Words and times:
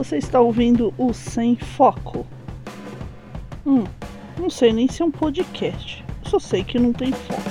Você 0.00 0.16
está 0.16 0.40
ouvindo 0.40 0.94
o 0.96 1.12
Sem 1.12 1.56
Foco. 1.56 2.26
Hum, 3.66 3.84
não 4.38 4.48
sei 4.48 4.72
nem 4.72 4.88
se 4.88 5.02
é 5.02 5.04
um 5.04 5.10
podcast. 5.10 6.02
Só 6.24 6.38
sei 6.38 6.64
que 6.64 6.78
não 6.78 6.90
tem 6.90 7.12
foco. 7.12 7.42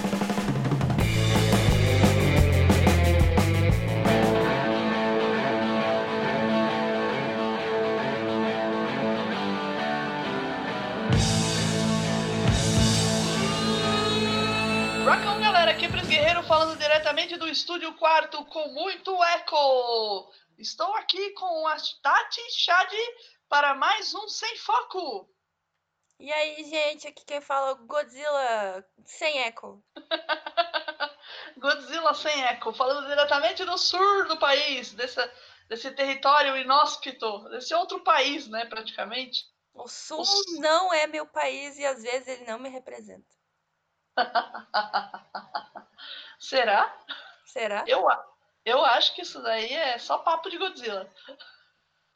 Rockão, 15.05 15.39
galera, 15.39 15.69
aqui 15.69 15.85
é 15.85 15.87
Guerreiro 15.87 16.41
falando 16.47 16.75
diretamente 16.79 17.37
do 17.37 17.47
estúdio 17.47 17.93
quarto 17.93 18.43
com 18.45 18.69
muito 18.69 19.11
eco. 19.35 20.31
Estou 20.59 20.93
aqui 20.95 21.31
com 21.31 21.67
a 21.67 21.77
Tati 22.03 22.41
Chad 22.51 22.91
para 23.47 23.73
mais 23.75 24.13
um 24.13 24.27
Sem 24.27 24.57
Foco. 24.57 25.29
E 26.19 26.29
aí, 26.33 26.65
gente, 26.65 27.07
aqui 27.07 27.23
quem 27.25 27.39
fala 27.39 27.69
é 27.69 27.71
o 27.71 27.87
Godzilla 27.87 28.85
sem 29.05 29.39
eco. 29.43 29.81
Godzilla 31.57 32.13
sem 32.13 32.43
eco, 32.43 32.73
falando 32.73 33.07
diretamente 33.07 33.63
do 33.63 33.77
sul 33.77 34.27
do 34.27 34.37
país, 34.37 34.91
desse, 34.93 35.19
desse 35.69 35.91
território 35.91 36.57
inóspito, 36.57 37.47
desse 37.51 37.73
outro 37.73 38.03
país, 38.03 38.49
né, 38.49 38.65
praticamente. 38.65 39.45
O 39.73 39.87
sul 39.87 40.25
não 40.59 40.93
é 40.93 41.07
meu 41.07 41.25
país 41.25 41.77
e 41.77 41.85
às 41.85 42.03
vezes 42.03 42.27
ele 42.27 42.43
não 42.45 42.59
me 42.59 42.67
representa. 42.67 43.33
Será? 46.37 46.93
Será? 47.45 47.85
Eu, 47.87 48.09
a- 48.09 48.27
eu 48.69 48.83
acho 48.85 49.13
que 49.15 49.21
isso 49.21 49.41
daí 49.41 49.73
é 49.73 49.97
só 49.97 50.17
papo 50.19 50.49
de 50.49 50.57
Godzilla. 50.57 51.11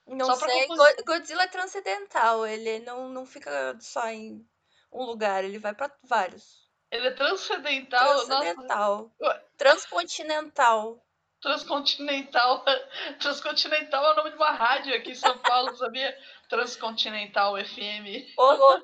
Não 0.06 0.26
Só 0.26 0.36
sei. 0.36 0.68
Godzilla 1.06 1.44
é 1.44 1.48
transcendental, 1.48 2.46
ele 2.46 2.80
não, 2.80 3.08
não 3.10 3.26
fica 3.26 3.78
só 3.80 4.08
em 4.10 4.46
um 4.92 5.04
lugar, 5.04 5.44
ele 5.44 5.58
vai 5.58 5.74
pra 5.74 5.90
vários. 6.04 6.64
Ele 6.92 7.08
é 7.08 7.12
transcendental, 7.12 8.14
nossa, 8.14 8.26
Transcendental. 8.28 9.12
Ué. 9.20 9.46
Transcontinental. 9.58 11.04
transcontinental. 11.42 12.64
Transcontinental 13.20 14.06
é 14.06 14.12
o 14.12 14.16
nome 14.16 14.30
de 14.32 14.36
uma 14.36 14.52
rádio 14.52 14.94
aqui 14.94 15.12
em 15.12 15.16
São 15.16 15.38
Paulo, 15.40 15.74
sabia? 15.78 16.16
Transcontinental 16.50 17.56
FM. 17.58 18.38
Horror. 18.38 18.84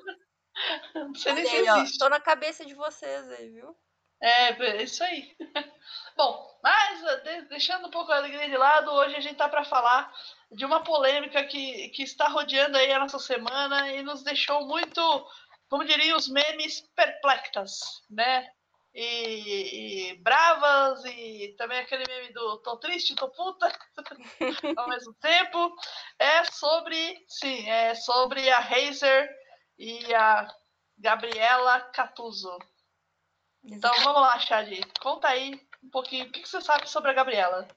Não 0.94 1.14
sei 1.14 1.34
nem 1.34 1.46
se 1.46 1.56
aí, 1.56 1.68
ó, 1.68 1.76
existe. 1.76 1.98
Tô 1.98 2.08
na 2.08 2.18
cabeça 2.18 2.64
de 2.64 2.74
vocês 2.74 3.30
aí, 3.30 3.50
viu? 3.50 3.76
É, 4.22 4.50
é 4.50 4.82
isso 4.82 5.02
aí. 5.02 5.34
Bom, 6.16 6.58
mas 6.62 7.02
eh, 7.02 7.16
de- 7.20 7.48
deixando 7.48 7.86
um 7.88 7.90
pouco 7.90 8.12
a 8.12 8.16
alegria 8.16 8.48
de 8.48 8.56
lado, 8.56 8.90
hoje 8.92 9.16
a 9.16 9.20
gente 9.20 9.36
tá 9.36 9.48
para 9.48 9.64
falar 9.64 10.12
de 10.52 10.64
uma 10.64 10.82
polêmica 10.84 11.44
que, 11.44 11.88
que 11.90 12.02
está 12.02 12.28
rodeando 12.28 12.76
aí 12.76 12.92
a 12.92 12.98
nossa 12.98 13.18
semana 13.18 13.90
e 13.92 14.02
nos 14.02 14.22
deixou 14.22 14.66
muito, 14.66 15.00
como 15.68 15.84
diriam 15.84 16.18
os 16.18 16.28
memes, 16.28 16.80
perplexas, 16.94 17.80
né? 18.10 18.46
E, 18.92 20.10
e 20.10 20.18
bravas, 20.18 21.04
e 21.04 21.54
também 21.56 21.78
aquele 21.78 22.04
meme 22.08 22.32
do 22.32 22.58
tô 22.58 22.76
triste, 22.78 23.14
tô 23.14 23.28
puta, 23.30 23.72
ao 24.76 24.88
mesmo 24.88 25.14
tempo. 25.14 25.72
É 26.18 26.44
sobre, 26.44 27.24
sim, 27.28 27.68
é 27.70 27.94
sobre 27.94 28.50
a 28.50 28.58
Razer 28.58 29.30
e 29.78 30.12
a 30.14 30.46
Gabriela 30.98 31.80
Catuzzo. 31.92 32.58
Então 33.64 33.94
vamos 34.02 34.22
lá, 34.22 34.38
Chad. 34.38 34.68
Conta 35.00 35.28
aí 35.28 35.60
um 35.82 35.90
pouquinho. 35.90 36.26
O 36.26 36.32
que 36.32 36.48
você 36.48 36.60
sabe 36.60 36.88
sobre 36.88 37.10
a 37.10 37.14
Gabriela? 37.14 37.68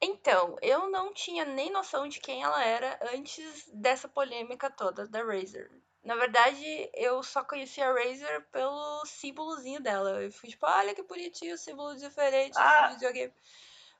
Então, 0.00 0.56
eu 0.60 0.90
não 0.90 1.14
tinha 1.14 1.44
nem 1.44 1.70
noção 1.70 2.06
de 2.08 2.20
quem 2.20 2.42
ela 2.42 2.62
era 2.62 2.98
antes 3.14 3.70
dessa 3.72 4.06
polêmica 4.08 4.70
toda 4.70 5.06
da 5.08 5.22
Razer. 5.24 5.70
Na 6.02 6.14
verdade, 6.16 6.90
eu 6.92 7.22
só 7.22 7.42
conheci 7.42 7.80
a 7.80 7.90
Razer 7.90 8.46
pelo 8.52 9.06
símbolozinho 9.06 9.80
dela. 9.80 10.22
Eu 10.22 10.30
fui 10.30 10.50
tipo, 10.50 10.66
olha 10.66 10.94
que 10.94 11.02
bonitinho, 11.02 11.56
símbolo 11.56 11.96
diferente 11.96 12.54
Ah. 12.58 12.88
de 12.88 12.94
videogame. 12.94 13.32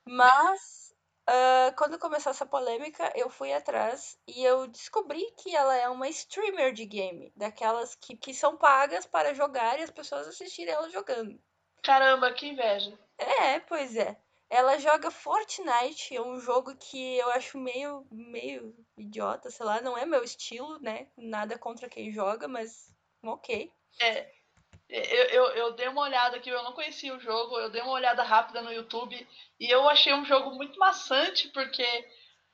Mas, 0.05 0.84
ah, 1.27 1.73
quando 1.77 1.97
começou 1.97 2.29
essa 2.29 2.45
polêmica, 2.45 3.11
eu 3.15 3.29
fui 3.29 3.51
atrás 3.51 4.17
e 4.27 4.43
eu 4.43 4.67
descobri 4.67 5.25
que 5.37 5.55
ela 5.55 5.75
é 5.75 5.89
uma 5.89 6.07
streamer 6.09 6.71
de 6.71 6.85
game. 6.85 7.31
Daquelas 7.35 7.95
que, 7.95 8.15
que 8.15 8.33
são 8.33 8.57
pagas 8.57 9.05
para 9.05 9.33
jogar 9.33 9.79
e 9.79 9.83
as 9.83 9.91
pessoas 9.91 10.27
assistirem 10.27 10.73
ela 10.73 10.89
jogando. 10.89 11.39
Caramba, 11.81 12.33
que 12.33 12.47
inveja. 12.47 12.97
É, 13.17 13.59
pois 13.61 13.95
é. 13.95 14.17
Ela 14.47 14.77
joga 14.77 15.09
Fortnite, 15.09 16.15
é 16.15 16.21
um 16.21 16.39
jogo 16.39 16.75
que 16.75 17.17
eu 17.17 17.29
acho 17.31 17.57
meio, 17.57 18.05
meio 18.11 18.75
idiota, 18.95 19.49
sei 19.49 19.65
lá, 19.65 19.81
não 19.81 19.97
é 19.97 20.05
meu 20.05 20.23
estilo, 20.23 20.79
né? 20.79 21.07
Nada 21.17 21.57
contra 21.57 21.89
quem 21.89 22.11
joga, 22.11 22.47
mas 22.47 22.93
ok. 23.23 23.71
É, 23.99 24.31
eu, 24.89 25.25
eu, 25.29 25.43
eu 25.49 25.71
dei 25.73 25.87
uma 25.87 26.01
olhada 26.01 26.37
aqui, 26.37 26.49
eu 26.49 26.63
não 26.63 26.73
conhecia 26.73 27.15
o 27.15 27.19
jogo, 27.19 27.57
eu 27.57 27.69
dei 27.69 27.81
uma 27.81 27.91
olhada 27.91 28.23
rápida 28.23 28.61
no 28.61 28.71
YouTube 28.71 29.27
e 29.59 29.69
eu 29.69 29.87
achei 29.89 30.13
um 30.13 30.25
jogo 30.25 30.51
muito 30.51 30.77
maçante 30.79 31.49
porque 31.49 31.85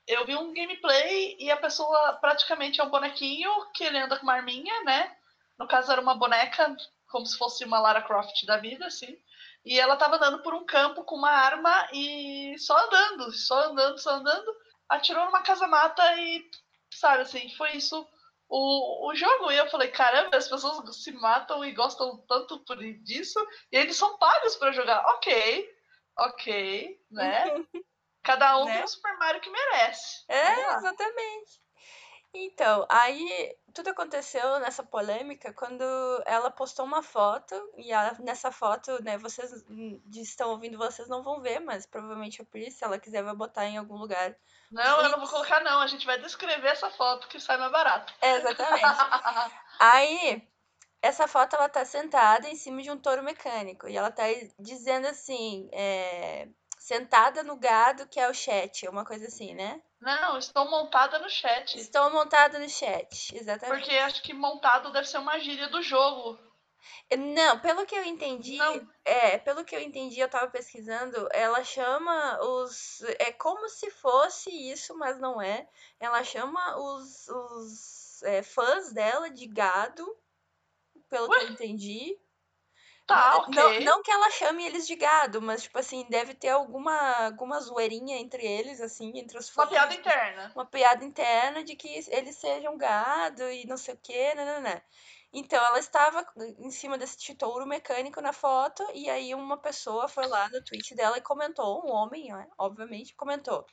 eu 0.08 0.26
vi 0.26 0.36
um 0.36 0.54
gameplay 0.54 1.36
e 1.40 1.52
a 1.52 1.58
pessoa 1.58 2.14
praticamente 2.14 2.82
é 2.82 2.84
um 2.84 2.90
bonequinho 2.90 3.50
que 3.74 3.84
ele 3.84 3.98
anda 3.98 4.18
com 4.18 4.24
uma 4.24 4.34
arminha, 4.34 4.84
né? 4.84 5.16
No 5.58 5.68
caso 5.68 5.92
era 5.92 6.02
uma 6.02 6.16
boneca, 6.16 6.76
como 7.10 7.26
se 7.26 7.38
fosse 7.38 7.64
uma 7.64 7.80
Lara 7.80 8.02
Croft 8.02 8.46
da 8.46 8.58
vida, 8.58 8.88
assim. 8.88 9.18
E 9.64 9.80
ela 9.80 9.96
tava 9.96 10.16
andando 10.16 10.42
por 10.42 10.54
um 10.54 10.66
campo 10.66 11.04
com 11.04 11.16
uma 11.16 11.30
arma 11.30 11.88
e 11.94 12.56
só 12.58 12.76
andando, 12.88 13.32
só 13.32 13.70
andando, 13.70 13.98
só 14.00 14.12
andando. 14.16 14.56
Atirou 14.90 15.26
numa 15.26 15.44
casa-mata 15.44 16.04
e, 16.18 16.44
sabe 16.90 17.22
assim, 17.22 17.50
foi 17.56 17.74
isso 17.78 18.08
o, 18.52 19.08
o 19.10 19.16
jogo. 19.16 19.50
E 19.52 19.58
eu 19.58 19.70
falei, 19.70 19.90
caramba, 19.90 20.36
as 20.36 20.48
pessoas 20.50 21.04
se 21.04 21.12
matam 21.14 21.64
e 21.64 21.72
gostam 21.72 22.18
tanto 22.28 22.60
por 22.66 22.78
disso, 22.78 23.40
e 23.72 23.78
eles 23.78 23.96
são 23.96 24.18
pagos 24.18 24.58
pra 24.58 24.74
jogar. 24.74 25.04
Ok, 25.16 25.70
ok, 26.20 27.02
né? 27.10 27.46
Cada 28.24 28.58
um 28.60 28.66
Né? 28.66 28.76
tem 28.76 28.84
o 28.84 28.88
Super 28.88 29.18
Mario 29.18 29.42
que 29.42 29.50
merece. 29.50 30.26
É, 30.28 30.76
exatamente. 30.76 31.62
Então, 32.34 32.86
aí 32.90 33.58
tudo 33.74 33.90
aconteceu 33.90 34.60
nessa 34.60 34.84
polêmica 34.84 35.52
quando 35.54 35.84
ela 36.26 36.50
postou 36.52 36.86
uma 36.86 37.02
foto, 37.02 37.56
e 37.78 37.92
a- 37.92 38.16
nessa 38.20 38.52
foto, 38.52 39.02
né, 39.04 39.18
vocês 39.18 39.66
hum, 39.70 40.02
estão 40.14 40.52
ouvindo, 40.52 40.78
vocês 40.78 41.10
não 41.10 41.24
vão 41.24 41.42
ver, 41.42 41.60
mas 41.60 41.86
provavelmente 41.86 42.42
a 42.42 42.46
Pri, 42.46 42.72
se 42.72 42.84
ela 42.86 43.00
quiser, 43.00 43.24
vai 43.24 43.36
botar 43.36 43.66
em 43.66 43.78
algum 43.78 43.98
lugar. 43.98 44.38
Não, 44.72 45.02
eu 45.02 45.10
não 45.10 45.20
vou 45.20 45.28
colocar, 45.28 45.62
não. 45.62 45.82
A 45.82 45.88
gente 45.88 46.06
vai 46.06 46.18
descrever 46.20 46.70
essa 46.70 46.90
foto 46.90 47.28
que 47.28 47.40
sai 47.40 47.58
mais 47.58 47.72
barato. 47.72 48.14
É, 48.22 48.38
exatamente. 48.38 48.82
Aí, 49.80 50.48
essa 51.02 51.28
foto 51.28 51.56
ela 51.56 51.68
tá 51.68 51.84
sentada 51.84 52.48
em 52.48 52.56
cima 52.56 52.82
de 52.82 52.90
um 52.90 52.98
touro 52.98 53.24
mecânico 53.24 53.88
e 53.88 53.98
ela 53.98 54.12
tá 54.12 54.24
dizendo 54.60 55.08
assim, 55.08 55.70
é, 55.74 56.48
sentada 56.80 57.44
no 57.44 57.58
gado 57.58 58.08
que 58.08 58.20
é 58.20 58.30
o 58.30 58.34
chat, 58.34 58.88
uma 58.88 59.04
coisa 59.04 59.28
assim, 59.28 59.54
né? 59.54 59.82
Não, 60.00 60.38
estou 60.38 60.70
montada 60.70 61.20
no 61.20 61.30
chat. 61.30 61.78
Estou 61.78 62.10
montada 62.10 62.58
no 62.58 62.70
chat, 62.70 63.36
exatamente. 63.36 63.80
Porque 63.80 63.96
acho 63.98 64.24
que 64.24 64.34
montado 64.34 64.92
deve 64.92 65.08
ser 65.08 65.20
uma 65.20 65.38
gíria 65.40 65.68
do 65.68 65.82
jogo. 65.82 66.40
Não, 67.18 67.60
pelo 67.60 67.86
que 67.86 67.96
eu 67.96 68.04
entendi, 68.06 68.58
Não. 68.58 68.88
é, 69.04 69.38
pelo 69.38 69.64
que 69.66 69.76
eu 69.76 69.80
entendi, 69.82 70.20
eu 70.20 70.30
tava 70.30 70.50
pesquisando, 70.50 71.28
ela 71.32 71.64
chama 71.64 72.40
os, 72.42 73.02
é 73.20 73.32
como 73.32 73.68
se 73.70 73.90
fosse 73.92 74.50
isso, 74.50 74.98
mas 74.98 75.20
não 75.20 75.42
é. 75.42 75.68
Ela 76.00 76.24
chama 76.24 76.78
os, 76.78 77.28
os 77.28 78.24
é, 78.24 78.42
fãs 78.42 78.92
dela 78.94 79.30
de 79.30 79.46
gado, 79.48 80.18
pelo 81.10 81.30
que 81.30 81.38
eu 81.40 81.50
entendi. 81.50 82.18
Tá, 83.06 83.32
Não- 83.32 83.40
ok. 83.40 83.54
Não, 83.54 83.86
não 83.98 84.04
que 84.04 84.12
ela 84.12 84.30
chame 84.32 84.66
eles 84.66 84.88
de 84.88 84.96
gado, 84.96 85.42
mas, 85.42 85.64
tipo 85.64 85.78
assim, 85.78 86.06
deve 86.10 86.34
ter 86.34 86.50
alguma, 86.50 87.26
alguma 87.26 87.60
zoeirinha 87.60 88.18
entre 88.18 88.46
eles, 88.46 88.80
assim, 88.80 89.12
entre 89.18 89.38
os 89.38 89.50
Uma 89.50 89.66
fãs. 89.66 89.70
piada 89.70 89.94
interna. 89.96 90.52
Uma 90.56 90.66
piada 90.66 91.04
interna 91.04 91.64
de 91.64 91.76
que 91.76 91.90
eles 92.10 92.36
sejam 92.38 92.78
gado 92.78 93.44
e 93.52 93.66
não 93.66 93.76
sei 93.78 93.96
o 93.96 94.00
quê, 94.02 94.34
nananã. 94.34 94.82
Então, 95.34 95.64
ela 95.64 95.80
estava 95.80 96.26
em 96.60 96.70
cima 96.72 96.98
desse 96.98 97.36
touro 97.36 97.66
mecânico 97.66 98.20
na 98.20 98.34
foto, 98.34 98.86
e 98.94 99.10
aí 99.10 99.34
uma 99.34 99.58
pessoa 99.58 100.08
foi 100.08 100.28
lá 100.28 100.50
no 100.50 100.64
tweet 100.64 100.94
dela 100.94 101.18
e 101.18 101.22
comentou, 101.22 101.86
um 101.86 101.92
homem, 101.92 102.34
né, 102.34 102.48
obviamente, 102.58 103.16
comentou. 103.16 103.66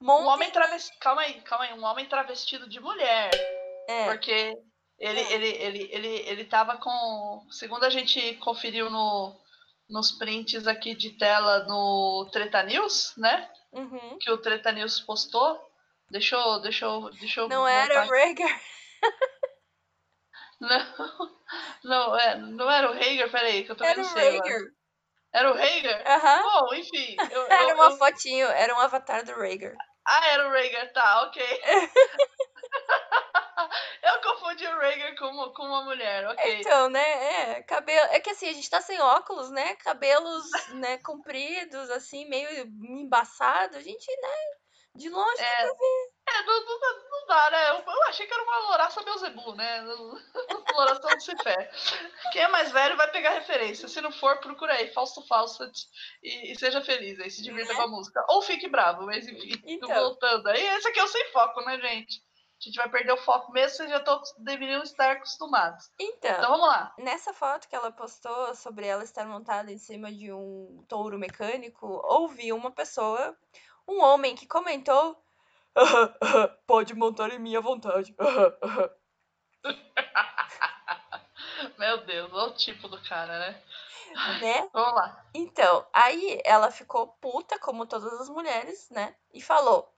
Um 0.00 0.26
homem 0.26 0.50
travestido. 0.50 0.98
Calma 1.00 1.22
aí, 1.22 1.40
calma 1.42 1.64
aí. 1.64 1.72
Um 1.72 1.84
homem 1.84 2.06
travestido 2.06 2.68
de 2.68 2.80
mulher. 2.80 3.30
É, 3.88 4.04
Porque 4.06 4.52
ele, 4.98 5.20
É. 5.20 5.32
ele, 5.32 5.48
ele, 5.48 5.88
ele, 5.92 6.08
ele 6.28 6.44
tava 6.44 6.76
com. 6.76 7.46
Segundo 7.50 7.84
a 7.84 7.90
gente 7.90 8.34
conferiu 8.36 8.90
no, 8.90 9.34
nos 9.88 10.12
prints 10.12 10.66
aqui 10.66 10.94
de 10.94 11.10
tela 11.16 11.64
no 11.64 12.28
Treta 12.30 12.62
News, 12.62 13.14
né? 13.16 13.50
uhum. 13.72 14.18
Que 14.20 14.30
o 14.30 14.38
Treta 14.38 14.72
News 14.72 15.00
postou. 15.00 15.58
Deixa 16.10 16.36
eu. 16.36 16.60
Deixa 16.60 16.84
eu, 16.84 17.10
deixa 17.12 17.40
eu 17.40 17.48
Não 17.48 17.66
era 17.66 18.04
voltar. 18.04 18.06
Não, 20.60 20.68
não, 21.84 22.18
é, 22.18 22.36
não 22.36 22.70
era 22.70 22.90
o 22.90 22.94
Hager, 22.94 23.30
peraí, 23.30 23.64
que 23.64 23.72
eu 23.72 23.76
também 23.76 23.92
Era 23.92 24.00
o 24.00 24.04
não 24.04 24.10
sei. 24.12 24.28
agora. 24.38 24.48
Rhaegar. 24.48 24.72
Era 25.32 25.52
o 25.52 25.54
Hager? 25.54 26.08
Aham. 26.08 26.42
Bom, 26.42 26.74
enfim. 26.74 27.16
Eu, 27.30 27.46
Era 27.46 27.62
eu- 27.70 27.74
uma 27.74 27.90
eu- 27.90 27.96
fotinho, 27.98 28.46
era 28.48 28.74
um 28.74 28.80
avatar 28.80 29.24
do 29.24 29.32
Rhaegar. 29.34 29.74
Ah, 30.06 30.26
era 30.28 30.48
o 30.48 30.50
Rhaegar, 30.52 30.92
tá, 30.92 31.22
ok. 31.24 31.42
Eu 34.02 34.20
confundi 34.22 34.66
o 34.66 34.78
Rhaegar 34.78 35.16
com, 35.18 35.52
com 35.52 35.62
uma 35.64 35.84
mulher, 35.84 36.26
ok. 36.28 36.60
Então, 36.60 36.88
né? 36.88 37.54
É, 37.58 37.62
cabelo. 37.62 38.06
É 38.12 38.20
que 38.20 38.30
assim, 38.30 38.48
a 38.48 38.52
gente 38.52 38.70
tá 38.70 38.80
sem 38.80 39.00
óculos, 39.00 39.50
né? 39.50 39.74
Cabelos, 39.76 40.44
né, 40.74 40.98
compridos, 40.98 41.90
assim, 41.90 42.28
meio 42.28 42.48
embaçado. 42.66 43.76
A 43.76 43.80
gente, 43.82 44.06
né? 44.20 44.34
De 44.94 45.08
longe 45.08 45.42
É. 45.42 45.44
dá 45.50 45.56
pra 45.56 45.72
ver. 45.72 46.10
É, 46.28 46.42
não, 46.42 46.64
não, 46.64 46.80
dá- 46.80 47.02
não 47.10 47.26
dá, 47.26 47.50
né? 47.50 47.70
Eu, 47.70 47.92
eu 47.92 48.02
achei 48.04 48.26
que 48.26 48.34
era 48.34 48.42
uma 48.42 48.58
louraça 48.68 49.02
Beuzebu, 49.02 49.54
né? 49.54 49.80
Louração 50.74 51.10
do 51.16 51.22
Cifé. 51.22 51.70
Quem 52.32 52.42
é 52.42 52.48
mais 52.48 52.70
velho 52.72 52.96
vai 52.96 53.10
pegar 53.10 53.30
referência. 53.30 53.88
Se 53.88 54.00
não 54.00 54.10
for, 54.12 54.38
procura 54.40 54.74
aí, 54.74 54.92
Fausto 54.92 55.26
Fawcett 55.26 55.86
e, 56.22 56.52
e 56.52 56.58
seja 56.58 56.82
feliz 56.82 57.18
aí, 57.20 57.30
se 57.30 57.42
divirta 57.42 57.72
Né? 57.72 57.76
com 57.78 57.82
a 57.82 57.88
música. 57.88 58.24
Ou 58.28 58.42
fique 58.42 58.68
bravo, 58.68 59.06
mas 59.06 59.26
enfim, 59.26 59.62
Então. 59.64 59.88
voltando 59.88 60.48
aí. 60.48 60.60
Esse 60.76 60.88
aqui 60.88 60.98
é 60.98 61.04
o 61.04 61.08
sem 61.08 61.32
foco, 61.32 61.60
né, 61.62 61.78
gente? 61.80 62.22
A 62.58 62.64
gente 62.64 62.76
vai 62.76 62.88
perder 62.88 63.12
o 63.12 63.16
foco 63.18 63.52
mesmo, 63.52 63.76
vocês 63.76 63.90
já 63.90 64.00
tão, 64.00 64.20
deveriam 64.38 64.82
estar 64.82 65.12
acostumados. 65.12 65.90
Então 65.98 66.30
Então, 66.38 66.50
vamos 66.50 66.66
lá. 66.66 66.92
nessa 66.98 67.32
foto 67.34 67.68
que 67.68 67.76
ela 67.76 67.92
postou 67.92 68.54
sobre 68.54 68.86
ela 68.86 69.04
estar 69.04 69.26
montada 69.26 69.70
em 69.70 69.76
cima 69.78 70.10
de 70.10 70.32
um 70.32 70.82
touro 70.88 71.18
mecânico, 71.18 71.86
houve 72.04 72.52
uma 72.54 72.70
pessoa, 72.70 73.36
um 73.86 74.02
homem 74.02 74.34
que 74.34 74.46
comentou. 74.46 75.22
Pode 76.66 76.94
montar 76.94 77.32
em 77.32 77.38
minha 77.38 77.60
vontade. 77.60 78.14
Meu 81.78 82.04
Deus, 82.04 82.32
olha 82.32 82.52
o 82.52 82.56
tipo 82.56 82.88
do 82.88 83.00
cara, 83.02 83.38
né? 83.38 83.62
né? 84.40 84.68
Vamos 84.72 84.94
lá. 84.94 85.24
Então, 85.34 85.86
aí 85.92 86.40
ela 86.44 86.70
ficou 86.70 87.08
puta, 87.20 87.58
como 87.58 87.86
todas 87.86 88.12
as 88.20 88.28
mulheres, 88.28 88.88
né? 88.90 89.14
E 89.32 89.42
falou: 89.42 89.92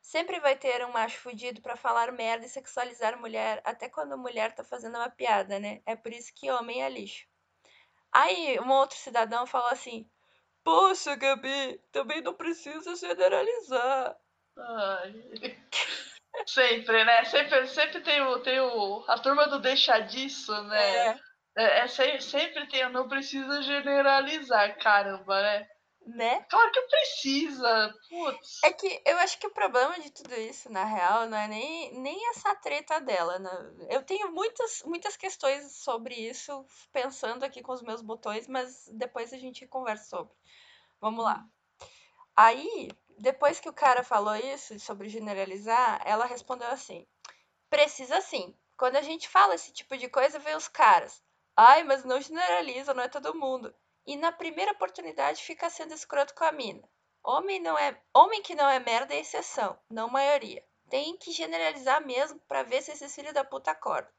Sempre 0.00 0.40
vai 0.40 0.56
ter 0.56 0.84
um 0.84 0.92
macho 0.92 1.18
fudido 1.18 1.60
pra 1.60 1.76
falar 1.76 2.12
merda 2.12 2.46
e 2.46 2.48
sexualizar 2.48 3.18
mulher, 3.18 3.60
até 3.64 3.88
quando 3.88 4.12
a 4.12 4.16
mulher 4.16 4.54
tá 4.54 4.64
fazendo 4.64 4.96
uma 4.96 5.10
piada, 5.10 5.58
né? 5.58 5.82
É 5.86 5.96
por 5.96 6.12
isso 6.12 6.32
que 6.34 6.50
homem 6.50 6.82
é 6.82 6.88
lixo. 6.88 7.26
Aí 8.12 8.58
um 8.60 8.70
outro 8.70 8.98
cidadão 8.98 9.46
falou 9.46 9.68
assim: 9.68 10.08
Poxa, 10.64 11.16
Gabi, 11.16 11.80
também 11.90 12.20
não 12.20 12.34
precisa 12.34 12.94
generalizar. 12.94 14.16
Ai. 14.56 15.24
Sempre, 16.46 17.04
né? 17.04 17.24
Sempre, 17.24 17.66
sempre 17.66 18.00
tem, 18.00 18.20
o, 18.22 18.40
tem 18.40 18.60
o, 18.60 19.04
a 19.08 19.18
turma 19.18 19.46
do 19.48 19.60
deixar 19.60 20.00
disso, 20.00 20.52
né? 20.64 21.08
É, 21.08 21.20
É, 21.56 21.78
é 21.80 21.86
sempre, 21.86 22.20
sempre 22.22 22.68
tem 22.68 22.90
não 22.90 23.08
precisa 23.08 23.62
generalizar, 23.62 24.78
caramba, 24.78 25.42
né? 25.42 25.68
né? 26.06 26.42
Claro 26.48 26.72
que 26.72 26.80
precisa, 26.82 27.94
putz. 28.08 28.62
É 28.64 28.72
que 28.72 29.02
eu 29.06 29.18
acho 29.18 29.38
que 29.38 29.46
o 29.46 29.52
problema 29.52 29.98
de 30.00 30.10
tudo 30.10 30.34
isso, 30.34 30.70
na 30.70 30.84
real, 30.84 31.28
não 31.28 31.36
é 31.36 31.46
nem, 31.46 32.00
nem 32.00 32.28
essa 32.30 32.54
treta 32.56 33.00
dela. 33.00 33.38
Né? 33.38 33.86
Eu 33.90 34.02
tenho 34.02 34.32
muitas, 34.32 34.82
muitas 34.84 35.16
questões 35.16 35.76
sobre 35.76 36.14
isso, 36.14 36.64
pensando 36.92 37.44
aqui 37.44 37.62
com 37.62 37.72
os 37.72 37.82
meus 37.82 38.02
botões, 38.02 38.48
mas 38.48 38.88
depois 38.94 39.32
a 39.32 39.38
gente 39.38 39.66
conversa 39.66 40.04
sobre. 40.06 40.32
Vamos 41.00 41.24
lá. 41.24 41.44
Aí, 42.36 42.88
depois 43.18 43.60
que 43.60 43.68
o 43.68 43.72
cara 43.72 44.02
falou 44.02 44.34
isso, 44.36 44.78
sobre 44.80 45.08
generalizar, 45.08 46.00
ela 46.04 46.26
respondeu 46.26 46.68
assim: 46.68 47.06
precisa 47.70 48.20
sim. 48.20 48.56
Quando 48.76 48.96
a 48.96 49.02
gente 49.02 49.28
fala 49.28 49.54
esse 49.54 49.72
tipo 49.72 49.96
de 49.96 50.08
coisa, 50.08 50.38
vem 50.38 50.56
os 50.56 50.68
caras. 50.68 51.22
Ai, 51.56 51.84
mas 51.84 52.04
não 52.04 52.20
generaliza, 52.20 52.94
não 52.94 53.02
é 53.02 53.08
todo 53.08 53.34
mundo. 53.34 53.74
E 54.06 54.16
na 54.16 54.32
primeira 54.32 54.72
oportunidade 54.72 55.42
fica 55.42 55.70
sendo 55.70 55.94
escroto 55.94 56.34
com 56.34 56.44
a 56.44 56.52
mina. 56.52 56.82
Homem 57.22 57.60
não 57.60 57.78
é, 57.78 57.96
homem 58.12 58.42
que 58.42 58.54
não 58.54 58.68
é 58.68 58.80
merda 58.80 59.14
é 59.14 59.20
exceção, 59.20 59.78
não 59.88 60.08
maioria. 60.08 60.64
Tem 60.90 61.16
que 61.16 61.30
generalizar 61.30 62.04
mesmo 62.04 62.40
pra 62.48 62.64
ver 62.64 62.82
se 62.82 62.90
esses 62.90 63.14
filhos 63.14 63.32
da 63.32 63.44
puta 63.44 63.70
acordam. 63.70 64.12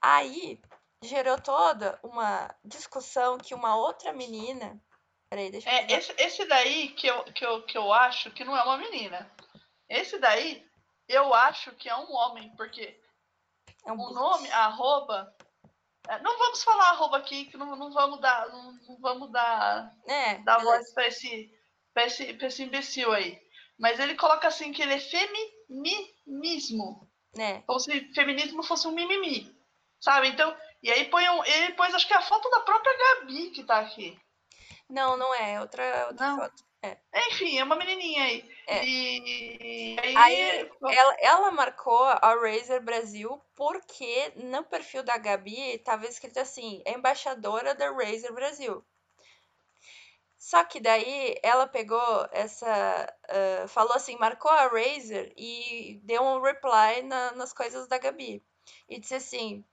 Aí 0.00 0.60
gerou 1.02 1.40
toda 1.40 1.98
uma 2.02 2.54
discussão 2.64 3.38
que 3.38 3.54
uma 3.54 3.76
outra 3.76 4.12
menina. 4.12 4.80
Peraí, 5.30 5.50
deixa 5.50 5.68
eu 5.68 5.72
É, 5.72 5.92
esse, 5.92 6.14
esse 6.18 6.44
daí 6.46 6.88
que 6.90 7.06
eu, 7.06 7.24
que, 7.24 7.44
eu, 7.44 7.62
que 7.62 7.76
eu 7.76 7.92
acho 7.92 8.30
que 8.30 8.44
não 8.44 8.56
é 8.56 8.62
uma 8.62 8.78
menina. 8.78 9.30
Esse 9.88 10.18
daí 10.18 10.64
eu 11.08 11.34
acho 11.34 11.72
que 11.72 11.88
é 11.88 11.96
um 11.96 12.12
homem, 12.12 12.54
porque 12.56 13.00
é 13.84 13.92
um 13.92 14.00
o 14.00 14.10
nome, 14.12 14.50
arroba. 14.50 15.34
é, 16.08 16.18
Não 16.20 16.38
vamos 16.38 16.62
falar 16.62 16.90
arroba 16.90 17.18
aqui, 17.18 17.46
que 17.46 17.56
não, 17.56 17.76
não 17.76 17.92
vamos 17.92 18.20
dar. 18.20 18.48
Não, 18.48 18.72
não 18.72 18.98
vamos 19.00 19.30
dar 19.30 19.92
É, 20.06 20.38
dar 20.38 20.58
voz 20.58 20.92
pra 20.94 21.06
esse, 21.08 21.52
pra, 21.92 22.04
esse, 22.06 22.32
pra 22.34 22.46
esse 22.48 22.62
imbecil 22.62 23.12
aí. 23.12 23.40
Mas 23.78 24.00
ele 24.00 24.14
coloca 24.14 24.48
assim 24.48 24.72
que 24.72 24.80
ele 24.82 24.94
é 24.94 25.00
feminismo. 25.68 27.08
né? 27.36 27.62
Como 27.66 27.78
se 27.78 28.12
feminismo 28.14 28.62
fosse 28.62 28.86
um 28.88 28.92
mimimi. 28.92 29.54
Sabe? 30.00 30.28
Então. 30.28 30.56
E 30.82 30.90
aí 30.90 31.06
põe 31.06 31.28
um, 31.28 31.44
ele 31.44 31.72
pôs 31.72 31.92
acho 31.94 32.06
que 32.06 32.14
a 32.14 32.22
foto 32.22 32.48
da 32.50 32.60
própria 32.60 32.96
Gabi 32.96 33.50
que 33.50 33.64
tá 33.64 33.80
aqui. 33.80 34.16
Não, 34.88 35.16
não 35.16 35.34
é. 35.34 35.60
Outra, 35.60 36.06
outra 36.08 36.26
Não. 36.26 36.36
foto. 36.36 36.64
Enfim, 37.14 37.58
é 37.58 37.64
uma 37.64 37.76
menininha 37.76 38.24
aí. 38.24 38.50
É. 38.68 38.84
E 38.84 39.96
aí. 40.00 40.16
Aí, 40.16 40.70
ela, 40.82 41.16
ela 41.20 41.50
marcou 41.50 42.04
a 42.04 42.34
Razer 42.34 42.82
Brasil 42.82 43.40
porque 43.54 44.32
no 44.36 44.62
perfil 44.64 45.02
da 45.02 45.16
Gabi 45.16 45.78
tava 45.78 46.06
escrito 46.06 46.38
assim, 46.38 46.82
embaixadora 46.86 47.74
da 47.74 47.90
Razer 47.90 48.32
Brasil. 48.32 48.84
Só 50.38 50.62
que 50.64 50.78
daí 50.80 51.34
ela 51.42 51.66
pegou 51.66 52.28
essa. 52.30 52.66
ah, 53.28 53.66
falou 53.68 53.94
assim, 53.94 54.16
marcou 54.16 54.50
a 54.50 54.68
Razer 54.68 55.32
e 55.36 56.00
deu 56.04 56.22
um 56.22 56.40
reply 56.40 57.02
na- 57.02 57.32
nas 57.32 57.52
coisas 57.52 57.88
da 57.88 57.98
Gabi. 57.98 58.44
E 58.88 59.00
disse 59.00 59.14
assim: 59.14 59.64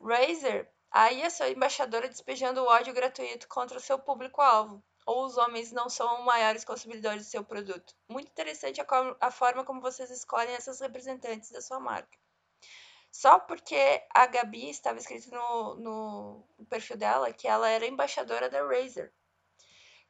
Razer, 0.00 0.70
aí 0.94 1.22
a 1.24 1.30
sua 1.30 1.50
embaixadora 1.50 2.08
despejando 2.08 2.64
ódio 2.64 2.94
gratuito 2.94 3.48
contra 3.48 3.76
o 3.78 3.80
seu 3.80 3.98
público-alvo. 3.98 4.82
Ou 5.06 5.26
os 5.26 5.36
homens 5.36 5.72
não 5.72 5.90
são 5.90 6.22
maiores 6.22 6.64
consumidores 6.64 7.26
do 7.26 7.30
seu 7.30 7.44
produto. 7.44 7.94
Muito 8.08 8.28
interessante 8.30 8.80
a, 8.80 8.84
co- 8.86 9.16
a 9.20 9.30
forma 9.30 9.64
como 9.64 9.80
vocês 9.82 10.10
escolhem 10.10 10.54
essas 10.54 10.80
representantes 10.80 11.50
da 11.50 11.60
sua 11.60 11.80
marca. 11.80 12.16
Só 13.10 13.38
porque 13.38 14.02
a 14.14 14.26
Gabi 14.26 14.70
estava 14.70 14.98
escrito 14.98 15.30
no, 15.30 15.74
no 15.76 16.66
perfil 16.68 16.96
dela 16.96 17.32
que 17.32 17.48
ela 17.48 17.68
era 17.68 17.86
embaixadora 17.86 18.50
da 18.50 18.62
Razer. 18.66 19.12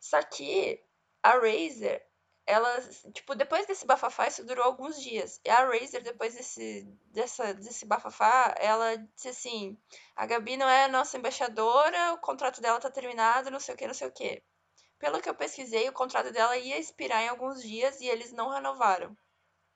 Só 0.01 0.23
que 0.23 0.81
a 1.23 1.33
Razer, 1.39 2.07
ela, 2.47 2.81
tipo, 3.13 3.35
depois 3.35 3.67
desse 3.67 3.87
bafafá, 3.87 4.27
isso 4.29 4.45
durou 4.45 4.65
alguns 4.65 5.01
dias. 5.03 5.41
E 5.45 5.51
a 5.51 5.65
Razer, 5.67 6.03
depois 6.03 6.35
desse, 6.35 6.83
dessa, 7.07 7.55
desse 7.55 7.87
bafafá, 7.87 8.55
ela 8.59 8.97
disse 9.15 9.29
assim: 9.29 9.79
a 10.17 10.27
Gabi 10.27 10.57
não 10.57 10.69
é 10.69 10.85
a 10.85 10.89
nossa 10.89 11.17
embaixadora, 11.19 12.13
o 12.15 12.19
contrato 12.19 12.61
dela 12.61 12.81
tá 12.81 12.91
terminado, 12.91 13.51
não 13.51 13.61
sei 13.61 13.75
o 13.75 13.79
que, 13.79 13.87
não 13.87 13.95
sei 13.95 14.09
o 14.09 14.13
que. 14.13 14.43
Pelo 14.99 15.21
que 15.23 15.29
eu 15.31 15.35
pesquisei, 15.35 15.89
o 15.89 15.93
contrato 15.93 16.33
dela 16.33 16.57
ia 16.59 16.79
expirar 16.79 17.23
em 17.23 17.29
alguns 17.29 17.63
dias 17.63 18.01
e 18.01 18.07
eles 18.09 18.33
não 18.33 18.51
renovaram. 18.51 19.17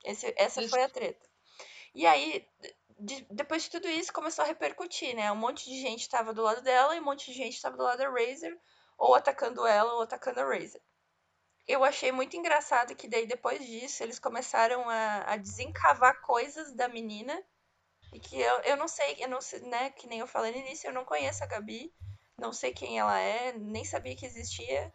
Esse, 0.05 0.33
essa 0.37 0.67
foi 0.69 0.83
a 0.83 0.89
treta. 0.89 1.27
E 1.93 2.05
aí, 2.07 2.47
de- 2.99 3.27
depois 3.31 3.63
de 3.63 3.69
tudo 3.71 3.87
isso, 3.87 4.13
começou 4.13 4.43
a 4.43 4.47
repercutir, 4.47 5.15
né? 5.15 5.31
Um 5.31 5.35
monte 5.35 5.65
de 5.69 5.81
gente 5.81 6.01
estava 6.01 6.33
do 6.33 6.41
lado 6.41 6.61
dela 6.61 6.95
e 6.95 6.99
um 6.99 7.03
monte 7.05 7.27
de 7.31 7.37
gente 7.37 7.55
estava 7.55 7.77
do 7.77 7.83
lado 7.83 7.99
da 7.99 8.09
Razer, 8.09 8.57
ou 8.97 9.15
atacando 9.15 9.65
ela 9.67 9.93
ou 9.93 10.01
atacando 10.01 10.39
a 10.39 10.45
Razer. 10.45 10.81
Eu 11.69 11.83
achei 11.83 12.11
muito 12.11 12.35
engraçado 12.35 12.95
que 12.95 13.07
daí 13.07 13.27
depois 13.27 13.63
disso 13.63 14.01
eles 14.01 14.17
começaram 14.17 14.89
a, 14.89 15.33
a 15.33 15.37
desencavar 15.37 16.19
coisas 16.21 16.73
da 16.73 16.87
menina 16.87 17.39
e 18.11 18.19
que 18.19 18.41
eu, 18.41 18.61
eu 18.61 18.75
não 18.75 18.87
sei, 18.87 19.17
eu 19.19 19.29
não 19.29 19.39
sei, 19.39 19.59
né? 19.59 19.91
Que 19.91 20.07
nem 20.07 20.17
eu 20.17 20.25
falei 20.25 20.51
no 20.51 20.57
início, 20.57 20.87
eu 20.87 20.93
não 20.93 21.05
conheço 21.05 21.43
a 21.43 21.45
Gabi, 21.47 21.93
não 22.39 22.51
sei 22.51 22.73
quem 22.73 22.97
ela 22.97 23.19
é, 23.19 23.53
nem 23.53 23.85
sabia 23.85 24.15
que 24.15 24.25
existia. 24.25 24.91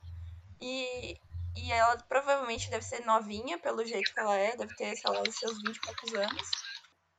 E, 0.61 1.17
e 1.57 1.71
ela 1.71 1.97
provavelmente 2.09 2.69
deve 2.69 2.85
ser 2.85 3.07
novinha, 3.07 3.57
pelo 3.57 3.85
jeito 3.85 4.13
que 4.13 4.19
ela 4.19 4.37
é, 4.37 4.57
deve 4.57 4.75
ter, 4.75 4.97
sei 4.97 5.09
lá, 5.13 5.23
os 5.23 5.37
seus 5.37 5.63
20 5.63 5.77
e 5.77 5.81
poucos 5.81 6.13
anos. 6.13 6.51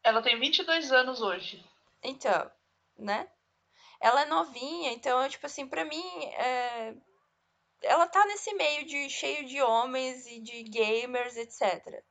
Ela 0.03 0.21
tem 0.21 0.37
22 0.37 0.91
anos 0.91 1.21
hoje. 1.21 1.65
Então, 2.03 2.51
né? 2.97 3.29
Ela 4.01 4.23
é 4.23 4.25
novinha, 4.25 4.91
então, 4.91 5.29
tipo 5.29 5.45
assim, 5.45 5.65
pra 5.65 5.85
mim, 5.85 6.25
é, 6.25 6.93
ela 7.85 8.07
tá 8.07 8.25
nesse 8.25 8.53
meio 8.53 8.85
de 8.85 9.09
cheio 9.09 9.45
de 9.45 9.61
homens 9.61 10.25
e 10.27 10.39
de 10.39 10.63
gamers, 10.63 11.35
etc. 11.37 12.03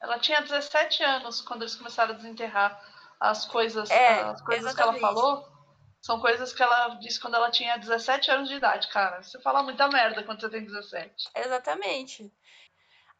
Ela 0.00 0.18
tinha 0.18 0.42
17 0.42 1.02
anos 1.02 1.40
quando 1.40 1.62
eles 1.62 1.74
começaram 1.76 2.12
a 2.12 2.16
desenterrar 2.16 2.82
as 3.20 3.46
coisas, 3.46 3.88
É, 3.90 4.20
as 4.20 4.42
coisas 4.42 4.74
que 4.74 4.80
ela 4.80 4.92
exatamente. 4.92 5.00
falou. 5.00 5.52
São 6.00 6.20
coisas 6.20 6.52
que 6.52 6.60
ela 6.60 6.96
disse 6.96 7.20
quando 7.20 7.36
ela 7.36 7.48
tinha 7.48 7.76
17 7.76 8.28
anos 8.32 8.48
de 8.48 8.56
idade, 8.56 8.88
cara. 8.88 9.22
Você 9.22 9.40
fala 9.40 9.62
muita 9.62 9.86
merda 9.88 10.24
quando 10.24 10.40
você 10.40 10.50
tem 10.50 10.64
17. 10.64 11.30
Exatamente. 11.36 12.32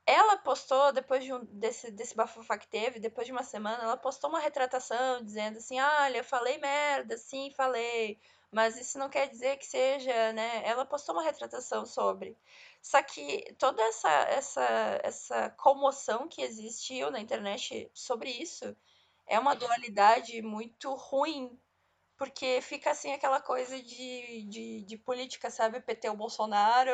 Ela 0.05 0.37
postou, 0.39 0.93
depois 0.93 1.23
de 1.23 1.33
um, 1.33 1.45
desse, 1.45 1.93
desse 1.93 2.17
bafafá 2.17 2.59
que 2.59 2.67
teve, 2.67 2.99
depois 2.99 3.25
de 3.25 3.33
uma 3.33 3.45
semana, 3.45 3.85
ela 3.85 3.97
postou 3.97 4.29
uma 4.31 4.41
retratação 4.41 5.23
dizendo 5.23 5.59
assim: 5.59 5.81
olha, 5.81 6.19
eu 6.19 6.25
falei 6.25 6.59
merda, 6.59 7.17
sim, 7.17 7.53
falei. 7.57 8.19
Mas 8.53 8.77
isso 8.77 8.99
não 8.99 9.09
quer 9.09 9.29
dizer 9.29 9.57
que 9.57 9.65
seja, 9.65 10.33
né? 10.35 10.63
Ela 10.67 10.85
postou 10.85 11.15
uma 11.15 11.25
retratação 11.25 11.87
sobre. 11.87 12.37
Só 12.83 13.03
que 13.03 13.55
toda 13.59 13.83
essa, 13.83 14.11
essa, 14.11 15.01
essa 15.03 15.51
comoção 15.51 16.29
que 16.29 16.43
existiu 16.43 17.11
na 17.11 17.19
internet 17.19 17.91
sobre 17.95 18.31
isso 18.31 18.77
é 19.27 19.39
uma 19.39 19.55
dualidade 19.55 20.43
muito 20.43 20.95
ruim, 20.95 21.59
porque 22.19 22.61
fica 22.61 22.91
assim 22.91 23.13
aquela 23.13 23.41
coisa 23.41 23.81
de, 23.83 24.43
de, 24.43 24.83
de 24.83 24.97
política, 24.99 25.51
sabe? 25.51 25.81
PT 25.81 26.11
o 26.11 26.17
Bolsonaro. 26.17 26.93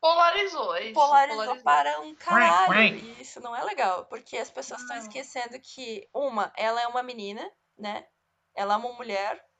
Polarizou, 0.00 0.74
é 0.74 0.86
isso. 0.86 0.94
Polarizou, 0.94 1.42
polarizou. 1.42 1.64
para 1.64 2.00
um 2.00 2.14
caralho. 2.16 2.96
E 2.96 3.22
isso 3.22 3.40
não 3.40 3.54
é 3.54 3.62
legal, 3.62 4.06
porque 4.06 4.36
as 4.36 4.50
pessoas 4.50 4.80
estão 4.80 4.96
esquecendo 4.96 5.58
que, 5.60 6.08
uma, 6.12 6.52
ela 6.56 6.82
é 6.82 6.86
uma 6.88 7.02
menina, 7.02 7.48
né? 7.78 8.06
Ela 8.54 8.74
é 8.74 8.76
uma 8.76 8.92
mulher. 8.94 9.53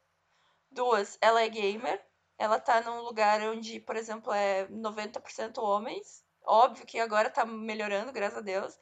Duas, 0.75 1.19
ela 1.21 1.43
é 1.43 1.49
gamer. 1.49 2.00
Ela 2.38 2.59
tá 2.59 2.81
num 2.81 3.02
lugar 3.02 3.40
onde, 3.43 3.81
por 3.81 3.97
exemplo, 3.97 4.33
é 4.33 4.66
90% 4.66 5.59
homens. 5.59 6.25
Óbvio 6.45 6.85
que 6.85 6.99
agora 6.99 7.31
tá 7.31 7.47
melhorando, 7.47 8.12
graças 8.12 8.38
a 8.38 8.43
Deus. 8.43 8.78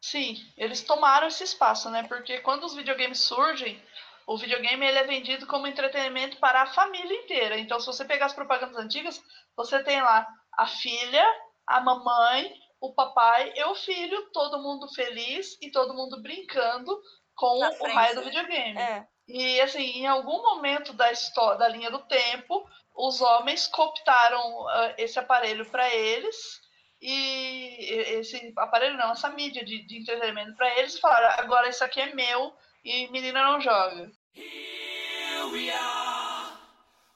Sim, 0.00 0.36
eles 0.56 0.82
tomaram 0.82 1.26
esse 1.26 1.44
espaço, 1.44 1.88
né? 1.90 2.02
Porque 2.06 2.40
quando 2.40 2.64
os 2.64 2.74
videogames 2.74 3.20
surgem, 3.20 3.82
o 4.26 4.36
videogame 4.36 4.84
ele 4.84 4.98
é 4.98 5.04
vendido 5.04 5.46
como 5.46 5.66
entretenimento 5.66 6.38
para 6.38 6.62
a 6.62 6.66
família 6.66 7.22
inteira. 7.22 7.58
Então, 7.58 7.78
se 7.80 7.86
você 7.86 8.04
pegar 8.04 8.26
as 8.26 8.34
propagandas 8.34 8.76
antigas, 8.76 9.22
você 9.56 9.82
tem 9.82 10.02
lá 10.02 10.26
a 10.58 10.66
filha, 10.66 11.24
a 11.66 11.80
mamãe, 11.80 12.52
o 12.80 12.92
papai 12.92 13.52
e 13.56 13.64
o 13.64 13.74
filho, 13.74 14.30
todo 14.32 14.62
mundo 14.62 14.92
feliz 14.94 15.56
e 15.62 15.70
todo 15.70 15.94
mundo 15.94 16.20
brincando 16.22 17.00
com 17.34 17.58
o 17.58 17.92
raio 17.92 18.14
do 18.14 18.20
né? 18.20 18.26
videogame. 18.26 18.78
É, 18.78 19.08
E 19.28 19.60
assim, 19.60 20.00
em 20.00 20.06
algum 20.06 20.40
momento 20.42 20.92
da 20.92 21.10
história, 21.10 21.58
da 21.58 21.68
linha 21.68 21.90
do 21.90 21.98
tempo, 22.00 22.68
os 22.94 23.20
homens 23.20 23.66
cooptaram 23.66 24.68
ah, 24.68 24.94
esse 24.96 25.18
aparelho 25.18 25.66
para 25.66 25.92
eles 25.94 26.60
e 27.00 27.76
esse 28.18 28.52
aparelho 28.56 28.96
não, 28.96 29.12
essa 29.12 29.28
mídia 29.30 29.64
de, 29.64 29.82
de 29.86 29.98
entretenimento 29.98 30.56
para 30.56 30.78
eles 30.78 30.94
e 30.94 31.00
falaram: 31.00 31.40
agora 31.40 31.68
isso 31.68 31.84
aqui 31.84 32.00
é 32.00 32.14
meu 32.14 32.54
e 32.84 33.08
menina 33.08 33.42
não 33.42 33.60
joga. 33.60 34.10
Here 34.32 35.44
we 35.52 35.70
are, 35.70 36.52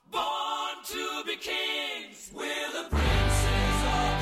born 0.06 0.82
to 0.84 1.24
be 1.24 1.36
kings. 1.36 2.30
We're 2.32 2.72
the 2.72 2.88
princes 2.88 3.84
of 3.84 4.18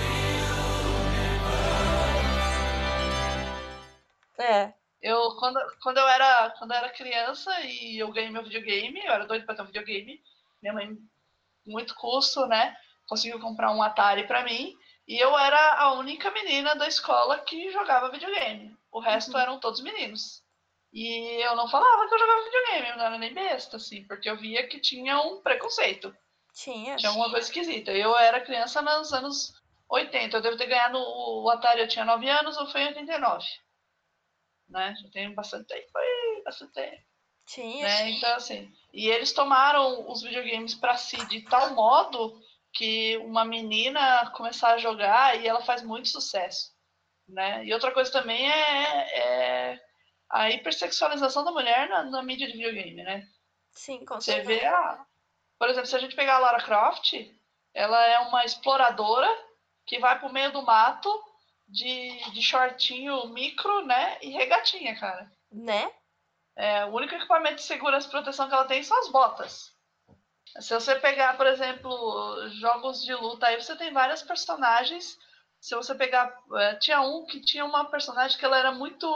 the 4.36 4.42
é. 4.42 4.77
Eu 5.00 5.36
quando, 5.36 5.60
quando 5.82 5.98
eu 5.98 6.08
era 6.08 6.50
quando 6.58 6.72
eu 6.72 6.76
era 6.76 6.88
criança 6.90 7.60
e 7.60 7.98
eu 7.98 8.10
ganhei 8.12 8.30
meu 8.30 8.42
videogame, 8.42 9.00
eu 9.04 9.12
era 9.12 9.26
doido 9.26 9.46
para 9.46 9.54
ter 9.54 9.62
um 9.62 9.66
videogame. 9.66 10.20
Minha 10.60 10.74
mãe 10.74 10.96
muito 11.66 11.94
custo, 11.94 12.46
né? 12.46 12.76
Conseguiu 13.06 13.38
comprar 13.40 13.72
um 13.72 13.82
Atari 13.82 14.26
para 14.26 14.42
mim 14.42 14.74
e 15.06 15.18
eu 15.18 15.36
era 15.38 15.74
a 15.74 15.92
única 15.92 16.30
menina 16.30 16.74
da 16.74 16.86
escola 16.88 17.38
que 17.38 17.70
jogava 17.70 18.10
videogame. 18.10 18.76
O 18.90 19.00
resto 19.00 19.32
Uhum. 19.32 19.38
eram 19.38 19.60
todos 19.60 19.80
meninos. 19.80 20.42
E 20.92 21.42
eu 21.44 21.54
não 21.54 21.68
falava 21.68 22.08
que 22.08 22.14
eu 22.14 22.18
jogava 22.18 22.44
videogame, 22.44 22.88
eu 22.88 22.96
não 22.96 23.04
era 23.04 23.18
nem 23.18 23.34
besta, 23.34 23.76
assim, 23.76 24.04
porque 24.06 24.28
eu 24.28 24.36
via 24.38 24.66
que 24.66 24.80
tinha 24.80 25.20
um 25.20 25.42
preconceito, 25.42 26.16
Tinha. 26.54 26.96
tinha 26.96 27.10
alguma 27.10 27.30
coisa 27.30 27.46
esquisita. 27.46 27.92
Eu 27.92 28.16
era 28.16 28.40
criança 28.40 28.80
nos 28.80 29.12
anos 29.12 29.52
80, 29.88 30.38
eu 30.38 30.40
devo 30.40 30.56
ter 30.56 30.66
ganhado 30.66 30.98
o 30.98 31.48
Atari, 31.50 31.80
eu 31.80 31.88
tinha 31.88 32.06
9 32.06 32.28
anos, 32.28 32.56
ou 32.56 32.66
foi 32.68 32.80
em 32.82 32.88
89. 32.88 33.44
Né? 34.68 34.94
Já 35.00 35.10
tem 35.10 35.34
bastante 35.34 35.66
tempo 35.66 35.96
aí, 35.96 36.42
bastante 36.44 36.72
tempo 36.72 37.02
Tinha. 37.46 37.84
né? 37.84 38.10
Então, 38.10 38.34
assim, 38.34 38.70
e 38.92 39.08
eles 39.08 39.32
tomaram 39.32 40.10
os 40.10 40.22
videogames 40.22 40.74
para 40.74 40.96
si 40.96 41.16
de 41.26 41.40
tal 41.42 41.74
modo 41.74 42.40
que 42.72 43.16
uma 43.18 43.44
menina 43.44 44.30
começar 44.32 44.72
a 44.74 44.78
jogar 44.78 45.40
e 45.40 45.46
ela 45.48 45.62
faz 45.62 45.82
muito 45.82 46.08
sucesso, 46.08 46.72
né? 47.26 47.64
E 47.64 47.72
outra 47.72 47.92
coisa 47.92 48.12
também 48.12 48.50
é, 48.50 49.18
é 49.18 49.80
a 50.30 50.50
hipersexualização 50.50 51.44
da 51.44 51.50
mulher 51.50 51.88
na, 51.88 52.04
na 52.04 52.22
mídia 52.22 52.46
de 52.46 52.52
videogame, 52.52 53.02
né? 53.02 53.26
Sim, 53.72 54.04
com 54.04 54.20
Você 54.20 54.32
certeza. 54.32 54.48
vê, 54.60 54.66
a, 54.66 55.06
por 55.58 55.68
exemplo, 55.68 55.86
se 55.88 55.96
a 55.96 55.98
gente 55.98 56.14
pegar 56.14 56.36
a 56.36 56.40
Lara 56.40 56.62
Croft, 56.62 57.14
ela 57.72 58.04
é 58.06 58.18
uma 58.20 58.44
exploradora 58.44 59.28
que 59.86 59.98
vai 59.98 60.18
pro 60.18 60.32
meio 60.32 60.52
do 60.52 60.62
mato 60.62 61.08
de, 61.68 62.30
de 62.32 62.42
shortinho 62.42 63.28
micro, 63.28 63.84
né? 63.84 64.18
E 64.22 64.30
regatinha, 64.30 64.98
cara. 64.98 65.30
Né? 65.52 65.90
É, 66.56 66.84
o 66.86 66.88
único 66.88 67.14
equipamento 67.14 67.56
de 67.56 67.62
segurança 67.62 68.08
e 68.08 68.10
proteção 68.10 68.48
que 68.48 68.54
ela 68.54 68.64
tem 68.64 68.82
são 68.82 68.98
as 68.98 69.08
botas. 69.10 69.72
Se 70.60 70.74
você 70.74 70.96
pegar, 70.96 71.36
por 71.36 71.46
exemplo, 71.46 72.48
jogos 72.58 73.04
de 73.04 73.14
luta, 73.14 73.46
aí 73.46 73.60
você 73.60 73.76
tem 73.76 73.92
várias 73.92 74.22
personagens. 74.22 75.18
Se 75.60 75.74
você 75.74 75.94
pegar. 75.94 76.34
é, 76.54 76.74
tinha 76.76 77.00
um 77.02 77.26
que 77.26 77.40
tinha 77.40 77.64
uma 77.64 77.84
personagem 77.84 78.38
que 78.38 78.44
ela 78.44 78.58
era 78.58 78.72
muito. 78.72 79.06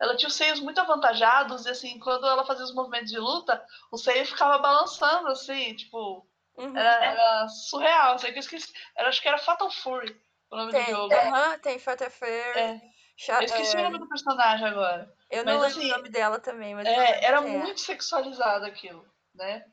Ela 0.00 0.16
tinha 0.16 0.28
os 0.28 0.34
seios 0.34 0.58
muito 0.60 0.80
avantajados, 0.80 1.66
e 1.66 1.70
assim, 1.70 1.98
quando 1.98 2.26
ela 2.26 2.46
fazia 2.46 2.64
os 2.64 2.74
movimentos 2.74 3.10
de 3.10 3.18
luta, 3.18 3.62
o 3.92 3.98
seio 3.98 4.24
ficava 4.24 4.58
balançando, 4.58 5.28
assim, 5.28 5.74
tipo. 5.76 6.26
Uhum. 6.56 6.76
Era, 6.76 7.04
era 7.04 7.48
surreal. 7.48 8.16
Que 8.16 8.28
eu 8.28 8.38
esqueci. 8.38 8.72
Era, 8.96 9.10
acho 9.10 9.20
que 9.20 9.28
era 9.28 9.38
Fatal 9.38 9.70
Fury 9.70 10.18
o 10.50 10.56
nome 10.56 10.72
do 10.72 10.78
Tem, 10.78 10.90
jogo. 10.90 11.14
aham, 11.14 11.58
tem 11.58 11.78
Fatal 11.78 12.10
Fury. 12.10 12.30
É, 12.30 12.80
eu 13.28 13.40
esqueci 13.42 13.76
é, 13.76 13.80
o 13.80 13.82
nome 13.84 13.98
do 13.98 14.08
personagem 14.08 14.66
agora. 14.66 15.12
eu 15.30 15.44
não 15.44 15.58
mas 15.58 15.62
lembro 15.62 15.78
assim, 15.78 15.92
o 15.92 15.96
nome 15.96 16.08
dela 16.08 16.40
também, 16.40 16.74
mas 16.74 16.86
É, 16.86 17.24
era 17.24 17.38
é. 17.38 17.40
muito 17.40 17.80
sexualizado 17.80 18.64
aquilo, 18.66 19.06
né? 19.34 19.64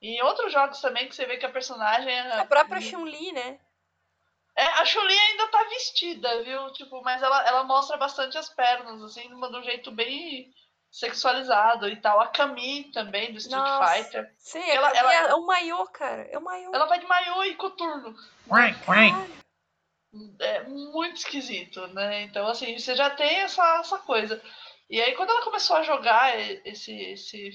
E 0.00 0.16
em 0.16 0.22
outros 0.22 0.52
jogos 0.52 0.80
também 0.80 1.08
que 1.08 1.14
você 1.14 1.26
vê 1.26 1.36
que 1.36 1.44
a 1.46 1.50
personagem 1.52 2.10
é. 2.12 2.38
A 2.40 2.44
própria 2.46 2.80
Chun-Li, 2.80 3.32
né? 3.32 3.58
É, 4.56 4.64
a 4.64 4.84
Chun-Li 4.84 5.16
ainda 5.18 5.46
tá 5.48 5.62
vestida, 5.64 6.42
viu? 6.42 6.72
Tipo, 6.72 7.02
mas 7.02 7.22
ela, 7.22 7.46
ela 7.46 7.64
mostra 7.64 7.96
bastante 7.96 8.36
as 8.36 8.48
pernas, 8.48 9.02
assim, 9.02 9.28
de 9.28 9.34
um 9.34 9.62
jeito 9.62 9.90
bem 9.92 10.52
sexualizado 10.90 11.88
e 11.88 11.96
tal. 11.96 12.20
A 12.20 12.26
Camille 12.28 12.90
também, 12.92 13.30
do 13.32 13.38
Street 13.38 13.62
Nossa. 13.62 13.94
Fighter. 13.94 14.34
Sim, 14.38 14.68
Ela- 14.70 14.88
ela, 14.96 15.14
ela- 15.14 15.30
é 15.30 15.34
o 15.34 15.46
maiô, 15.46 15.86
cara. 15.86 16.22
É 16.30 16.36
o 16.38 16.42
maiô. 16.42 16.74
Ela 16.74 16.86
vai 16.86 16.98
de 16.98 17.06
maiô 17.06 17.44
e 17.44 17.54
coturno. 17.56 18.14
Caralho. 18.48 19.40
É 20.40 20.64
muito 20.64 21.16
esquisito, 21.16 21.86
né? 21.88 22.22
Então, 22.22 22.46
assim, 22.48 22.78
você 22.78 22.96
já 22.96 23.10
tem 23.10 23.40
essa, 23.40 23.78
essa 23.78 23.98
coisa. 23.98 24.42
E 24.88 25.00
aí, 25.00 25.14
quando 25.14 25.30
ela 25.30 25.44
começou 25.44 25.76
a 25.76 25.82
jogar 25.82 26.36
esse, 26.66 26.92
esse 26.92 27.50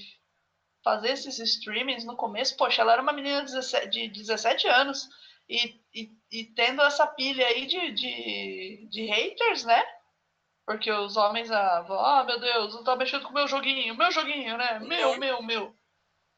fazer 0.82 1.10
esses 1.10 1.38
streamings 1.38 2.04
no 2.04 2.16
começo, 2.16 2.56
poxa, 2.56 2.80
ela 2.80 2.92
era 2.94 3.02
uma 3.02 3.12
menina 3.12 3.40
de 3.40 3.52
17, 3.52 3.88
de 3.90 4.08
17 4.08 4.68
anos 4.68 5.08
e, 5.48 5.80
e, 5.94 6.10
e 6.32 6.44
tendo 6.54 6.80
essa 6.82 7.06
pilha 7.06 7.46
aí 7.46 7.66
de, 7.66 7.92
de, 7.92 8.88
de 8.90 9.06
haters, 9.06 9.64
né? 9.64 9.82
Porque 10.66 10.90
os 10.90 11.16
homens, 11.16 11.50
ah, 11.50 11.82
vão, 11.82 11.98
ah, 11.98 12.24
meu 12.24 12.40
Deus, 12.40 12.74
não 12.74 12.84
tá 12.84 12.96
mexendo 12.96 13.24
com 13.24 13.30
o 13.30 13.34
meu 13.34 13.46
joguinho, 13.48 13.96
meu 13.96 14.10
joguinho, 14.10 14.56
né? 14.56 14.78
Meu, 14.80 15.12
Né? 15.12 15.18
meu, 15.18 15.42
meu. 15.42 15.76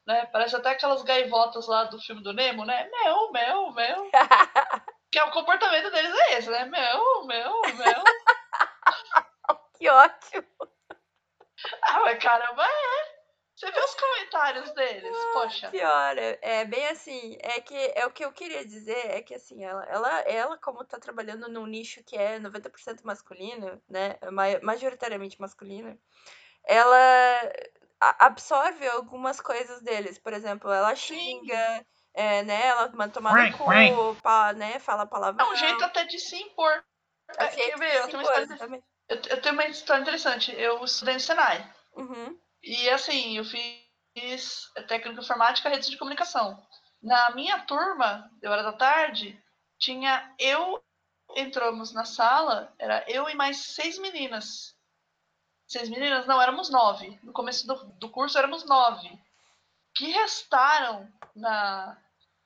Né? 0.06 0.26
Parece 0.26 0.56
até 0.56 0.70
aquelas 0.70 1.02
gaivotas 1.02 1.66
lá 1.68 1.84
do 1.84 2.00
filme 2.00 2.22
do 2.22 2.32
Nemo, 2.32 2.64
né? 2.64 2.88
Meu, 2.90 3.30
meu, 3.32 3.72
meu. 3.72 4.10
Que 5.10 5.18
é 5.18 5.24
o 5.24 5.30
comportamento 5.30 5.90
deles 5.90 6.14
é 6.14 6.38
esse, 6.38 6.50
né? 6.50 6.64
Meu, 6.66 7.24
meu, 7.24 7.60
meu. 7.62 8.04
que 9.78 9.88
ótimo. 9.88 10.46
ah, 11.82 12.00
mas 12.00 12.22
caramba, 12.22 12.64
é. 12.64 13.18
Você 13.58 13.72
vê 13.72 13.80
os 13.80 13.94
comentários 13.94 14.70
deles, 14.70 15.16
poxa. 15.32 15.68
Pior, 15.70 16.16
é, 16.16 16.38
é 16.40 16.64
bem 16.64 16.86
assim, 16.90 17.36
é 17.40 17.60
que 17.60 17.74
é 17.96 18.06
o 18.06 18.10
que 18.12 18.24
eu 18.24 18.30
queria 18.30 18.64
dizer 18.64 19.10
é 19.10 19.20
que 19.20 19.34
assim, 19.34 19.64
ela, 19.64 19.84
ela, 19.86 20.20
ela 20.20 20.58
como 20.58 20.84
tá 20.84 20.96
trabalhando 20.96 21.48
num 21.48 21.66
nicho 21.66 22.04
que 22.04 22.16
é 22.16 22.38
90% 22.38 23.02
masculino, 23.02 23.82
né, 23.88 24.16
ma- 24.30 24.60
majoritariamente 24.62 25.40
masculino, 25.40 25.98
ela 26.62 27.52
absorve 28.00 28.86
algumas 28.86 29.40
coisas 29.40 29.80
deles, 29.82 30.20
por 30.20 30.32
exemplo, 30.32 30.70
ela 30.70 30.94
xinga, 30.94 31.84
é, 32.14 32.42
né, 32.42 32.66
ela 32.66 32.88
manda 32.90 33.12
tomar 33.12 33.50
no 33.50 33.58
cu, 33.58 34.16
pá, 34.22 34.52
né, 34.52 34.78
fala 34.78 35.02
É 35.04 35.06
palavrão. 35.06 35.50
um 35.50 35.56
jeito 35.56 35.84
até 35.84 36.04
de 36.04 36.18
se 36.18 36.36
impor. 36.36 36.84
é 37.38 37.44
É, 37.44 37.48
quer 37.48 37.78
ver? 37.78 37.90
de 37.90 37.96
Eu 37.96 38.06
tenho, 38.08 38.18
uma 38.18 38.22
impor, 38.22 38.22
história, 38.22 38.42
exatamente. 38.44 38.84
eu, 39.08 39.16
eu 39.16 39.42
tenho 39.42 39.54
uma 39.54 39.66
história 39.66 40.02
interessante. 40.02 40.52
Eu 40.52 40.84
estudei 40.84 41.14
no 41.14 41.20
Senai. 41.20 41.72
Uhum. 41.94 42.38
E 42.62 42.90
assim, 42.90 43.36
eu 43.36 43.44
fiz 43.44 44.72
técnica 44.88 45.20
informática 45.20 45.68
e 45.68 45.72
redes 45.72 45.88
de 45.90 45.96
comunicação. 45.96 46.60
Na 47.02 47.30
minha 47.30 47.60
turma, 47.60 48.28
eu 48.42 48.52
era 48.52 48.62
da 48.62 48.72
tarde, 48.72 49.40
tinha 49.78 50.34
eu, 50.38 50.82
entramos 51.36 51.92
na 51.92 52.04
sala, 52.04 52.74
era 52.78 53.04
eu 53.08 53.28
e 53.28 53.34
mais 53.34 53.58
seis 53.58 53.98
meninas. 53.98 54.76
Seis 55.68 55.88
meninas? 55.88 56.26
Não, 56.26 56.40
éramos 56.42 56.70
nove. 56.70 57.18
No 57.22 57.32
começo 57.32 57.66
do, 57.66 57.74
do 57.98 58.10
curso 58.10 58.38
éramos 58.38 58.64
nove. 58.64 59.08
Que 59.98 60.06
restaram 60.12 61.12
na, 61.36 61.98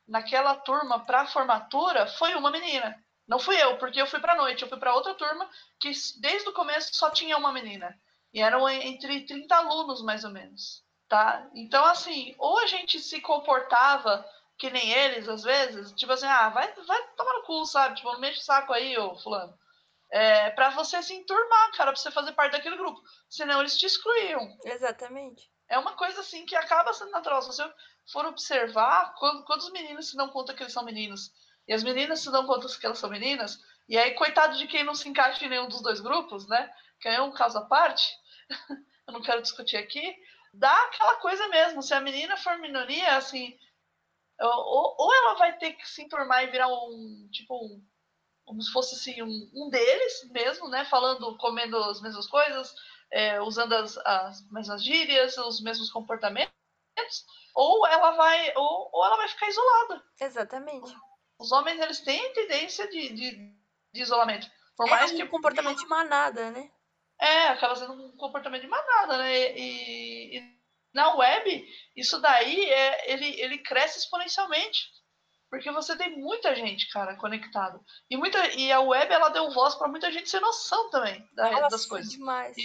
naquela 0.08 0.56
turma 0.56 1.04
para 1.04 1.26
formatura 1.26 2.06
foi 2.06 2.34
uma 2.34 2.50
menina. 2.50 2.98
Não 3.28 3.38
fui 3.38 3.56
eu, 3.62 3.78
porque 3.78 4.00
eu 4.00 4.06
fui 4.06 4.20
para 4.20 4.34
noite, 4.34 4.62
eu 4.62 4.68
fui 4.68 4.78
para 4.78 4.94
outra 4.94 5.14
turma 5.14 5.48
que 5.80 5.90
desde 6.20 6.48
o 6.48 6.52
começo 6.54 6.94
só 6.94 7.10
tinha 7.10 7.36
uma 7.36 7.52
menina. 7.52 7.94
E 8.32 8.40
eram 8.40 8.68
entre 8.68 9.26
30 9.26 9.54
alunos, 9.56 10.02
mais 10.02 10.24
ou 10.24 10.30
menos. 10.30 10.82
tá? 11.08 11.46
Então, 11.54 11.84
assim, 11.84 12.34
ou 12.38 12.58
a 12.60 12.66
gente 12.66 12.98
se 13.00 13.20
comportava 13.20 14.26
que 14.58 14.70
nem 14.70 14.90
eles, 14.92 15.28
às 15.28 15.42
vezes, 15.42 15.92
tipo 15.92 16.12
assim, 16.12 16.26
ah, 16.26 16.48
vai, 16.48 16.72
vai 16.86 17.08
tomar 17.16 17.34
no 17.34 17.42
cu, 17.42 17.66
sabe? 17.66 17.96
Tipo, 17.96 18.12
não 18.12 18.20
mexe 18.20 18.40
o 18.40 18.42
saco 18.44 18.72
aí, 18.72 18.96
ô 18.96 19.14
fulano. 19.16 19.54
É, 20.10 20.50
pra 20.50 20.70
você 20.70 21.02
se 21.02 21.14
enturmar, 21.14 21.72
cara, 21.72 21.92
pra 21.92 22.00
você 22.00 22.10
fazer 22.10 22.32
parte 22.32 22.52
daquele 22.52 22.76
grupo. 22.78 23.00
Senão 23.28 23.60
eles 23.60 23.76
te 23.78 23.86
excluíam. 23.86 24.56
Exatamente. 24.64 25.51
É 25.72 25.78
uma 25.78 25.94
coisa 25.94 26.20
assim 26.20 26.44
que 26.44 26.54
acaba 26.54 26.92
sendo 26.92 27.12
natural. 27.12 27.40
Se 27.40 27.48
você 27.48 27.72
for 28.12 28.26
observar, 28.26 29.14
quando, 29.18 29.42
quando 29.44 29.60
os 29.60 29.72
meninos 29.72 30.10
se 30.10 30.16
dão 30.16 30.28
conta 30.28 30.52
que 30.52 30.62
eles 30.62 30.72
são 30.72 30.84
meninos 30.84 31.32
e 31.66 31.72
as 31.72 31.82
meninas 31.82 32.20
se 32.20 32.30
dão 32.30 32.46
conta 32.46 32.68
que 32.78 32.84
elas 32.84 32.98
são 32.98 33.08
meninas, 33.08 33.58
e 33.88 33.96
aí, 33.96 34.12
coitado 34.12 34.58
de 34.58 34.66
quem 34.66 34.84
não 34.84 34.94
se 34.94 35.08
encaixa 35.08 35.42
em 35.44 35.48
nenhum 35.48 35.68
dos 35.68 35.80
dois 35.80 35.98
grupos, 35.98 36.46
né? 36.46 36.70
Que 37.00 37.08
é 37.08 37.22
um 37.22 37.32
caso 37.32 37.56
à 37.56 37.62
parte, 37.62 38.06
eu 39.08 39.14
não 39.14 39.22
quero 39.22 39.40
discutir 39.40 39.78
aqui, 39.78 40.14
dá 40.52 40.74
aquela 40.84 41.16
coisa 41.16 41.48
mesmo. 41.48 41.82
Se 41.82 41.94
a 41.94 42.00
menina 42.02 42.36
for 42.36 42.58
minoria, 42.58 43.16
assim, 43.16 43.58
ou, 44.40 44.94
ou 44.98 45.14
ela 45.14 45.34
vai 45.36 45.56
ter 45.56 45.72
que 45.72 45.88
se 45.88 46.02
enturmar 46.02 46.44
e 46.44 46.50
virar 46.50 46.68
um, 46.68 47.28
tipo, 47.32 47.56
um, 47.56 47.82
como 48.44 48.60
se 48.60 48.70
fosse 48.70 48.94
assim, 48.94 49.22
um, 49.22 49.50
um 49.54 49.70
deles 49.70 50.30
mesmo, 50.30 50.68
né? 50.68 50.84
Falando, 50.84 51.36
comendo 51.38 51.78
as 51.84 52.02
mesmas 52.02 52.26
coisas, 52.26 52.74
é, 53.12 53.40
usando 53.40 53.72
as, 53.74 53.96
as 53.98 54.50
mesmas 54.50 54.82
gírias, 54.82 55.36
os 55.38 55.60
mesmos 55.62 55.90
comportamentos, 55.90 56.52
ou 57.54 57.86
ela 57.86 58.12
vai, 58.12 58.52
ou, 58.56 58.90
ou 58.92 59.04
ela 59.04 59.16
vai 59.16 59.28
ficar 59.28 59.48
isolada. 59.48 60.02
Exatamente. 60.20 60.94
Os 61.38 61.52
homens, 61.52 61.80
eles 61.80 62.00
têm 62.00 62.32
tendência 62.32 62.88
de, 62.88 63.08
de, 63.10 63.30
de 63.92 64.02
isolamento. 64.02 64.50
Por 64.76 64.86
É 64.86 64.90
mais 64.90 65.12
um 65.12 65.16
que 65.16 65.26
comportamento 65.26 65.78
de 65.78 65.86
manada, 65.86 66.50
né? 66.50 66.70
é, 67.20 67.48
acaba 67.48 67.76
sendo 67.76 67.92
um 67.92 68.16
comportamento 68.16 68.62
de 68.62 68.68
manada, 68.68 69.18
né? 69.18 69.56
E, 69.56 70.38
e 70.38 70.56
na 70.94 71.14
web, 71.14 71.64
isso 71.96 72.20
daí 72.20 72.64
é, 72.70 73.12
ele, 73.12 73.40
ele 73.40 73.58
cresce 73.58 73.98
exponencialmente. 73.98 74.90
Porque 75.50 75.70
você 75.70 75.94
tem 75.96 76.18
muita 76.18 76.54
gente, 76.56 76.88
cara, 76.90 77.14
conectada. 77.16 77.78
E, 78.10 78.16
muita, 78.16 78.38
e 78.54 78.72
a 78.72 78.80
web, 78.80 79.12
ela 79.12 79.28
deu 79.28 79.50
voz 79.52 79.74
para 79.74 79.86
muita 79.86 80.10
gente 80.10 80.30
sem 80.30 80.40
noção 80.40 80.88
também 80.90 81.28
da- 81.34 81.68
das 81.68 81.84
coisas. 81.84 82.10
demais. 82.10 82.56
E- 82.56 82.64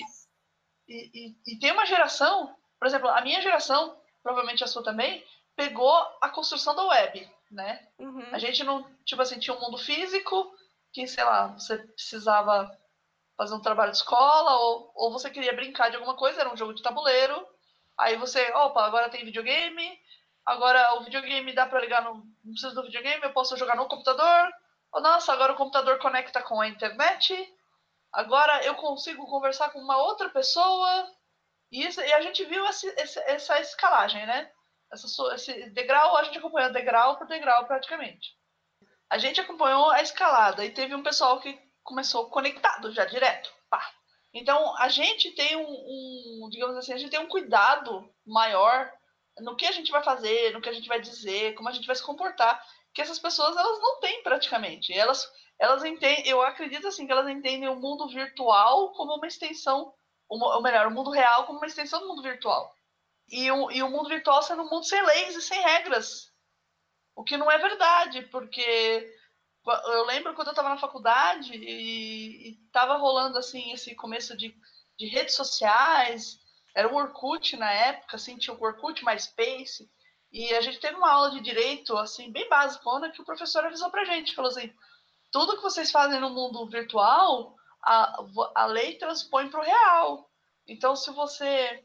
E, 0.87 1.09
e, 1.13 1.53
e 1.53 1.59
tem 1.59 1.71
uma 1.71 1.85
geração, 1.85 2.55
por 2.79 2.87
exemplo, 2.87 3.09
a 3.09 3.21
minha 3.21 3.41
geração, 3.41 3.97
provavelmente 4.23 4.63
a 4.63 4.67
sua 4.67 4.83
também, 4.83 5.23
pegou 5.55 5.95
a 6.21 6.29
construção 6.29 6.75
da 6.75 6.85
web, 6.85 7.29
né? 7.51 7.87
Uhum. 7.99 8.29
A 8.31 8.37
gente 8.37 8.63
não, 8.63 8.85
tipo 9.03 9.21
assim, 9.21 9.39
tinha 9.39 9.55
um 9.55 9.59
mundo 9.59 9.77
físico, 9.77 10.55
que, 10.93 11.07
sei 11.07 11.23
lá, 11.23 11.47
você 11.47 11.77
precisava 11.77 12.77
fazer 13.37 13.53
um 13.53 13.61
trabalho 13.61 13.91
de 13.91 13.97
escola, 13.97 14.55
ou, 14.55 14.91
ou 14.95 15.11
você 15.11 15.29
queria 15.29 15.53
brincar 15.53 15.89
de 15.89 15.95
alguma 15.95 16.15
coisa, 16.15 16.39
era 16.39 16.51
um 16.51 16.57
jogo 16.57 16.73
de 16.73 16.81
tabuleiro. 16.81 17.45
Aí 17.97 18.15
você, 18.15 18.51
opa, 18.51 18.85
agora 18.85 19.09
tem 19.09 19.25
videogame, 19.25 19.99
agora 20.45 20.95
o 20.95 21.03
videogame 21.03 21.53
dá 21.53 21.65
pra 21.65 21.79
ligar 21.79 22.03
no. 22.03 22.15
Não 22.43 22.53
preciso 22.53 22.75
do 22.75 22.83
videogame, 22.83 23.23
eu 23.23 23.33
posso 23.33 23.57
jogar 23.57 23.75
no 23.75 23.87
computador. 23.87 24.51
Oh, 24.91 25.01
nossa, 25.01 25.33
agora 25.33 25.53
o 25.53 25.55
computador 25.55 25.99
conecta 25.99 26.41
com 26.41 26.61
a 26.61 26.67
internet. 26.67 27.33
Agora 28.17 28.63
eu 28.65 28.73
consigo 28.73 29.27
conversar 29.27 29.69
com 29.69 29.79
uma 29.79 29.95
outra 29.97 30.27
pessoa. 30.29 31.07
E, 31.71 31.85
isso, 31.85 32.01
e 32.01 32.13
a 32.13 32.21
gente 32.21 32.43
viu 32.45 32.65
esse, 32.65 32.87
esse- 32.99 33.19
essa 33.19 33.59
escalagem, 33.59 34.25
né? 34.25 34.51
Essa, 34.91 35.05
esse 35.35 35.69
degrau, 35.69 36.17
a 36.17 36.23
gente 36.23 36.39
acompanhou 36.39 36.71
degrau 36.71 37.17
por 37.17 37.27
degrau 37.27 37.67
praticamente. 37.67 38.35
A 39.07 39.19
gente 39.19 39.39
acompanhou 39.39 39.91
a 39.91 40.01
escalada 40.01 40.65
e 40.65 40.73
teve 40.73 40.95
um 40.95 41.03
pessoal 41.03 41.39
que 41.39 41.57
começou 41.83 42.27
conectado 42.31 42.91
já 42.91 43.05
direto. 43.05 43.53
Pá. 43.69 43.81
Então 44.33 44.75
a 44.79 44.89
gente 44.89 45.31
tem 45.35 45.55
um, 45.55 45.61
um, 46.43 46.49
digamos 46.49 46.75
assim, 46.75 46.93
a 46.93 46.97
gente 46.97 47.11
tem 47.11 47.19
um 47.19 47.27
cuidado 47.29 48.11
maior 48.25 48.91
no 49.39 49.55
que 49.55 49.65
a 49.65 49.71
gente 49.71 49.91
vai 49.91 50.03
fazer, 50.03 50.53
no 50.53 50.61
que 50.61 50.69
a 50.69 50.73
gente 50.73 50.87
vai 50.87 50.99
dizer, 50.99 51.53
como 51.55 51.69
a 51.69 51.71
gente 51.71 51.87
vai 51.87 51.95
se 51.95 52.03
comportar, 52.03 52.63
que 52.93 53.01
essas 53.01 53.19
pessoas 53.19 53.55
elas 53.55 53.79
não 53.79 53.99
têm 53.99 54.23
praticamente. 54.23 54.93
Elas 54.93 55.29
elas 55.59 55.83
entendem, 55.83 56.27
eu 56.27 56.41
acredito 56.41 56.87
assim 56.87 57.05
que 57.05 57.11
elas 57.11 57.27
entendem 57.27 57.67
o 57.67 57.75
mundo 57.75 58.07
virtual 58.07 58.91
como 58.93 59.15
uma 59.15 59.27
extensão, 59.27 59.93
ou 60.29 60.61
melhor, 60.61 60.87
o 60.87 60.91
mundo 60.91 61.09
real 61.09 61.45
como 61.45 61.57
uma 61.57 61.65
extensão 61.67 61.99
do 61.99 62.07
mundo 62.07 62.21
virtual. 62.21 62.71
E 63.27 63.51
o, 63.51 63.71
e 63.71 63.81
o 63.81 63.89
mundo 63.89 64.07
virtual 64.07 64.41
sendo 64.43 64.63
um 64.63 64.69
mundo 64.69 64.85
sem 64.85 65.01
leis 65.03 65.35
e 65.35 65.41
sem 65.41 65.59
regras. 65.61 66.31
O 67.15 67.23
que 67.23 67.37
não 67.37 67.51
é 67.51 67.57
verdade, 67.57 68.21
porque 68.23 69.11
eu 69.65 70.05
lembro 70.05 70.33
quando 70.35 70.47
eu 70.47 70.51
estava 70.51 70.69
na 70.69 70.77
faculdade 70.77 71.53
e 71.55 72.57
estava 72.65 72.95
rolando 72.97 73.37
assim 73.37 73.71
esse 73.73 73.95
começo 73.95 74.37
de, 74.37 74.55
de 74.97 75.07
redes 75.07 75.35
sociais, 75.35 76.39
era 76.77 76.87
o 76.87 76.95
Orkut 76.95 77.57
na 77.57 77.71
época, 77.71 78.17
assim, 78.17 78.37
tinha 78.37 78.55
o 78.55 78.63
Orkut, 78.63 79.03
MySpace, 79.03 79.89
e 80.31 80.53
a 80.53 80.61
gente 80.61 80.79
teve 80.79 80.95
uma 80.95 81.11
aula 81.11 81.31
de 81.31 81.41
direito, 81.41 81.97
assim, 81.97 82.31
bem 82.31 82.47
basicona, 82.47 83.09
que 83.09 83.19
o 83.19 83.25
professor 83.25 83.65
avisou 83.65 83.89
pra 83.89 84.05
gente, 84.05 84.35
falou 84.35 84.51
assim, 84.51 84.71
tudo 85.31 85.55
que 85.55 85.63
vocês 85.63 85.89
fazem 85.89 86.19
no 86.19 86.29
mundo 86.29 86.69
virtual, 86.69 87.55
a, 87.83 88.23
a 88.53 88.65
lei 88.67 88.95
transpõe 88.95 89.49
para 89.49 89.59
o 89.59 89.63
real. 89.63 90.29
Então, 90.67 90.95
se 90.95 91.09
você 91.09 91.83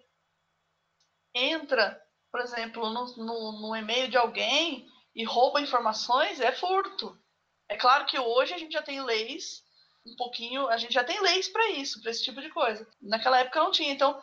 entra, 1.35 1.99
por 2.31 2.43
exemplo, 2.43 2.91
no, 2.91 3.17
no, 3.17 3.53
no 3.63 3.75
e-mail 3.75 4.11
de 4.11 4.19
alguém 4.19 4.87
e 5.15 5.25
rouba 5.25 5.63
informações, 5.63 6.39
é 6.39 6.53
furto. 6.53 7.19
É 7.67 7.79
claro 7.79 8.05
que 8.05 8.19
hoje 8.19 8.53
a 8.53 8.59
gente 8.59 8.73
já 8.73 8.83
tem 8.83 9.03
leis, 9.03 9.65
um 10.07 10.15
pouquinho, 10.17 10.69
a 10.69 10.77
gente 10.77 10.93
já 10.93 11.03
tem 11.03 11.19
leis 11.23 11.49
para 11.49 11.71
isso, 11.71 11.99
para 12.03 12.11
esse 12.11 12.23
tipo 12.23 12.43
de 12.43 12.51
coisa. 12.51 12.87
Naquela 13.01 13.39
época 13.39 13.59
não 13.59 13.71
tinha. 13.71 13.91
Então, 13.91 14.21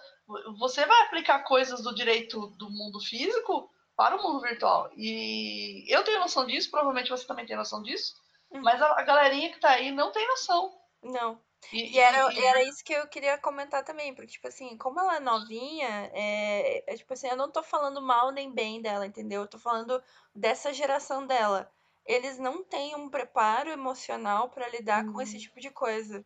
você 0.57 0.85
vai 0.85 1.01
aplicar 1.05 1.43
coisas 1.43 1.81
do 1.81 1.93
direito 1.93 2.47
do 2.57 2.69
mundo 2.69 2.99
físico 2.99 3.69
para 3.95 4.15
o 4.15 4.23
mundo 4.23 4.41
virtual. 4.41 4.89
E 4.95 5.85
eu 5.93 6.03
tenho 6.03 6.19
noção 6.19 6.45
disso, 6.45 6.69
provavelmente 6.71 7.09
você 7.09 7.25
também 7.27 7.45
tem 7.45 7.57
noção 7.57 7.81
disso, 7.81 8.15
Uhum. 8.51 8.63
mas 8.63 8.81
a, 8.81 8.99
a 8.99 9.03
galerinha 9.03 9.51
que 9.51 9.59
tá 9.59 9.71
aí 9.71 9.91
não 9.91 10.11
tem 10.11 10.27
noção. 10.27 10.73
Não. 11.03 11.41
E, 11.71 11.79
E 11.91 11.99
era, 11.99 12.33
e- 12.33 12.45
era 12.45 12.63
isso 12.63 12.83
que 12.83 12.93
eu 12.93 13.07
queria 13.07 13.37
comentar 13.37 13.83
também, 13.83 14.13
porque, 14.13 14.31
tipo 14.33 14.47
assim, 14.47 14.77
como 14.77 14.99
ela 14.99 15.15
é 15.17 15.19
novinha, 15.19 16.09
é, 16.13 16.83
é 16.93 16.95
tipo 16.97 17.13
assim, 17.13 17.27
eu 17.27 17.35
não 17.37 17.51
tô 17.51 17.63
falando 17.63 18.01
mal 18.01 18.31
nem 18.31 18.53
bem 18.53 18.81
dela, 18.81 19.05
entendeu? 19.07 19.41
Eu 19.41 19.47
tô 19.47 19.57
falando 19.59 20.01
dessa 20.35 20.73
geração 20.73 21.25
dela. 21.25 21.71
Eles 22.05 22.37
não 22.37 22.63
têm 22.63 22.95
um 22.95 23.09
preparo 23.09 23.69
emocional 23.69 24.49
pra 24.49 24.67
lidar 24.69 25.05
com 25.05 25.21
esse 25.21 25.37
Uhum. 25.37 25.39
tipo 25.39 25.59
de 25.59 25.69
coisa. 25.71 26.25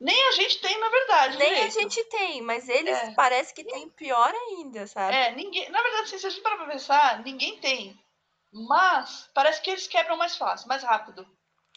Nem 0.00 0.28
a 0.28 0.32
gente 0.32 0.60
tem, 0.60 0.78
na 0.78 0.88
verdade. 0.88 1.36
Nem 1.38 1.50
a 1.50 1.54
direito. 1.54 1.80
gente 1.80 2.04
tem, 2.04 2.42
mas 2.42 2.68
eles 2.68 2.96
É. 2.98 3.10
parece 3.14 3.52
que 3.54 3.64
têm 3.64 3.88
pior 3.90 4.32
ainda, 4.34 4.86
sabe? 4.86 5.16
É, 5.16 5.34
ninguém. 5.34 5.68
Na 5.70 5.82
verdade, 5.82 6.04
assim, 6.04 6.18
se 6.18 6.26
a 6.26 6.30
gente 6.30 6.42
parar 6.42 6.56
pra 6.56 6.66
pensar, 6.66 7.22
ninguém 7.24 7.58
tem. 7.58 7.98
Mas 8.52 9.28
parece 9.34 9.60
que 9.60 9.70
eles 9.70 9.86
quebram 9.86 10.16
mais 10.16 10.36
fácil, 10.36 10.68
mais 10.68 10.82
rápido. 10.82 11.26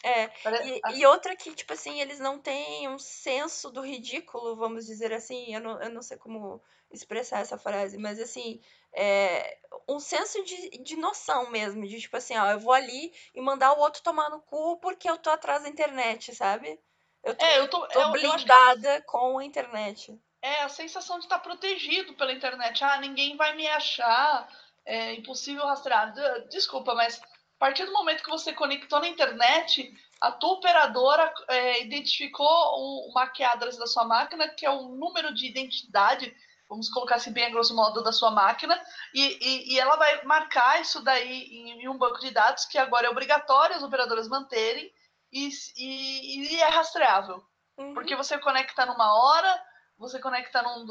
É, 0.04 0.28
Pare- 0.42 0.56
E, 0.68 0.80
assim, 0.84 1.00
e 1.00 1.06
outra 1.06 1.36
que, 1.36 1.54
tipo 1.54 1.72
assim, 1.72 2.00
eles 2.00 2.18
não 2.18 2.38
têm 2.38 2.88
um 2.88 2.98
senso 2.98 3.70
do 3.70 3.80
ridículo, 3.82 4.56
vamos 4.56 4.86
dizer 4.86 5.12
assim, 5.12 5.54
eu 5.54 5.60
não, 5.60 5.80
eu 5.80 5.90
não 5.90 6.02
sei 6.02 6.16
como 6.16 6.60
expressar 6.90 7.38
essa 7.40 7.56
frase, 7.56 7.96
mas 7.98 8.18
assim, 8.20 8.60
é, 8.92 9.58
um 9.88 10.00
senso 10.00 10.42
de, 10.44 10.70
de 10.82 10.96
noção 10.96 11.50
mesmo, 11.50 11.86
de 11.86 12.00
tipo 12.00 12.16
assim, 12.16 12.36
ó, 12.36 12.50
eu 12.50 12.58
vou 12.58 12.72
ali 12.72 13.12
e 13.34 13.40
mandar 13.40 13.72
o 13.74 13.80
outro 13.80 14.02
tomar 14.02 14.28
no 14.28 14.40
cu 14.40 14.76
porque 14.78 15.08
eu 15.08 15.16
tô 15.18 15.30
atrás 15.30 15.62
da 15.62 15.68
internet, 15.68 16.34
sabe? 16.34 16.78
Eu 17.24 17.34
tô, 17.36 17.44
É, 17.44 17.58
eu 17.58 17.68
tô. 17.68 17.86
tô 17.88 18.00
eu, 18.00 18.16
eu 18.20 18.32
acho 18.32 18.46
que 18.46 18.52
blindada 18.54 19.02
com 19.02 19.38
a 19.38 19.44
internet. 19.44 20.18
é 20.40 20.62
a 20.62 20.68
sensação 20.68 21.18
de 21.18 21.24
estar 21.24 21.38
protegido 21.38 22.14
pela 22.14 22.32
internet. 22.32 22.82
Ah, 22.84 22.98
ninguém 22.98 23.36
vai 23.36 23.54
me 23.56 23.66
achar. 23.68 24.48
É 24.84 25.14
impossível 25.14 25.64
rastrear. 25.66 26.12
Desculpa, 26.50 26.94
mas 26.94 27.20
a 27.20 27.58
partir 27.58 27.84
do 27.84 27.92
momento 27.92 28.22
que 28.24 28.30
você 28.30 28.52
conectou 28.52 28.98
na 29.00 29.06
internet, 29.08 29.88
a 30.20 30.32
tua 30.32 30.54
operadora 30.54 31.32
é, 31.48 31.82
identificou 31.84 32.46
o, 32.46 33.10
o 33.10 33.14
MAC 33.14 33.42
address 33.44 33.78
da 33.78 33.86
sua 33.86 34.04
máquina, 34.04 34.48
que 34.48 34.66
é 34.66 34.70
o 34.70 34.88
número 34.88 35.32
de 35.32 35.46
identidade, 35.46 36.34
vamos 36.68 36.88
colocar 36.90 37.16
assim 37.16 37.32
bem 37.32 37.44
a 37.46 37.50
grosso 37.50 37.76
modo, 37.76 38.02
da 38.02 38.10
sua 38.12 38.32
máquina, 38.32 38.80
e, 39.14 39.38
e, 39.40 39.74
e 39.74 39.80
ela 39.80 39.94
vai 39.96 40.24
marcar 40.24 40.80
isso 40.80 41.00
daí 41.02 41.44
em, 41.44 41.82
em 41.82 41.88
um 41.88 41.96
banco 41.98 42.18
de 42.18 42.30
dados 42.32 42.64
que 42.64 42.78
agora 42.78 43.06
é 43.06 43.10
obrigatório 43.10 43.76
as 43.76 43.82
operadoras 43.84 44.26
manterem 44.28 44.92
e, 45.32 45.48
e, 45.76 46.54
e 46.54 46.60
é 46.60 46.68
rastreável. 46.68 47.42
Uhum. 47.78 47.94
Porque 47.94 48.14
você 48.14 48.38
conecta 48.38 48.84
numa 48.84 49.14
hora, 49.14 49.64
você 49.96 50.18
conecta 50.18 50.62
num, 50.62 50.84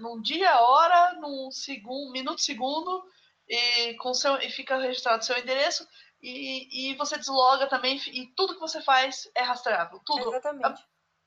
num, 0.00 0.20
dia, 0.20 0.60
hora, 0.60 1.14
num 1.20 1.50
segundo, 1.50 2.12
minuto, 2.12 2.40
segundo, 2.40 3.04
e, 3.48 3.94
com 3.94 4.12
seu, 4.12 4.36
e 4.38 4.50
fica 4.50 4.78
registrado 4.78 5.24
seu 5.24 5.38
endereço, 5.38 5.86
e, 6.20 6.90
e 6.90 6.94
você 6.96 7.18
desloga 7.18 7.68
também, 7.68 8.00
e 8.08 8.26
tudo 8.34 8.54
que 8.54 8.60
você 8.60 8.82
faz 8.82 9.30
é 9.34 9.42
rastreável. 9.42 10.00
Tudo. 10.04 10.30
Exatamente. 10.30 10.82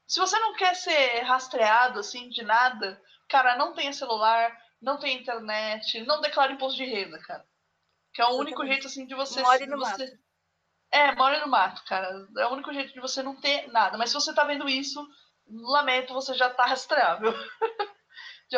Se 0.08 0.20
você 0.20 0.40
não 0.40 0.56
quer 0.56 0.76
ser 0.76 1.22
rastreado 1.22 2.00
assim 2.00 2.30
de 2.30 2.42
nada, 2.42 3.02
cara, 3.28 3.58
não 3.58 3.74
tenha 3.74 3.92
celular, 3.94 4.58
não 4.82 4.98
tenha 4.98 5.20
internet, 5.20 6.02
não 6.06 6.22
declare 6.22 6.54
imposto 6.54 6.78
de 6.78 6.86
renda, 6.86 7.20
cara. 7.20 7.46
Que 8.14 8.22
é 8.22 8.26
o 8.26 8.36
único 8.36 8.64
Exatamente. 8.64 8.72
jeito 8.72 8.88
assim 8.88 9.06
de 9.06 9.14
você. 9.14 9.42
More 9.42 9.66
no 9.68 9.78
você... 9.78 10.20
É, 10.92 11.14
mora 11.16 11.40
no 11.42 11.48
mato, 11.52 11.84
cara. 11.86 12.26
É 12.38 12.46
o 12.48 12.54
único 12.54 12.74
jeito 12.74 12.94
de 12.94 13.00
você 13.00 13.22
não 13.22 13.36
ter 13.36 13.68
nada. 13.72 13.98
Mas 13.98 14.10
se 14.10 14.16
você 14.16 14.34
tá 14.34 14.44
vendo 14.44 14.68
isso, 14.70 15.06
lamento, 15.50 16.14
você 16.14 16.34
já 16.34 16.50
tá 16.50 16.66
rastreável. 16.66 17.34
de 18.50 18.58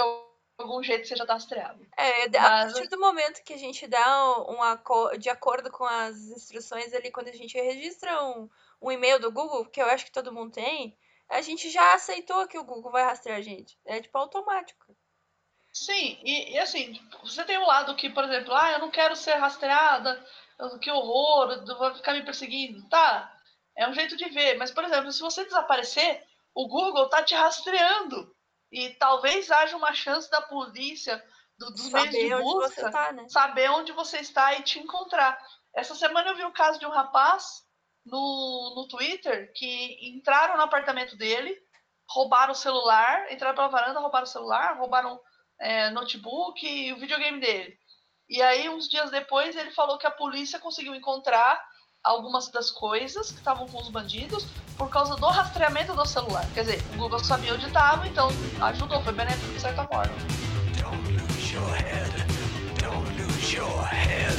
algum 0.59 0.83
jeito 0.83 1.07
você 1.07 1.15
já 1.15 1.25
tá 1.25 1.33
rastreado. 1.33 1.85
É, 1.97 2.25
a 2.25 2.29
Mas- 2.29 2.73
partir 2.73 2.87
do 2.89 2.99
momento 2.99 3.43
que 3.43 3.53
a 3.53 3.57
gente 3.57 3.87
dá 3.87 4.41
um 4.49 4.61
aco- 4.61 5.17
de 5.17 5.29
acordo 5.29 5.71
com 5.71 5.85
as 5.85 6.15
instruções 6.27 6.93
ali, 6.93 7.11
quando 7.11 7.29
a 7.29 7.33
gente 7.33 7.57
registra 7.57 8.23
um, 8.23 8.49
um 8.81 8.91
e-mail 8.91 9.19
do 9.19 9.31
Google, 9.31 9.65
que 9.65 9.81
eu 9.81 9.87
acho 9.87 10.05
que 10.05 10.11
todo 10.11 10.33
mundo 10.33 10.51
tem, 10.53 10.97
a 11.27 11.41
gente 11.41 11.69
já 11.69 11.93
aceitou 11.93 12.47
que 12.47 12.57
o 12.57 12.63
Google 12.63 12.91
vai 12.91 13.03
rastrear 13.03 13.39
a 13.39 13.41
gente. 13.41 13.77
É 13.85 13.99
tipo 14.01 14.17
automático. 14.17 14.95
Sim, 15.71 16.19
e, 16.23 16.53
e 16.53 16.59
assim, 16.59 16.99
você 17.23 17.43
tem 17.45 17.57
um 17.57 17.65
lado 17.65 17.95
que, 17.95 18.09
por 18.09 18.23
exemplo, 18.23 18.53
ah, 18.53 18.71
eu 18.73 18.79
não 18.79 18.89
quero 18.91 19.15
ser 19.15 19.35
rastreada, 19.35 20.23
que 20.81 20.91
horror, 20.91 21.65
vai 21.77 21.95
ficar 21.95 22.13
me 22.13 22.23
perseguindo. 22.25 22.87
Tá, 22.89 23.31
é 23.77 23.87
um 23.87 23.93
jeito 23.93 24.17
de 24.17 24.25
ver, 24.29 24.57
mas, 24.57 24.71
por 24.71 24.83
exemplo, 24.83 25.11
se 25.11 25.21
você 25.21 25.45
desaparecer, 25.45 26.23
o 26.53 26.67
Google 26.67 27.07
tá 27.09 27.23
te 27.23 27.33
rastreando. 27.35 28.35
E 28.71 28.89
talvez 28.95 29.49
haja 29.49 29.75
uma 29.77 29.93
chance 29.93 30.29
da 30.29 30.41
polícia, 30.41 31.23
do- 31.57 31.71
dos 31.71 31.89
meios 31.91 32.09
de 32.11 32.21
Saber 32.21 32.35
onde 32.35 32.43
busca, 32.43 32.81
você 32.81 32.91
tá, 32.91 33.11
né? 33.11 33.25
saber 33.29 33.69
onde 33.71 33.91
você 33.93 34.17
está 34.19 34.53
e 34.53 34.63
te 34.63 34.79
encontrar. 34.79 35.39
Essa 35.75 35.95
semana 35.95 36.29
eu 36.29 36.35
vi 36.35 36.43
o 36.43 36.51
caso 36.51 36.79
de 36.79 36.85
um 36.85 36.91
rapaz 36.91 37.63
no, 38.05 38.73
no 38.75 38.87
Twitter 38.87 39.51
que 39.55 40.09
entraram 40.09 40.57
no 40.57 40.63
apartamento 40.63 41.15
dele, 41.15 41.57
roubaram 42.09 42.51
o 42.51 42.55
celular, 42.55 43.31
entraram 43.31 43.55
pela 43.55 43.67
varanda, 43.67 43.99
roubaram 43.99 44.23
o 44.25 44.29
celular, 44.29 44.77
roubaram 44.77 45.19
é, 45.59 45.89
notebook 45.91 46.65
e 46.67 46.93
o 46.93 46.97
videogame 46.99 47.39
dele. 47.39 47.77
E 48.29 48.43
aí, 48.43 48.69
uns 48.69 48.87
dias 48.87 49.09
depois, 49.09 49.55
ele 49.55 49.71
falou 49.71 49.97
que 49.97 50.05
a 50.05 50.11
polícia 50.11 50.59
conseguiu 50.59 50.93
encontrar 50.93 51.59
algumas 52.03 52.47
das 52.49 52.69
coisas 52.69 53.31
que 53.31 53.39
estavam 53.39 53.67
com 53.67 53.81
os 53.81 53.89
bandidos 53.89 54.45
por 54.77 54.87
causa 54.87 55.15
do 55.15 55.25
rastreamento 55.25 55.95
do 55.95 56.05
celular. 56.05 56.45
Quer 56.53 56.61
dizer, 56.61 56.83
o 56.93 56.97
Google 56.97 57.17
sabia 57.23 57.55
onde 57.55 57.65
estava, 57.65 58.07
então 58.07 58.29
ajudou, 58.61 59.01
foi 59.01 59.13
benéfico 59.13 59.51
de 59.51 59.59
certa 59.59 59.83
forma. 59.85 60.13
Don't 60.79 61.11
lose 61.11 61.53
your 61.55 61.71
head. 61.73 62.11
Don't 62.79 63.19
lose 63.19 63.55
your 63.55 63.83
head. 63.83 64.37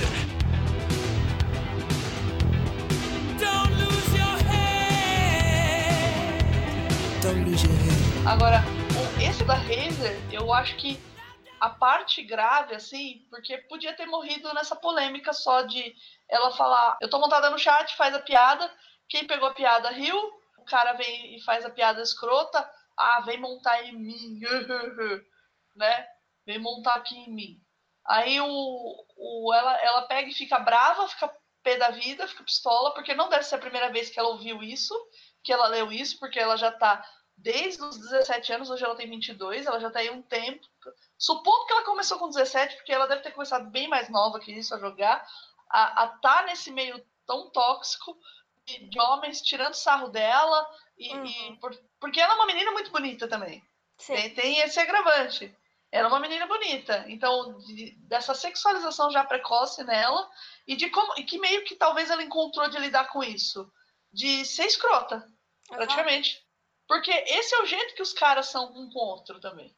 Don't 3.41 3.75
lose 3.75 4.17
your 4.17 4.39
head. 4.49 4.81
Don't 7.23 7.45
lose 7.45 7.67
your 7.67 7.77
head. 7.77 8.25
Agora, 8.25 8.63
esse 9.21 9.43
da 9.43 9.55
Razer, 9.55 10.17
eu 10.31 10.55
acho 10.55 10.77
que 10.77 10.97
a 11.61 11.71
parte 11.71 12.23
grave, 12.23 12.75
assim, 12.75 13.27
porque 13.29 13.59
podia 13.69 13.95
ter 13.95 14.07
morrido 14.07 14.53
nessa 14.55 14.75
polêmica 14.75 15.33
só 15.33 15.63
de 15.63 15.95
ela 16.29 16.51
falar, 16.53 16.97
eu 17.01 17.11
tô 17.11 17.19
montada 17.19 17.51
no 17.51 17.59
chat, 17.59 17.95
faz 17.97 18.15
a 18.15 18.21
piada, 18.21 18.73
quem 19.09 19.27
pegou 19.27 19.49
a 19.49 19.55
piada 19.55 19.91
riu, 19.91 20.17
o 20.59 20.65
cara 20.65 20.95
vem 20.95 21.37
e 21.37 21.43
faz 21.43 21.65
a 21.65 21.71
piada 21.71 22.01
escrota, 22.01 22.69
ah, 22.97 23.21
vem 23.21 23.39
montar 23.39 23.85
em 23.85 23.93
mim, 23.93 24.41
né? 25.77 26.07
Vem 26.47 26.59
montar 26.59 26.95
aqui 26.95 27.17
em 27.17 27.33
mim. 27.33 27.61
Aí 28.07 28.41
o, 28.41 29.05
o, 29.17 29.55
ela, 29.55 29.77
ela 29.83 30.03
pega 30.03 30.29
e 30.29 30.35
fica 30.35 30.59
brava, 30.59 31.07
fica 31.09 31.35
pé 31.63 31.77
da 31.77 31.91
vida, 31.91 32.27
fica 32.27 32.43
pistola, 32.43 32.95
porque 32.95 33.15
não 33.15 33.29
deve 33.29 33.45
ser 33.45 33.57
a 33.57 33.59
primeira 33.59 33.91
vez 33.91 34.09
que 34.09 34.19
ela 34.19 34.31
ouviu 34.31 34.63
isso, 34.63 34.95
que 35.45 35.53
ela 35.53 35.69
leu 35.69 35.93
isso, 35.93 36.19
porque 36.19 36.39
ela 36.39 36.57
já 36.57 36.73
tá 36.73 37.05
desde 37.37 37.83
os 37.83 37.99
17 37.99 38.53
anos, 38.53 38.71
hoje 38.71 38.85
ela 38.85 38.97
tem 38.97 39.09
22, 39.09 39.67
ela 39.67 39.81
já 39.81 39.91
tá 39.91 39.99
aí 39.99 40.11
um 40.11 40.23
tempo. 40.23 40.67
Supondo 41.21 41.67
que 41.67 41.73
ela 41.75 41.85
começou 41.85 42.19
com 42.19 42.31
17, 42.31 42.77
porque 42.77 42.93
ela 42.93 43.07
deve 43.07 43.21
ter 43.21 43.33
começado 43.33 43.69
bem 43.71 43.87
mais 43.89 44.09
nova 44.09 44.41
que 44.41 44.51
isso 44.53 44.75
a 44.75 44.79
jogar, 44.79 45.23
a, 45.69 46.05
a 46.05 46.09
tá 46.19 46.45
nesse 46.47 46.71
meio 46.73 46.99
tão 47.27 47.51
tóxico 47.51 48.19
de, 48.65 48.89
de 48.89 48.99
homens 48.99 49.43
tirando 49.43 49.75
sarro 49.75 50.09
dela, 50.09 50.67
e, 50.97 51.15
Uhum. 51.15 51.25
e 51.27 51.57
por- 51.61 51.79
porque 52.01 52.19
ela 52.19 52.33
é 52.33 52.37
uma 52.37 52.47
menina 52.47 52.71
muito 52.73 52.91
bonita 52.91 53.29
também. 53.29 53.63
Tem, 54.07 54.33
tem 54.35 54.59
esse 54.61 54.81
agravante. 54.81 55.55
Ela 55.93 56.07
é 56.07 56.09
uma 56.11 56.21
menina 56.21 56.47
bonita. 56.47 57.05
Então, 57.09 57.59
de- 57.59 57.91
dessa 58.09 58.33
sexualização 58.35 59.11
já 59.11 59.23
precoce 59.23 59.85
nela, 59.85 60.27
e 60.67 60.75
de 60.75 60.89
como. 60.89 61.13
E 61.19 61.25
que 61.25 61.39
meio 61.39 61.65
que 61.65 61.77
talvez 61.77 62.09
ela 62.11 62.23
encontrou 62.23 62.69
de 62.71 62.79
lidar 62.79 63.09
com 63.09 63.23
isso. 63.23 63.71
De 64.13 64.43
ser 64.47 64.65
escrota, 64.65 65.27
praticamente. 65.69 66.43
Porque 66.89 67.11
esse 67.11 67.55
é 67.55 67.63
o 67.63 67.67
jeito 67.67 67.95
que 67.95 68.03
os 68.03 68.13
caras 68.15 68.47
são 68.47 68.73
um 68.73 68.89
com 68.91 68.99
o 68.99 69.03
outro 69.09 69.39
também. 69.39 69.75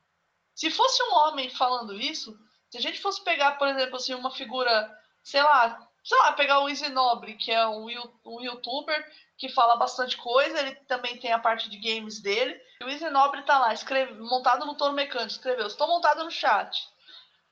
Se 0.55 0.71
fosse 0.71 1.03
um 1.05 1.15
homem 1.15 1.49
falando 1.51 1.95
isso, 1.95 2.39
se 2.71 2.79
a 2.79 2.81
gente 2.81 3.01
fosse 3.01 3.23
pegar, 3.23 3.53
por 3.53 3.69
exemplo, 3.69 3.97
assim, 3.97 4.15
uma 4.15 4.31
figura, 4.31 4.91
sei 5.23 5.43
lá, 5.43 5.89
sei 6.05 6.19
lá, 6.19 6.33
pegar 6.33 6.61
o 6.61 6.69
Easy 6.69 6.89
Nobre, 6.89 7.35
que 7.35 7.51
é 7.53 7.67
um, 7.67 7.87
um 8.25 8.41
youtuber 8.41 9.13
que 9.39 9.49
fala 9.49 9.77
bastante 9.77 10.17
coisa, 10.17 10.61
ele 10.61 10.75
também 10.87 11.19
tem 11.19 11.33
a 11.33 11.39
parte 11.39 11.69
de 11.69 11.79
games 11.79 12.21
dele. 12.21 12.61
E 12.81 12.85
o 12.85 12.89
Easy 12.89 13.09
Nobre 13.11 13.43
tá 13.43 13.59
lá, 13.59 13.73
escreve, 13.73 14.15
montado 14.15 14.67
no 14.67 14.77
touro 14.77 14.95
mecânico, 14.95 15.31
escreveu, 15.31 15.67
estou 15.67 15.87
montado 15.89 16.25
no 16.25 16.31
chat. 16.31 16.89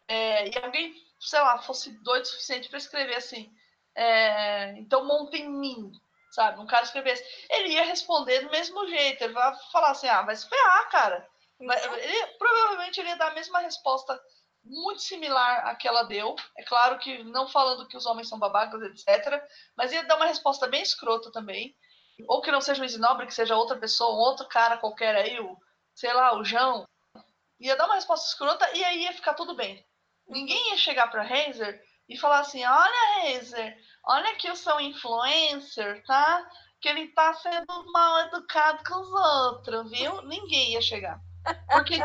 É, 0.09 0.49
e 0.49 0.59
alguém, 0.65 0.95
sei 1.21 1.41
lá, 1.41 1.59
fosse 1.59 1.91
doido 2.03 2.25
o 2.25 2.27
suficiente 2.27 2.69
para 2.69 2.79
escrever 2.79 3.17
assim, 3.17 3.53
é, 3.95 4.73
então 4.79 5.05
monta 5.05 5.37
em 5.37 5.49
mim, 5.49 5.93
sabe? 6.33 6.61
Um 6.61 6.67
cara 6.67 6.85
escrevesse, 6.85 7.25
ele 7.49 7.75
ia 7.75 7.85
responder 7.85 8.41
do 8.41 8.51
mesmo 8.51 8.87
jeito, 8.89 9.23
ele 9.23 9.33
vai 9.33 9.55
falar 9.71 9.91
assim, 9.91 10.09
ah, 10.09 10.23
vai 10.23 10.35
se 10.35 10.49
ferrar, 10.49 10.91
cara. 10.91 11.29
Então, 11.61 11.97
ele- 11.97 12.27
provavelmente 12.91 13.01
ele 13.01 13.09
ia 13.11 13.17
dar 13.17 13.31
a 13.31 13.35
mesma 13.35 13.61
resposta 13.61 14.21
muito 14.63 15.01
similar 15.01 15.67
à 15.67 15.75
que 15.75 15.89
ela 15.89 16.03
deu. 16.03 16.35
É 16.59 16.63
claro 16.65 16.99
que 16.99 17.23
não 17.25 17.49
falando 17.49 17.87
que 17.89 17.97
os 17.97 18.05
homens 18.07 18.29
são 18.29 18.39
babacas, 18.39 18.83
etc. 18.83 19.43
Mas 19.77 19.93
ia 19.93 20.05
dar 20.05 20.17
uma 20.17 20.27
resposta 20.27 20.67
bem 20.67 20.83
escrota 20.83 21.31
também. 21.33 21.75
Ou 22.29 22.43
que 22.43 22.53
não 22.53 22.61
seja 22.61 22.83
o 22.83 22.85
Isinobre, 22.85 23.27
que 23.27 23.33
seja 23.33 23.57
outra 23.57 23.79
pessoa, 23.79 24.15
um 24.15 24.19
outro 24.19 24.47
cara 24.47 24.77
qualquer 24.77 25.17
aí, 25.17 25.41
o, 25.41 25.57
sei 25.95 26.13
lá, 26.13 26.37
o 26.37 26.45
João. 26.45 26.85
Ia 27.59 27.77
dar 27.77 27.87
uma 27.87 27.95
resposta 27.95 28.29
escrota 28.29 28.71
e 28.77 28.85
aí 28.85 29.05
ia 29.05 29.13
ficar 29.13 29.35
tudo 29.35 29.55
bem. 29.55 29.87
Ninguém 30.29 30.71
ia 30.71 30.77
chegar 30.77 31.11
pra 31.11 31.23
Razer 31.23 31.83
e 32.09 32.19
falar 32.19 32.41
assim: 32.41 32.63
olha, 32.65 33.33
Razer, 33.35 33.77
olha 34.05 34.37
que 34.37 34.49
eu 34.49 34.57
sou 34.57 34.79
influencer, 34.81 36.05
tá? 36.05 36.47
Que 36.81 36.89
ele 36.89 37.09
tá 37.09 37.33
sendo 37.35 37.93
mal 37.93 38.21
educado 38.27 38.83
com 38.85 39.01
os 39.01 39.13
outros, 39.13 39.91
viu? 39.91 40.23
Ninguém 40.23 40.73
ia 40.73 40.83
chegar. 40.83 41.19
Porque 41.71 41.99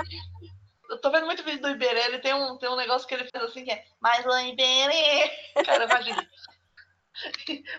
eu 0.89 1.01
tô 1.01 1.11
vendo 1.11 1.25
muito 1.25 1.43
vídeo 1.43 1.61
do 1.61 1.69
Iberê, 1.69 2.05
ele 2.05 2.19
tem 2.19 2.33
um, 2.33 2.57
tem 2.57 2.69
um 2.69 2.75
negócio 2.75 3.07
que 3.07 3.13
ele 3.13 3.29
fez 3.29 3.43
assim 3.43 3.63
que 3.63 3.71
é 3.71 3.85
Mas 3.99 4.25
o 4.25 4.37
Iberê. 4.37 5.29
Cara, 5.65 5.85
imagina. 5.85 6.27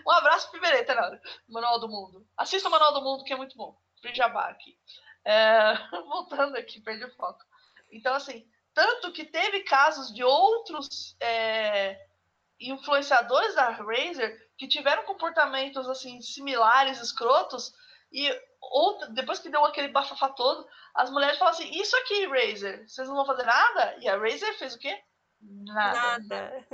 Um 0.05 0.11
abraço 0.11 0.49
pro 0.49 0.57
Iberê, 0.57 0.83
tá 0.83 0.95
na 0.95 1.05
hora. 1.05 1.21
Manual 1.47 1.79
do 1.79 1.87
Mundo. 1.87 2.27
Assista 2.35 2.69
o 2.69 2.71
Manual 2.71 2.93
do 2.93 3.03
Mundo, 3.03 3.23
que 3.23 3.31
é 3.31 3.35
muito 3.35 3.55
bom. 3.55 3.77
Free 4.01 4.15
Jabá 4.15 4.49
aqui. 4.49 4.75
É, 5.23 5.73
voltando 6.07 6.55
aqui, 6.55 6.81
perdi 6.81 7.05
o 7.05 7.15
foco. 7.15 7.45
Então, 7.91 8.15
assim, 8.15 8.49
tanto 8.73 9.11
que 9.11 9.25
teve 9.25 9.61
casos 9.61 10.13
de 10.13 10.23
outros 10.23 11.15
é, 11.19 11.99
influenciadores 12.59 13.55
da 13.55 13.69
Razer 13.69 14.49
que 14.57 14.67
tiveram 14.67 15.03
comportamentos 15.03 15.87
assim 15.87 16.19
similares, 16.21 16.99
escrotos, 16.99 17.73
e 18.11 18.29
outra, 18.71 19.09
depois 19.09 19.39
que 19.39 19.49
deu 19.49 19.63
aquele 19.65 19.89
bafafá 19.89 20.29
todo, 20.29 20.67
as 20.93 21.09
mulheres 21.09 21.37
falam 21.37 21.53
assim: 21.53 21.69
Isso 21.71 21.95
aqui, 21.97 22.25
Razer, 22.27 22.87
vocês 22.87 23.07
não 23.07 23.15
vão 23.15 23.25
fazer 23.25 23.43
nada? 23.43 23.97
E 23.99 24.07
a 24.07 24.17
Razer 24.17 24.57
fez 24.57 24.75
o 24.75 24.79
quê? 24.79 25.01
Nada. 25.41 26.19
Nada. 26.19 26.65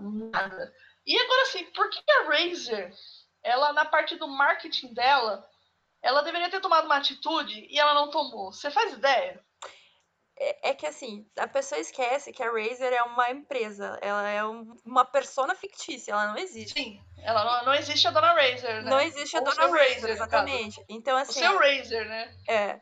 Nada. 0.00 0.74
E 1.06 1.18
agora 1.18 1.46
sim, 1.46 1.64
por 1.72 1.90
que 1.90 2.02
a 2.10 2.24
Razer, 2.24 2.92
ela 3.42 3.72
na 3.72 3.84
parte 3.84 4.16
do 4.16 4.26
marketing 4.26 4.94
dela, 4.94 5.48
ela 6.02 6.22
deveria 6.22 6.50
ter 6.50 6.60
tomado 6.60 6.86
uma 6.86 6.96
atitude 6.96 7.66
e 7.70 7.78
ela 7.78 7.94
não 7.94 8.10
tomou? 8.10 8.52
Você 8.52 8.70
faz 8.70 8.94
ideia? 8.94 9.43
É, 10.36 10.70
é 10.70 10.74
que 10.74 10.84
assim, 10.86 11.24
a 11.38 11.46
pessoa 11.46 11.80
esquece 11.80 12.32
que 12.32 12.42
a 12.42 12.50
Razer 12.50 12.92
é 12.92 13.02
uma 13.04 13.30
empresa. 13.30 13.98
Ela 14.02 14.28
é 14.28 14.44
um- 14.44 14.74
uma 14.84 15.04
persona 15.04 15.54
fictícia, 15.54 16.12
ela 16.12 16.26
não 16.28 16.36
existe. 16.38 16.72
Sim, 16.74 17.00
ela 17.22 17.44
não, 17.44 17.66
não 17.66 17.74
existe 17.74 18.08
a 18.08 18.10
dona 18.10 18.32
Razer, 18.32 18.82
né? 18.82 18.90
Não 18.90 19.00
existe 19.00 19.36
a 19.36 19.40
Ou 19.40 19.46
o 19.46 19.50
dona 19.50 19.66
Razer, 19.68 20.00
caso. 20.00 20.06
exatamente. 20.08 20.84
Então, 20.88 21.16
O 21.16 21.20
assim, 21.20 21.38
seu 21.40 21.56
Razer, 21.58 22.08
né? 22.08 22.36
é. 22.48 22.80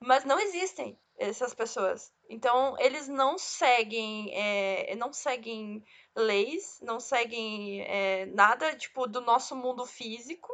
Mas 0.00 0.24
não 0.24 0.38
existem 0.40 0.98
essas 1.18 1.54
pessoas. 1.54 2.12
Então, 2.28 2.76
eles 2.78 3.08
não 3.08 3.38
seguem, 3.38 4.30
é, 4.34 4.94
não 4.96 5.12
seguem 5.12 5.82
leis, 6.14 6.78
não 6.82 7.00
seguem 7.00 7.80
é, 7.82 8.26
nada, 8.26 8.74
tipo, 8.76 9.06
do 9.06 9.20
nosso 9.20 9.54
mundo 9.56 9.86
físico, 9.86 10.52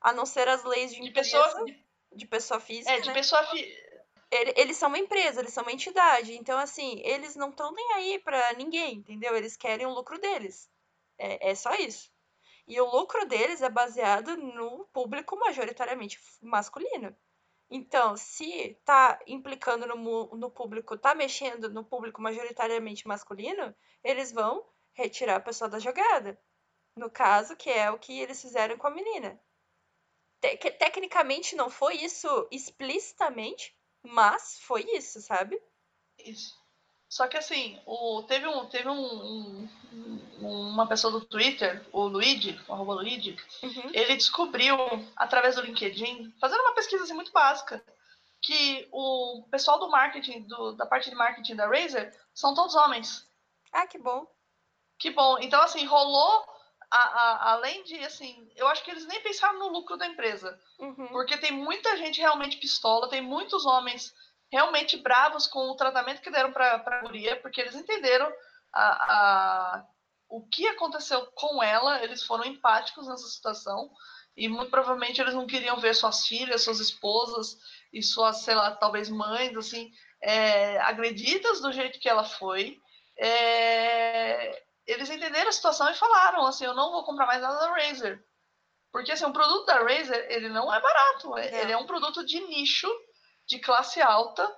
a 0.00 0.12
não 0.12 0.26
ser 0.26 0.48
as 0.48 0.64
leis 0.64 0.92
de 0.92 1.00
De 1.00 1.08
empresa, 1.08 1.38
pessoa. 1.40 1.64
De, 2.12 2.26
pessoa 2.26 2.60
física, 2.60 2.90
é, 2.92 3.00
de 3.00 3.08
né? 3.08 3.14
pessoa. 3.14 3.42
Fi... 3.46 3.84
Ele- 4.34 4.54
Eles 4.56 4.76
são 4.76 4.88
uma 4.88 4.98
empresa, 4.98 5.40
eles 5.40 5.52
são 5.52 5.62
uma 5.64 5.72
entidade. 5.72 6.34
Então, 6.36 6.58
assim, 6.58 7.00
eles 7.04 7.36
não 7.36 7.50
estão 7.50 7.72
nem 7.72 7.92
aí 7.94 8.18
pra 8.18 8.52
ninguém, 8.54 8.96
entendeu? 8.96 9.36
Eles 9.36 9.56
querem 9.56 9.86
o 9.86 9.94
lucro 9.94 10.18
deles. 10.18 10.68
É, 11.18 11.50
é 11.50 11.54
só 11.54 11.74
isso. 11.74 12.10
E 12.68 12.80
o 12.80 12.86
lucro 12.90 13.26
deles 13.26 13.62
é 13.62 13.68
baseado 13.70 14.36
no 14.36 14.86
público 14.92 15.36
majoritariamente 15.38 16.18
masculino. 16.42 17.16
Então, 17.70 18.16
se 18.16 18.74
tá 18.84 19.20
implicando 19.26 19.86
no, 19.86 19.96
no 20.36 20.50
público, 20.50 20.96
tá 20.98 21.14
mexendo 21.14 21.70
no 21.70 21.84
público 21.84 22.22
majoritariamente 22.22 23.06
masculino, 23.08 23.74
eles 24.04 24.32
vão 24.32 24.66
retirar 24.94 25.36
a 25.36 25.40
pessoa 25.40 25.68
da 25.70 25.78
jogada. 25.78 26.40
No 26.96 27.10
caso, 27.10 27.56
que 27.56 27.70
é 27.70 27.90
o 27.90 27.98
que 27.98 28.18
eles 28.20 28.40
fizeram 28.42 28.78
com 28.78 28.86
a 28.88 28.90
menina. 28.90 29.40
Te- 30.40 30.56
tecnicamente 30.78 31.56
não 31.56 31.68
foi 31.68 31.96
isso 31.96 32.46
explicitamente, 32.50 33.76
mas 34.04 34.58
foi 34.60 34.82
isso, 34.96 35.20
sabe? 35.20 35.60
Isso. 36.18 36.54
Só 37.08 37.28
que 37.28 37.36
assim, 37.36 37.80
o, 37.86 38.22
teve, 38.24 38.46
um, 38.46 38.66
teve 38.66 38.88
um, 38.88 38.94
um- 38.94 39.68
um- 40.40 40.68
uma 40.70 40.86
pessoa 40.86 41.12
do 41.12 41.24
Twitter, 41.24 41.86
o 41.92 42.06
Luigi, 42.06 42.58
o 42.66 42.72
arroba 42.72 42.94
Luigi, 42.94 43.36
Uhum. 43.62 43.90
ele 43.92 44.16
descobriu, 44.16 44.76
através 45.16 45.54
do 45.54 45.62
LinkedIn, 45.62 46.32
fazendo 46.40 46.60
uma 46.62 46.74
pesquisa 46.74 47.04
assim, 47.04 47.12
muito 47.14 47.30
básica, 47.32 47.84
que 48.42 48.88
o 48.92 49.44
pessoal 49.50 49.78
do 49.78 49.88
marketing, 49.90 50.42
do- 50.42 50.72
da 50.72 50.86
parte 50.86 51.08
de 51.08 51.16
marketing 51.16 51.54
da 51.54 51.66
Razer, 51.68 52.12
são 52.34 52.54
todos 52.54 52.74
homens. 52.74 53.26
Ah, 53.72 53.86
que 53.86 53.98
bom. 53.98 54.26
Que 54.98 55.10
bom. 55.10 55.38
Então, 55.40 55.60
assim, 55.62 55.84
rolou, 55.86 56.44
a- 56.96 57.22
a- 57.48 57.52
além 57.52 57.82
de, 57.84 57.98
assim, 58.04 58.48
eu 58.56 58.68
acho 58.68 58.82
que 58.84 58.90
eles 58.90 59.06
nem 59.06 59.20
pensaram 59.22 59.58
no 59.58 59.68
lucro 59.68 59.96
da 59.96 60.06
empresa. 60.06 60.58
Uhum. 60.78 61.08
Porque 61.08 61.36
tem 61.38 61.52
muita 61.52 61.96
gente 61.96 62.20
realmente 62.20 62.56
pistola, 62.58 63.08
tem 63.08 63.20
muitos 63.20 63.66
homens 63.66 64.12
realmente 64.52 64.96
bravos 64.96 65.46
com 65.46 65.70
o 65.70 65.76
tratamento 65.76 66.20
que 66.20 66.30
deram 66.30 66.52
para 66.52 66.74
a 66.86 67.00
guria, 67.00 67.40
porque 67.40 67.60
eles 67.60 67.74
entenderam 67.74 68.32
a, 68.72 68.84
a- 69.78 69.84
o 70.28 70.46
que 70.48 70.66
aconteceu 70.68 71.26
com 71.34 71.62
ela, 71.62 72.02
eles 72.02 72.22
foram 72.22 72.44
empáticos 72.44 73.06
nessa 73.08 73.26
situação, 73.26 73.90
e 74.36 74.48
muito 74.48 74.70
provavelmente 74.70 75.20
eles 75.20 75.34
não 75.34 75.46
queriam 75.46 75.78
ver 75.78 75.94
suas 75.94 76.26
filhas, 76.26 76.62
suas 76.62 76.80
esposas 76.80 77.56
e 77.92 78.02
suas, 78.02 78.38
sei 78.38 78.54
lá, 78.54 78.72
talvez 78.74 79.08
mães, 79.08 79.56
assim, 79.56 79.90
é, 80.22 80.78
agredidas 80.80 81.60
do 81.60 81.72
jeito 81.72 82.00
que 82.00 82.08
ela 82.08 82.24
foi. 82.24 82.78
É, 83.16 84.62
eles 84.86 85.10
entenderam 85.10 85.48
a 85.48 85.52
situação 85.52 85.90
e 85.90 85.94
falaram 85.94 86.46
assim, 86.46 86.64
eu 86.64 86.74
não 86.74 86.92
vou 86.92 87.04
comprar 87.04 87.26
mais 87.26 87.40
nada 87.42 87.58
da 87.58 87.72
Razer. 87.74 88.22
Porque 88.92 89.12
assim, 89.12 89.24
o 89.24 89.32
produto 89.32 89.66
da 89.66 89.80
Razer, 89.82 90.26
ele 90.30 90.48
não 90.48 90.72
é 90.72 90.80
barato. 90.80 91.36
é- 91.38 91.50
Não. 91.50 91.58
Ele 91.58 91.72
é 91.72 91.76
um 91.76 91.86
produto 91.86 92.24
de 92.24 92.40
nicho, 92.40 92.88
de 93.46 93.58
classe 93.58 94.00
alta. 94.00 94.50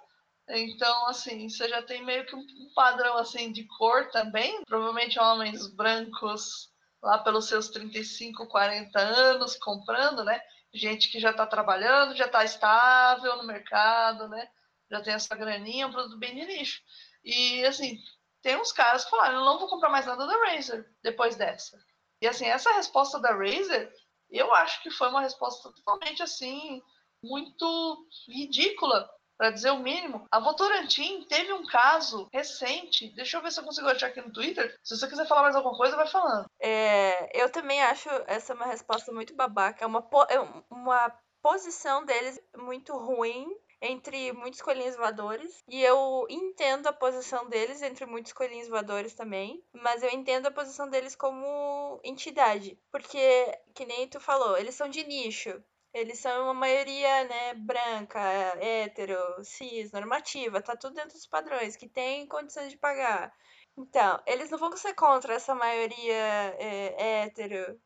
Então, 0.49 1.07
assim, 1.09 1.49
você 1.49 1.69
já 1.69 1.83
tem 1.83 2.05
meio 2.05 2.25
que 2.27 2.35
um 2.37 2.41
um 2.41 2.73
padrão 2.75 3.17
assim 3.19 3.51
de 3.53 3.65
cor 3.79 4.11
também. 4.11 4.63
Provavelmente 4.65 5.19
homens 5.19 5.67
brancos 5.75 6.71
lá 7.03 7.19
pelos 7.19 7.49
seus 7.49 7.69
35, 7.71 8.47
40 8.49 8.99
anos 9.01 9.57
comprando, 9.57 10.25
né? 10.25 10.41
Gente 10.75 11.11
que 11.11 11.19
já 11.21 11.31
está 11.31 11.47
trabalhando, 11.47 12.15
já 12.17 12.27
está 12.27 12.45
estável 12.45 13.37
no 13.37 13.45
mercado, 13.47 14.29
né? 14.29 14.49
Já 14.91 15.01
tem 15.01 15.15
essa 15.15 15.35
graninha, 15.35 15.85
é 15.85 15.87
um 15.87 15.93
produto 15.93 16.19
bem 16.19 16.35
de 16.35 16.45
nicho. 16.47 16.81
E 17.25 17.65
assim, 17.65 17.99
tem 18.47 18.57
uns 18.57 18.71
caras 18.71 19.03
que 19.05 19.11
falaram, 19.11 19.41
eu 19.41 19.45
não 19.45 19.59
vou 19.59 19.69
comprar 19.69 19.91
mais 19.91 20.07
nada 20.07 20.25
da 20.25 20.37
Razer 20.47 20.89
depois 21.03 21.35
dessa. 21.35 21.77
E 22.23 22.29
assim, 22.29 22.47
essa 22.47 22.73
resposta 22.75 23.19
da 23.19 23.33
Razer, 23.35 23.93
eu 24.31 24.55
acho 24.55 24.81
que 24.85 24.91
foi 24.93 25.09
uma 25.09 25.21
resposta 25.21 25.69
totalmente 25.73 26.23
assim, 26.23 26.81
muito 27.21 28.07
ridícula, 28.29 29.11
para 29.37 29.51
dizer 29.51 29.71
o 29.73 29.81
mínimo. 29.81 30.27
A 30.31 30.39
Votorantim 30.39 31.25
teve 31.25 31.53
um 31.53 31.67
caso 31.67 32.29
recente, 32.33 33.13
deixa 33.17 33.37
eu 33.37 33.43
ver 33.43 33.51
se 33.51 33.59
eu 33.59 33.65
consigo 33.65 33.89
achar 33.89 34.07
aqui 34.07 34.21
no 34.21 34.33
Twitter. 34.33 34.79
Se 34.85 34.97
você 34.97 35.09
quiser 35.09 35.27
falar 35.27 35.43
mais 35.43 35.57
alguma 35.57 35.77
coisa, 35.77 35.97
vai 35.97 36.07
falando. 36.07 36.47
É, 36.61 37.43
eu 37.43 37.51
também 37.51 37.83
acho 37.83 38.09
essa 38.29 38.55
uma 38.55 38.67
resposta 38.67 39.13
muito 39.13 39.35
babaca. 39.35 39.83
É 39.85 39.87
uma, 39.89 40.09
é 40.31 40.41
um- 40.41 40.63
uma 40.71 41.13
posição 41.43 42.05
deles 42.05 42.41
muito 42.57 42.97
ruim 42.97 43.47
entre 43.81 44.33
muitos 44.33 44.61
coelhinhos 44.61 44.97
voadores. 44.97 45.63
E 45.69 45.83
eu 45.83 46.27
entendo 46.29 46.87
a 46.87 46.93
posição 46.93 47.49
deles 47.49 47.83
entre 47.83 48.07
muitos 48.07 48.33
coelhinhos 48.33 48.69
voadores 48.69 49.15
também. 49.15 49.63
Mas 49.73 50.03
eu 50.03 50.11
entendo 50.11 50.47
a 50.47 50.51
posição 50.51 50.89
deles 50.89 51.15
como 51.17 52.01
entidade. 52.05 52.79
Porque, 52.91 53.59
que 53.75 53.85
nem 53.85 54.09
tu 54.09 54.21
falou, 54.21 54.57
eles 54.57 54.75
são 54.75 54.89
de 54.89 55.05
nicho. 55.05 55.63
Eles 55.93 56.19
são 56.19 56.45
uma 56.45 56.55
maioria, 56.55 57.25
né, 57.25 57.55
branca, 57.55 58.21
hétero, 58.61 59.17
cis, 59.43 59.91
normativa, 59.93 60.61
tá 60.61 60.77
tudo 60.77 60.95
dentro 60.95 61.15
dos 61.15 61.27
padrões, 61.27 61.75
que 61.75 61.89
tem 61.89 62.27
condições 62.27 62.71
de 62.71 62.77
pagar. 62.77 63.33
Então, 63.79 64.21
eles 64.27 64.51
não 64.51 64.59
vão 64.59 64.77
ser 64.77 64.95
contra 64.95 65.35
essa 65.35 65.55
maioria 65.55 66.15
é, 66.59 67.23
hétero, 67.25 67.81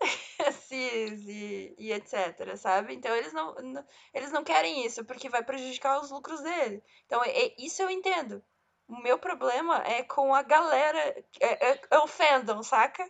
cis 0.52 1.26
e, 1.26 1.74
e 1.78 1.92
etc, 1.92 2.56
sabe? 2.56 2.94
Então, 2.94 3.14
eles 3.14 3.32
não, 3.32 3.54
não- 3.56 3.86
eles 4.12 4.32
não 4.32 4.44
querem 4.44 4.84
isso, 4.86 5.04
porque 5.04 5.28
vai 5.28 5.42
prejudicar 5.42 6.00
os 6.00 6.10
lucros 6.10 6.40
dele. 6.42 6.82
Então, 7.06 7.22
é- 7.24 7.54
isso 7.58 7.82
eu 7.82 7.90
entendo. 7.90 8.42
O 8.88 9.00
meu 9.02 9.18
problema 9.18 9.82
é 9.86 10.02
com 10.04 10.34
a 10.34 10.42
galera, 10.42 10.98
é, 11.40 11.70
é, 11.72 11.80
é 11.90 11.98
o 11.98 12.06
fandom, 12.06 12.62
saca? 12.62 13.08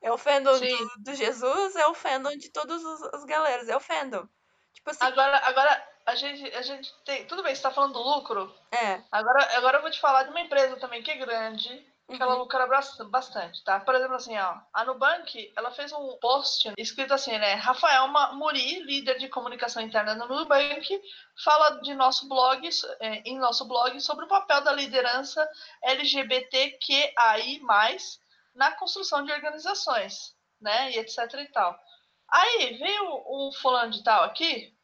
É 0.00 0.10
o 0.12 0.16
fandom 0.18 0.58
do, 0.58 0.90
do 1.02 1.14
Jesus, 1.14 1.76
é 1.76 1.86
o 1.86 1.94
fandom 1.94 2.36
de 2.36 2.50
todas 2.50 2.84
as, 2.84 3.02
as 3.14 3.24
galeras, 3.24 3.68
é 3.68 3.76
o 3.76 3.80
fandom. 3.80 4.26
Tipo 4.72 4.90
assim, 4.90 5.04
Agora, 5.04 5.36
agora 5.44 5.88
a 6.06 6.14
gente, 6.14 6.54
a 6.54 6.62
gente 6.62 6.94
tem. 7.04 7.26
Tudo 7.26 7.42
bem, 7.42 7.52
você 7.54 7.58
está 7.58 7.70
falando 7.70 7.94
do 7.94 8.00
lucro. 8.00 8.54
é. 8.70 9.02
Agora, 9.10 9.56
agora 9.56 9.78
eu 9.78 9.82
vou 9.82 9.90
te 9.90 10.00
falar 10.00 10.22
de 10.22 10.30
uma 10.30 10.40
empresa 10.40 10.76
também 10.76 11.02
que 11.02 11.10
é 11.10 11.16
grande, 11.16 11.84
que 12.16 12.22
ela 12.22 12.34
Uhum. 12.34 12.40
lucra 12.40 12.66
bastante, 13.10 13.62
tá? 13.64 13.80
Por 13.80 13.94
exemplo, 13.94 14.14
assim, 14.14 14.36
ó, 14.38 14.56
a 14.72 14.84
Nubank, 14.84 15.52
ela 15.54 15.70
fez 15.70 15.92
um 15.92 16.16
post 16.18 16.72
escrito 16.78 17.12
assim, 17.12 17.36
né? 17.38 17.54
Rafael 17.54 18.08
Muri, 18.34 18.80
líder 18.84 19.18
de 19.18 19.28
comunicação 19.28 19.82
interna 19.82 20.14
no 20.14 20.26
Nubank, 20.26 21.02
fala 21.44 21.80
de 21.82 21.94
nosso 21.94 22.26
blog, 22.26 22.66
eh, 23.00 23.22
em 23.26 23.38
nosso 23.38 23.66
blog 23.66 24.00
sobre 24.00 24.24
o 24.24 24.28
papel 24.28 24.62
da 24.62 24.72
liderança 24.72 25.46
LGBTQAI+, 25.82 27.60
na 28.54 28.72
construção 28.72 29.22
de 29.24 29.32
organizações, 29.32 30.34
né? 30.60 30.92
E 30.92 30.98
etc 30.98 31.18
e 31.34 31.52
tal. 31.52 31.78
Aí 32.30 32.76
veio 32.78 33.24
um 33.26 33.52
fulano 33.52 33.92
de 33.92 34.02
tal 34.02 34.24
aqui, 34.24 34.74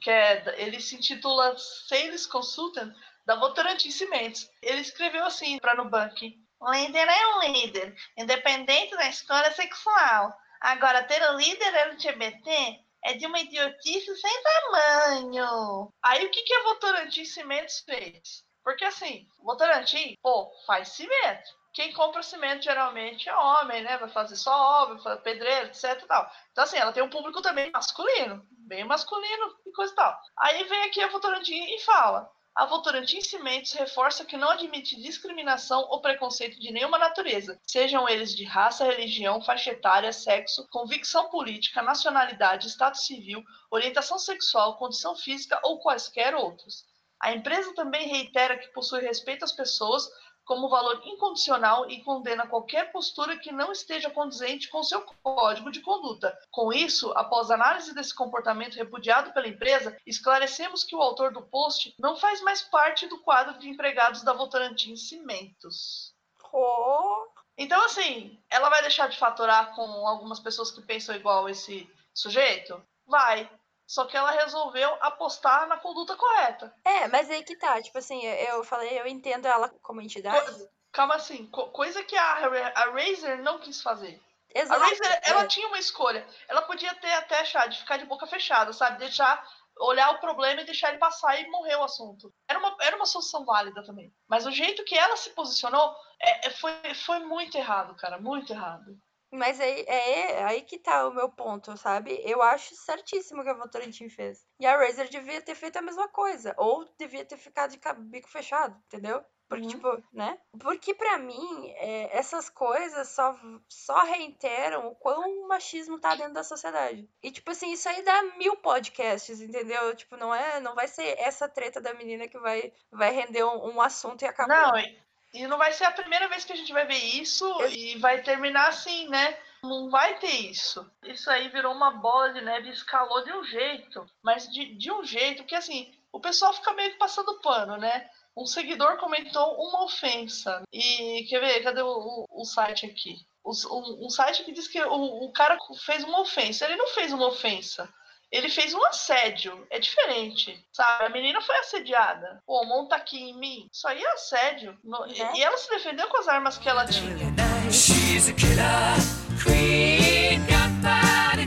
que 0.00 0.10
é, 0.10 0.60
ele 0.60 0.80
se 0.80 0.96
intitula 0.96 1.56
Sales 1.58 2.26
Consultant 2.26 2.92
da 3.24 3.36
Votorantim 3.36 3.90
Cimentos. 3.90 4.50
Ele 4.62 4.80
escreveu 4.80 5.24
assim 5.24 5.58
para 5.58 5.74
Nubank: 5.74 6.26
O 6.26 6.43
líder 6.70 7.08
é 7.08 7.36
um 7.36 7.52
líder, 7.52 7.94
independente 8.16 8.96
da 8.96 9.08
escolha 9.08 9.52
sexual. 9.52 10.32
Agora, 10.60 11.04
ter 11.04 11.22
um 11.30 11.36
líder 11.36 11.74
LGBT 11.74 12.80
é 13.04 13.14
de 13.14 13.26
uma 13.26 13.38
idiotice 13.38 14.16
sem 14.16 14.42
tamanho. 14.42 15.92
Aí, 16.02 16.24
o 16.24 16.30
que, 16.30 16.42
que 16.42 16.54
a 16.54 16.62
Votorantim 16.62 17.24
Cimentos 17.24 17.80
fez? 17.80 18.44
Porque 18.64 18.84
assim, 18.84 19.28
Votorantim, 19.42 20.16
pô, 20.22 20.50
faz 20.66 20.88
cimento. 20.88 21.64
Quem 21.74 21.92
compra 21.92 22.22
cimento 22.22 22.62
geralmente 22.62 23.28
é 23.28 23.36
homem, 23.36 23.82
né? 23.82 23.98
Vai 23.98 24.08
fazer 24.08 24.36
só 24.36 24.82
obra, 24.84 25.16
pedreiro, 25.18 25.66
etc 25.66 26.02
tal. 26.06 26.30
Então, 26.52 26.64
assim, 26.64 26.78
ela 26.78 26.92
tem 26.92 27.02
um 27.02 27.10
público 27.10 27.42
também 27.42 27.70
masculino, 27.72 28.46
bem 28.50 28.84
masculino 28.84 29.54
e 29.66 29.72
coisa 29.72 29.92
e 29.92 29.96
tal. 29.96 30.18
Aí 30.38 30.64
vem 30.64 30.84
aqui 30.84 31.02
a 31.02 31.08
Votorantim 31.08 31.62
e 31.62 31.80
fala: 31.80 32.30
a 32.54 32.66
Votorantim 32.66 33.20
Cimentos 33.20 33.72
reforça 33.72 34.24
que 34.24 34.36
não 34.36 34.48
admite 34.48 34.94
discriminação 35.02 35.88
ou 35.90 36.00
preconceito 36.00 36.60
de 36.60 36.70
nenhuma 36.70 36.96
natureza, 36.96 37.60
sejam 37.66 38.08
eles 38.08 38.32
de 38.32 38.44
raça, 38.44 38.84
religião, 38.84 39.42
faixa 39.42 39.70
etária, 39.70 40.12
sexo, 40.12 40.68
convicção 40.70 41.28
política, 41.30 41.82
nacionalidade, 41.82 42.68
estado 42.68 42.96
civil, 42.96 43.42
orientação 43.72 44.20
sexual, 44.20 44.76
condição 44.76 45.16
física 45.16 45.60
ou 45.64 45.80
quaisquer 45.80 46.32
outros. 46.36 46.84
A 47.20 47.32
empresa 47.32 47.74
também 47.74 48.06
reitera 48.06 48.56
que 48.56 48.68
possui 48.68 49.00
respeito 49.00 49.44
às 49.44 49.52
pessoas 49.52 50.08
como 50.44 50.68
valor 50.68 51.02
incondicional 51.04 51.88
e 51.90 52.02
condena 52.02 52.46
qualquer 52.46 52.92
postura 52.92 53.38
que 53.38 53.50
não 53.50 53.72
esteja 53.72 54.10
condizente 54.10 54.68
com 54.68 54.82
seu 54.82 55.02
código 55.22 55.70
de 55.70 55.80
conduta. 55.80 56.36
Com 56.50 56.72
isso, 56.72 57.10
após 57.12 57.50
análise 57.50 57.94
desse 57.94 58.14
comportamento 58.14 58.74
repudiado 58.76 59.32
pela 59.32 59.48
empresa, 59.48 59.96
esclarecemos 60.06 60.84
que 60.84 60.94
o 60.94 61.02
autor 61.02 61.32
do 61.32 61.42
post 61.42 61.94
não 61.98 62.16
faz 62.16 62.40
mais 62.42 62.62
parte 62.62 63.06
do 63.06 63.18
quadro 63.20 63.58
de 63.58 63.68
empregados 63.68 64.22
da 64.22 64.32
Votorantim 64.32 64.96
Cimentos. 64.96 66.14
Oh, 66.52 67.26
Então, 67.56 67.84
assim, 67.84 68.38
ela 68.50 68.68
vai 68.68 68.82
deixar 68.82 69.08
de 69.08 69.18
faturar 69.18 69.74
com 69.74 69.82
algumas 70.06 70.40
pessoas 70.40 70.70
que 70.70 70.82
pensam 70.82 71.14
igual 71.14 71.48
esse 71.48 71.88
sujeito? 72.12 72.80
Vai. 73.06 73.50
Só 73.94 74.06
que 74.06 74.16
ela 74.16 74.32
resolveu 74.32 74.92
apostar 75.00 75.68
na 75.68 75.76
conduta 75.76 76.16
correta. 76.16 76.74
É, 76.84 77.06
mas 77.06 77.30
aí 77.30 77.44
que 77.44 77.54
tá, 77.56 77.80
tipo 77.80 77.96
assim, 77.96 78.20
eu 78.26 78.56
eu 78.56 78.64
falei, 78.64 78.98
eu 78.98 79.06
entendo 79.06 79.46
ela 79.46 79.68
como 79.80 80.00
entidade. 80.02 80.50
Co- 80.52 80.68
Calma 80.90 81.14
assim, 81.14 81.46
co- 81.46 81.68
coisa 81.70 82.02
que 82.02 82.16
a, 82.16 82.32
a 82.74 82.90
Razer 82.90 83.40
não 83.40 83.60
quis 83.60 83.80
fazer. 83.80 84.20
A 84.56 84.58
Exato. 84.58 84.80
Razer, 84.80 85.20
ela 85.22 85.44
é. 85.44 85.46
tinha 85.46 85.68
uma 85.68 85.78
escolha. 85.78 86.26
Ela 86.48 86.62
podia 86.62 86.92
ter 86.96 87.12
até 87.12 87.44
chá 87.44 87.68
de 87.68 87.78
ficar 87.78 87.96
de 87.98 88.04
boca 88.06 88.26
fechada, 88.26 88.72
sabe? 88.72 88.98
Deixar, 88.98 89.40
olhar 89.78 90.10
o 90.10 90.18
problema 90.18 90.62
e 90.62 90.64
deixar 90.64 90.88
ele 90.88 90.98
passar 90.98 91.40
e 91.40 91.48
morrer 91.48 91.76
o 91.76 91.84
assunto. 91.84 92.32
Era 92.48 92.58
uma, 92.58 92.76
era 92.80 92.96
uma 92.96 93.06
solução 93.06 93.44
válida 93.44 93.80
também. 93.84 94.12
Mas 94.28 94.44
o 94.44 94.50
jeito 94.50 94.82
que 94.84 94.98
ela 94.98 95.16
se 95.16 95.30
posicionou 95.30 95.94
é, 96.20 96.48
é- 96.48 96.50
foi, 96.50 96.72
foi 97.06 97.20
muito 97.20 97.56
errado, 97.56 97.94
cara. 97.94 98.18
Muito 98.20 98.52
errado. 98.52 98.86
Mas 99.34 99.60
aí, 99.60 99.84
é 99.86 100.44
aí 100.44 100.62
que 100.62 100.78
tá 100.78 101.06
o 101.08 101.12
meu 101.14 101.28
ponto, 101.28 101.76
sabe? 101.76 102.20
Eu 102.24 102.40
acho 102.42 102.74
certíssimo 102.74 103.40
o 103.40 103.44
que 103.44 103.50
a 103.50 103.54
Votorantim 103.54 104.08
fez. 104.08 104.46
E 104.60 104.66
a 104.66 104.76
Razer 104.76 105.08
devia 105.08 105.42
ter 105.42 105.54
feito 105.54 105.76
a 105.76 105.82
mesma 105.82 106.08
coisa. 106.08 106.54
Ou 106.56 106.84
devia 106.98 107.24
ter 107.24 107.36
ficado 107.36 107.70
de 107.70 107.80
bico 108.10 108.28
fechado, 108.28 108.80
entendeu? 108.86 109.24
Porque, 109.48 109.64
Uhum. 109.64 109.68
tipo, 109.68 110.02
né? 110.12 110.38
Porque 110.58 110.94
pra 110.94 111.18
mim, 111.18 111.70
é, 111.76 112.16
essas 112.16 112.48
coisas 112.48 113.08
só, 113.08 113.38
só 113.68 114.02
reiteram 114.04 114.88
o 114.88 114.94
quão 114.96 115.44
o 115.44 115.48
machismo 115.48 116.00
tá 116.00 116.14
dentro 116.14 116.32
da 116.32 116.42
sociedade. 116.42 117.08
E, 117.22 117.30
tipo 117.30 117.50
assim, 117.50 117.72
isso 117.72 117.88
aí 117.88 118.02
dá 118.02 118.22
mil 118.38 118.56
podcasts, 118.56 119.40
entendeu? 119.40 119.94
Tipo, 119.94 120.16
não 120.16 120.34
é, 120.34 120.60
não 120.60 120.74
vai 120.74 120.88
ser 120.88 121.18
essa 121.18 121.48
treta 121.48 121.80
da 121.80 121.92
menina 121.92 122.26
que 122.26 122.38
vai, 122.38 122.72
vai 122.90 123.10
render 123.10 123.44
um, 123.44 123.74
um 123.74 123.80
assunto 123.82 124.22
e 124.22 124.26
acabou. 124.26 124.56
Não, 124.56 124.78
e, 124.78 125.03
E 125.34 125.48
não 125.48 125.58
vai 125.58 125.72
ser 125.72 125.84
a 125.84 125.90
primeira 125.90 126.28
vez 126.28 126.44
que 126.44 126.52
a 126.52 126.56
gente 126.56 126.72
vai 126.72 126.86
ver 126.86 126.96
isso 126.96 127.44
e 127.64 127.98
vai 127.98 128.22
terminar 128.22 128.68
assim, 128.68 129.08
né? 129.08 129.36
Não 129.64 129.90
vai 129.90 130.16
ter 130.20 130.30
isso. 130.30 130.88
Isso 131.02 131.28
aí 131.28 131.48
virou 131.48 131.74
uma 131.74 131.90
bola 131.90 132.32
de 132.32 132.40
neve 132.40 132.70
escalou 132.70 133.24
de 133.24 133.32
um 133.32 133.42
jeito. 133.42 134.06
Mas 134.22 134.48
de, 134.48 134.76
de 134.76 134.92
um 134.92 135.02
jeito 135.02 135.42
que, 135.42 135.56
assim, 135.56 135.92
o 136.12 136.20
pessoal 136.20 136.52
fica 136.52 136.72
meio 136.74 136.92
que 136.92 136.98
passando 136.98 137.40
pano, 137.40 137.76
né? 137.76 138.08
Um 138.36 138.46
seguidor 138.46 138.96
comentou 138.98 139.54
uma 139.60 139.84
ofensa. 139.84 140.62
E 140.72 141.26
quer 141.28 141.40
ver? 141.40 141.64
Cadê 141.64 141.82
o, 141.82 141.88
o, 141.88 142.42
o 142.42 142.44
site 142.44 142.86
aqui? 142.86 143.16
O, 143.42 143.50
um, 143.50 144.06
um, 144.06 144.10
site 144.10 144.44
que 144.44 144.52
diz 144.52 144.68
que 144.68 144.80
o, 144.80 145.24
o 145.24 145.32
cara 145.32 145.58
fez 145.84 146.04
uma 146.04 146.20
ofensa. 146.20 146.64
Ele 146.64 146.76
não 146.76 146.88
fez 146.88 147.12
uma 147.12 147.26
ofensa. 147.26 147.92
Ele 148.34 148.48
fez 148.48 148.74
um 148.74 148.84
assédio. 148.86 149.64
É 149.70 149.78
diferente, 149.78 150.60
sabe? 150.72 151.04
A 151.04 151.08
menina 151.08 151.40
foi 151.40 151.56
assediada. 151.58 152.42
Pô, 152.44 152.64
monta 152.64 152.96
aqui 152.96 153.16
em 153.16 153.38
mim. 153.38 153.68
Isso 153.72 153.86
aí 153.86 154.02
é 154.02 154.12
assédio. 154.12 154.76
No, 154.82 155.06
e, 155.06 155.38
e 155.38 155.42
ela 155.42 155.56
se 155.56 155.70
defendeu 155.70 156.08
com 156.08 156.18
as 156.18 156.26
armas 156.26 156.58
que 156.58 156.68
ela 156.68 156.84
tinha. 156.84 157.32
She's 157.70 158.28
a 158.28 158.32
killer 158.32 158.98
queen, 159.40 160.40
gunpowder 160.46 161.46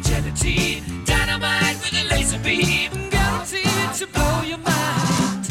dynamite 1.04 1.78
with 1.84 1.94
a 1.94 2.04
laser 2.10 2.40
beam, 2.40 3.10
guaranteed 3.10 3.94
to 4.00 4.08
blow 4.08 4.44
your 4.44 4.60
mind. 4.60 5.46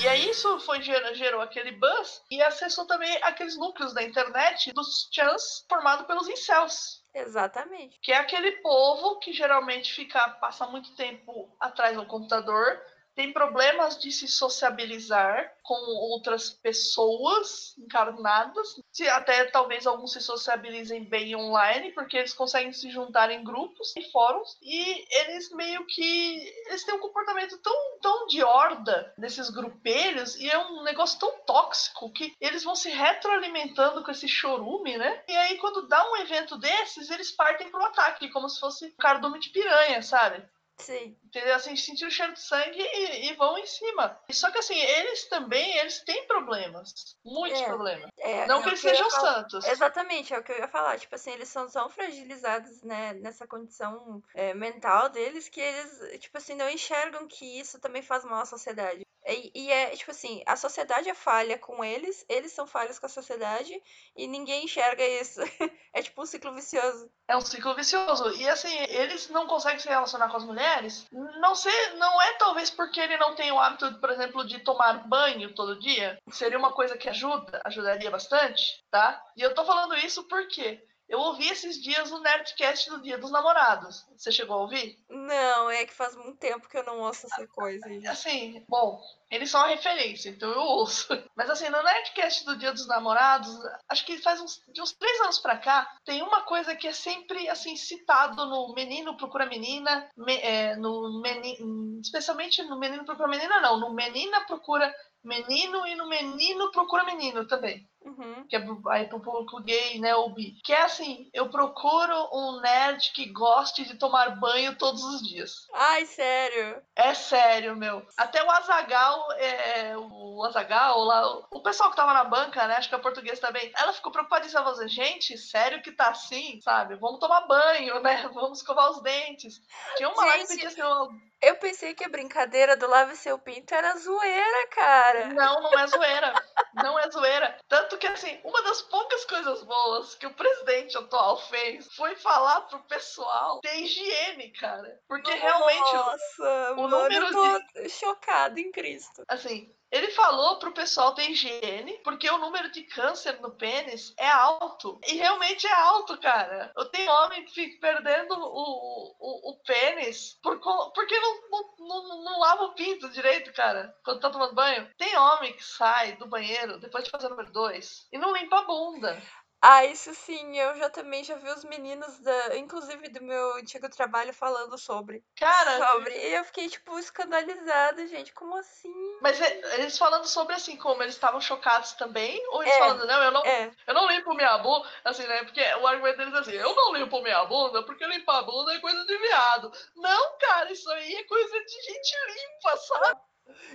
E 0.00 0.06
aí 0.06 0.30
isso 0.30 0.60
foi, 0.60 0.80
gerou, 0.80 1.12
gerou 1.16 1.40
aquele 1.40 1.72
buzz 1.72 2.22
e 2.30 2.40
acessou 2.40 2.86
também 2.86 3.12
aqueles 3.24 3.56
núcleos 3.56 3.92
da 3.92 4.04
internet 4.04 4.72
dos 4.72 5.08
chans 5.10 5.64
formados 5.68 6.06
pelos 6.06 6.28
incels. 6.28 7.02
Exatamente. 7.16 7.98
Que 8.02 8.12
é 8.12 8.16
aquele 8.18 8.52
povo 8.60 9.18
que 9.18 9.32
geralmente 9.32 9.92
fica, 9.94 10.28
passa 10.32 10.66
muito 10.66 10.94
tempo 10.94 11.50
atrás 11.58 11.96
do 11.96 12.04
computador, 12.04 12.78
tem 13.16 13.32
problemas 13.32 13.98
de 13.98 14.12
se 14.12 14.28
sociabilizar 14.28 15.50
com 15.62 15.74
outras 15.74 16.50
pessoas 16.50 17.74
encarnadas. 17.78 18.78
Se 18.92 19.08
até 19.08 19.46
talvez 19.46 19.86
alguns 19.86 20.12
se 20.12 20.20
sociabilizem 20.20 21.02
bem 21.02 21.34
online, 21.34 21.92
porque 21.92 22.18
eles 22.18 22.34
conseguem 22.34 22.72
se 22.72 22.90
juntar 22.90 23.30
em 23.30 23.42
grupos 23.42 23.96
e 23.96 24.02
fóruns, 24.12 24.58
e 24.62 25.06
eles 25.22 25.50
meio 25.52 25.84
que 25.86 26.54
eles 26.66 26.84
têm 26.84 26.94
um 26.94 27.00
comportamento 27.00 27.58
tão, 27.58 27.98
tão 28.02 28.26
de 28.26 28.44
horda 28.44 29.14
desses 29.16 29.48
grupelhos, 29.48 30.36
e 30.36 30.48
é 30.48 30.58
um 30.58 30.82
negócio 30.82 31.18
tão 31.18 31.38
tóxico 31.46 32.12
que 32.12 32.34
eles 32.38 32.62
vão 32.62 32.76
se 32.76 32.90
retroalimentando 32.90 34.04
com 34.04 34.10
esse 34.10 34.28
chorume, 34.28 34.98
né? 34.98 35.22
E 35.26 35.34
aí, 35.34 35.56
quando 35.56 35.88
dá 35.88 36.12
um 36.12 36.18
evento 36.18 36.58
desses, 36.58 37.10
eles 37.10 37.32
partem 37.32 37.70
pro 37.70 37.84
ataque, 37.84 38.28
como 38.28 38.48
se 38.48 38.60
fosse 38.60 38.86
um 38.86 38.96
cardume 38.98 39.40
de 39.40 39.48
piranha, 39.48 40.02
sabe? 40.02 40.44
Sim. 40.78 41.16
Entendeu? 41.24 41.54
Assim, 41.54 41.74
sentir 41.74 42.06
o 42.06 42.10
cheiro 42.10 42.34
de 42.34 42.40
sangue 42.40 42.80
e, 42.80 43.30
e, 43.30 43.34
vão 43.34 43.56
em 43.58 43.66
cima. 43.66 44.18
Só 44.30 44.50
que 44.50 44.58
assim, 44.58 44.78
eles 44.78 45.26
também, 45.28 45.76
eles 45.78 46.00
têm 46.00 46.26
problemas. 46.26 47.16
Muitos 47.24 47.60
É, 47.60 47.64
problemas. 47.64 48.10
É, 48.18 48.46
Não 48.46 48.60
é 48.60 48.62
que 48.62 48.68
eles 48.68 48.80
sejam 48.80 49.10
santos. 49.10 49.66
Exatamente, 49.66 50.34
é 50.34 50.38
o 50.38 50.42
que 50.42 50.52
eu 50.52 50.58
ia 50.58 50.68
falar. 50.68 50.98
Tipo 50.98 51.14
assim, 51.14 51.32
eles 51.32 51.48
são 51.48 51.68
tão 51.68 51.88
fragilizados, 51.88 52.82
né, 52.82 53.14
nessa 53.14 53.46
condição 53.46 54.22
é, 54.34 54.52
mental 54.54 55.08
deles 55.08 55.48
que 55.48 55.60
eles, 55.60 56.20
tipo 56.20 56.36
assim, 56.36 56.54
não 56.54 56.68
enxergam 56.68 57.26
que 57.26 57.44
isso 57.58 57.80
também 57.80 58.02
faz 58.02 58.24
mal 58.24 58.42
à 58.42 58.46
sociedade. 58.46 59.06
E, 59.26 59.50
e 59.54 59.72
é, 59.72 59.90
tipo 59.96 60.10
assim, 60.10 60.42
a 60.46 60.54
sociedade 60.56 61.08
é 61.08 61.14
falha 61.14 61.58
com 61.58 61.84
eles, 61.84 62.24
eles 62.28 62.52
são 62.52 62.66
falhos 62.66 62.98
com 62.98 63.06
a 63.06 63.08
sociedade 63.08 63.74
e 64.14 64.26
ninguém 64.26 64.64
enxerga 64.64 65.06
isso. 65.06 65.40
É 65.96 66.02
tipo 66.02 66.20
um 66.20 66.26
ciclo 66.26 66.52
vicioso. 66.52 67.10
É 67.26 67.34
um 67.34 67.40
ciclo 67.40 67.74
vicioso. 67.74 68.30
E 68.36 68.46
assim, 68.46 68.76
eles 68.90 69.30
não 69.30 69.46
conseguem 69.46 69.78
se 69.78 69.88
relacionar 69.88 70.28
com 70.28 70.36
as 70.36 70.44
mulheres. 70.44 71.06
Não 71.10 71.54
sei, 71.54 71.72
não 71.94 72.20
é 72.20 72.34
talvez 72.34 72.68
porque 72.68 73.00
ele 73.00 73.16
não 73.16 73.34
tem 73.34 73.50
o 73.50 73.58
hábito, 73.58 73.98
por 73.98 74.10
exemplo, 74.10 74.46
de 74.46 74.58
tomar 74.58 75.08
banho 75.08 75.54
todo 75.54 75.80
dia. 75.80 76.18
Seria 76.30 76.58
uma 76.58 76.72
coisa 76.72 76.98
que 76.98 77.08
ajuda, 77.08 77.62
ajudaria 77.64 78.10
bastante, 78.10 78.84
tá? 78.90 79.24
E 79.34 79.40
eu 79.40 79.54
tô 79.54 79.64
falando 79.64 79.96
isso 79.96 80.22
porque 80.24 80.84
eu 81.08 81.18
ouvi 81.18 81.48
esses 81.48 81.80
dias 81.82 82.10
o 82.10 82.20
Nerdcast 82.20 82.90
do 82.90 83.00
Dia 83.02 83.16
dos 83.18 83.30
Namorados. 83.30 84.04
Você 84.16 84.32
chegou 84.32 84.56
a 84.56 84.60
ouvir? 84.62 84.98
Não, 85.08 85.70
é 85.70 85.84
que 85.86 85.94
faz 85.94 86.16
muito 86.16 86.36
tempo 86.38 86.68
que 86.68 86.76
eu 86.76 86.84
não 86.84 86.98
ouço 87.00 87.26
essa 87.26 87.46
coisa. 87.46 87.86
Assim, 88.10 88.64
bom, 88.68 89.00
eles 89.30 89.50
são 89.50 89.60
a 89.60 89.68
referência, 89.68 90.30
então 90.30 90.50
eu 90.50 90.60
ouço. 90.60 91.06
Mas 91.36 91.48
assim, 91.50 91.68
no 91.68 91.82
Nerdcast 91.82 92.44
do 92.44 92.56
Dia 92.58 92.72
dos 92.72 92.86
Namorados, 92.88 93.56
acho 93.88 94.04
que 94.04 94.18
faz 94.18 94.40
uns, 94.40 94.60
de 94.72 94.82
uns 94.82 94.92
três 94.92 95.20
anos 95.20 95.38
pra 95.38 95.56
cá, 95.58 95.88
tem 96.04 96.22
uma 96.22 96.42
coisa 96.42 96.74
que 96.74 96.88
é 96.88 96.92
sempre 96.92 97.48
assim 97.48 97.76
citado 97.76 98.44
no 98.46 98.74
Menino 98.74 99.16
Procura 99.16 99.46
Menina, 99.46 100.10
me- 100.16 100.40
é, 100.40 100.74
no 100.76 101.20
meni, 101.20 101.56
especialmente 102.02 102.62
no 102.64 102.78
Menino 102.78 103.04
Procura 103.04 103.28
Menina, 103.28 103.60
não, 103.60 103.78
no 103.78 103.92
Menina 103.94 104.44
Procura 104.46 104.92
Menino 105.22 105.86
e 105.86 105.94
no 105.96 106.08
Menino 106.08 106.70
Procura 106.70 107.04
Menino 107.04 107.46
também 107.46 107.88
Uhum. 108.06 108.46
que 108.48 108.54
é 108.56 108.60
pro- 108.60 108.88
aí 108.90 109.06
pro 109.08 109.20
público 109.20 109.60
gay, 109.62 109.98
né, 109.98 110.14
ou 110.14 110.30
bi. 110.30 110.52
Que 110.64 110.72
é 110.72 110.82
assim, 110.82 111.28
eu 111.34 111.48
procuro 111.50 112.14
um 112.32 112.60
nerd 112.60 113.10
que 113.12 113.26
goste 113.32 113.84
de 113.84 113.96
tomar 113.98 114.36
banho 114.38 114.76
todos 114.76 115.02
os 115.02 115.20
dias. 115.28 115.66
Ai, 115.74 116.06
sério. 116.06 116.80
É 116.94 117.12
sério, 117.14 117.74
meu. 117.76 118.06
Até 118.16 118.42
o 118.44 118.50
Azagal, 118.50 119.32
é, 119.32 119.94
o 119.96 120.44
Azagal 120.44 121.00
lá, 121.00 121.26
o- 121.50 121.60
pessoal 121.60 121.90
que 121.90 121.96
tava 121.96 122.12
na 122.14 122.22
banca, 122.24 122.66
né, 122.68 122.76
acho 122.76 122.88
que 122.88 122.94
é 122.94 122.98
português 122.98 123.40
também, 123.40 123.72
ela 123.76 123.92
ficou 123.92 124.12
preocupadíssima, 124.12 124.60
ela 124.60 124.70
falou 124.70 124.84
assim, 124.84 124.94
gente, 124.94 125.36
sério 125.36 125.82
que 125.82 125.90
tá 125.90 126.08
assim, 126.10 126.60
sabe? 126.60 126.94
Vamos 126.96 127.18
tomar 127.18 127.40
banho, 127.48 128.00
né? 128.00 128.28
Vamos 128.32 128.58
escovar 128.58 128.90
os 128.90 129.02
dentes. 129.02 129.60
Tinha 129.96 130.08
uma 130.08 130.24
lá 130.24 130.32
que 130.32 130.38
Gente, 130.38 130.48
pedia 130.48 130.68
assim, 130.68 131.20
Eu 131.42 131.56
pensei 131.56 131.92
que 131.92 132.04
a 132.04 132.08
brincadeira 132.08 132.76
do 132.76 132.86
lave 132.88 133.16
seu 133.16 133.38
pinto 133.38 133.74
era 133.74 133.96
zoeira, 133.98 134.68
cara. 134.70 135.26
Não, 135.28 135.60
não 135.62 135.78
é 135.78 135.86
zoeira. 135.86 136.32
Não 136.74 136.98
é 136.98 137.10
zoeira. 137.10 137.58
Tanto 137.68 137.95
que, 137.96 138.06
assim, 138.06 138.38
uma 138.44 138.62
das 138.62 138.82
poucas 138.82 139.24
coisas 139.24 139.62
boas 139.62 140.14
que 140.14 140.26
o 140.26 140.34
presidente 140.34 140.96
atual 140.96 141.36
fez 141.48 141.86
foi 141.94 142.14
falar 142.16 142.62
pro 142.62 142.78
pessoal 142.84 143.60
ter 143.60 143.76
higiene, 143.80 144.50
cara. 144.52 145.00
Porque 145.08 145.32
realmente, 145.32 145.92
Nossa, 145.92 146.72
o 146.72 146.82
mano, 146.82 146.88
número 147.02 147.26
eu 147.26 147.60
tô 147.72 147.88
chocada 147.88 148.60
em 148.60 148.70
Cristo. 148.70 149.24
assim, 149.28 149.74
ele 149.90 150.10
falou 150.10 150.58
pro 150.58 150.72
pessoal 150.72 151.14
ter 151.14 151.30
higiene, 151.30 151.98
porque 152.02 152.28
o 152.28 152.38
número 152.38 152.70
de 152.70 152.82
câncer 152.82 153.40
no 153.40 153.52
pênis 153.52 154.12
é 154.18 154.28
alto. 154.28 154.98
E 155.06 155.14
realmente 155.14 155.66
é 155.66 155.72
alto, 155.72 156.18
cara. 156.18 156.72
Eu 156.76 156.86
tenho 156.86 157.10
homem 157.10 157.44
que 157.44 157.54
fica 157.54 157.80
perdendo 157.80 158.34
o, 158.34 159.14
o, 159.18 159.50
o 159.50 159.62
pênis 159.64 160.38
por, 160.42 160.58
porque 160.92 161.18
não, 161.18 161.50
não, 161.50 161.76
não, 161.78 162.24
não 162.24 162.40
lava 162.40 162.64
o 162.64 162.74
pinto 162.74 163.08
direito, 163.10 163.52
cara, 163.52 163.94
quando 164.04 164.20
tá 164.20 164.30
tomando 164.30 164.54
banho. 164.54 164.90
Tem 164.98 165.16
homem 165.16 165.54
que 165.54 165.64
sai 165.64 166.16
do 166.16 166.26
banheiro 166.26 166.78
depois 166.80 167.04
de 167.04 167.10
fazer 167.10 167.26
o 167.26 167.30
número 167.30 167.52
2 167.52 168.08
e 168.12 168.18
não 168.18 168.34
limpa 168.34 168.58
a 168.58 168.64
bunda. 168.64 169.22
Ah, 169.60 169.84
isso 169.84 170.14
sim, 170.14 170.56
eu 170.56 170.76
já 170.76 170.90
também 170.90 171.24
já 171.24 171.34
vi 171.36 171.48
os 171.50 171.64
meninos 171.64 172.18
da, 172.20 172.56
inclusive 172.56 173.08
do 173.08 173.22
meu 173.22 173.54
antigo 173.54 173.88
trabalho 173.88 174.32
falando 174.32 174.76
sobre. 174.78 175.24
Cara, 175.36 175.78
sobre. 175.78 176.14
E 176.14 176.34
eu 176.34 176.44
fiquei 176.44 176.68
tipo 176.68 176.98
escandalizada, 176.98 178.06
gente, 178.06 178.32
como 178.32 178.54
assim? 178.56 178.92
mas 179.20 179.40
é- 179.40 179.74
eles 179.80 179.96
falando 179.98 180.26
sobre 180.26 180.54
assim, 180.54 180.76
como 180.76 181.02
eles 181.02 181.14
estavam 181.14 181.40
chocados 181.40 181.92
também, 181.94 182.40
ou 182.50 182.62
eles 182.62 182.74
É, 182.74 182.78
falando, 182.78 183.06
não, 183.06 183.22
eu 183.24 183.30
não, 183.32 183.44
É, 183.44 183.72
Eu 183.86 183.94
não 183.94 184.06
limpo 184.08 184.34
minha 184.34 184.58
bunda, 184.58 184.88
assim, 185.04 185.26
né? 185.26 185.42
Porque 185.44 185.60
o 185.60 185.86
argumento 185.86 186.18
deles 186.18 186.34
é 186.34 186.38
assim, 186.38 186.52
eu 186.52 186.74
não 186.74 186.94
limpo 186.94 187.22
minha 187.22 187.44
bunda 187.46 187.82
porque 187.84 188.06
limpar 188.06 188.38
a 188.38 188.42
bunda 188.42 188.74
é 188.74 188.80
coisa 188.80 189.04
de 189.04 189.18
viado. 189.18 189.72
Não, 189.96 190.38
cara, 190.38 190.70
isso 190.70 190.88
aí 190.90 191.14
é 191.14 191.24
coisa 191.24 191.58
de 191.64 191.82
gente 191.82 192.16
limpa, 192.28 192.76
sabe? 192.76 193.20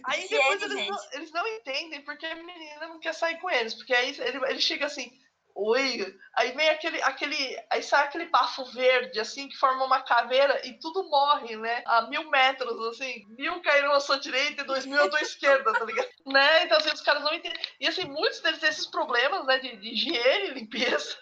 Aí 0.05 0.27
depois 0.27 0.61
eles 0.61 0.87
não, 0.87 0.97
eles 1.13 1.31
não 1.31 1.47
entendem 1.47 2.01
porque 2.03 2.25
a 2.25 2.35
menina 2.35 2.87
não 2.87 2.99
quer 2.99 3.13
sair 3.13 3.39
com 3.39 3.49
eles. 3.49 3.73
Porque 3.73 3.93
aí 3.93 4.09
ele, 4.19 4.37
ele 4.49 4.61
chega 4.61 4.85
assim, 4.85 5.11
oi, 5.55 6.17
aí 6.35 6.51
vem 6.51 6.69
aquele, 6.69 7.01
aquele, 7.01 7.63
aí 7.69 7.83
sai 7.83 8.05
aquele 8.05 8.25
bafo 8.25 8.65
verde, 8.65 9.19
assim, 9.19 9.47
que 9.47 9.57
forma 9.57 9.85
uma 9.85 10.01
caveira 10.01 10.65
e 10.65 10.79
tudo 10.79 11.09
morre, 11.09 11.55
né? 11.57 11.83
A 11.85 12.03
mil 12.03 12.29
metros, 12.29 12.79
assim, 12.87 13.25
mil 13.37 13.61
caíram 13.61 13.91
à 13.91 13.99
sua 13.99 14.19
direita 14.19 14.61
e 14.61 14.65
dois 14.65 14.85
mil 14.85 15.01
à 15.01 15.09
tua 15.09 15.21
esquerda, 15.21 15.71
tá 15.73 15.85
ligado? 15.85 16.09
Né? 16.25 16.63
Então, 16.63 16.77
assim, 16.77 16.93
os 16.93 17.01
caras 17.01 17.23
não 17.23 17.33
entendem. 17.33 17.59
E, 17.79 17.87
assim, 17.87 18.05
muitos 18.05 18.39
deles 18.41 18.61
esses 18.63 18.85
problemas, 18.85 19.45
né, 19.45 19.57
de, 19.59 19.75
de 19.75 19.89
higiene 19.89 20.51
limpeza. 20.51 21.17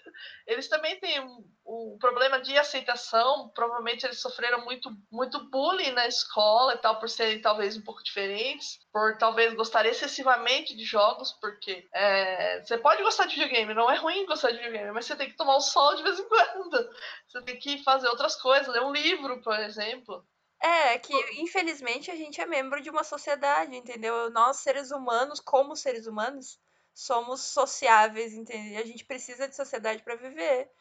Eles 0.46 0.68
também 0.68 1.00
têm 1.00 1.20
um, 1.22 1.44
um 1.70 1.98
problema 2.00 2.42
de 2.42 2.58
aceitação. 2.58 3.50
Provavelmente 3.54 4.06
eles 4.06 4.20
sofreram 4.20 4.66
muito, 4.66 4.90
muito 5.12 5.50
bullying 5.50 5.92
na 5.92 6.08
escola 6.08 6.74
e 6.74 6.78
tal, 6.80 7.00
por 7.00 7.08
serem 7.08 7.42
talvez 7.42 7.78
um 7.78 7.84
pouco 7.84 8.04
diferentes, 8.04 8.80
por 8.92 9.18
talvez 9.18 9.54
gostar 9.54 9.86
excessivamente 9.86 10.76
de 10.76 10.84
jogos, 10.84 11.32
porque 11.34 11.88
é, 11.94 12.62
você 12.62 12.78
pode 12.78 13.04
gostar 13.04 13.26
de 13.26 13.36
videogame, 13.36 13.74
não 13.74 13.90
é 13.90 13.98
ruim 13.98 14.26
gostar 14.26 14.52
de 14.52 14.58
videogame, 14.58 14.92
mas 14.92 15.06
você 15.06 15.16
tem 15.16 15.30
que 15.30 15.38
tomar 15.38 15.58
o 15.58 15.62
sol 15.62 15.96
de 15.96 16.04
vez 16.04 16.20
em 16.20 16.28
quando. 16.28 16.90
Você 17.30 17.44
tem 17.44 17.60
que 17.60 17.84
fazer 17.84 18.08
outras 18.08 18.36
coisas, 18.36 18.68
ler 18.68 18.82
um 18.82 18.92
livro, 18.92 19.40
por 19.44 19.58
exemplo. 19.60 20.26
é 20.62 20.98
que 20.98 21.14
infelizmente 21.40 22.10
a 22.10 22.16
gente 22.16 22.42
é 22.42 22.46
membro 22.46 22.82
de 22.82 22.90
uma 22.90 23.04
sociedade, 23.04 23.76
entendeu? 23.76 24.32
Nós, 24.32 24.58
seres 24.58 24.90
humanos, 24.90 25.40
como 25.40 25.76
seres 25.76 26.08
humanos, 26.08 26.60
somos 26.94 27.42
sociáveis, 27.42 28.34
entendeu? 28.34 28.82
A 28.82 28.86
gente 28.86 29.06
precisa 29.06 29.48
de 29.48 29.56
sociedade 29.56 30.04
pra 30.04 30.16
viver. 30.16 30.72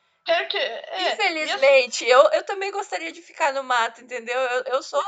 Que. 0.47 0.57
É, 0.57 1.13
Infelizmente, 1.13 2.05
eu, 2.07 2.21
eu 2.33 2.43
também 2.45 2.71
gostaria 2.71 3.13
de 3.13 3.23
ficar 3.23 3.53
no 3.53 3.63
mato, 3.63 4.01
entendeu? 4.01 4.39
Eu, 4.39 4.63
eu 4.75 4.83
sou, 4.83 5.03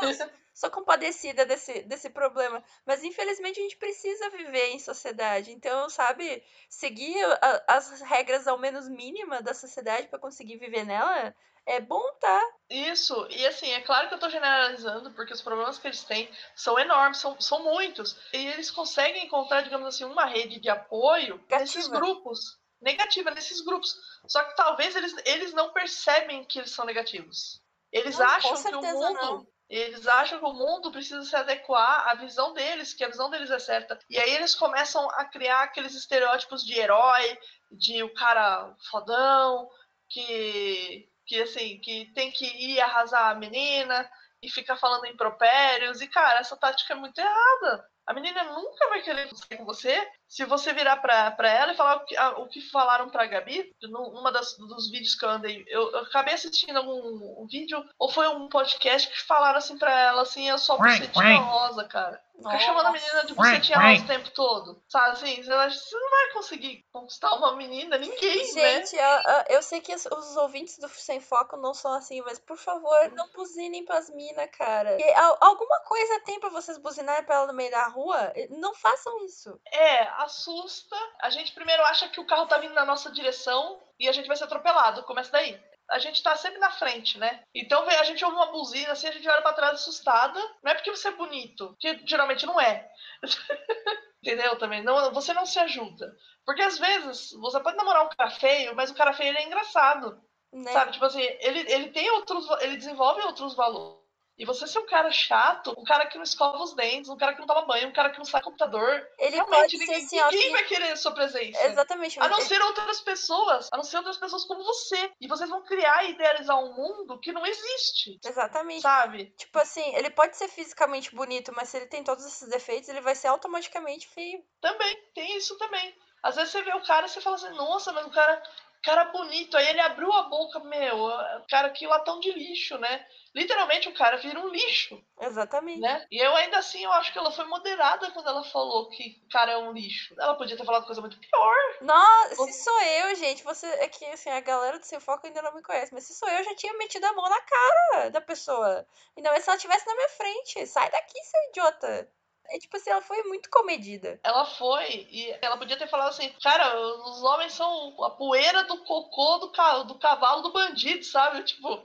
sou 0.55 0.71
compadecida 0.71 1.45
desse, 1.47 1.83
desse 1.83 2.11
problema. 2.11 2.63
Mas 2.87 3.03
infelizmente 3.05 3.59
a 3.59 3.63
gente 3.63 3.77
precisa 3.77 4.31
viver 4.31 4.69
em 4.69 4.79
sociedade. 4.79 5.53
Então, 5.53 5.89
sabe, 5.89 6.43
seguir 6.69 7.23
a- 7.41 7.65
as 7.69 8.01
regras 8.03 8.47
ao 8.47 8.59
menos 8.59 8.89
mínimas 8.89 9.43
da 9.43 9.55
sociedade 9.55 10.09
para 10.09 10.19
conseguir 10.19 10.59
viver 10.59 10.85
nela 10.85 11.35
é 11.67 11.81
bom, 11.81 12.03
tá? 12.21 12.43
Isso, 12.69 13.27
e 13.31 13.47
assim, 13.47 13.71
é 13.73 13.81
claro 13.81 14.09
que 14.09 14.15
eu 14.15 14.19
tô 14.19 14.29
generalizando, 14.31 15.13
porque 15.13 15.33
os 15.33 15.43
problemas 15.43 15.79
que 15.79 15.87
eles 15.89 16.03
têm 16.05 16.31
são 16.55 16.79
enormes, 16.79 17.19
são, 17.19 17.39
são 17.41 17.63
muitos. 17.63 18.17
E 18.33 18.47
eles 18.47 18.71
conseguem 18.71 19.27
encontrar, 19.27 19.63
digamos 19.63 19.87
assim, 19.89 20.05
uma 20.05 20.25
rede 20.25 20.59
de 20.61 20.69
apoio 20.71 21.37
nesses 21.51 21.89
Negativa. 21.89 21.97
grupos. 21.99 22.60
Negativa 22.81 23.31
nesses 23.31 23.61
grupos. 23.61 23.95
Só 24.27 24.43
que 24.45 24.57
talvez 24.57 24.97
eles, 24.97 25.15
eles 25.25 25.53
não 25.53 25.73
percebem 25.73 26.45
que 26.45 26.59
eles 26.59 26.71
são 26.71 26.85
negativos. 26.85 27.61
Eles 27.93 28.19
Não, 28.19 28.27
com 28.27 28.33
acham 28.33 28.63
que 28.63 28.75
o 28.75 28.83
mundo. 28.83 29.15
não. 29.15 29.47
Eles 29.69 30.07
acham 30.09 30.41
que 30.41 30.45
o 30.45 30.53
mundo 30.53 30.91
precisa 30.91 31.23
se 31.23 31.37
adequar 31.37 32.09
à 32.09 32.15
visão 32.15 32.53
deles, 32.53 32.93
que 32.93 33.05
a 33.05 33.09
visão 33.09 33.31
deles 33.31 33.51
é 33.53 33.59
certa. 33.59 33.99
E 34.11 34.19
aí 34.19 34.35
eles 34.35 34.53
começam 34.55 35.09
a 35.11 35.25
criar 35.27 35.63
aqueles 35.63 35.95
estereótipos 35.95 36.65
de 36.65 36.77
herói, 36.77 37.39
de 37.71 38.03
o 38.03 38.13
cara 38.13 38.75
fodão, 38.91 39.71
que, 40.09 41.09
que 41.25 41.41
assim, 41.41 41.79
que 41.79 42.07
tem 42.15 42.33
que 42.33 42.45
ir 42.47 42.81
arrasar 42.81 43.31
a 43.31 43.35
menina 43.37 44.11
e 44.43 44.51
ficar 44.51 44.77
falando 44.77 45.07
impropérios. 45.07 46.01
E, 46.01 46.09
cara, 46.09 46.41
essa 46.41 46.57
tática 46.57 46.95
é 46.95 46.97
muito 46.97 47.19
errada. 47.21 47.89
A 48.07 48.13
menina 48.13 48.43
nunca 48.43 48.89
vai 48.89 49.03
querer 49.03 49.29
sair 49.37 49.57
com 49.57 49.65
você 49.65 50.11
se 50.31 50.45
você 50.45 50.73
virar 50.73 50.97
pra, 50.99 51.33
pra 51.33 51.51
ela 51.51 51.73
e 51.73 51.77
falar 51.77 51.97
o 51.97 52.05
que, 52.07 52.17
a- 52.17 52.39
o 52.39 52.47
que 52.47 52.61
falaram 52.71 53.11
pra 53.11 53.27
Gabi, 53.27 53.75
num- 53.83 54.13
numa 54.13 54.31
das, 54.31 54.57
dos 54.57 54.89
vídeos 54.89 55.17
que 55.17 55.25
eu 55.25 55.29
andei. 55.31 55.65
Eu, 55.69 55.91
eu 55.91 55.99
acabei 56.05 56.35
assistindo 56.35 56.77
algum 56.77 57.43
um 57.43 57.47
vídeo, 57.51 57.85
ou 57.99 58.09
foi 58.09 58.29
um 58.29 58.49
podcast 58.49 59.09
que 59.11 59.21
falaram 59.27 59.59
assim 59.59 59.77
pra 59.77 59.93
ela, 59.93 60.23
assim, 60.23 60.49
a 60.49 60.57
sua 60.57 60.77
bucetinha 61.01 61.25
rosa, 61.43 61.85
cara. 61.85 62.23
Fica 62.37 62.59
chamando 62.61 62.87
a 62.87 62.93
menina 62.93 63.25
de 63.27 63.35
bucetinha 63.35 63.79
rosa 63.79 64.05
o 64.05 64.07
tempo 64.07 64.31
todo. 64.31 64.83
Sabe 64.89 65.11
assim? 65.11 65.43
Você 65.43 65.51
não 65.51 66.11
vai 66.11 66.33
conseguir 66.33 66.87
conquistar 66.91 67.35
uma 67.35 67.55
menina, 67.55 67.99
ninguém, 67.99 68.55
né? 68.55 68.81
Gente, 68.81 68.97
eu, 68.97 69.03
eu- 69.03 69.45
eu 69.57 69.63
sei 69.63 69.83
que 69.83 69.95
os, 69.95 70.07
os 70.07 70.37
ouvintes 70.39 70.79
do 70.79 70.89
Sem 70.89 71.21
Foco 71.21 71.59
não 71.59 71.75
são 71.75 71.93
assim, 71.93 72.23
mas 72.23 72.39
por 72.39 72.57
favor, 72.57 73.11
não 73.15 73.29
buzinem 73.35 73.85
pras 73.85 74.09
minas, 74.09 74.49
cara. 74.57 74.97
Porque 74.97 75.13
alguma 75.41 75.81
coisa 75.81 76.21
tem 76.25 76.41
pra 76.41 76.49
vocês 76.49 76.79
buzinarem 76.79 77.25
pra 77.25 77.35
ela 77.35 77.47
no 77.49 77.53
meio 77.53 77.71
da 77.71 77.87
rua? 77.89 78.33
Não 78.49 78.73
façam 78.75 79.23
isso. 79.27 79.61
É, 79.71 80.09
assusta. 80.25 80.97
A 81.21 81.31
gente 81.31 81.53
primeiro 81.53 81.83
acha 81.85 82.09
que 82.09 82.21
o 82.21 82.27
carro 82.27 82.47
tá 82.47 82.59
vindo 82.59 82.75
na 82.75 82.85
nossa 82.85 83.11
direção 83.11 83.81
e 83.99 84.09
a 84.09 84.13
gente 84.13 84.27
vai 84.27 84.37
ser 84.37 84.45
atropelado. 84.45 85.03
Começa 85.05 85.33
daí. 85.33 85.61
A 85.91 85.99
gente 85.99 86.23
tá 86.23 86.37
sempre 86.37 86.59
na 86.61 86.71
frente, 86.71 87.19
né? 87.19 87.43
Então 87.55 87.83
a 87.89 88.05
gente 88.05 88.25
ouve 88.25 88.37
uma 88.37 88.53
buzina, 88.53 88.93
assim, 88.93 89.09
a 89.09 89.13
gente 89.13 89.29
olha 89.29 89.43
pra 89.43 89.53
trás 89.53 89.75
assustada. 89.75 90.41
Não 90.63 90.71
é 90.71 90.75
porque 90.75 90.91
você 90.91 91.09
é 91.09 91.13
bonito, 91.13 91.77
que 91.81 92.07
geralmente 92.07 92.47
não 92.47 92.61
é. 92.61 92.89
Entendeu 94.23 94.57
também? 94.59 94.83
Não, 94.83 95.13
você 95.13 95.33
não 95.33 95.47
se 95.47 95.59
ajuda. 95.59 96.15
Porque 96.45 96.63
às 96.63 96.79
vezes 96.79 97.33
você 97.33 97.59
pode 97.61 97.77
namorar 97.77 98.05
um 98.05 98.09
cara 98.11 98.31
feio, 98.31 98.75
mas 98.77 98.91
o 98.91 98.95
cara 98.95 99.13
feio 99.13 99.31
ele 99.31 99.39
é 99.39 99.47
engraçado. 99.47 100.21
Né? 100.53 100.71
Sabe? 100.73 100.93
Tipo 100.93 101.05
assim, 101.05 101.23
ele, 101.23 101.73
ele 101.73 101.89
tem 101.91 102.11
outros. 102.11 102.49
Ele 102.61 102.77
desenvolve 102.77 103.23
outros 103.23 103.55
valores. 103.55 104.00
E 104.41 104.45
você 104.47 104.67
ser 104.67 104.79
um 104.79 104.87
cara 104.87 105.11
chato, 105.11 105.75
um 105.77 105.85
cara 105.85 106.07
que 106.07 106.17
não 106.17 106.23
escova 106.25 106.57
os 106.63 106.75
dentes, 106.75 107.11
um 107.11 107.17
cara 107.19 107.35
que 107.35 107.41
não 107.41 107.47
toma 107.47 107.67
banho, 107.67 107.89
um 107.89 107.93
cara 107.93 108.09
que 108.09 108.17
não 108.17 108.25
sai 108.25 108.41
computador, 108.41 109.07
Ele 109.19 109.37
realmente 109.37 109.61
pode 109.61 109.71
ser 109.79 109.85
ninguém, 109.87 109.97
assim, 110.03 110.17
ninguém 110.17 110.41
que- 110.47 110.51
vai 110.51 110.65
querer 110.65 110.93
a 110.93 110.97
sua 110.97 111.13
presença. 111.13 111.63
Exatamente. 111.67 112.19
A 112.19 112.27
não 112.27 112.39
ele- 112.39 112.47
ser 112.49 112.63
outras 112.63 113.01
pessoas, 113.03 113.69
a 113.71 113.77
não 113.77 113.85
ser 113.85 113.99
outras 113.99 114.17
pessoas 114.17 114.45
como 114.47 114.65
você. 114.65 115.13
E 115.21 115.29
vocês 115.29 115.51
vão 115.51 115.63
criar 115.63 116.05
e 116.05 116.13
idealizar 116.13 116.59
um 116.59 116.73
mundo 116.75 117.21
que 117.21 117.33
não 117.33 117.45
existe. 117.45 118.19
Exatamente. 118.25 118.81
Sabe? 118.81 119.27
Tipo 119.37 119.59
assim, 119.59 119.95
ele 119.95 120.09
pode 120.09 120.35
ser 120.39 120.49
fisicamente 120.49 121.15
bonito, 121.15 121.53
mas 121.55 121.69
se 121.69 121.77
ele 121.77 121.87
tem 121.87 122.03
todos 122.03 122.25
esses 122.25 122.49
defeitos, 122.49 122.89
ele 122.89 123.03
vai 123.03 123.15
ser 123.15 123.29
automaticamente 123.29 124.09
feio. 124.09 124.43
Também, 124.63 124.97
tem 125.15 125.37
isso 125.37 125.59
também. 125.59 125.95
Às 126.23 126.37
vezes 126.37 126.51
você 126.53 126.63
vê 126.63 126.73
o 126.75 126.83
cara 126.85 127.05
e 127.07 127.09
você 127.11 127.21
fala 127.21 127.37
assim, 127.37 127.51
nossa, 127.51 127.93
mas 127.93 128.07
o 128.07 128.11
cara, 128.11 128.43
cara 128.83 129.05
bonito. 129.07 129.57
Aí 129.57 129.69
ele 129.69 129.81
abriu 129.81 130.13
a 130.13 130.23
boca, 130.25 130.61
meu, 130.61 131.05
o 131.05 131.47
cara 131.49 131.71
que 131.71 131.87
latão 131.87 132.21
de 132.21 132.33
lixo, 132.33 132.79
né? 132.79 133.07
Literalmente 133.35 133.89
o 133.89 133.95
cara 133.95 134.17
vira 134.17 134.41
um 134.41 134.49
lixo, 134.49 135.01
Exatamente. 135.21 135.81
né? 135.81 136.05
E 136.11 136.19
eu 136.19 136.35
ainda 136.35 136.59
assim, 136.59 136.83
eu 136.83 136.93
acho 136.93 137.13
que 137.13 137.19
ela 137.19 137.31
foi 137.31 137.45
moderada 137.45 138.11
quando 138.11 138.29
ela 138.29 138.43
falou 138.43 138.91
que 138.91 139.23
o 139.25 139.29
cara 139.29 139.53
é 139.53 139.59
um 139.59 139.73
lixo. 139.73 140.15
Ela 140.19 140.35
podia 140.35 140.57
ter 140.57 140.65
falado 140.65 140.85
coisa 140.85 141.01
muito 141.01 141.17
pior. 141.19 141.55
Nossa, 141.81 142.35
se 142.35 142.65
sou 142.65 142.81
eu, 142.83 143.15
gente, 143.15 143.45
você. 143.45 143.67
É 143.67 143.89
que 143.89 144.05
assim, 144.07 144.31
a 144.31 144.41
galera 144.41 144.81
do 144.81 144.85
seu 144.85 145.01
foco 145.01 145.27
ainda 145.27 145.43
não 145.43 145.55
me 145.55 145.63
conhece, 145.63 145.95
mas 145.95 146.05
se 146.05 146.15
sou 146.15 146.29
eu, 146.29 146.39
eu 146.39 146.45
já 146.45 146.55
tinha 146.57 146.73
metido 146.75 147.05
a 147.05 147.13
mão 147.13 147.29
na 147.29 147.41
cara 147.41 148.11
da 148.11 148.21
pessoa. 148.21 148.85
Ainda 149.17 149.31
mais 149.31 149.45
se 149.45 149.51
ela 149.51 149.57
estivesse 149.57 149.87
na 149.87 149.95
minha 149.95 150.09
frente. 150.09 150.67
Sai 150.67 150.91
daqui, 150.91 151.23
seu 151.23 151.41
idiota. 151.51 152.20
É 152.51 152.59
tipo 152.59 152.77
assim, 152.77 152.91
ela 152.91 153.01
foi 153.03 153.23
muito 153.25 153.49
comedida. 153.51 154.19
Ela 154.25 154.45
foi 154.45 155.07
e 155.11 155.31
ela 155.41 155.57
podia 155.57 155.79
ter 155.79 155.89
falado 155.89 156.09
assim, 156.09 156.29
cara, 156.43 156.77
os 156.79 157.23
homens 157.23 157.53
são 157.53 158.03
a 158.05 158.11
poeira 158.11 158.65
do 158.65 158.83
cocô 158.85 159.39
do, 159.39 159.53
ca- 159.53 159.83
do 159.85 159.99
cavalo 159.99 160.43
do 160.43 160.53
bandido, 160.53 161.05
sabe? 161.05 161.43
Tipo, 161.45 161.85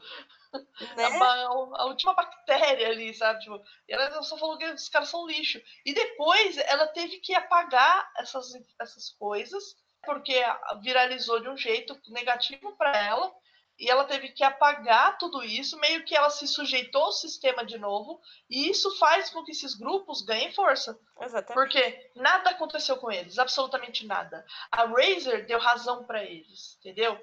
Né? 0.95 1.05
a, 1.05 1.19
ba- 1.19 1.43
a 1.79 1.85
última 1.85 2.13
bactéria 2.13 2.87
ali, 2.89 3.13
sabe? 3.13 3.41
Tipo, 3.41 3.61
e 3.87 3.93
ela 3.93 4.21
só 4.23 4.37
falou 4.37 4.57
que 4.57 4.65
os 4.65 4.89
caras 4.89 5.09
são 5.09 5.27
lixo. 5.27 5.61
E 5.85 5.93
depois 5.93 6.57
ela 6.57 6.87
teve 6.87 7.17
que 7.19 7.33
apagar 7.35 8.09
essas, 8.17 8.47
essas 8.79 9.11
coisas, 9.11 9.75
porque 10.03 10.41
viralizou 10.81 11.39
de 11.41 11.49
um 11.49 11.57
jeito 11.57 11.99
negativo 12.07 12.75
para 12.77 12.95
ela. 12.97 13.31
E 13.77 13.89
ela 13.89 14.05
teve 14.05 14.29
que 14.29 14.43
apagar 14.43 15.17
tudo 15.17 15.43
isso, 15.43 15.77
meio 15.79 16.05
que 16.05 16.15
ela 16.15 16.29
se 16.29 16.47
sujeitou 16.47 17.03
ao 17.03 17.11
sistema 17.11 17.65
de 17.65 17.77
novo, 17.77 18.21
e 18.49 18.69
isso 18.69 18.97
faz 18.97 19.29
com 19.29 19.43
que 19.43 19.51
esses 19.51 19.75
grupos 19.75 20.21
ganhem 20.21 20.53
força. 20.53 20.97
Exatamente. 21.19 21.53
Porque 21.53 22.11
nada 22.15 22.51
aconteceu 22.51 22.97
com 22.97 23.11
eles, 23.11 23.37
absolutamente 23.37 24.05
nada. 24.05 24.45
A 24.71 24.85
Razer 24.85 25.45
deu 25.45 25.59
razão 25.59 26.05
pra 26.05 26.23
eles, 26.23 26.77
entendeu? 26.79 27.19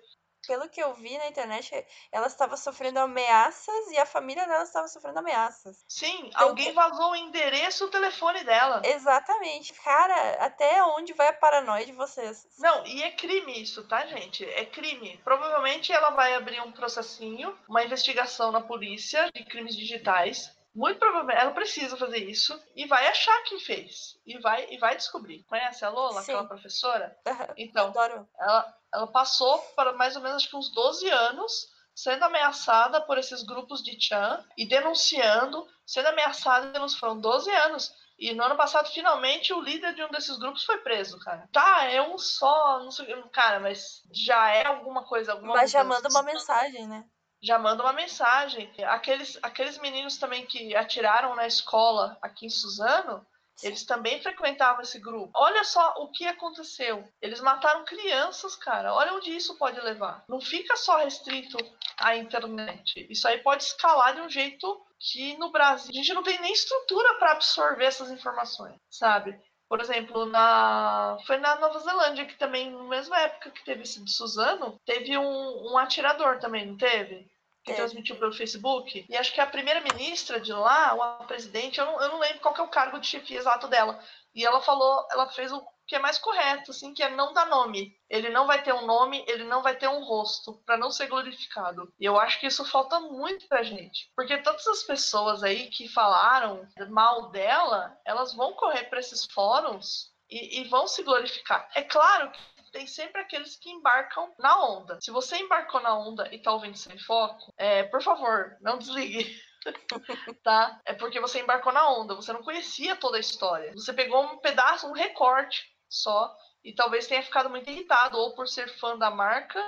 Pelo 0.47 0.69
que 0.69 0.83
eu 0.83 0.93
vi 0.95 1.17
na 1.19 1.29
internet, 1.29 1.87
ela 2.11 2.27
estava 2.27 2.57
sofrendo 2.57 2.99
ameaças 2.99 3.91
e 3.93 3.99
a 3.99 4.05
família 4.07 4.45
dela 4.47 4.65
estava 4.65 4.89
sofrendo 4.89 5.19
ameaças. 5.21 5.85
Sim, 5.89 6.27
Então, 6.27 6.49
alguém 6.49 6.73
vazou 6.73 7.13
o 7.13 7.17
endereço 7.17 7.85
e 7.85 7.87
o 7.87 7.91
telefone 7.91 8.43
dela. 8.45 8.83
Exatamente. 8.85 9.73
Cara, 9.75 10.45
até 10.45 10.83
onde 10.83 11.13
vai 11.13 11.29
a 11.29 11.33
paranoia 11.33 11.87
de 11.87 11.93
vocês? 11.93 12.47
Não, 12.59 12.85
e 12.87 13.03
é 13.03 13.13
crime 13.13 13.63
isso, 13.63 13.87
tá, 13.87 14.05
gente? 14.07 14.45
É 14.45 14.65
crime. 14.65 15.19
Provavelmente 15.23 15.93
ela 15.93 16.11
vai 16.11 16.35
abrir 16.35 16.61
um 16.61 16.73
processinho, 16.73 17.57
uma 17.69 17.85
investigação 17.85 18.51
na 18.51 18.61
polícia 18.61 19.31
de 19.33 19.45
crimes 19.45 19.77
digitais. 19.77 20.51
Muito 20.75 20.99
provavelmente 20.99 21.39
ela 21.39 21.51
precisa 21.53 21.97
fazer 21.99 22.19
isso 22.19 22.59
e 22.75 22.87
vai 22.87 23.07
achar 23.07 23.43
quem 23.45 23.61
fez. 23.61 24.19
E 24.27 24.39
vai, 24.39 24.67
e 24.71 24.79
vai 24.79 24.97
descobrir. 24.97 25.45
Conhece 25.45 25.85
a 25.85 25.91
Lola, 25.91 26.23
Sim. 26.23 26.33
aquela 26.33 26.49
professora? 26.49 27.17
Aham, 27.27 27.49
Então, 27.59 27.89
Adoro. 27.89 28.27
ela, 28.41 28.75
ela 28.93 29.07
passou 29.07 29.59
para 29.75 29.93
mais 29.93 30.17
ou 30.17 30.23
menos 30.23 30.39
acho 30.39 30.51
que 30.51 30.57
uns 30.57 30.71
12 30.73 31.09
anos 31.09 31.73
sendo 31.95 32.25
ameaçada 32.25 33.01
por 33.01 33.19
esses 33.19 33.43
grupos 33.43 33.83
de 33.83 34.01
Chan 34.01 34.45
e 34.57 34.67
denunciando, 34.67 35.67
sendo 35.87 36.09
ameaçada 36.09 36.67
e 36.67 36.73
denunciando. 36.73 37.01
Foram 37.01 37.21
12 37.21 37.51
anos. 37.51 37.93
E 38.19 38.33
no 38.35 38.45
ano 38.45 38.57
passado, 38.57 38.89
finalmente, 38.91 39.53
o 39.53 39.61
líder 39.61 39.95
de 39.95 40.05
um 40.05 40.11
desses 40.11 40.39
grupos 40.39 40.65
foi 40.65 40.79
preso, 40.79 41.19
cara. 41.19 41.49
Tá, 41.53 41.85
é 41.85 42.01
um 42.01 42.17
só, 42.17 42.81
não 42.81 42.91
sei, 42.91 43.07
cara, 43.33 43.59
mas 43.59 44.03
já 44.13 44.51
é 44.51 44.67
alguma 44.67 45.05
coisa, 45.05 45.33
alguma 45.33 45.55
Mas 45.55 45.71
já 45.71 45.83
manda 45.83 46.09
uma 46.09 46.23
mensagem, 46.23 46.87
né? 46.87 47.05
Já 47.43 47.59
manda 47.59 47.83
uma 47.83 47.93
mensagem. 47.93 48.73
Aqueles, 48.85 49.39
aqueles 49.43 49.77
meninos 49.79 50.19
também 50.19 50.47
que 50.47 50.77
atiraram 50.77 51.35
na 51.35 51.47
escola 51.47 52.17
aqui 52.23 52.47
em 52.47 52.51
Suzano, 52.51 53.27
eles 53.63 53.85
também 53.85 54.23
frequentavam 54.23 54.83
esse 54.83 54.99
grupo. 54.99 55.31
Olha 55.35 55.65
só 55.65 55.95
o 55.99 56.11
que 56.11 56.27
aconteceu. 56.27 57.05
Eles 57.21 57.41
mataram 57.41 57.85
crianças, 57.85 58.57
cara. 58.57 58.95
Olha 58.95 59.15
onde 59.15 59.35
isso 59.35 59.57
pode 59.57 59.81
levar. 59.81 60.25
Não 60.29 60.41
fica 60.41 60.77
só 60.77 60.99
restrito 60.99 61.57
à 61.99 62.17
internet. 62.17 63.07
Isso 63.11 63.27
aí 63.27 63.39
pode 63.39 63.65
escalar 63.65 64.15
de 64.15 64.21
um 64.21 64.29
jeito 64.29 64.81
que 64.99 65.37
no 65.39 65.51
Brasil 65.51 65.91
a 65.91 65.95
gente 65.95 66.15
não 66.15 66.23
tem 66.23 66.41
nem 66.41 66.53
estrutura 66.53 67.15
para 67.15 67.33
absorver 67.33 67.85
essas 67.85 68.11
informações, 68.11 68.77
sabe? 68.89 69.39
Por 69.69 69.81
exemplo, 69.81 70.27
na 70.27 71.17
foi 71.27 71.39
na 71.39 71.57
Nova 71.57 71.79
Zelândia 71.79 72.27
que 72.27 72.37
também, 72.37 72.71
na 72.71 72.83
mesma 72.85 73.19
época 73.21 73.51
que 73.51 73.65
teve 73.65 73.83
esse 73.83 74.05
de 74.05 74.13
Suzano, 74.13 74.79
teve 74.85 75.17
um, 75.17 75.73
um 75.73 75.79
atirador 75.79 76.39
também, 76.39 76.67
não 76.67 76.77
teve? 76.77 77.27
Que 77.63 77.73
Teve. 77.73 77.77
transmitiu 77.77 78.17
pelo 78.17 78.33
Facebook. 78.33 79.07
E 79.09 79.17
acho 79.17 79.33
que 79.33 79.41
a 79.41 79.47
primeira-ministra 79.47 80.41
de 80.41 80.53
lá, 80.53 80.95
ou 80.95 81.03
a 81.03 81.25
presidente, 81.25 81.79
eu 81.79 81.87
não, 81.87 82.01
eu 82.01 82.09
não 82.09 82.19
lembro 82.19 82.41
qual 82.41 82.53
que 82.53 82.61
é 82.61 82.65
o 82.65 82.69
cargo 82.69 82.99
de 82.99 83.07
chefia 83.07 83.39
exato 83.39 83.69
dela. 83.69 84.03
E 84.35 84.45
ela 84.45 84.61
falou, 84.61 85.07
ela 85.13 85.29
fez 85.29 85.53
o 85.53 85.65
que 85.87 85.97
é 85.97 85.99
mais 85.99 86.19
correto, 86.19 86.71
assim, 86.71 86.95
que 86.95 87.03
é 87.03 87.11
não 87.11 87.33
dar 87.33 87.47
nome. 87.47 87.95
Ele 88.09 88.31
não 88.31 88.47
vai 88.47 88.63
ter 88.63 88.73
um 88.73 88.87
nome, 88.87 89.25
ele 89.29 89.45
não 89.45 89.63
vai 89.63 89.77
ter 89.77 89.89
um 89.89 90.03
rosto, 90.03 90.63
para 90.65 90.79
não 90.79 90.91
ser 90.91 91.07
glorificado. 91.07 91.93
E 92.01 92.05
eu 92.05 92.19
acho 92.19 92.41
que 92.41 92.47
isso 92.47 92.65
falta 92.65 92.99
muito 92.99 93.47
pra 93.47 93.63
gente. 93.63 94.11
Porque 94.17 94.39
todas 94.39 94.67
as 94.67 94.83
pessoas 94.85 95.43
aí 95.43 95.69
que 95.69 95.89
falaram 95.89 96.67
mal 96.89 97.31
dela, 97.31 97.97
elas 98.07 98.35
vão 98.35 98.55
correr 98.55 98.85
para 98.85 99.01
esses 99.01 99.27
fóruns 99.27 100.11
e, 100.31 100.61
e 100.61 100.65
vão 100.65 100.87
se 100.87 101.03
glorificar. 101.03 101.69
É 101.75 101.83
claro 101.83 102.31
que 102.31 102.41
tem 102.73 102.87
sempre 102.87 103.21
aqueles 103.21 103.57
que 103.57 103.71
embarcam 103.71 104.35
na 104.39 104.65
onda. 104.65 104.99
Se 105.01 105.11
você 105.11 105.37
embarcou 105.37 105.81
na 105.81 105.97
onda 105.97 106.35
e 106.35 106.39
tá 106.39 106.53
ouvindo 106.53 106.77
sem 106.77 106.99
foco, 106.99 107.53
é, 107.57 107.85
por 107.85 108.03
favor, 108.03 108.57
não 108.61 108.79
desligue. 108.79 109.41
tá? 110.43 110.81
É 110.85 110.95
porque 110.95 111.21
você 111.21 111.41
embarcou 111.41 111.73
na 111.73 111.89
onda, 111.89 112.15
você 112.15 112.33
não 112.33 112.43
conhecia 112.43 112.97
toda 112.97 113.19
a 113.19 113.21
história. 113.21 113.73
Você 113.75 113.93
pegou 113.93 114.25
um 114.25 114.39
pedaço, 114.39 114.89
um 114.89 114.93
recorte 114.93 115.63
só, 115.89 116.35
e 116.65 116.75
talvez 116.75 117.07
tenha 117.07 117.23
ficado 117.23 117.51
muito 117.51 117.71
irritado, 117.71 118.17
ou 118.19 118.35
por 118.35 118.49
ser 118.49 118.69
fã 118.79 118.97
da 118.97 119.11
marca, 119.11 119.61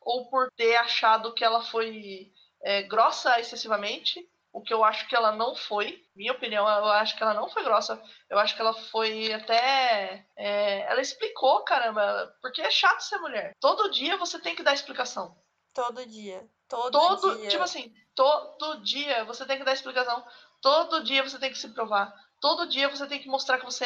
ou 0.00 0.28
por 0.28 0.50
ter 0.52 0.76
achado 0.76 1.34
que 1.34 1.44
ela 1.44 1.62
foi 1.62 2.30
é, 2.62 2.82
grossa 2.82 3.38
excessivamente, 3.38 4.20
o 4.52 4.62
que 4.62 4.72
eu 4.72 4.82
acho 4.82 5.06
que 5.08 5.14
ela 5.14 5.32
não 5.32 5.54
foi. 5.54 6.02
Minha 6.14 6.32
opinião, 6.32 6.66
eu 6.68 6.86
acho 6.86 7.16
que 7.16 7.22
ela 7.22 7.34
não 7.34 7.48
foi 7.48 7.62
grossa. 7.62 8.02
Eu 8.28 8.38
acho 8.38 8.54
que 8.54 8.60
ela 8.60 8.72
foi 8.72 9.32
até. 9.32 10.26
É, 10.36 10.80
ela 10.90 11.00
explicou, 11.00 11.62
caramba, 11.64 12.34
porque 12.40 12.60
é 12.60 12.70
chato 12.70 13.00
ser 13.00 13.18
mulher. 13.18 13.54
Todo 13.60 13.90
dia 13.90 14.16
você 14.16 14.38
tem 14.38 14.54
que 14.54 14.62
dar 14.62 14.74
explicação. 14.74 15.36
Todo 15.74 16.04
dia. 16.06 16.48
Todo, 16.68 16.90
Todo, 16.90 17.38
dia. 17.38 17.48
tipo 17.48 17.62
assim, 17.62 17.94
todo 18.14 18.82
dia 18.82 19.24
você 19.24 19.46
tem 19.46 19.58
que 19.58 19.64
dar 19.64 19.72
explicação. 19.72 20.24
Todo 20.60 21.04
dia 21.04 21.22
você 21.22 21.38
tem 21.38 21.50
que 21.50 21.58
se 21.58 21.68
provar. 21.68 22.12
Todo 22.40 22.68
dia 22.68 22.88
você 22.88 23.06
tem 23.06 23.20
que 23.20 23.28
mostrar 23.28 23.58
que 23.58 23.64
você 23.64 23.84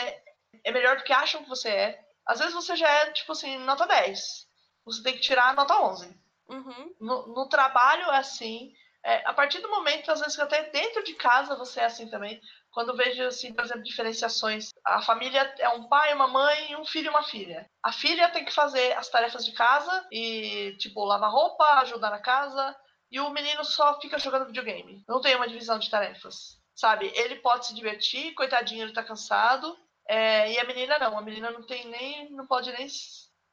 é 0.64 0.72
melhor 0.72 0.96
do 0.96 1.04
que 1.04 1.12
acham 1.12 1.42
que 1.42 1.48
você 1.48 1.68
é. 1.68 2.04
Às 2.26 2.38
vezes 2.38 2.54
você 2.54 2.76
já 2.76 2.88
é, 2.88 3.10
tipo 3.12 3.32
assim, 3.32 3.58
nota 3.58 3.86
10. 3.86 4.48
Você 4.84 5.02
tem 5.02 5.14
que 5.14 5.20
tirar 5.20 5.50
a 5.50 5.54
nota 5.54 5.80
11. 5.80 6.20
Uhum. 6.48 6.94
No, 7.00 7.26
no 7.28 7.48
trabalho 7.48 8.10
é 8.10 8.18
assim. 8.18 8.72
É, 9.04 9.28
a 9.28 9.34
partir 9.34 9.60
do 9.60 9.68
momento, 9.68 10.10
às 10.12 10.20
vezes, 10.20 10.36
que 10.36 10.42
até 10.42 10.70
dentro 10.70 11.02
de 11.02 11.14
casa 11.14 11.56
você 11.56 11.80
é 11.80 11.84
assim 11.86 12.08
também. 12.08 12.40
Quando 12.70 12.96
vejo, 12.96 13.22
assim, 13.24 13.52
por 13.52 13.64
exemplo, 13.64 13.82
diferenciações. 13.82 14.70
A 14.84 15.02
família 15.02 15.54
é 15.58 15.68
um 15.70 15.88
pai, 15.88 16.14
uma 16.14 16.28
mãe, 16.28 16.76
um 16.76 16.84
filho 16.84 17.06
e 17.06 17.10
uma 17.10 17.22
filha. 17.22 17.68
A 17.82 17.92
filha 17.92 18.30
tem 18.30 18.44
que 18.44 18.52
fazer 18.52 18.92
as 18.96 19.08
tarefas 19.08 19.44
de 19.44 19.52
casa 19.52 20.06
e, 20.10 20.76
tipo, 20.78 21.04
lavar 21.04 21.30
roupa, 21.30 21.64
ajudar 21.80 22.10
na 22.10 22.20
casa. 22.20 22.76
E 23.10 23.20
o 23.20 23.30
menino 23.30 23.64
só 23.64 24.00
fica 24.00 24.18
jogando 24.18 24.46
videogame. 24.46 25.04
Não 25.08 25.20
tem 25.20 25.34
uma 25.36 25.48
divisão 25.48 25.78
de 25.78 25.90
tarefas. 25.90 26.60
Sabe? 26.74 27.12
Ele 27.14 27.36
pode 27.36 27.66
se 27.66 27.74
divertir, 27.74 28.34
coitadinho, 28.34 28.84
ele 28.84 28.94
tá 28.94 29.04
cansado. 29.04 29.76
É, 30.08 30.52
e 30.52 30.58
a 30.58 30.64
menina 30.64 30.98
não. 30.98 31.18
A 31.18 31.22
menina 31.22 31.50
não 31.50 31.66
tem 31.66 31.86
nem. 31.88 32.30
não 32.30 32.46
pode 32.46 32.72
nem 32.72 32.86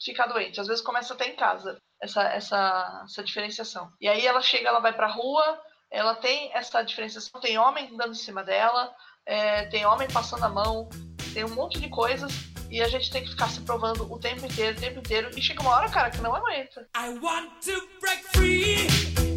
ficar 0.03 0.27
doente. 0.27 0.59
Às 0.59 0.67
vezes 0.67 0.83
começa 0.83 1.13
até 1.13 1.27
em 1.27 1.35
casa 1.35 1.77
essa, 2.01 2.23
essa, 2.23 3.01
essa 3.05 3.23
diferenciação. 3.23 3.91
E 3.99 4.07
aí 4.07 4.25
ela 4.25 4.41
chega, 4.41 4.69
ela 4.69 4.79
vai 4.79 4.93
pra 4.93 5.07
rua, 5.07 5.59
ela 5.91 6.15
tem 6.15 6.51
essa 6.53 6.81
diferenciação, 6.81 7.41
tem 7.41 7.57
homem 7.57 7.95
dando 7.95 8.11
em 8.11 8.15
cima 8.15 8.43
dela, 8.43 8.93
é, 9.25 9.65
tem 9.65 9.85
homem 9.85 10.07
passando 10.07 10.43
a 10.43 10.49
mão, 10.49 10.89
tem 11.33 11.43
um 11.43 11.53
monte 11.53 11.79
de 11.79 11.89
coisas. 11.89 12.31
E 12.69 12.81
a 12.83 12.87
gente 12.87 13.09
tem 13.09 13.23
que 13.23 13.31
ficar 13.31 13.49
se 13.49 13.61
provando 13.61 14.11
o 14.11 14.19
tempo 14.19 14.45
inteiro, 14.45 14.77
o 14.77 14.79
tempo 14.79 14.99
inteiro. 14.99 15.31
E 15.35 15.41
chega 15.41 15.61
uma 15.61 15.71
hora, 15.71 15.89
cara, 15.89 16.11
que 16.11 16.21
não 16.21 16.35
aguenta. 16.35 16.87
I 16.95 17.17
want 17.19 17.49
to 17.65 17.89
break 17.99 18.23
free. 18.25 19.28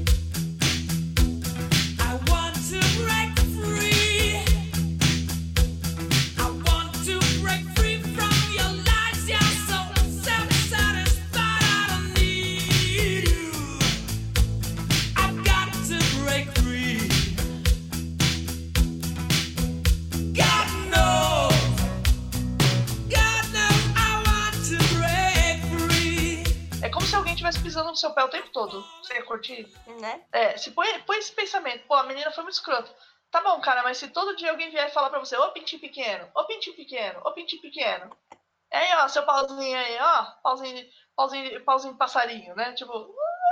Pisando 27.72 27.88
no 27.88 27.96
seu 27.96 28.12
pé 28.12 28.22
o 28.22 28.28
tempo 28.28 28.50
todo. 28.50 28.82
Você 29.02 29.14
ia 29.14 29.24
curtir? 29.24 29.66
Né? 30.00 30.22
É, 30.30 30.56
se 30.58 30.70
põe, 30.72 31.00
põe 31.02 31.16
esse 31.18 31.32
pensamento, 31.32 31.86
pô, 31.86 31.94
a 31.94 32.02
menina 32.02 32.30
foi 32.30 32.44
muito 32.44 32.54
escrota. 32.54 32.94
Tá 33.30 33.40
bom, 33.40 33.58
cara, 33.62 33.82
mas 33.82 33.96
se 33.96 34.08
todo 34.08 34.36
dia 34.36 34.50
alguém 34.50 34.70
vier 34.70 34.92
falar 34.92 35.08
pra 35.08 35.18
você, 35.18 35.34
ô 35.38 35.50
pintinho 35.52 35.80
pequeno, 35.80 36.30
ô 36.34 36.44
pintinho 36.44 36.76
pequeno, 36.76 37.20
ô 37.24 37.32
pintinho 37.32 37.62
pequeno. 37.62 38.14
Aí, 38.70 38.94
ó, 38.96 39.08
seu 39.08 39.24
pauzinho 39.24 39.78
aí, 39.78 39.98
ó, 40.00 40.24
pauzinho, 40.42 40.86
pauzinho, 41.16 41.64
pauzinho 41.64 41.96
passarinho, 41.96 42.54
né? 42.54 42.74
Tipo, 42.74 42.92
não 42.92 43.06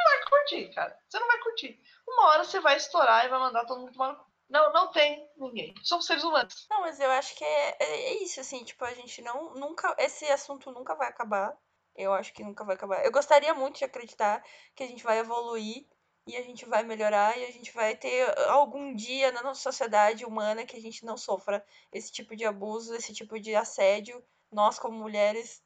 vai 0.05 0.29
curtir, 0.29 0.69
cara. 0.75 0.95
Você 1.09 1.19
não 1.19 1.27
vai 1.27 1.39
curtir. 1.39 1.81
Uma 2.07 2.29
hora 2.29 2.45
você 2.45 2.61
vai 2.61 2.77
estourar 2.77 3.25
e 3.25 3.29
vai 3.29 3.39
mandar 3.39 3.65
todo 3.65 3.81
mundo 3.81 3.93
tomar 3.93 4.09
no 4.13 4.17
cu. 4.19 4.31
Não, 4.51 4.73
não 4.73 4.89
tem 4.89 5.27
ninguém. 5.37 5.73
Somos 5.83 6.05
seres 6.07 6.25
humanos. 6.25 6.67
Não, 6.69 6.81
mas 6.83 6.99
eu 7.01 7.11
acho 7.13 7.35
que 7.37 7.45
é, 7.45 7.77
é- 7.81 8.01
é 8.13 8.23
isso, 8.23 8.41
assim, 8.41 8.65
tipo, 8.65 8.85
a 8.85 8.93
gente 8.93 9.23
não, 9.23 9.55
nunca, 9.55 9.95
esse 9.99 10.27
assunto 10.31 10.71
nunca 10.73 10.95
vai 10.95 11.09
acabar. 11.09 11.57
Eu 12.01 12.13
acho 12.13 12.33
que 12.33 12.43
nunca 12.43 12.65
vai 12.65 12.77
acabar. 12.77 13.05
Eu 13.05 13.13
gostaria 13.13 13.53
muito 13.55 13.79
de 13.79 13.85
acreditar 13.85 14.43
que 14.75 14.83
a 14.83 14.87
gente 14.87 15.05
vai 15.05 15.19
evoluir 15.19 15.87
e 16.27 16.37
a 16.37 16.43
gente 16.43 16.65
vai 16.67 16.83
melhorar 16.83 17.37
e 17.37 17.45
a 17.45 17.51
gente 17.51 17.73
vai 17.73 17.97
ter 17.97 18.27
algum 18.49 18.95
dia 18.95 19.33
na 19.33 19.43
nossa 19.43 19.61
sociedade 19.61 20.25
humana 20.25 20.65
que 20.65 20.77
a 20.77 20.81
gente 20.81 21.05
não 21.05 21.17
sofra 21.17 21.65
esse 21.93 22.13
tipo 22.13 22.37
de 22.37 22.45
abuso, 22.45 22.95
esse 22.95 23.13
tipo 23.13 23.39
de 23.41 23.55
assédio. 23.55 24.23
Nós, 24.53 24.79
como 24.79 24.99
mulheres, 24.99 25.63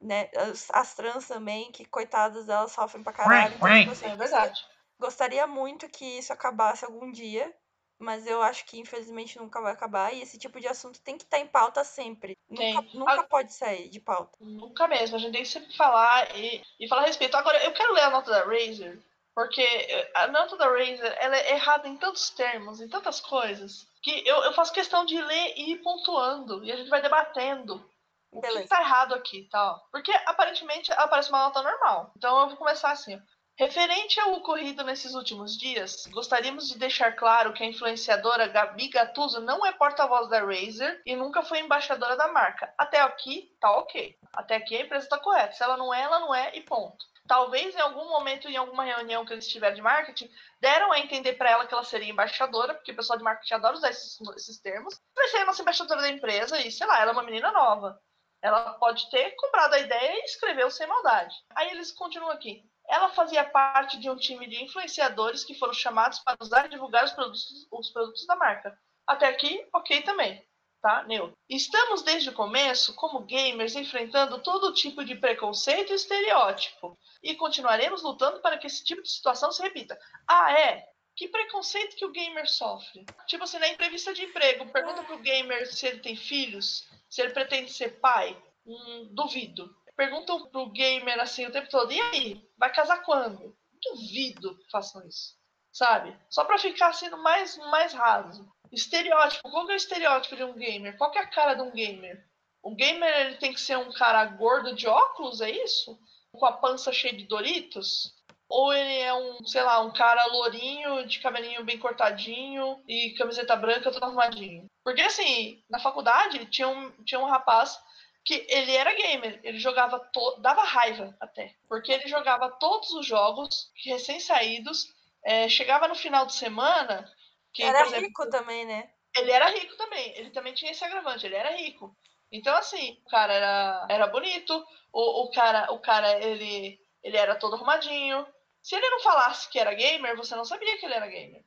né, 0.00 0.30
as, 0.36 0.68
as 0.70 0.94
trans 0.94 1.26
também, 1.26 1.70
que 1.72 1.84
coitadas, 1.84 2.48
elas 2.48 2.72
sofrem 2.72 3.02
pra 3.02 3.12
caralho. 3.12 3.54
Então, 3.56 3.78
tipo 3.80 3.92
assim, 3.92 4.06
É 4.06 4.16
verdade. 4.16 4.60
Gostaria 5.00 5.46
muito 5.46 5.88
que 5.88 6.04
isso 6.04 6.32
acabasse 6.32 6.84
algum 6.84 7.10
dia, 7.12 7.54
mas 7.98 8.26
eu 8.26 8.40
acho 8.42 8.64
que 8.64 8.78
infelizmente 8.78 9.38
nunca 9.38 9.60
vai 9.60 9.72
acabar. 9.72 10.12
E 10.14 10.22
esse 10.22 10.38
tipo 10.38 10.60
de 10.60 10.68
assunto 10.68 11.00
tem 11.00 11.16
que 11.18 11.24
estar 11.24 11.38
em 11.38 11.46
pauta 11.46 11.82
sempre. 11.84 12.36
Tem. 12.54 12.74
Nunca, 12.74 12.88
nunca 12.98 13.20
Ah. 13.20 13.24
pode 13.24 13.52
sair 13.52 13.88
de 13.88 14.00
pauta. 14.00 14.36
Nunca 14.40 14.86
mesmo. 14.86 15.16
A 15.16 15.18
gente 15.18 15.32
tem 15.32 15.42
que 15.42 15.48
sempre 15.48 15.76
falar 15.76 16.36
e, 16.36 16.62
e 16.78 16.88
falar 16.88 17.02
a 17.02 17.06
respeito. 17.06 17.36
Agora, 17.36 17.62
eu 17.64 17.72
quero 17.72 17.92
ler 17.92 18.02
a 18.02 18.10
nota 18.10 18.30
da 18.30 18.44
Razer, 18.44 18.98
porque 19.34 19.62
eh, 19.62 20.10
a 20.14 20.26
nota 20.28 20.56
da 20.56 20.66
Razer 20.66 21.16
ela 21.20 21.36
é 21.36 21.52
errada 21.52 21.88
em 21.88 21.96
tantos 21.96 22.30
termos, 22.30 22.80
em 22.80 22.88
tantas 22.88 23.20
coisas, 23.20 23.86
que 24.02 24.26
eu, 24.26 24.36
eu 24.44 24.52
faço 24.52 24.72
questão 24.72 25.04
de 25.04 25.20
ler 25.20 25.54
e 25.56 25.72
ir 25.72 25.78
pontuando. 25.82 26.64
E 26.64 26.70
a 26.72 26.76
gente 26.76 26.88
vai 26.90 27.02
debatendo. 27.02 27.84
O 28.30 28.42
que 28.42 28.46
Beleza. 28.46 28.62
que 28.64 28.68
tá 28.68 28.80
errado 28.82 29.14
aqui, 29.14 29.48
tal? 29.50 29.82
Porque 29.90 30.12
aparentemente 30.26 30.92
ela 30.92 31.08
parece 31.08 31.30
uma 31.30 31.44
nota 31.44 31.62
normal. 31.62 32.12
Então 32.14 32.38
eu 32.42 32.48
vou 32.48 32.56
começar 32.58 32.90
assim. 32.90 33.18
Referente 33.58 34.20
ao 34.20 34.34
ocorrido 34.34 34.84
nesses 34.84 35.14
últimos 35.14 35.58
dias, 35.58 36.06
gostaríamos 36.12 36.68
de 36.68 36.78
deixar 36.78 37.16
claro 37.16 37.52
que 37.52 37.64
a 37.64 37.66
influenciadora 37.66 38.46
Gabi 38.46 38.88
Gattuso 38.88 39.40
não 39.40 39.66
é 39.66 39.72
porta-voz 39.72 40.28
da 40.28 40.38
Razer 40.38 41.02
e 41.04 41.16
nunca 41.16 41.42
foi 41.42 41.58
embaixadora 41.58 42.16
da 42.16 42.28
marca. 42.28 42.72
Até 42.78 43.00
aqui, 43.00 43.52
tá 43.60 43.72
ok. 43.72 44.16
Até 44.32 44.54
aqui 44.54 44.76
a 44.76 44.82
empresa 44.82 45.08
tá 45.08 45.18
correta. 45.18 45.54
Se 45.54 45.64
ela 45.64 45.76
não 45.76 45.92
é, 45.92 46.00
ela 46.00 46.20
não 46.20 46.32
é 46.32 46.56
e 46.56 46.62
ponto. 46.62 47.04
Talvez 47.26 47.74
em 47.74 47.80
algum 47.80 48.08
momento, 48.08 48.48
em 48.48 48.56
alguma 48.56 48.84
reunião 48.84 49.26
que 49.26 49.32
eles 49.32 49.48
tiveram 49.48 49.74
de 49.74 49.82
marketing, 49.82 50.30
deram 50.60 50.92
a 50.92 51.00
entender 51.00 51.32
para 51.32 51.50
ela 51.50 51.66
que 51.66 51.74
ela 51.74 51.82
seria 51.82 52.12
embaixadora, 52.12 52.74
porque 52.74 52.92
o 52.92 52.96
pessoal 52.96 53.18
de 53.18 53.24
marketing 53.24 53.54
adora 53.54 53.74
usar 53.74 53.90
esses, 53.90 54.20
esses 54.36 54.60
termos. 54.60 55.02
Vai 55.16 55.26
ser 55.26 55.38
a 55.38 55.46
nossa 55.46 55.62
embaixadora 55.62 56.00
da 56.00 56.10
empresa 56.10 56.60
e, 56.60 56.70
sei 56.70 56.86
lá, 56.86 57.00
ela 57.00 57.10
é 57.10 57.12
uma 57.12 57.24
menina 57.24 57.50
nova. 57.50 58.00
Ela 58.40 58.74
pode 58.74 59.10
ter 59.10 59.32
comprado 59.32 59.74
a 59.74 59.80
ideia 59.80 60.20
e 60.20 60.26
escreveu 60.26 60.70
sem 60.70 60.86
maldade. 60.86 61.34
Aí 61.56 61.70
eles 61.70 61.90
continuam 61.90 62.30
aqui. 62.30 62.62
Ela 62.88 63.10
fazia 63.10 63.44
parte 63.44 63.98
de 63.98 64.08
um 64.08 64.16
time 64.16 64.46
de 64.48 64.64
influenciadores 64.64 65.44
que 65.44 65.54
foram 65.54 65.74
chamados 65.74 66.20
para 66.20 66.38
usar 66.40 66.66
e 66.66 66.70
divulgar 66.70 67.04
os 67.04 67.12
produtos, 67.12 67.68
os 67.70 67.90
produtos 67.90 68.26
da 68.26 68.34
marca. 68.34 68.76
Até 69.06 69.26
aqui, 69.26 69.66
ok 69.72 70.02
também. 70.02 70.42
Tá? 70.80 71.02
Neutro. 71.04 71.36
Estamos 71.48 72.02
desde 72.02 72.30
o 72.30 72.34
começo, 72.34 72.94
como 72.94 73.24
gamers, 73.24 73.74
enfrentando 73.74 74.40
todo 74.42 74.72
tipo 74.72 75.04
de 75.04 75.16
preconceito 75.16 75.92
e 75.92 75.96
estereótipo. 75.96 76.96
E 77.22 77.34
continuaremos 77.34 78.02
lutando 78.02 78.40
para 78.40 78.56
que 78.56 78.66
esse 78.66 78.84
tipo 78.84 79.02
de 79.02 79.10
situação 79.10 79.50
se 79.50 79.60
repita. 79.60 79.98
Ah, 80.26 80.52
é? 80.52 80.86
Que 81.16 81.26
preconceito 81.26 81.96
que 81.96 82.04
o 82.04 82.12
gamer 82.12 82.48
sofre? 82.48 83.04
Tipo 83.26 83.42
assim, 83.42 83.58
na 83.58 83.68
entrevista 83.68 84.14
de 84.14 84.22
emprego, 84.22 84.70
pergunta 84.70 85.02
pro 85.02 85.18
gamer 85.18 85.66
se 85.66 85.84
ele 85.84 85.98
tem 85.98 86.14
filhos, 86.14 86.88
se 87.10 87.20
ele 87.20 87.32
pretende 87.32 87.72
ser 87.72 87.98
pai. 87.98 88.40
Hum, 88.64 89.08
duvido. 89.10 89.74
Perguntam 89.96 90.46
pro 90.46 90.70
gamer 90.70 91.18
assim 91.18 91.44
o 91.44 91.50
tempo 91.50 91.68
todo, 91.68 91.92
e 91.92 92.00
aí? 92.00 92.47
Vai 92.58 92.72
casar 92.72 93.02
quando? 93.04 93.56
Duvido 93.82 94.56
que 94.58 94.70
façam 94.70 95.06
isso. 95.06 95.36
Sabe? 95.72 96.16
Só 96.28 96.44
pra 96.44 96.58
ficar 96.58 96.92
sendo 96.92 97.16
mais, 97.18 97.56
mais 97.70 97.92
raso. 97.92 98.48
Estereótipo. 98.72 99.48
Qual 99.48 99.70
é 99.70 99.74
o 99.74 99.76
estereótipo 99.76 100.36
de 100.36 100.44
um 100.44 100.54
gamer? 100.54 100.96
Qual 100.96 101.12
é 101.14 101.18
a 101.18 101.26
cara 101.26 101.54
de 101.54 101.62
um 101.62 101.70
gamer? 101.70 102.26
O 102.62 102.74
gamer 102.74 103.14
ele 103.20 103.36
tem 103.36 103.52
que 103.52 103.60
ser 103.60 103.78
um 103.78 103.92
cara 103.92 104.24
gordo 104.24 104.74
de 104.74 104.86
óculos, 104.86 105.40
é 105.40 105.50
isso? 105.50 105.98
Com 106.32 106.44
a 106.44 106.52
pança 106.52 106.92
cheia 106.92 107.16
de 107.16 107.24
Doritos? 107.24 108.14
Ou 108.48 108.72
ele 108.72 108.98
é 109.00 109.14
um, 109.14 109.44
sei 109.44 109.62
lá, 109.62 109.80
um 109.80 109.92
cara 109.92 110.26
lourinho, 110.26 111.06
de 111.06 111.20
cabelinho 111.20 111.64
bem 111.64 111.78
cortadinho 111.78 112.82
e 112.88 113.14
camiseta 113.16 113.54
branca, 113.54 113.92
todo 113.92 114.02
arrumadinho? 114.02 114.66
Porque 114.82 115.02
assim, 115.02 115.62
na 115.68 115.78
faculdade 115.78 116.46
tinha 116.46 116.66
um, 116.66 116.90
tinha 117.04 117.20
um 117.20 117.26
rapaz 117.26 117.78
que 118.24 118.46
ele 118.48 118.74
era 118.74 118.94
gamer, 118.94 119.40
ele 119.42 119.58
jogava, 119.58 119.98
to... 119.98 120.36
dava 120.40 120.62
raiva 120.62 121.16
até, 121.20 121.54
porque 121.68 121.92
ele 121.92 122.06
jogava 122.08 122.50
todos 122.50 122.90
os 122.90 123.06
jogos 123.06 123.70
recém-saídos, 123.84 124.92
é, 125.24 125.48
chegava 125.48 125.88
no 125.88 125.94
final 125.94 126.26
de 126.26 126.34
semana, 126.34 127.10
que, 127.52 127.62
Era 127.62 127.82
exemplo, 127.82 128.06
rico 128.06 128.28
também, 128.28 128.64
né? 128.66 128.90
ele 129.16 129.32
era 129.32 129.48
rico 129.50 129.76
também, 129.76 130.16
ele 130.16 130.30
também 130.30 130.54
tinha 130.54 130.70
esse 130.70 130.84
agravante, 130.84 131.26
ele 131.26 131.34
era 131.34 131.56
rico. 131.56 131.96
Então, 132.30 132.54
assim, 132.56 133.00
o 133.04 133.10
cara 133.10 133.32
era, 133.32 133.86
era 133.88 134.06
bonito, 134.06 134.64
o, 134.92 135.24
o 135.24 135.30
cara, 135.30 135.72
o 135.72 135.78
cara 135.78 136.22
ele, 136.22 136.78
ele 137.02 137.16
era 137.16 137.34
todo 137.34 137.54
arrumadinho. 137.54 138.26
Se 138.62 138.74
ele 138.74 138.88
não 138.90 139.00
falasse 139.00 139.48
que 139.48 139.58
era 139.58 139.74
gamer, 139.74 140.16
você 140.16 140.36
não 140.36 140.44
sabia 140.44 140.76
que 140.78 140.84
ele 140.84 140.94
era 140.94 141.06
gamer. 141.06 141.42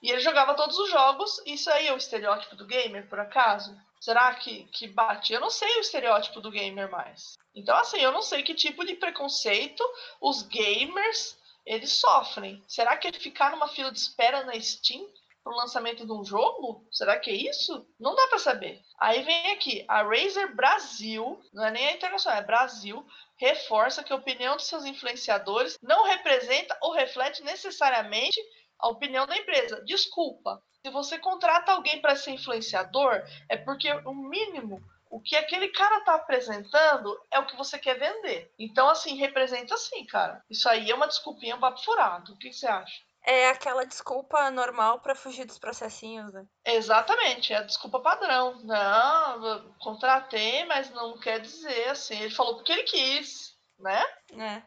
E 0.00 0.10
ele 0.10 0.20
jogava 0.20 0.54
todos 0.54 0.78
os 0.78 0.90
jogos. 0.90 1.40
Isso 1.46 1.70
aí 1.70 1.88
é 1.88 1.92
o 1.92 1.96
estereótipo 1.96 2.56
do 2.56 2.66
gamer, 2.66 3.08
por 3.08 3.18
acaso? 3.18 3.76
Será 4.02 4.34
que, 4.34 4.64
que 4.64 4.88
bate? 4.88 5.32
Eu 5.32 5.38
não 5.38 5.48
sei 5.48 5.76
o 5.76 5.80
estereótipo 5.80 6.40
do 6.40 6.50
gamer 6.50 6.90
mais. 6.90 7.34
Então, 7.54 7.76
assim, 7.76 8.00
eu 8.00 8.10
não 8.10 8.20
sei 8.20 8.42
que 8.42 8.52
tipo 8.52 8.84
de 8.84 8.96
preconceito 8.96 9.80
os 10.20 10.42
gamers 10.42 11.38
eles 11.64 11.92
sofrem. 11.92 12.60
Será 12.66 12.96
que 12.96 13.06
é 13.06 13.12
ficar 13.12 13.52
numa 13.52 13.68
fila 13.68 13.92
de 13.92 14.00
espera 14.00 14.42
na 14.42 14.60
Steam 14.60 15.08
pro 15.44 15.54
lançamento 15.54 16.04
de 16.04 16.10
um 16.10 16.24
jogo? 16.24 16.84
Será 16.90 17.16
que 17.16 17.30
é 17.30 17.48
isso? 17.48 17.86
Não 18.00 18.16
dá 18.16 18.26
para 18.26 18.40
saber. 18.40 18.82
Aí 18.98 19.22
vem 19.22 19.52
aqui, 19.52 19.84
a 19.86 20.02
Razer 20.02 20.52
Brasil, 20.56 21.40
não 21.52 21.64
é 21.64 21.70
nem 21.70 21.86
a 21.86 21.92
internacional, 21.92 22.40
é 22.40 22.44
Brasil, 22.44 23.06
reforça 23.36 24.02
que 24.02 24.12
a 24.12 24.16
opinião 24.16 24.56
dos 24.56 24.66
seus 24.66 24.84
influenciadores 24.84 25.78
não 25.80 26.06
representa 26.06 26.76
ou 26.80 26.92
reflete 26.92 27.40
necessariamente 27.44 28.40
a 28.82 28.88
opinião 28.88 29.26
da 29.26 29.36
empresa. 29.36 29.82
Desculpa, 29.84 30.62
se 30.84 30.90
você 30.90 31.18
contrata 31.18 31.72
alguém 31.72 32.00
para 32.00 32.16
ser 32.16 32.32
influenciador, 32.32 33.22
é 33.48 33.56
porque 33.56 33.90
o 33.90 34.12
mínimo 34.12 34.82
o 35.12 35.20
que 35.20 35.36
aquele 35.36 35.68
cara 35.68 36.00
tá 36.00 36.14
apresentando 36.14 37.20
é 37.30 37.38
o 37.38 37.44
que 37.44 37.54
você 37.54 37.78
quer 37.78 37.98
vender. 37.98 38.50
Então, 38.58 38.88
assim, 38.88 39.14
representa 39.16 39.76
sim, 39.76 40.06
cara. 40.06 40.42
Isso 40.48 40.66
aí 40.66 40.90
é 40.90 40.94
uma 40.94 41.06
desculpinha 41.06 41.58
papo 41.58 41.84
furado. 41.84 42.32
O 42.32 42.38
que 42.38 42.50
você 42.50 42.66
acha? 42.66 43.02
É 43.24 43.50
aquela 43.50 43.84
desculpa 43.84 44.50
normal 44.50 45.00
pra 45.00 45.14
fugir 45.14 45.44
dos 45.44 45.58
processinhos, 45.58 46.32
né? 46.32 46.46
Exatamente, 46.64 47.52
é 47.52 47.58
a 47.58 47.62
desculpa 47.62 48.00
padrão. 48.00 48.58
Não, 48.64 49.74
contratei, 49.78 50.64
mas 50.64 50.90
não 50.90 51.18
quer 51.18 51.40
dizer 51.40 51.90
assim. 51.90 52.18
Ele 52.18 52.34
falou 52.34 52.56
porque 52.56 52.72
ele 52.72 52.84
quis, 52.84 53.54
né? 53.78 54.02
É. 54.32 54.62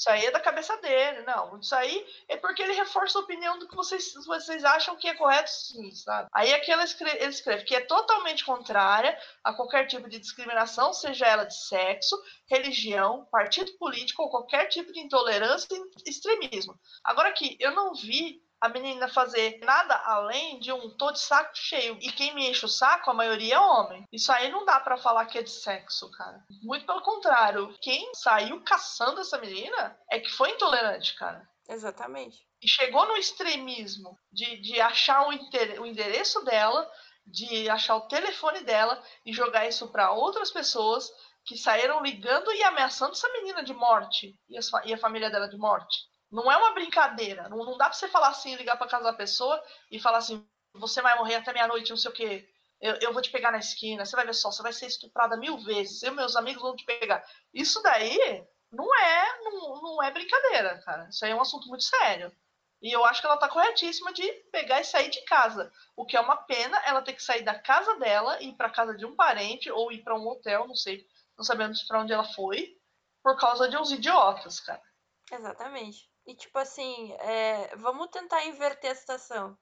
Isso 0.00 0.08
aí 0.08 0.24
é 0.24 0.30
da 0.30 0.40
cabeça 0.40 0.74
dele, 0.78 1.20
não. 1.26 1.60
Isso 1.60 1.74
aí 1.74 2.06
é 2.26 2.34
porque 2.34 2.62
ele 2.62 2.72
reforça 2.72 3.18
a 3.18 3.20
opinião 3.20 3.58
do 3.58 3.68
que 3.68 3.76
vocês, 3.76 4.14
vocês 4.24 4.64
acham 4.64 4.96
que 4.96 5.06
é 5.06 5.14
correto, 5.14 5.50
sim, 5.50 5.90
sabe? 5.90 6.26
Aí 6.32 6.54
aqui 6.54 6.72
ela 6.72 6.84
escreve, 6.84 7.18
ele 7.18 7.28
escreve 7.28 7.64
que 7.64 7.76
é 7.76 7.82
totalmente 7.82 8.42
contrária 8.42 9.14
a 9.44 9.52
qualquer 9.52 9.86
tipo 9.86 10.08
de 10.08 10.18
discriminação, 10.18 10.94
seja 10.94 11.26
ela 11.26 11.44
de 11.44 11.54
sexo, 11.54 12.18
religião, 12.48 13.28
partido 13.30 13.76
político 13.76 14.22
ou 14.22 14.30
qualquer 14.30 14.68
tipo 14.68 14.90
de 14.90 15.00
intolerância 15.00 15.68
e 15.76 16.08
extremismo. 16.08 16.80
Agora 17.04 17.28
aqui, 17.28 17.58
eu 17.60 17.72
não 17.72 17.92
vi 17.94 18.42
a 18.60 18.68
menina 18.68 19.08
fazer 19.08 19.58
nada 19.62 19.96
além 20.04 20.60
de 20.60 20.72
um 20.72 20.90
tô 20.90 21.10
de 21.10 21.20
saco 21.20 21.50
cheio. 21.54 21.98
E 22.00 22.12
quem 22.12 22.34
me 22.34 22.48
enche 22.48 22.64
o 22.64 22.68
saco, 22.68 23.10
a 23.10 23.14
maioria 23.14 23.54
é 23.54 23.58
homem. 23.58 24.06
Isso 24.12 24.30
aí 24.30 24.50
não 24.50 24.64
dá 24.64 24.78
para 24.78 24.98
falar 24.98 25.26
que 25.26 25.38
é 25.38 25.42
de 25.42 25.50
sexo, 25.50 26.10
cara. 26.10 26.44
Muito 26.62 26.84
pelo 26.84 27.00
contrário. 27.00 27.74
Quem 27.80 28.14
saiu 28.14 28.62
caçando 28.62 29.20
essa 29.20 29.38
menina 29.38 29.98
é 30.10 30.20
que 30.20 30.30
foi 30.30 30.50
intolerante, 30.50 31.14
cara. 31.14 31.48
Exatamente. 31.68 32.38
E 32.62 32.68
chegou 32.68 33.06
no 33.06 33.16
extremismo 33.16 34.18
de, 34.30 34.60
de 34.60 34.80
achar 34.80 35.26
o, 35.26 35.30
o 35.30 35.86
endereço 35.86 36.44
dela, 36.44 36.86
de 37.24 37.70
achar 37.70 37.96
o 37.96 38.08
telefone 38.08 38.60
dela 38.60 39.02
e 39.24 39.32
jogar 39.32 39.66
isso 39.66 39.88
para 39.88 40.12
outras 40.12 40.50
pessoas 40.50 41.10
que 41.46 41.56
saíram 41.56 42.02
ligando 42.02 42.52
e 42.52 42.62
ameaçando 42.64 43.12
essa 43.12 43.28
menina 43.32 43.62
de 43.64 43.72
morte 43.72 44.38
e 44.48 44.58
a, 44.58 44.60
e 44.84 44.92
a 44.92 44.98
família 44.98 45.30
dela 45.30 45.48
de 45.48 45.56
morte. 45.56 46.09
Não 46.30 46.50
é 46.50 46.56
uma 46.56 46.72
brincadeira. 46.72 47.48
Não, 47.48 47.58
não 47.58 47.76
dá 47.76 47.86
pra 47.86 47.92
você 47.92 48.08
falar 48.08 48.28
assim, 48.28 48.54
ligar 48.56 48.76
pra 48.76 48.86
casa 48.86 49.04
da 49.04 49.12
pessoa 49.12 49.62
e 49.90 49.98
falar 49.98 50.18
assim: 50.18 50.46
você 50.74 51.02
vai 51.02 51.16
morrer 51.18 51.36
até 51.36 51.52
meia-noite, 51.52 51.90
não 51.90 51.96
sei 51.96 52.10
o 52.10 52.14
quê. 52.14 52.48
Eu, 52.80 52.94
eu, 53.00 53.12
vou 53.12 53.20
te 53.20 53.30
pegar 53.30 53.50
na 53.50 53.58
esquina, 53.58 54.06
você 54.06 54.16
vai 54.16 54.24
ver 54.24 54.34
só, 54.34 54.50
você 54.50 54.62
vai 54.62 54.72
ser 54.72 54.86
estuprada 54.86 55.36
mil 55.36 55.58
vezes. 55.58 56.02
Eu 56.02 56.12
e 56.12 56.16
meus 56.16 56.36
amigos 56.36 56.62
vão 56.62 56.74
te 56.74 56.84
pegar. 56.84 57.22
Isso 57.52 57.82
daí 57.82 58.46
não 58.72 58.94
é, 58.94 59.40
não, 59.42 59.82
não 59.82 60.02
é 60.02 60.10
brincadeira, 60.10 60.80
cara. 60.82 61.08
Isso 61.10 61.24
aí 61.24 61.32
é 61.32 61.34
um 61.34 61.40
assunto 61.40 61.68
muito 61.68 61.84
sério. 61.84 62.32
E 62.80 62.90
eu 62.90 63.04
acho 63.04 63.20
que 63.20 63.26
ela 63.26 63.36
tá 63.36 63.48
corretíssima 63.48 64.12
de 64.12 64.26
pegar 64.50 64.80
e 64.80 64.84
sair 64.84 65.10
de 65.10 65.20
casa. 65.24 65.70
O 65.94 66.06
que 66.06 66.16
é 66.16 66.20
uma 66.20 66.36
pena 66.36 66.80
ela 66.86 67.02
ter 67.02 67.12
que 67.12 67.22
sair 67.22 67.42
da 67.42 67.58
casa 67.58 67.98
dela 67.98 68.40
e 68.40 68.48
ir 68.48 68.54
pra 68.54 68.70
casa 68.70 68.96
de 68.96 69.04
um 69.04 69.14
parente 69.14 69.70
ou 69.70 69.92
ir 69.92 70.02
para 70.02 70.16
um 70.16 70.26
hotel, 70.26 70.66
não 70.66 70.74
sei, 70.74 71.06
não 71.36 71.44
sabemos 71.44 71.82
para 71.82 72.00
onde 72.00 72.12
ela 72.12 72.24
foi, 72.32 72.74
por 73.22 73.38
causa 73.38 73.68
de 73.68 73.76
uns 73.76 73.90
idiotas, 73.90 74.60
cara. 74.60 74.82
Exatamente. 75.30 76.09
E 76.26 76.34
tipo 76.34 76.58
assim, 76.58 77.12
é, 77.20 77.74
vamos 77.76 78.08
tentar 78.08 78.44
inverter 78.44 78.90
a 78.92 78.94
situação. 78.94 79.58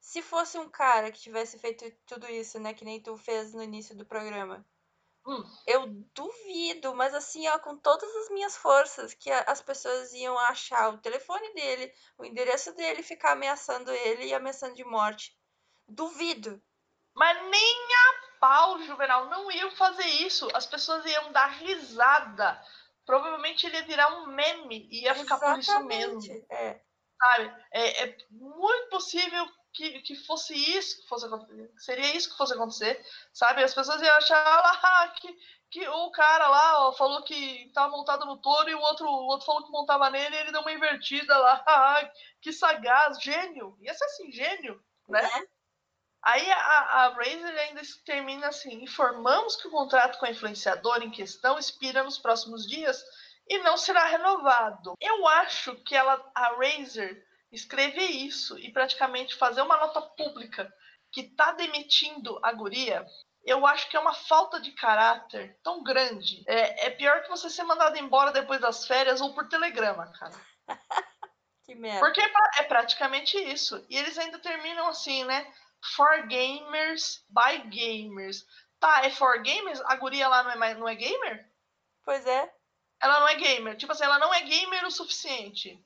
Se 0.00 0.20
fosse 0.22 0.58
um 0.58 0.68
cara 0.68 1.10
que 1.10 1.20
tivesse 1.20 1.58
feito 1.58 1.84
tudo 2.06 2.28
isso, 2.28 2.58
né, 2.60 2.74
que 2.74 2.84
nem 2.84 3.02
tu 3.02 3.16
fez 3.16 3.54
no 3.54 3.62
início 3.62 3.96
do 3.96 4.04
programa, 4.04 4.64
Hum. 5.26 5.42
eu 5.66 5.86
duvido, 6.14 6.94
mas 6.94 7.14
assim, 7.14 7.48
ó, 7.48 7.58
com 7.58 7.76
todas 7.78 8.14
as 8.16 8.28
minhas 8.30 8.54
forças, 8.56 9.14
que 9.14 9.30
a- 9.30 9.44
as 9.48 9.62
pessoas 9.62 10.12
iam 10.12 10.38
achar 10.38 10.90
o 10.90 10.98
telefone 10.98 11.54
dele, 11.54 11.90
o 12.18 12.24
endereço 12.24 12.74
dele, 12.74 13.02
ficar 13.02 13.32
ameaçando 13.32 13.90
ele 13.90 14.26
e 14.26 14.34
ameaçando 14.34 14.74
de 14.74 14.84
morte. 14.84 15.34
Duvido. 15.88 16.62
Mas 17.14 17.42
nem 17.48 17.76
a 17.94 18.38
pau, 18.38 18.78
Juvenal, 18.82 19.30
não 19.30 19.50
iam 19.50 19.70
fazer 19.70 20.06
isso. 20.06 20.48
As 20.52 20.66
pessoas 20.66 21.04
iam 21.06 21.32
dar 21.32 21.46
risada. 21.46 22.60
Provavelmente 23.04 23.66
ele 23.66 23.76
ia 23.76 23.84
virar 23.84 24.12
um 24.18 24.26
meme 24.28 24.88
e 24.90 25.02
ia 25.02 25.14
ficar 25.14 25.38
por 25.38 25.58
isso 25.58 25.84
mesmo. 25.84 26.18
Exatamente. 26.18 26.46
É. 26.50 26.80
sabe? 27.18 27.64
É, 27.72 28.04
é 28.04 28.16
muito 28.30 28.88
possível 28.88 29.46
que, 29.74 30.00
que 30.00 30.14
fosse 30.14 30.54
isso 30.54 31.02
que 31.02 31.08
fosse 31.08 31.26
acontecer. 31.26 31.72
Seria 31.76 32.16
isso 32.16 32.30
que 32.30 32.36
fosse 32.36 32.54
acontecer, 32.54 33.04
sabe? 33.32 33.62
As 33.62 33.74
pessoas 33.74 34.00
iam 34.00 34.16
achar 34.16 34.42
lá 34.42 34.80
ah, 34.82 35.08
que, 35.20 35.36
que 35.70 35.88
o 35.88 36.10
cara 36.12 36.48
lá 36.48 36.88
ó, 36.88 36.92
falou 36.92 37.22
que 37.24 37.66
estava 37.66 37.90
montado 37.90 38.24
no 38.24 38.38
touro 38.38 38.70
e 38.70 38.74
o 38.74 38.80
outro, 38.80 39.06
o 39.06 39.26
outro 39.26 39.44
falou 39.44 39.64
que 39.64 39.72
montava 39.72 40.08
nele 40.10 40.34
e 40.34 40.38
ele 40.38 40.52
deu 40.52 40.60
uma 40.60 40.72
invertida 40.72 41.36
lá. 41.36 41.62
Que 42.40 42.52
sagaz, 42.52 43.22
gênio. 43.22 43.74
Ia 43.80 43.94
ser 43.94 44.04
assim, 44.04 44.30
gênio, 44.30 44.78
né? 45.08 45.22
Né? 45.22 45.46
Aí 46.24 46.50
a, 46.50 46.56
a 46.56 47.08
Razer 47.08 47.58
ainda 47.58 47.82
termina 48.04 48.48
assim: 48.48 48.82
informamos 48.82 49.56
que 49.56 49.68
o 49.68 49.70
contrato 49.70 50.18
com 50.18 50.26
a 50.26 50.30
influenciadora 50.30 51.04
em 51.04 51.10
questão 51.10 51.58
expira 51.58 52.02
nos 52.02 52.18
próximos 52.18 52.66
dias 52.66 53.04
e 53.48 53.58
não 53.58 53.76
será 53.76 54.04
renovado. 54.06 54.94
Eu 55.00 55.28
acho 55.28 55.74
que 55.84 55.94
ela, 55.94 56.18
a 56.34 56.54
Razer 56.54 57.22
escrever 57.52 58.06
isso 58.06 58.58
e 58.58 58.72
praticamente 58.72 59.36
fazer 59.36 59.62
uma 59.62 59.76
nota 59.76 60.00
pública 60.00 60.72
que 61.12 61.22
tá 61.22 61.52
demitindo 61.52 62.40
a 62.42 62.52
guria, 62.52 63.06
eu 63.44 63.64
acho 63.66 63.88
que 63.88 63.96
é 63.96 64.00
uma 64.00 64.14
falta 64.14 64.58
de 64.58 64.72
caráter 64.72 65.56
tão 65.62 65.82
grande. 65.84 66.42
É, 66.48 66.86
é 66.86 66.90
pior 66.90 67.22
que 67.22 67.28
você 67.28 67.48
ser 67.50 67.62
mandado 67.64 67.96
embora 67.98 68.32
depois 68.32 68.60
das 68.60 68.86
férias 68.86 69.20
ou 69.20 69.34
por 69.34 69.48
telegrama, 69.48 70.10
cara. 70.12 70.34
Que 71.64 71.74
merda. 71.74 71.98
Porque 72.00 72.20
é 72.20 72.30
é 72.58 72.62
praticamente 72.64 73.38
isso. 73.38 73.82
E 73.88 73.96
eles 73.96 74.18
ainda 74.18 74.38
terminam 74.38 74.86
assim, 74.86 75.24
né? 75.24 75.50
For 75.96 76.26
gamers, 76.26 77.24
by 77.28 77.58
gamers. 77.68 78.44
Tá, 78.80 79.04
é 79.04 79.10
for 79.10 79.42
gamers? 79.42 79.80
A 79.82 79.96
guria 79.96 80.28
lá 80.28 80.42
não 80.42 80.50
é, 80.50 80.56
mais- 80.56 80.78
não 80.78 80.88
é 80.88 80.94
gamer? 80.94 81.46
Pois 82.04 82.26
é. 82.26 82.52
Ela 83.02 83.20
não 83.20 83.28
é 83.28 83.34
gamer. 83.34 83.76
Tipo 83.76 83.92
assim, 83.92 84.04
ela 84.04 84.18
não 84.18 84.32
é 84.32 84.40
gamer 84.42 84.84
o 84.86 84.90
suficiente. 84.90 85.78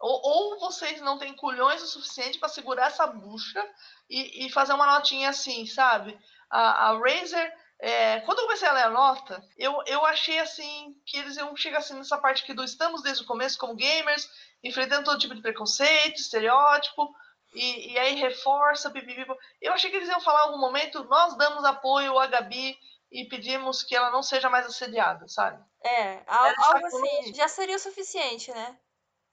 Ou, 0.00 0.20
ou 0.22 0.60
vocês 0.60 1.00
não 1.00 1.18
têm 1.18 1.34
culhões 1.34 1.82
o 1.82 1.86
suficiente 1.86 2.38
pra 2.38 2.48
segurar 2.48 2.86
essa 2.86 3.06
bucha 3.06 3.62
e, 4.08 4.46
e 4.46 4.50
fazer 4.50 4.72
uma 4.72 4.86
notinha 4.86 5.28
assim, 5.30 5.66
sabe? 5.66 6.18
A, 6.48 6.90
a 6.90 6.98
Razer, 6.98 7.52
é, 7.80 8.20
quando 8.20 8.38
eu 8.38 8.44
comecei 8.44 8.68
a 8.68 8.72
ler 8.72 8.84
a 8.84 8.90
nota, 8.90 9.44
eu, 9.56 9.82
eu 9.86 10.06
achei 10.06 10.38
assim 10.38 10.94
que 11.04 11.16
eles 11.18 11.36
iam 11.36 11.54
chegar 11.56 11.78
assim 11.78 11.94
nessa 11.94 12.16
parte 12.16 12.42
aqui 12.44 12.54
do 12.54 12.62
estamos 12.64 13.02
desde 13.02 13.24
o 13.24 13.26
começo 13.26 13.58
como 13.58 13.74
gamers, 13.74 14.30
enfrentando 14.62 15.04
todo 15.04 15.18
tipo 15.20 15.34
de 15.34 15.42
preconceito, 15.42 16.20
estereótipo, 16.20 17.12
e, 17.54 17.92
e 17.92 17.98
aí 17.98 18.14
reforça, 18.14 18.90
pipipi. 18.90 19.26
Eu 19.60 19.72
achei 19.72 19.90
que 19.90 19.96
eles 19.96 20.08
iam 20.08 20.20
falar 20.20 20.40
em 20.40 20.46
algum 20.46 20.58
momento, 20.58 21.04
nós 21.04 21.36
damos 21.36 21.64
apoio 21.64 22.18
à 22.18 22.26
Gabi 22.26 22.78
e 23.10 23.24
pedimos 23.24 23.82
que 23.82 23.96
ela 23.96 24.10
não 24.10 24.22
seja 24.22 24.50
mais 24.50 24.66
assediada, 24.66 25.26
sabe? 25.28 25.62
É, 25.82 26.22
algo 26.26 26.62
sacudo. 26.62 26.86
assim. 26.86 27.34
Já 27.34 27.48
seria 27.48 27.76
o 27.76 27.80
suficiente, 27.80 28.50
né? 28.50 28.78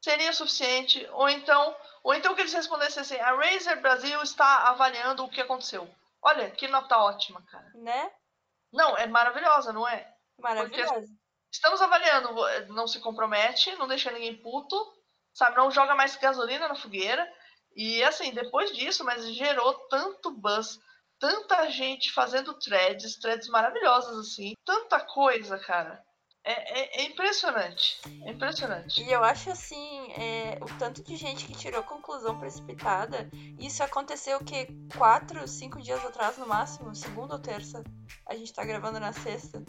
seria 0.05 0.32
suficiente, 0.34 1.07
ou 1.13 1.28
então, 1.28 1.76
ou 2.03 2.13
então 2.13 2.36
que 2.36 2.41
eles 2.41 2.53
respondessem 2.53 3.01
assim, 3.01 3.18
a 3.18 3.36
Razer 3.36 3.82
Brasil 3.82 4.22
está 4.22 4.70
avaliando 4.70 5.24
o 5.24 5.30
que 5.30 5.41
aconteceu. 5.41 5.89
Olha, 6.22 6.51
que 6.51 6.68
nota 6.68 6.99
ótima, 6.99 7.43
cara. 7.51 7.72
Né? 7.74 8.11
Não, 8.72 8.95
é 8.95 9.07
maravilhosa, 9.07 9.74
não 9.74 9.88
é? 9.88 10.07
Maravilhoso. 10.39 11.07
Estamos 11.51 11.82
avaliando, 11.82 12.36
não 12.68 12.88
se 12.88 12.99
compromete, 12.99 13.76
não 13.78 13.88
deixa 13.88 14.11
ninguém 14.11 14.36
puto, 14.36 14.76
sabe? 15.34 15.57
Não 15.57 15.72
joga 15.72 15.95
mais 15.95 16.16
gasolina 16.16 16.68
na 16.68 16.76
fogueira. 16.76 17.28
E 17.76 18.03
assim, 18.03 18.32
depois 18.34 18.71
disso, 18.76 19.03
mas 19.03 19.26
gerou 19.34 19.73
tanto 19.89 20.32
buzz, 20.32 20.80
tanta 21.19 21.69
gente 21.69 22.11
fazendo 22.13 22.53
threads, 22.53 23.17
threads 23.17 23.47
maravilhosas 23.49 24.17
assim, 24.17 24.53
tanta 24.65 24.99
coisa, 24.99 25.57
cara. 25.59 26.01
É, 26.47 26.80
é- 26.80 27.01
é 27.01 27.05
impressionante. 27.05 27.97
É 28.23 28.30
impressionante. 28.32 29.01
E 29.01 29.11
eu 29.11 29.23
acho 29.23 29.49
assim, 29.49 30.11
é, 30.13 30.59
o 30.61 30.65
tanto 30.78 31.03
de 31.03 31.15
gente 31.15 31.45
que 31.45 31.55
tirou 31.57 31.82
conclusão 31.82 32.38
precipitada, 32.39 33.28
isso 33.59 33.82
aconteceu 33.84 34.38
o 34.38 34.45
quê? 34.45 34.67
Quatro, 34.95 35.47
cinco 35.47 35.82
dias 35.82 36.05
atrás 36.05 36.38
no 36.38 36.45
máximo? 36.45 36.93
Segunda 36.95 37.34
ou 37.34 37.39
terça? 37.41 37.84
A 38.28 38.36
gente 38.36 38.53
tá 38.53 38.63
gravando 38.63 38.99
na 38.99 39.11
sexta. 39.11 39.63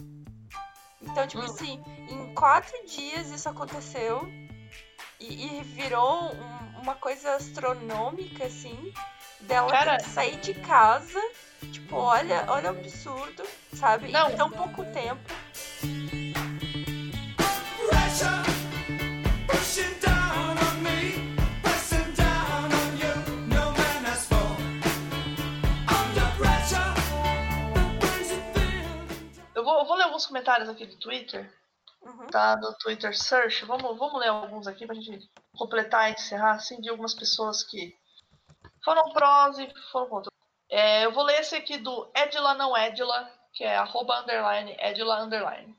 Então, 1.01 1.27
tipo 1.27 1.41
Hum. 1.41 1.45
assim, 1.45 1.83
em 2.09 2.33
quatro 2.35 2.73
dias 2.85 3.31
isso 3.31 3.49
aconteceu 3.49 4.21
e, 5.19 5.57
e 5.57 5.63
virou 5.63 6.31
um- 6.33 6.66
uma 6.81 6.95
coisa 6.95 7.35
astronômica, 7.35 8.45
assim, 8.45 8.93
dela 9.41 9.69
Cara- 9.69 9.99
sair 9.99 10.37
de 10.37 10.53
casa. 10.53 11.19
Tipo, 11.71 11.95
olha, 11.95 12.45
olha 12.47 12.71
o 12.71 12.77
absurdo, 12.77 13.43
sabe? 13.73 14.11
Não. 14.11 14.29
Em 14.29 14.35
tão 14.37 14.49
pouco 14.49 14.83
tempo. 14.85 15.21
Eu 29.55 29.63
vou, 29.63 29.79
eu 29.79 29.85
vou 29.85 29.95
ler 29.95 30.03
alguns 30.03 30.25
comentários 30.25 30.69
aqui 30.69 30.85
do 30.85 30.95
Twitter, 30.97 31.51
Uhum. 32.07 32.27
tá? 32.27 32.55
Do 32.55 32.73
Twitter 32.77 33.15
Search. 33.15 33.65
Vamos, 33.65 33.97
vamos 33.97 34.19
ler 34.19 34.29
alguns 34.29 34.65
aqui 34.65 34.85
pra 34.85 34.95
gente 34.95 35.29
completar 35.57 36.09
e 36.09 36.13
encerrar, 36.13 36.53
assim, 36.53 36.79
de 36.79 36.89
algumas 36.89 37.13
pessoas 37.13 37.63
que 37.63 37.93
foram 38.83 39.11
prós 39.11 39.59
e 39.59 39.69
foram 39.91 40.07
contra. 40.07 40.31
É, 40.69 41.05
eu 41.05 41.11
vou 41.11 41.23
ler 41.23 41.39
esse 41.39 41.55
aqui 41.55 41.77
do 41.77 42.09
Edila 42.15 42.53
Não 42.53 42.75
Edila, 42.77 43.29
que 43.53 43.63
é 43.63 43.75
arroba 43.75 44.21
underline 44.21 44.75
Edila 44.79 45.21
underline. 45.21 45.75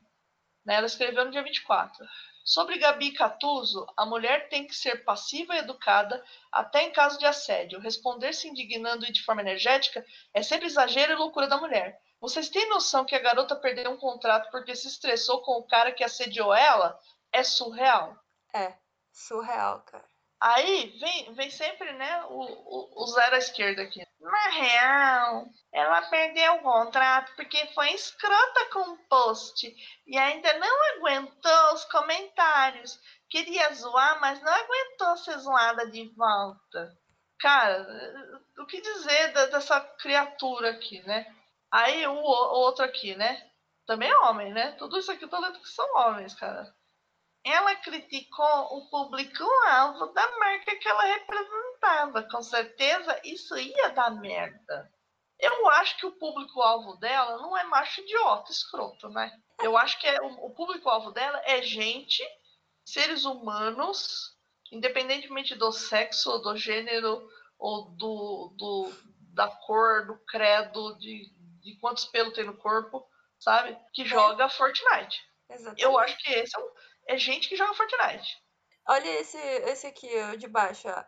Né, 0.65 0.75
Ela 0.75 0.85
escreveu 0.85 1.25
no 1.25 1.31
dia 1.31 1.43
24. 1.43 2.05
Sobre 2.43 2.79
Gabi 2.79 3.11
Catuso, 3.11 3.85
a 3.95 4.05
mulher 4.05 4.49
tem 4.49 4.65
que 4.65 4.75
ser 4.75 5.03
passiva 5.03 5.55
e 5.55 5.59
educada 5.59 6.23
até 6.51 6.83
em 6.83 6.91
caso 6.91 7.19
de 7.19 7.25
assédio. 7.25 7.79
Responder 7.79 8.33
se 8.33 8.47
indignando 8.47 9.05
e 9.05 9.11
de 9.11 9.23
forma 9.23 9.41
energética 9.41 10.05
é 10.33 10.41
sempre 10.41 10.67
exagero 10.67 11.13
e 11.13 11.15
loucura 11.15 11.47
da 11.47 11.57
mulher. 11.57 11.99
Vocês 12.19 12.49
têm 12.49 12.69
noção 12.69 13.05
que 13.05 13.15
a 13.15 13.19
garota 13.19 13.55
perdeu 13.55 13.91
um 13.91 13.97
contrato 13.97 14.51
porque 14.51 14.75
se 14.75 14.87
estressou 14.87 15.41
com 15.41 15.53
o 15.53 15.67
cara 15.67 15.91
que 15.91 16.03
assediou 16.03 16.53
ela? 16.53 16.99
É 17.31 17.43
surreal. 17.43 18.17
É, 18.53 18.73
surreal, 19.11 19.81
cara. 19.81 20.07
Aí 20.41 20.97
vem, 20.97 21.33
vem 21.33 21.51
sempre, 21.51 21.91
né, 21.93 22.23
o, 22.29 22.41
o, 22.41 23.03
o 23.03 23.07
zero 23.07 23.35
à 23.35 23.37
esquerda 23.37 23.81
aqui. 23.81 24.01
Na 24.21 24.49
real, 24.49 25.45
ela 25.71 26.01
perdeu 26.03 26.55
o 26.55 26.61
contrato 26.61 27.33
porque 27.35 27.67
foi 27.73 27.91
escrota 27.91 28.65
com 28.71 28.91
o 28.91 28.97
post 29.09 29.67
e 30.07 30.17
ainda 30.17 30.53
não 30.57 30.95
aguentou 30.95 31.73
os 31.73 31.83
comentários. 31.85 32.99
Queria 33.29 33.73
zoar, 33.73 34.19
mas 34.21 34.41
não 34.41 34.53
aguentou 34.53 35.17
ser 35.17 35.37
zoada 35.39 35.89
de 35.91 36.07
volta. 36.15 36.97
Cara, 37.39 37.85
o 38.59 38.65
que 38.65 38.81
dizer 38.81 39.33
dessa 39.33 39.79
criatura 39.81 40.71
aqui, 40.71 41.01
né? 41.03 41.35
Aí 41.71 42.05
o, 42.07 42.13
o 42.13 42.59
outro 42.59 42.83
aqui, 42.83 43.15
né? 43.15 43.49
Também 43.85 44.09
é 44.09 44.17
homem, 44.19 44.53
né? 44.53 44.71
Tudo 44.73 44.97
isso 44.97 45.11
aqui 45.11 45.23
eu 45.23 45.29
tô 45.29 45.39
lendo 45.39 45.59
que 45.59 45.69
são 45.69 45.85
homens, 45.95 46.33
cara. 46.33 46.73
Ela 47.43 47.75
criticou 47.75 48.77
o 48.77 48.89
público-alvo 48.89 50.07
da 50.13 50.37
marca 50.37 50.75
que 50.75 50.87
ela 50.87 51.03
representava. 51.03 52.23
Com 52.23 52.41
certeza 52.41 53.19
isso 53.23 53.57
ia 53.57 53.89
dar 53.89 54.11
merda. 54.11 54.91
Eu 55.39 55.69
acho 55.69 55.97
que 55.97 56.05
o 56.05 56.11
público-alvo 56.11 56.97
dela 56.97 57.37
não 57.37 57.57
é 57.57 57.63
macho 57.63 58.01
idiota, 58.01 58.51
escroto, 58.51 59.09
né? 59.09 59.31
Eu 59.61 59.77
acho 59.77 59.97
que 59.99 60.05
é, 60.05 60.21
o, 60.21 60.47
o 60.47 60.53
público-alvo 60.53 61.11
dela 61.11 61.41
é 61.45 61.61
gente, 61.61 62.21
seres 62.83 63.23
humanos, 63.23 64.37
independentemente 64.71 65.55
do 65.55 65.71
sexo, 65.71 66.39
do 66.39 66.57
gênero, 66.57 67.27
ou 67.57 67.89
do, 67.91 68.53
do 68.57 68.93
da 69.33 69.47
cor, 69.47 70.05
do 70.05 70.17
credo, 70.25 70.97
de, 70.99 71.31
de 71.61 71.77
quantos 71.79 72.05
pelos 72.05 72.33
tem 72.33 72.45
no 72.45 72.57
corpo, 72.57 73.07
sabe? 73.39 73.77
Que 73.93 74.05
joga 74.05 74.49
Fortnite. 74.49 75.19
Exatamente. 75.49 75.81
Eu 75.83 75.97
acho 75.97 76.17
que 76.17 76.31
esse 76.31 76.57
é, 76.57 76.63
um- 76.63 76.69
é 77.07 77.17
gente 77.17 77.49
que 77.49 77.55
joga 77.55 77.73
Fortnite. 77.73 78.37
Olha 78.87 79.07
esse, 79.19 79.37
esse 79.37 79.87
aqui, 79.87 80.09
ó, 80.31 80.35
de 80.35 80.47
baixo, 80.47 80.87
ó. 80.89 81.03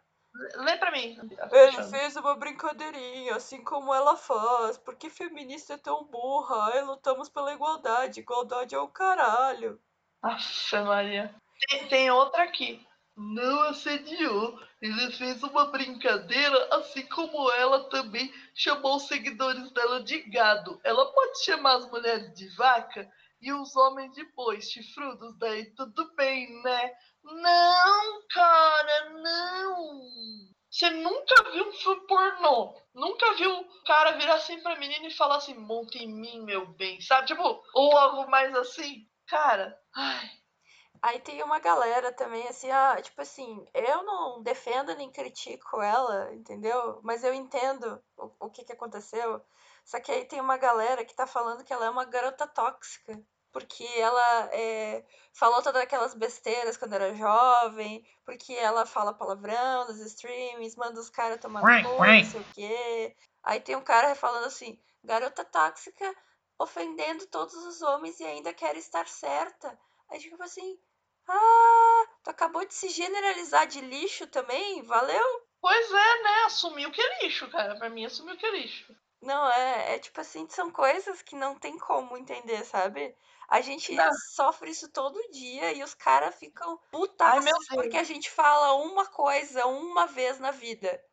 Lê 0.63 0.77
pra 0.77 0.91
mim. 0.91 1.17
Ele 1.51 1.83
fez 1.89 2.15
uma 2.15 2.35
brincadeirinha, 2.35 3.35
assim 3.35 3.61
como 3.63 3.93
ela 3.93 4.15
faz. 4.15 4.77
Porque 4.77 5.09
feminista 5.09 5.73
é 5.73 5.77
tão 5.77 6.05
burra? 6.05 6.71
Ai, 6.73 6.81
lutamos 6.83 7.27
pela 7.27 7.51
igualdade. 7.53 8.21
Igualdade 8.21 8.73
é 8.73 8.79
o 8.79 8.87
caralho. 8.87 9.81
Aff, 10.21 10.75
Maria. 10.77 11.35
Tem, 11.67 11.87
tem 11.89 12.11
outra 12.11 12.43
aqui. 12.43 12.85
Não 13.21 13.61
assediou. 13.63 14.59
Ele 14.81 15.11
fez 15.11 15.43
uma 15.43 15.65
brincadeira, 15.65 16.75
assim 16.75 17.05
como 17.07 17.51
ela 17.51 17.87
também 17.89 18.33
chamou 18.55 18.95
os 18.95 19.07
seguidores 19.07 19.71
dela 19.71 20.03
de 20.03 20.21
gado. 20.23 20.81
Ela 20.83 21.05
pode 21.13 21.43
chamar 21.43 21.75
as 21.75 21.91
mulheres 21.91 22.33
de 22.33 22.47
vaca 22.55 23.07
e 23.39 23.53
os 23.53 23.75
homens 23.75 24.11
de 24.13 24.23
boi 24.33 24.59
chifrudos, 24.59 25.37
daí 25.37 25.65
tudo 25.75 26.13
bem, 26.15 26.61
né? 26.63 26.91
Não, 27.23 28.27
cara, 28.27 29.09
não. 29.11 30.01
Você 30.69 30.89
nunca 30.89 31.51
viu 31.51 31.69
um 31.69 31.73
filme 31.73 32.07
pornô. 32.07 32.81
Nunca 32.95 33.33
viu 33.35 33.51
o 33.51 33.83
cara 33.83 34.17
virar 34.17 34.35
assim 34.35 34.59
pra 34.61 34.77
menina 34.77 35.05
e 35.07 35.13
falar 35.13 35.35
assim, 35.35 35.53
monta 35.53 35.97
em 35.99 36.07
mim, 36.07 36.41
meu 36.41 36.65
bem, 36.73 36.99
sabe? 37.01 37.27
Tipo, 37.27 37.63
ou 37.73 37.97
algo 37.97 38.31
mais 38.31 38.55
assim. 38.55 39.07
Cara, 39.27 39.77
ai, 39.95 40.40
Aí 41.01 41.19
tem 41.19 41.41
uma 41.41 41.59
galera 41.59 42.11
também, 42.11 42.47
assim, 42.47 42.69
ah, 42.69 42.95
tipo 43.01 43.21
assim, 43.21 43.65
eu 43.73 44.03
não 44.03 44.43
defendo 44.43 44.95
nem 44.95 45.11
critico 45.11 45.81
ela, 45.81 46.31
entendeu? 46.33 46.99
Mas 47.01 47.23
eu 47.23 47.33
entendo 47.33 48.01
o, 48.15 48.31
o 48.39 48.49
que 48.51 48.63
que 48.63 48.73
aconteceu. 48.73 49.41
Só 49.83 49.99
que 49.99 50.11
aí 50.11 50.25
tem 50.25 50.39
uma 50.39 50.57
galera 50.57 51.03
que 51.03 51.15
tá 51.15 51.25
falando 51.25 51.63
que 51.63 51.73
ela 51.73 51.85
é 51.85 51.89
uma 51.89 52.05
garota 52.05 52.45
tóxica. 52.47 53.19
Porque 53.51 53.83
ela 53.97 54.49
é, 54.53 55.03
falou 55.33 55.61
todas 55.61 55.81
aquelas 55.81 56.13
besteiras 56.13 56.77
quando 56.77 56.93
era 56.93 57.13
jovem, 57.13 58.05
porque 58.23 58.53
ela 58.53 58.85
fala 58.85 59.13
palavrão 59.13 59.87
nos 59.87 59.99
streams, 59.99 60.77
manda 60.77 61.01
os 61.01 61.09
caras 61.09 61.41
tomar 61.41 61.83
cu, 61.83 61.89
não 61.89 62.31
sei 62.31 62.39
o 62.39 62.45
quê. 62.53 63.15
Aí 63.43 63.59
tem 63.59 63.75
um 63.75 63.83
cara 63.83 64.15
falando 64.15 64.45
assim, 64.45 64.79
garota 65.03 65.43
tóxica 65.43 66.15
ofendendo 66.57 67.25
todos 67.27 67.55
os 67.55 67.81
homens 67.81 68.19
e 68.19 68.23
ainda 68.23 68.53
quer 68.53 68.77
estar 68.77 69.07
certa. 69.07 69.77
Aí 70.09 70.19
tipo 70.19 70.41
assim, 70.41 70.79
ah, 71.27 72.05
tu 72.23 72.29
acabou 72.29 72.65
de 72.65 72.73
se 72.73 72.89
generalizar 72.89 73.67
de 73.67 73.81
lixo 73.81 74.27
também? 74.27 74.83
Valeu? 74.83 75.41
Pois 75.59 75.91
é, 75.91 76.21
né? 76.23 76.43
Assumiu 76.45 76.91
que 76.91 77.01
é 77.01 77.23
lixo, 77.23 77.49
cara. 77.49 77.75
Pra 77.75 77.89
mim, 77.89 78.05
assumiu 78.05 78.37
que 78.37 78.45
é 78.45 78.51
lixo. 78.51 78.95
Não, 79.21 79.49
é, 79.51 79.95
é 79.95 79.99
tipo 79.99 80.19
assim, 80.21 80.47
são 80.49 80.71
coisas 80.71 81.21
que 81.21 81.35
não 81.35 81.55
tem 81.57 81.77
como 81.77 82.17
entender, 82.17 82.63
sabe? 82.65 83.15
A 83.47 83.61
gente 83.61 83.91
Não. 83.93 84.09
sofre 84.35 84.71
isso 84.71 84.89
todo 84.91 85.19
dia 85.31 85.73
e 85.73 85.83
os 85.83 85.93
caras 85.93 86.35
ficam 86.35 86.79
putaços 86.91 87.67
porque 87.73 87.97
a 87.97 88.03
gente 88.03 88.29
fala 88.31 88.73
uma 88.75 89.05
coisa 89.07 89.65
uma 89.67 90.07
vez 90.07 90.39
na 90.39 90.51
vida. 90.51 91.03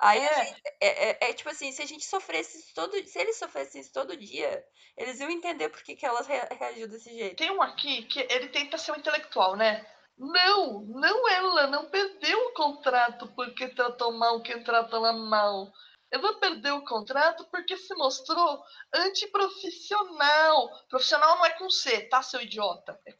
Aí 0.00 0.20
a 0.20 0.30
É. 0.30 0.44
gente- 0.46 0.62
é, 0.80 1.10
é- 1.10 1.30
é 1.30 1.34
tipo 1.34 1.48
assim, 1.48 1.72
se 1.72 1.82
a 1.82 1.86
gente 1.86 2.04
sofresse 2.04 2.58
isso 2.58 2.72
todo 2.74 2.92
se 3.06 3.18
eles 3.18 3.36
sofressem 3.38 3.80
isso 3.80 3.92
todo 3.92 4.16
dia, 4.16 4.64
eles 4.96 5.18
iam 5.20 5.30
entender 5.30 5.68
por 5.68 5.82
que, 5.82 5.96
que 5.96 6.06
elas 6.06 6.26
rea- 6.26 6.48
reagiu 6.52 6.88
desse 6.88 7.12
jeito. 7.12 7.36
Tem 7.36 7.50
um 7.50 7.60
aqui 7.62 8.04
que 8.04 8.20
ele 8.30 8.48
tenta 8.48 8.78
ser 8.78 8.92
um 8.92 8.96
intelectual, 8.96 9.56
né? 9.56 9.84
Não, 10.16 10.80
não 10.82 11.28
ela, 11.28 11.66
não 11.68 11.90
perdeu 11.90 12.38
o 12.46 12.54
contrato 12.54 13.28
porque 13.34 13.68
tratou 13.68 14.12
mal 14.12 14.42
quem 14.42 14.62
trata 14.64 14.96
ela 14.96 15.12
mal. 15.12 15.70
Ela 16.10 16.38
perdeu 16.40 16.76
o 16.76 16.84
contrato 16.84 17.46
porque 17.50 17.76
se 17.76 17.94
mostrou 17.94 18.62
antiprofissional. 18.94 20.68
Profissional 20.88 21.36
não 21.36 21.46
é 21.46 21.50
com 21.58 21.70
C, 21.70 22.02
tá, 22.08 22.22
seu 22.22 22.40
idiota? 22.40 22.98
É 23.06 23.12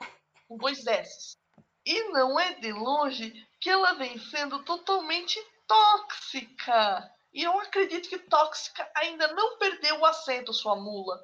com 0.49 0.57
dois 0.57 0.87
S. 0.87 1.37
E 1.85 2.03
não 2.11 2.39
é 2.39 2.55
de 2.55 2.73
longe 2.73 3.33
que 3.61 3.71
ela 3.71 3.93
vem 3.95 4.19
sendo 4.19 4.65
totalmente 4.65 5.39
tóxica. 5.69 7.13
E 7.33 7.45
eu 7.45 7.57
acredito 7.61 8.09
que 8.09 8.19
tóxica 8.19 8.91
ainda 8.97 9.29
não 9.29 9.59
perdeu 9.59 10.01
o 10.01 10.07
acento, 10.07 10.53
sua 10.53 10.75
mula. 10.75 11.23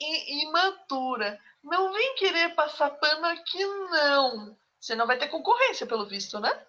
E 0.00 0.42
imatura. 0.44 1.38
Não 1.62 1.92
vem 1.92 2.14
querer 2.16 2.54
passar 2.54 2.90
pano 2.90 3.26
aqui, 3.26 3.64
não. 3.64 4.56
Você 4.80 4.96
não 4.96 5.06
vai 5.06 5.18
ter 5.18 5.28
concorrência, 5.28 5.86
pelo 5.86 6.08
visto, 6.08 6.40
né? 6.40 6.66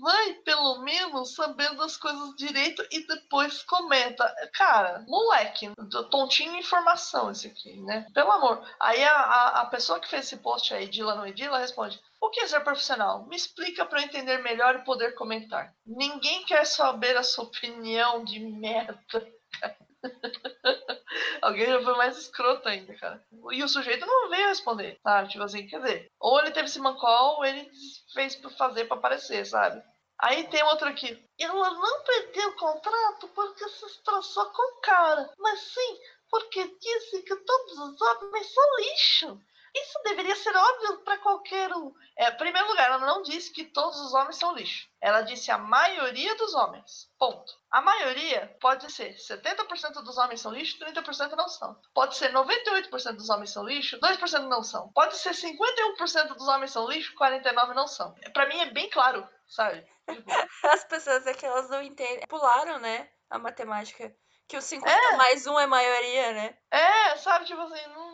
Vai, 0.00 0.34
pelo 0.44 0.80
menos, 0.82 1.34
sabendo 1.34 1.82
as 1.82 1.96
coisas 1.96 2.34
direito 2.36 2.86
e 2.90 3.06
depois 3.06 3.62
comenta. 3.62 4.32
Cara, 4.54 5.04
moleque, 5.08 5.70
tontinho 6.10 6.56
informação 6.56 7.30
esse 7.30 7.48
aqui, 7.48 7.80
né? 7.82 8.06
Pelo 8.14 8.30
amor. 8.30 8.64
Aí 8.80 9.02
a, 9.02 9.12
a, 9.12 9.60
a 9.62 9.66
pessoa 9.66 10.00
que 10.00 10.08
fez 10.08 10.26
esse 10.26 10.36
post 10.38 10.72
aí, 10.72 10.84
Edila 10.84 11.14
não 11.14 11.26
Edila, 11.26 11.58
responde: 11.58 12.00
O 12.20 12.30
que 12.30 12.40
é 12.40 12.46
ser 12.46 12.60
profissional? 12.60 13.26
Me 13.26 13.36
explica 13.36 13.84
para 13.84 14.00
eu 14.00 14.04
entender 14.04 14.38
melhor 14.38 14.76
e 14.76 14.84
poder 14.84 15.14
comentar. 15.14 15.74
Ninguém 15.86 16.44
quer 16.44 16.64
saber 16.64 17.16
a 17.16 17.22
sua 17.22 17.44
opinião 17.44 18.24
de 18.24 18.40
merda. 18.40 19.26
Alguém 21.42 21.66
já 21.66 21.82
foi 21.82 21.94
mais 21.96 22.16
escroto 22.18 22.68
ainda, 22.68 22.94
cara. 22.94 23.24
E 23.52 23.62
o 23.62 23.68
sujeito 23.68 24.06
não 24.06 24.28
veio 24.28 24.48
responder, 24.48 24.98
sabe? 25.02 25.28
Tipo 25.28 25.44
assim, 25.44 25.66
quer 25.66 25.80
dizer, 25.80 26.12
ou 26.20 26.40
ele 26.40 26.50
teve 26.50 26.66
esse 26.66 26.78
mancol, 26.78 27.36
ou 27.36 27.44
ele 27.44 27.70
fez 28.12 28.36
pra 28.36 28.50
fazer 28.50 28.84
pra 28.86 28.96
aparecer, 28.96 29.44
sabe? 29.46 29.82
Aí 30.18 30.44
tem 30.48 30.62
outro 30.64 30.88
aqui. 30.88 31.20
Ela 31.38 31.70
não 31.70 32.04
perdeu 32.04 32.48
o 32.50 32.56
contrato 32.56 33.28
porque 33.28 33.68
se 33.68 33.86
estressou 33.86 34.46
com 34.46 34.78
o 34.78 34.80
cara, 34.80 35.30
mas 35.38 35.58
sim 35.60 35.98
porque 36.32 36.66
disse 36.80 37.22
que 37.22 37.36
todos 37.36 37.78
os 37.78 38.00
homens 38.00 38.54
são 38.54 38.76
lixo. 38.78 39.40
Isso 39.74 39.98
deveria 40.04 40.36
ser 40.36 40.54
óbvio 40.54 40.98
para 41.02 41.16
qualquer 41.18 41.72
um. 41.72 41.92
É, 42.18 42.28
em 42.28 42.36
primeiro 42.36 42.68
lugar, 42.68 42.88
ela 42.88 42.98
não 42.98 43.22
disse 43.22 43.50
que 43.50 43.64
todos 43.64 43.98
os 44.00 44.12
homens 44.12 44.36
são 44.36 44.54
lixo. 44.54 44.86
Ela 45.00 45.22
disse 45.22 45.50
a 45.50 45.56
maioria 45.56 46.34
dos 46.36 46.54
homens. 46.54 47.08
Ponto. 47.18 47.50
A 47.70 47.80
maioria 47.80 48.54
pode 48.60 48.92
ser 48.92 49.14
70% 49.14 50.02
dos 50.04 50.18
homens 50.18 50.40
são 50.42 50.52
lixo, 50.52 50.78
30% 50.78 51.30
não 51.36 51.48
são. 51.48 51.80
Pode 51.94 52.16
ser 52.16 52.32
98% 52.32 53.16
dos 53.16 53.30
homens 53.30 53.50
são 53.50 53.64
lixo, 53.64 53.98
2% 53.98 54.40
não 54.48 54.62
são. 54.62 54.92
Pode 54.92 55.16
ser 55.16 55.30
51% 55.30 56.34
dos 56.34 56.48
homens 56.48 56.70
são 56.70 56.86
lixo, 56.86 57.14
49% 57.16 57.74
não 57.74 57.86
são. 57.86 58.14
Para 58.34 58.46
mim 58.46 58.60
é 58.60 58.66
bem 58.70 58.90
claro, 58.90 59.26
sabe? 59.48 59.86
Tipo, 60.08 60.30
As 60.70 60.84
pessoas 60.84 61.26
é 61.26 61.32
que 61.32 61.46
elas 61.46 61.70
não 61.70 61.82
entendem. 61.82 62.26
Pularam, 62.28 62.78
né? 62.78 63.08
A 63.30 63.38
matemática. 63.38 64.14
Que 64.46 64.56
o 64.58 64.60
50 64.60 64.92
É. 64.92 65.16
mais 65.16 65.46
1 65.46 65.58
é 65.60 65.66
maioria, 65.66 66.32
né? 66.34 66.58
É, 66.70 67.16
sabe, 67.16 67.46
tipo 67.46 67.60
assim, 67.62 67.86
não, 67.94 68.11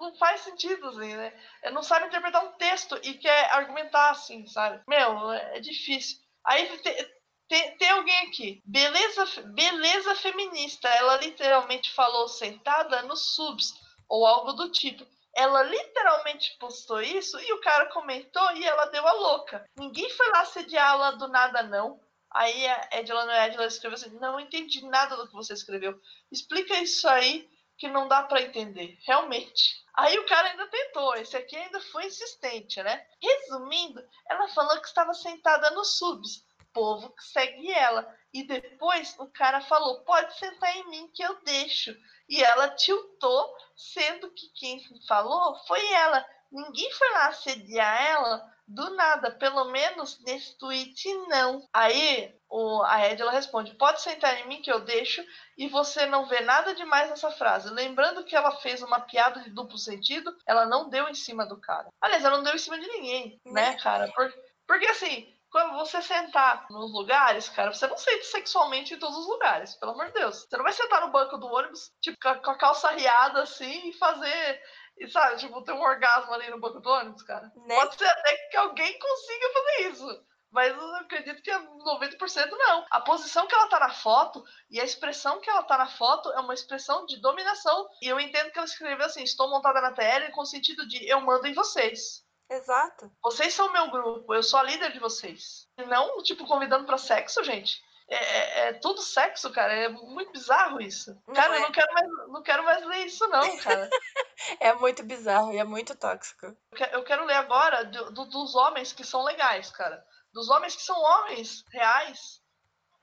não, 0.00 0.14
faz 0.16 0.40
sentido, 0.42 0.88
assim, 0.88 1.14
né? 1.14 1.32
Não 1.72 1.82
sabe 1.82 2.06
interpretar 2.06 2.44
um 2.44 2.52
texto 2.52 2.98
e 3.02 3.14
quer 3.14 3.52
argumentar 3.52 4.10
assim, 4.10 4.46
sabe? 4.46 4.82
Meu, 4.88 5.30
é 5.32 5.60
difícil. 5.60 6.18
Aí 6.44 6.66
te- 6.78 7.12
tem, 7.48 7.76
tem 7.76 7.90
alguém 7.90 8.28
aqui, 8.28 8.62
beleza, 8.64 9.24
beleza 9.54 10.14
feminista, 10.14 10.88
ela 10.88 11.16
literalmente 11.16 11.92
falou 11.92 12.28
sentada 12.28 13.02
nos 13.02 13.34
subs, 13.34 13.74
ou 14.08 14.26
algo 14.26 14.52
do 14.52 14.70
tipo. 14.70 15.06
Ela 15.34 15.62
literalmente 15.62 16.56
postou 16.58 17.00
isso 17.00 17.38
e 17.40 17.52
o 17.52 17.60
cara 17.60 17.86
comentou 17.86 18.50
e 18.56 18.64
ela 18.64 18.86
deu 18.86 19.06
a 19.06 19.12
louca. 19.12 19.64
Ninguém 19.76 20.08
foi 20.10 20.28
lá 20.28 20.40
assediá-la 20.40 21.12
do 21.12 21.28
nada, 21.28 21.62
não. 21.62 22.00
Aí 22.32 22.66
a 22.66 22.88
Edila 22.92 23.66
escreveu 23.66 23.96
assim: 23.96 24.10
Não 24.18 24.38
entendi 24.40 24.84
nada 24.86 25.16
do 25.16 25.26
que 25.28 25.34
você 25.34 25.52
escreveu. 25.52 25.98
Explica 26.32 26.74
isso 26.78 27.08
aí 27.08 27.48
que 27.80 27.88
não 27.88 28.06
dá 28.06 28.22
pra 28.22 28.42
entender, 28.42 28.98
realmente. 29.06 29.82
Aí 29.94 30.18
o 30.18 30.26
cara 30.26 30.50
ainda 30.50 30.68
tentou, 30.68 31.14
esse 31.16 31.34
aqui 31.34 31.56
ainda 31.56 31.80
foi 31.80 32.04
insistente, 32.04 32.80
né? 32.82 33.06
Resumindo, 33.20 34.06
ela 34.28 34.48
falou 34.48 34.78
que 34.82 34.86
estava 34.86 35.14
sentada 35.14 35.70
nos 35.70 35.96
subs, 35.96 36.44
povo 36.74 37.08
que 37.16 37.24
segue 37.24 37.72
ela. 37.72 38.06
E 38.34 38.42
depois 38.44 39.16
o 39.18 39.26
cara 39.28 39.62
falou: 39.62 40.02
pode 40.02 40.38
sentar 40.38 40.76
em 40.76 40.90
mim 40.90 41.10
que 41.14 41.22
eu 41.22 41.42
deixo. 41.42 41.96
E 42.28 42.44
ela 42.44 42.68
tiltou, 42.68 43.56
sendo 43.74 44.30
que 44.32 44.48
quem 44.50 44.78
falou 45.08 45.56
foi 45.66 45.84
ela. 45.92 46.24
Ninguém 46.52 46.92
foi 46.92 47.10
lá 47.12 47.28
assediar 47.28 48.02
ela 48.02 48.59
do 48.72 48.90
nada, 48.94 49.30
pelo 49.32 49.64
menos 49.66 50.18
nesse 50.24 50.56
tweet 50.58 51.12
não. 51.28 51.60
Aí 51.74 52.32
o, 52.48 52.82
a 52.84 53.08
Edila 53.10 53.30
responde: 53.32 53.74
pode 53.74 54.00
sentar 54.00 54.38
em 54.38 54.48
mim 54.48 54.62
que 54.62 54.70
eu 54.70 54.80
deixo 54.80 55.22
e 55.58 55.68
você 55.68 56.06
não 56.06 56.26
vê 56.26 56.40
nada 56.40 56.74
demais 56.74 57.10
nessa 57.10 57.30
frase. 57.32 57.68
Lembrando 57.70 58.24
que 58.24 58.36
ela 58.36 58.52
fez 58.58 58.82
uma 58.82 59.00
piada 59.00 59.40
de 59.40 59.50
duplo 59.50 59.76
sentido, 59.76 60.34
ela 60.46 60.66
não 60.66 60.88
deu 60.88 61.08
em 61.08 61.14
cima 61.14 61.44
do 61.44 61.60
cara. 61.60 61.88
Aliás, 62.00 62.24
ela 62.24 62.36
não 62.36 62.44
deu 62.44 62.54
em 62.54 62.58
cima 62.58 62.78
de 62.78 62.86
ninguém, 62.86 63.40
né, 63.44 63.76
cara? 63.78 64.10
Por- 64.12 64.32
porque 64.66 64.86
assim, 64.86 65.26
quando 65.50 65.74
você 65.76 66.00
sentar 66.00 66.64
nos 66.70 66.92
lugares, 66.92 67.48
cara, 67.48 67.72
você 67.72 67.86
não 67.88 67.96
sente 67.98 68.24
sexualmente 68.26 68.94
em 68.94 68.98
todos 69.00 69.16
os 69.18 69.26
lugares, 69.26 69.74
pelo 69.74 69.92
amor 69.92 70.06
de 70.06 70.12
Deus. 70.12 70.46
Você 70.48 70.56
não 70.56 70.62
vai 70.62 70.72
sentar 70.72 71.00
no 71.00 71.10
banco 71.10 71.36
do 71.38 71.48
ônibus, 71.48 71.90
tipo, 72.00 72.16
com 72.20 72.50
a 72.50 72.56
calça 72.56 72.88
riada 72.92 73.42
assim 73.42 73.88
e 73.88 73.92
fazer. 73.94 74.62
E 75.00 75.08
sabe, 75.08 75.38
tipo, 75.38 75.62
ter 75.62 75.72
um 75.72 75.80
orgasmo 75.80 76.34
ali 76.34 76.50
no 76.50 76.60
banco 76.60 76.78
do 76.78 76.90
ônibus, 76.90 77.22
cara. 77.22 77.50
Né? 77.66 77.74
Pode 77.74 77.96
ser 77.96 78.06
até 78.06 78.36
que 78.50 78.56
alguém 78.58 78.98
consiga 78.98 79.52
fazer 79.52 79.88
isso. 79.88 80.24
Mas 80.52 80.76
eu 80.76 80.96
acredito 80.96 81.42
que 81.42 81.50
é 81.50 81.58
90% 81.58 82.50
não. 82.50 82.84
A 82.90 83.00
posição 83.00 83.46
que 83.46 83.54
ela 83.54 83.68
tá 83.68 83.80
na 83.80 83.94
foto 83.94 84.44
e 84.68 84.78
a 84.78 84.84
expressão 84.84 85.40
que 85.40 85.48
ela 85.48 85.62
tá 85.62 85.78
na 85.78 85.86
foto 85.86 86.30
é 86.32 86.40
uma 86.40 86.52
expressão 86.52 87.06
de 87.06 87.18
dominação. 87.18 87.88
E 88.02 88.08
eu 88.08 88.20
entendo 88.20 88.50
que 88.50 88.58
ela 88.58 88.66
escreveu 88.66 89.06
assim: 89.06 89.22
estou 89.22 89.48
montada 89.48 89.80
na 89.80 89.92
TL 89.92 90.32
com 90.32 90.42
o 90.42 90.46
sentido 90.46 90.86
de 90.86 91.08
eu 91.08 91.20
mando 91.20 91.46
em 91.46 91.54
vocês. 91.54 92.22
Exato. 92.50 93.10
Vocês 93.22 93.54
são 93.54 93.72
meu 93.72 93.90
grupo, 93.90 94.34
eu 94.34 94.42
sou 94.42 94.58
a 94.58 94.64
líder 94.64 94.92
de 94.92 94.98
vocês. 94.98 95.68
E 95.78 95.84
não, 95.84 96.20
tipo, 96.22 96.44
convidando 96.46 96.84
pra 96.84 96.98
sexo, 96.98 97.44
gente. 97.44 97.80
É, 98.10 98.16
é- 98.16 98.68
é 98.68 98.72
tudo 98.74 99.00
sexo, 99.00 99.50
cara. 99.52 99.72
É 99.72 99.88
muito 99.88 100.32
bizarro 100.32 100.80
isso. 100.80 101.16
Não 101.28 101.34
cara, 101.34 101.54
é. 101.54 101.58
eu 101.58 101.62
não 101.62 101.72
quero, 101.72 101.94
mais, 101.94 102.08
não 102.28 102.42
quero 102.42 102.64
mais 102.64 102.84
ler 102.86 103.06
isso, 103.06 103.26
não, 103.28 103.56
cara. 103.58 103.88
É 104.58 104.72
muito 104.72 105.02
bizarro 105.04 105.52
e 105.52 105.58
é 105.58 105.64
muito 105.64 105.94
tóxico. 105.94 106.56
Eu 106.92 107.04
quero 107.04 107.24
ler 107.26 107.34
agora 107.34 107.84
do- 107.84 108.10
do- 108.10 108.24
dos 108.24 108.54
homens 108.54 108.90
que 108.92 109.04
são 109.04 109.22
legais, 109.22 109.70
cara. 109.70 110.02
Dos 110.32 110.48
homens 110.48 110.74
que 110.74 110.82
são 110.82 110.98
homens 110.98 111.62
reais. 111.70 112.40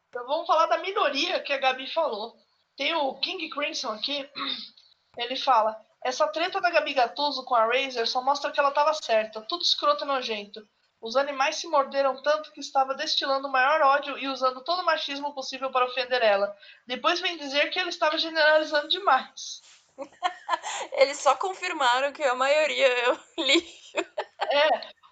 Então, 0.09 0.25
vamos 0.25 0.47
falar 0.47 0.65
da 0.65 0.79
minoria 0.79 1.39
que 1.41 1.53
a 1.53 1.57
Gabi 1.59 1.87
falou. 1.93 2.35
Tem 2.75 2.93
o 2.95 3.13
King 3.19 3.49
Crimson 3.51 3.91
aqui. 3.91 4.27
Ele 5.17 5.35
fala: 5.35 5.79
Essa 6.03 6.27
treta 6.27 6.59
da 6.59 6.69
Gabi 6.71 6.93
Gattuso 6.95 7.45
com 7.45 7.53
a 7.55 7.65
Razer 7.65 8.07
só 8.07 8.21
mostra 8.21 8.51
que 8.51 8.59
ela 8.59 8.71
tava 8.71 8.93
certa. 8.95 9.41
Tudo 9.41 9.61
escroto 9.61 10.03
e 10.05 10.07
nojento. 10.07 10.67
Os 11.01 11.15
animais 11.15 11.57
se 11.57 11.67
morderam 11.67 12.21
tanto 12.21 12.51
que 12.51 12.59
estava 12.59 12.95
destilando 12.95 13.47
o 13.47 13.51
maior 13.51 13.81
ódio 13.81 14.17
e 14.17 14.27
usando 14.27 14.63
todo 14.63 14.81
o 14.81 14.85
machismo 14.85 15.33
possível 15.33 15.71
para 15.71 15.85
ofender 15.85 16.21
ela. 16.21 16.55
Depois 16.85 17.19
vem 17.19 17.37
dizer 17.37 17.69
que 17.69 17.79
ele 17.79 17.89
estava 17.89 18.17
generalizando 18.17 18.87
demais. 18.87 19.61
Eles 20.93 21.17
só 21.17 21.35
confirmaram 21.35 22.11
que 22.11 22.23
a 22.23 22.35
maioria 22.35 22.87
é 22.87 23.11
o 23.11 23.19
lixo. 23.43 23.97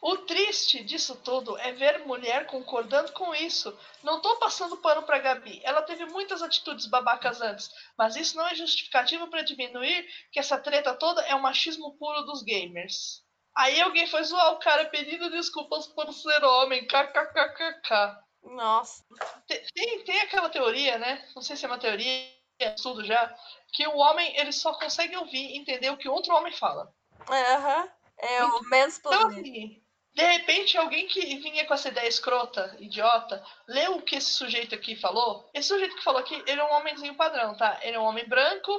O 0.01 0.17
triste 0.17 0.83
disso 0.83 1.15
tudo 1.23 1.57
é 1.57 1.71
ver 1.71 2.05
mulher 2.05 2.45
concordando 2.45 3.11
com 3.11 3.33
isso. 3.33 3.75
Não 4.03 4.21
tô 4.21 4.37
passando 4.37 4.77
pano 4.77 5.01
pra 5.01 5.17
Gabi. 5.17 5.59
Ela 5.63 5.81
teve 5.81 6.05
muitas 6.05 6.43
atitudes 6.43 6.85
babacas 6.85 7.41
antes, 7.41 7.71
mas 7.97 8.15
isso 8.15 8.37
não 8.37 8.47
é 8.47 8.53
justificativo 8.53 9.27
para 9.27 9.41
diminuir 9.41 10.07
que 10.31 10.39
essa 10.39 10.59
treta 10.59 10.93
toda 10.93 11.23
é 11.23 11.33
o 11.33 11.41
machismo 11.41 11.97
puro 11.97 12.21
dos 12.21 12.43
gamers. 12.43 13.24
Aí 13.57 13.81
alguém 13.81 14.05
foi 14.07 14.23
zoar 14.23 14.53
o 14.53 14.59
cara 14.59 14.85
pedindo 14.85 15.29
desculpas 15.29 15.87
por 15.87 16.11
ser 16.13 16.43
homem. 16.43 16.85
KKKKK. 16.85 18.17
Nossa. 18.43 19.03
Tem, 19.47 20.03
tem, 20.03 20.21
aquela 20.21 20.49
teoria, 20.49 20.97
né? 20.97 21.25
Não 21.35 21.41
sei 21.41 21.55
se 21.55 21.65
é 21.65 21.67
uma 21.67 21.79
teoria, 21.79 22.29
é 22.59 22.75
estudo 22.75 23.03
já, 23.03 23.33
que 23.73 23.87
o 23.87 23.97
homem 23.97 24.37
ele 24.37 24.51
só 24.51 24.73
consegue 24.73 25.15
ouvir 25.17 25.51
e 25.51 25.57
entender 25.57 25.89
o 25.89 25.97
que 25.97 26.07
outro 26.09 26.33
homem 26.35 26.53
fala. 26.53 26.93
É, 27.29 27.55
Aham. 27.55 27.89
É 28.17 28.43
o 28.43 28.47
Então, 28.47 28.63
mansplaining. 28.69 29.39
assim, 29.39 29.85
de 30.15 30.23
repente, 30.23 30.77
alguém 30.77 31.07
que 31.07 31.19
vinha 31.37 31.65
com 31.65 31.73
essa 31.73 31.89
ideia 31.89 32.07
escrota, 32.07 32.73
idiota, 32.79 33.43
leu 33.67 33.97
o 33.97 34.01
que 34.01 34.15
esse 34.15 34.31
sujeito 34.31 34.73
aqui 34.73 34.95
falou. 34.95 35.49
Esse 35.53 35.67
sujeito 35.67 35.95
que 35.95 36.03
falou 36.03 36.21
aqui, 36.21 36.41
ele 36.47 36.61
é 36.61 36.63
um 36.63 36.73
homenzinho 36.73 37.15
padrão, 37.15 37.55
tá? 37.57 37.77
Ele 37.81 37.97
é 37.97 37.99
um 37.99 38.05
homem 38.05 38.25
branco, 38.27 38.71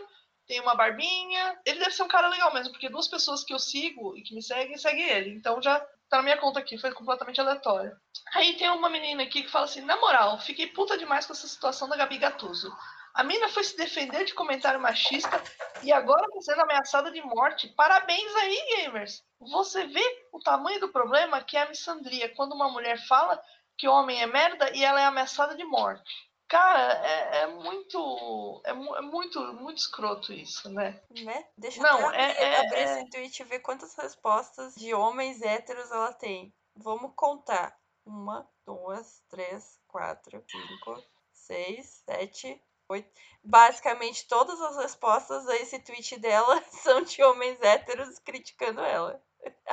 tem 0.47 0.61
uma 0.61 0.74
barbinha. 0.74 1.59
Ele 1.64 1.80
deve 1.80 1.92
ser 1.92 2.03
um 2.03 2.09
cara 2.09 2.28
legal 2.28 2.53
mesmo, 2.55 2.72
porque 2.72 2.88
duas 2.88 3.09
pessoas 3.09 3.44
que 3.44 3.53
eu 3.53 3.59
sigo 3.59 4.16
e 4.16 4.22
que 4.22 4.34
me 4.34 4.42
seguem, 4.42 4.76
seguem 4.76 5.09
ele. 5.09 5.30
Então 5.30 5.61
já 5.61 5.80
tá 6.09 6.18
na 6.18 6.22
minha 6.22 6.38
conta 6.38 6.61
aqui, 6.61 6.78
foi 6.78 6.92
completamente 6.92 7.40
aleatório. 7.40 7.97
Aí 8.34 8.57
tem 8.57 8.70
uma 8.70 8.88
menina 8.88 9.22
aqui 9.22 9.42
que 9.42 9.51
fala 9.51 9.64
assim: 9.64 9.80
na 9.80 9.97
moral, 9.97 10.38
fiquei 10.40 10.68
puta 10.68 10.97
demais 10.97 11.26
com 11.26 11.32
essa 11.32 11.47
situação 11.47 11.88
da 11.88 11.97
Gabi 11.97 12.18
Gattuso. 12.18 12.72
A 13.14 13.24
mina 13.24 13.49
foi 13.49 13.64
se 13.64 13.74
defender 13.76 14.26
de 14.26 14.34
comentário 14.34 14.78
machista 14.78 15.42
e 15.82 15.90
agora 15.90 16.28
tá 16.30 16.40
sendo 16.42 16.61
ameaçada 16.61 17.11
de 17.11 17.22
morte. 17.22 17.66
Parabéns 17.68 18.34
aí, 18.36 18.76
gamers! 18.76 19.24
Você 19.40 19.86
vê 19.86 20.28
o 20.30 20.38
tamanho 20.38 20.80
do 20.80 20.92
problema 20.92 21.42
que 21.42 21.57
é 21.57 21.62
a 21.62 21.68
missandria 21.68 22.28
quando 22.34 22.53
uma 22.53 22.68
mulher 22.68 22.99
fala 23.07 23.40
que 23.78 23.88
o 23.88 23.92
homem 23.92 24.20
é 24.20 24.26
merda 24.26 24.70
e 24.76 24.84
ela 24.84 25.01
é 25.01 25.07
ameaçada 25.07 25.57
de 25.57 25.64
morte. 25.64 26.12
Cara, 26.49 26.92
é, 27.07 27.38
é 27.42 27.47
muito. 27.49 28.62
É, 28.64 28.70
é 28.70 29.01
muito, 29.03 29.40
muito 29.55 29.78
escroto 29.78 30.32
isso, 30.32 30.68
né? 30.70 31.01
Né? 31.11 31.47
Deixa 31.59 31.82
Não, 31.82 32.01
eu 32.01 32.11
é- 32.12 32.30
abrir, 32.30 32.42
é- 32.42 32.61
abrir 32.61 32.78
é- 32.78 32.82
esse 33.01 33.11
tweet 33.11 33.40
e 33.40 33.44
ver 33.44 33.59
quantas 33.61 33.94
respostas 33.97 34.74
de 34.76 34.94
homens 34.94 35.42
héteros 35.42 35.90
ela 35.90 36.12
tem. 36.12 36.53
Vamos 36.76 37.12
contar. 37.16 37.76
Uma, 38.05 38.49
duas, 38.64 39.20
três, 39.28 39.80
quatro, 39.88 40.44
cinco, 40.49 41.03
seis, 41.32 42.03
sete, 42.07 42.62
oito. 42.88 43.11
Basicamente, 43.42 44.28
todas 44.28 44.61
as 44.61 44.76
respostas 44.76 45.49
a 45.49 45.57
esse 45.57 45.80
tweet 45.80 46.16
dela 46.20 46.62
são 46.70 47.03
de 47.03 47.20
homens 47.24 47.61
héteros 47.61 48.20
criticando 48.20 48.80
ela. 48.80 49.20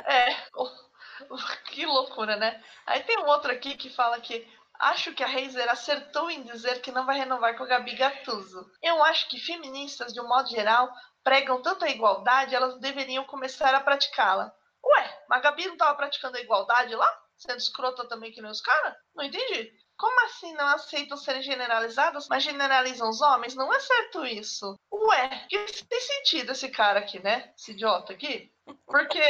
É, 0.04 0.34
que 1.70 1.86
loucura, 1.86 2.36
né? 2.36 2.60
Aí 2.86 3.04
tem 3.04 3.18
um 3.18 3.26
outro 3.26 3.52
aqui 3.52 3.76
que 3.76 3.90
fala 3.90 4.20
que 4.20 4.44
acho 4.80 5.12
que 5.14 5.22
a 5.22 5.26
Razer 5.26 5.68
acertou 5.68 6.30
em 6.30 6.42
dizer 6.42 6.80
que 6.80 6.92
não 6.92 7.06
vai 7.06 7.18
renovar 7.18 7.56
com 7.56 7.64
a 7.64 7.66
Gabi 7.66 7.94
Gattuso. 7.94 8.70
Eu 8.82 9.02
acho 9.04 9.28
que 9.28 9.38
feministas, 9.38 10.12
de 10.12 10.20
um 10.20 10.28
modo 10.28 10.48
geral, 10.48 10.90
pregam 11.22 11.62
tanto 11.62 11.84
a 11.84 11.90
igualdade, 11.90 12.54
elas 12.54 12.78
deveriam 12.80 13.24
começar 13.24 13.74
a 13.74 13.80
praticá-la. 13.80 14.52
Ué, 14.84 15.24
mas 15.28 15.38
a 15.38 15.42
Gabi 15.42 15.66
não 15.66 15.76
tava 15.76 15.96
praticando 15.96 16.36
a 16.36 16.40
igualdade 16.40 16.94
lá? 16.94 17.20
Sendo 17.36 17.58
escrota 17.58 18.06
também 18.06 18.30
que 18.30 18.40
nem 18.40 18.50
os 18.50 18.60
caras? 18.60 18.94
Não 19.14 19.24
entendi. 19.24 19.72
Como 19.96 20.24
assim 20.24 20.52
não 20.54 20.66
aceitam 20.68 21.16
serem 21.16 21.42
generalizadas, 21.42 22.28
mas 22.28 22.42
generalizam 22.42 23.08
os 23.08 23.20
homens? 23.20 23.54
Não 23.54 23.72
é 23.72 23.80
certo 23.80 24.26
isso. 24.26 24.76
Ué, 24.92 25.46
que 25.48 25.84
tem 25.84 26.00
sentido 26.00 26.52
esse 26.52 26.68
cara 26.68 27.00
aqui, 27.00 27.20
né? 27.20 27.52
Esse 27.56 27.72
idiota 27.72 28.12
aqui. 28.12 28.52
Porque 28.86 29.20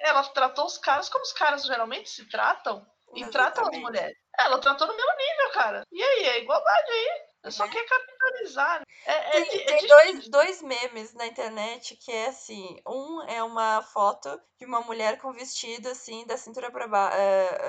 ela 0.00 0.22
tratou 0.24 0.66
os 0.66 0.78
caras 0.78 1.08
como 1.08 1.22
os 1.22 1.32
caras 1.32 1.64
geralmente 1.64 2.10
se 2.10 2.28
tratam 2.28 2.84
e 3.14 3.24
tratam 3.26 3.62
as 3.64 3.68
Exatamente. 3.68 3.82
mulheres. 3.82 4.18
Ela 4.40 4.60
tratou 4.60 4.86
no 4.86 4.96
mesmo 4.96 5.12
nível, 5.16 5.52
cara. 5.52 5.82
E 5.90 6.02
aí, 6.02 6.24
é 6.24 6.38
igualdade 6.42 6.90
aí. 6.90 7.28
Só 7.50 7.68
quer 7.68 7.84
capitalizar. 7.86 8.82
É, 9.06 9.12
é, 9.12 9.30
Tem, 9.30 9.60
é 9.60 9.64
tem 9.64 9.86
dois, 9.86 10.28
dois 10.28 10.62
memes 10.62 11.14
na 11.14 11.26
internet 11.26 11.96
que 11.96 12.10
é 12.10 12.26
assim, 12.26 12.80
um 12.86 13.22
é 13.22 13.42
uma 13.42 13.80
foto 13.82 14.40
de 14.58 14.66
uma 14.66 14.80
mulher 14.80 15.18
com 15.18 15.32
vestido 15.32 15.88
assim 15.88 16.26
da 16.26 16.36
cintura 16.36 16.70
para 16.70 16.88
baixo, 16.88 17.16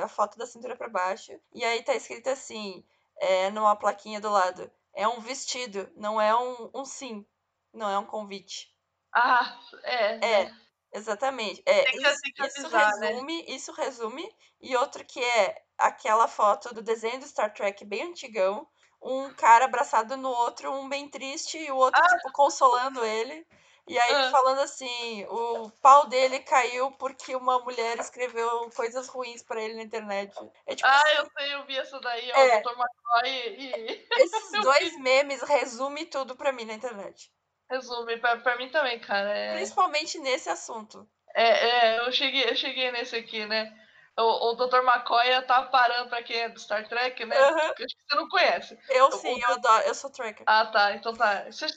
a 0.04 0.08
foto 0.08 0.38
da 0.38 0.46
cintura 0.46 0.76
para 0.76 0.90
baixo, 0.90 1.32
e 1.54 1.64
aí 1.64 1.84
tá 1.84 1.94
escrito 1.96 2.30
assim, 2.30 2.84
é, 3.18 3.50
numa 3.52 3.76
plaquinha 3.76 4.20
do 4.20 4.30
lado, 4.30 4.70
é 4.94 5.08
um 5.08 5.22
vestido, 5.22 5.90
não 5.96 6.20
é 6.20 6.36
um, 6.36 6.72
um 6.74 6.84
sim, 6.84 7.26
não 7.74 7.90
é 7.90 7.98
um 7.98 8.06
convite. 8.06 8.76
Ah, 9.14 9.60
é. 9.84 10.16
É, 10.16 10.46
né? 10.46 10.58
Exatamente. 10.94 11.62
É, 11.66 11.96
isso, 11.96 12.22
isso 12.38 12.68
né? 12.70 12.86
resume, 12.86 13.46
isso 13.48 13.72
resume, 13.74 14.30
e 14.62 14.76
outro 14.76 15.06
que 15.06 15.24
é 15.24 15.56
aquela 15.78 16.28
foto 16.28 16.74
do 16.74 16.82
desenho 16.82 17.20
do 17.20 17.28
Star 17.28 17.54
Trek 17.54 17.86
bem 17.86 18.04
antigão, 18.04 18.68
um 19.02 19.34
cara 19.34 19.66
abraçado 19.66 20.18
no 20.18 20.30
outro, 20.30 20.72
um 20.72 20.90
bem 20.90 21.10
triste, 21.10 21.58
e 21.58 21.72
o 21.72 21.78
outro, 21.78 22.02
tipo, 22.04 22.32
consolando 22.34 23.04
ele. 23.06 23.46
E 23.88 23.98
aí 23.98 24.14
Ah. 24.14 24.30
falando 24.32 24.60
assim, 24.60 25.26
o 25.30 25.72
pau 25.82 26.08
dele 26.08 26.40
caiu 26.42 26.92
porque 26.98 27.36
uma 27.36 27.60
mulher 27.60 27.98
escreveu 28.00 28.70
coisas 28.76 29.08
ruins 29.08 29.42
pra 29.42 29.62
ele 29.62 29.76
na 29.76 29.82
internet. 29.84 30.32
É 30.68 30.76
tipo, 30.76 30.88
Ah, 30.88 31.02
eu 31.18 31.26
sei, 31.38 31.54
eu 31.56 31.66
vi 31.66 31.78
essa 31.78 32.00
daí, 32.00 32.32
ó, 32.32 32.40
É. 32.40 32.58
o 32.58 32.62
Dr. 32.62 32.78
McCoy 32.78 33.30
e 33.58 34.10
esses 34.16 34.52
dois 34.60 34.98
memes 35.00 35.42
resumem 35.42 36.06
tudo 36.06 36.36
pra 36.36 36.52
mim 36.52 36.66
na 36.66 36.74
internet. 36.74 37.32
Resume, 37.70 38.18
pra, 38.18 38.38
pra 38.38 38.58
mim 38.58 38.70
também, 38.70 39.00
cara. 39.00 39.30
É, 39.38 39.56
Principalmente 39.56 40.18
nesse 40.20 40.50
assunto. 40.50 41.08
é, 41.36 41.68
é, 41.96 42.00
eu, 42.00 42.12
cheguei, 42.12 42.50
eu 42.50 42.56
cheguei 42.56 42.92
nesse 42.92 43.16
aqui, 43.16 43.46
né? 43.46 43.74
O, 44.18 44.52
o 44.52 44.54
Dr. 44.56 44.78
McCoy 44.84 45.42
tá 45.48 45.64
parando 45.64 46.10
pra 46.10 46.22
quem 46.24 46.36
é 46.38 46.50
do 46.50 46.60
Star 46.60 46.88
Trek, 46.90 47.24
né? 47.26 47.36
Que 47.76 47.84
acho 47.84 47.96
que 47.96 48.04
você 48.10 48.16
não 48.16 48.28
conhece. 48.28 48.78
Eu 48.90 49.06
Eu- 49.06 49.12
sim, 49.14 49.34
o- 49.36 49.40
eu 49.40 49.54
adoro, 49.54 49.84
eu 49.86 49.96
sou 49.96 50.10
tracker. 50.10 50.44
Ah, 50.46 50.66
tá, 50.66 50.94
então 50.94 51.14
tá. 51.14 51.46
Você, 51.46 51.68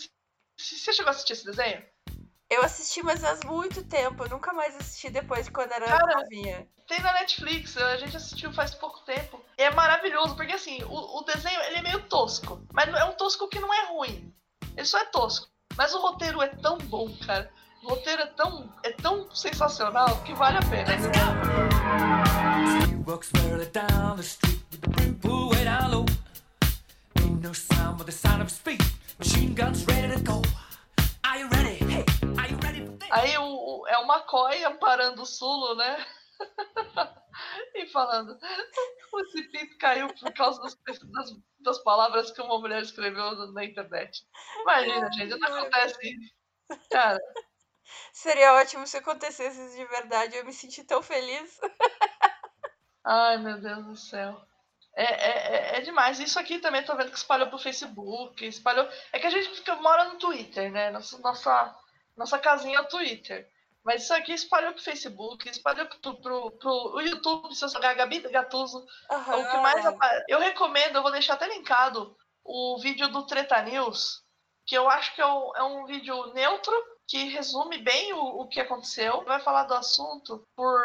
você 0.58 0.92
chegou 0.92 1.08
a 1.08 1.10
assistir 1.12 1.34
esse 1.34 1.44
desenho? 1.44 1.84
Eu 2.50 2.62
assisti, 2.64 3.02
mas 3.02 3.20
faz 3.20 3.44
muito 3.44 3.84
tempo. 3.84 4.24
Eu 4.24 4.28
nunca 4.30 4.52
mais 4.52 4.74
assisti 4.76 5.08
depois 5.08 5.46
de 5.46 5.52
quando 5.52 5.72
era 5.72 5.86
Cara, 5.86 6.18
novinha. 6.20 6.68
Tem 6.88 7.00
na 7.00 7.12
Netflix, 7.14 7.76
a 7.76 7.96
gente 7.96 8.16
assistiu 8.16 8.52
faz 8.52 8.74
pouco 8.74 9.00
tempo. 9.04 9.42
E 9.56 9.62
é 9.62 9.70
maravilhoso, 9.70 10.34
porque 10.36 10.52
assim, 10.52 10.82
o, 10.84 11.18
o 11.20 11.22
desenho 11.22 11.60
ele 11.62 11.76
é 11.76 11.82
meio 11.82 12.08
tosco. 12.08 12.60
Mas 12.72 12.88
é 12.92 13.04
um 13.04 13.12
tosco 13.14 13.48
que 13.48 13.60
não 13.60 13.72
é 13.72 13.86
ruim. 13.86 14.34
Ele 14.76 14.84
só 14.84 14.98
é 14.98 15.04
tosco. 15.06 15.48
Mas 15.76 15.94
o 15.94 16.00
roteiro 16.00 16.40
é 16.42 16.48
tão 16.48 16.78
bom, 16.78 17.08
cara. 17.26 17.50
O 17.82 17.88
roteiro 17.90 18.22
é 18.22 18.26
tão, 18.26 18.68
é 18.82 18.90
tão 18.92 19.28
sensacional 19.34 20.18
que 20.22 20.32
vale 20.34 20.58
a 20.58 20.62
pena. 20.62 20.92
Aí 33.10 33.36
o, 33.38 33.42
o- 33.44 33.86
é 33.88 33.98
o 33.98 34.04
McCoy 34.04 34.64
amparando 34.64 35.22
o 35.22 35.26
Sulo, 35.26 35.74
né? 35.74 35.96
e 37.74 37.86
falando, 37.88 38.38
esse 39.20 39.42
pinto 39.50 39.78
caiu 39.78 40.08
por 40.14 40.32
causa 40.32 40.60
das, 40.62 40.76
das, 40.86 41.30
das 41.60 41.78
palavras 41.82 42.30
que 42.30 42.40
uma 42.40 42.58
mulher 42.58 42.82
escreveu 42.82 43.52
na 43.52 43.64
internet. 43.64 44.26
Imagina, 44.62 45.10
gente, 45.12 45.38
não 45.38 45.56
acontece 45.56 45.98
isso. 46.08 46.34
Cara, 46.90 47.18
Seria 48.12 48.54
ótimo 48.54 48.86
se 48.86 48.96
acontecesse 48.96 49.60
isso 49.64 49.76
de 49.76 49.84
verdade. 49.86 50.36
Eu 50.36 50.44
me 50.44 50.52
senti 50.52 50.84
tão 50.84 51.02
feliz. 51.02 51.58
ai 53.04 53.38
meu 53.38 53.60
Deus 53.60 53.84
do 53.86 53.96
céu. 53.96 54.40
É, 54.94 55.04
é, 55.04 55.56
é- 55.56 55.78
é 55.78 55.80
demais. 55.80 56.20
Isso 56.20 56.38
aqui 56.38 56.58
também 56.58 56.84
tô 56.84 56.94
vendo 56.96 57.10
que 57.10 57.16
espalhou 57.18 57.48
pro 57.48 57.58
Facebook, 57.58 58.44
espalhou. 58.46 58.88
É 59.12 59.18
que 59.18 59.26
a 59.26 59.30
gente 59.30 59.50
fica, 59.56 59.74
mora 59.76 60.04
no 60.04 60.18
Twitter, 60.18 60.70
né? 60.70 60.90
Nossa, 60.90 61.18
nossa, 61.18 61.76
nossa 62.16 62.38
casinha 62.38 62.78
é 62.78 62.80
o 62.80 62.88
Twitter. 62.88 63.50
Mas 63.84 64.04
isso 64.04 64.14
aqui 64.14 64.32
espalhou 64.32 64.72
pro 64.72 64.82
Facebook, 64.82 65.48
espalhou 65.48 65.86
pro, 65.86 66.14
pro, 66.20 66.50
pro 66.52 67.00
YouTube, 67.00 67.54
se 67.54 67.64
eu 67.64 67.68
jogar 67.68 67.94
Gabi 67.94 68.20
Gatuso. 68.20 68.86
Aham. 69.10 69.38
O 69.38 69.50
que 69.50 69.56
mais 69.58 69.84
Eu 70.28 70.38
recomendo, 70.38 70.96
eu 70.96 71.02
vou 71.02 71.10
deixar 71.10 71.34
até 71.34 71.48
linkado 71.48 72.16
o 72.44 72.78
vídeo 72.80 73.08
do 73.08 73.26
Treta 73.26 73.60
News, 73.62 74.22
que 74.66 74.76
eu 74.76 74.88
acho 74.88 75.14
que 75.14 75.20
é 75.20 75.26
um, 75.26 75.56
é 75.56 75.62
um 75.64 75.84
vídeo 75.86 76.32
neutro, 76.32 76.72
que 77.08 77.24
resume 77.24 77.78
bem 77.78 78.12
o, 78.12 78.42
o 78.42 78.48
que 78.48 78.60
aconteceu. 78.60 79.24
Vai 79.24 79.40
falar 79.40 79.64
do 79.64 79.74
assunto 79.74 80.46
por 80.54 80.80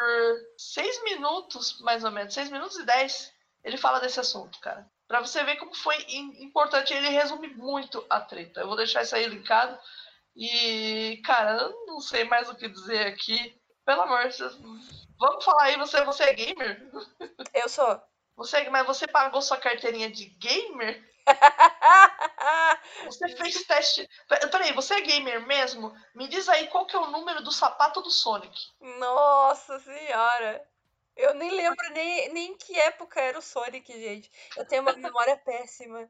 seis 0.58 1.02
minutos, 1.04 1.80
mais 1.82 2.04
ou 2.04 2.12
menos, 2.12 2.34
seis 2.34 2.50
minutos 2.50 2.78
e 2.78 2.84
dez. 2.86 3.32
Ele 3.64 3.78
fala 3.78 4.00
desse 4.00 4.20
assunto, 4.20 4.60
cara. 4.60 4.90
Pra 5.08 5.20
você 5.22 5.44
ver 5.44 5.56
como 5.58 5.74
foi 5.76 5.96
im- 6.10 6.44
importante, 6.44 6.94
ele 6.94 7.10
resume 7.10 7.48
muito 7.56 8.04
a 8.10 8.20
treta. 8.20 8.62
Eu 8.62 8.68
vou 8.68 8.76
deixar 8.76 9.04
isso 9.04 9.16
aí 9.16 9.26
linkado. 9.28 9.78
E, 10.38 11.20
cara, 11.26 11.54
eu 11.64 11.86
não 11.88 12.00
sei 12.00 12.24
mais 12.24 12.48
o 12.48 12.56
que 12.56 12.70
dizer 12.70 13.08
aqui. 13.08 13.60
Pelo 13.84 14.02
amor 14.04 14.28
de 14.28 14.38
Deus. 14.38 14.56
Vamos 15.18 15.44
falar 15.44 15.64
aí, 15.64 15.78
você, 15.78 16.04
você 16.06 16.24
é 16.26 16.34
gamer? 16.34 16.92
Eu 17.54 17.68
sou. 17.68 18.00
Você, 18.36 18.70
mas 18.70 18.86
você 18.86 19.08
pagou 19.08 19.42
sua 19.42 19.58
carteirinha 19.58 20.12
de 20.12 20.26
gamer? 20.26 21.04
Você 23.06 23.28
fez 23.36 23.64
teste. 23.66 24.08
Pe- 24.30 24.48
Peraí, 24.48 24.72
você 24.74 24.96
é 24.96 25.02
gamer 25.02 25.46
mesmo? 25.46 25.94
Me 26.16 26.28
diz 26.28 26.48
aí 26.48 26.68
qual 26.68 26.86
que 26.86 26.96
é 26.96 27.00
o 27.00 27.12
número 27.12 27.44
do 27.44 27.52
sapato 27.52 28.02
do 28.02 28.10
Sonic. 28.10 28.56
Nossa 28.80 29.80
senhora. 29.80 30.66
Eu 31.16 31.34
nem 31.34 31.50
lembro 31.52 31.90
nem, 31.92 32.30
nem 32.32 32.58
que 32.58 32.80
época 32.80 33.20
era 33.20 33.38
o 33.40 33.42
Sonic, 33.42 33.92
gente. 33.92 34.32
Eu 34.56 34.66
tenho 34.66 34.84
uma 34.84 34.94
memória 34.94 35.36
péssima. 35.38 36.10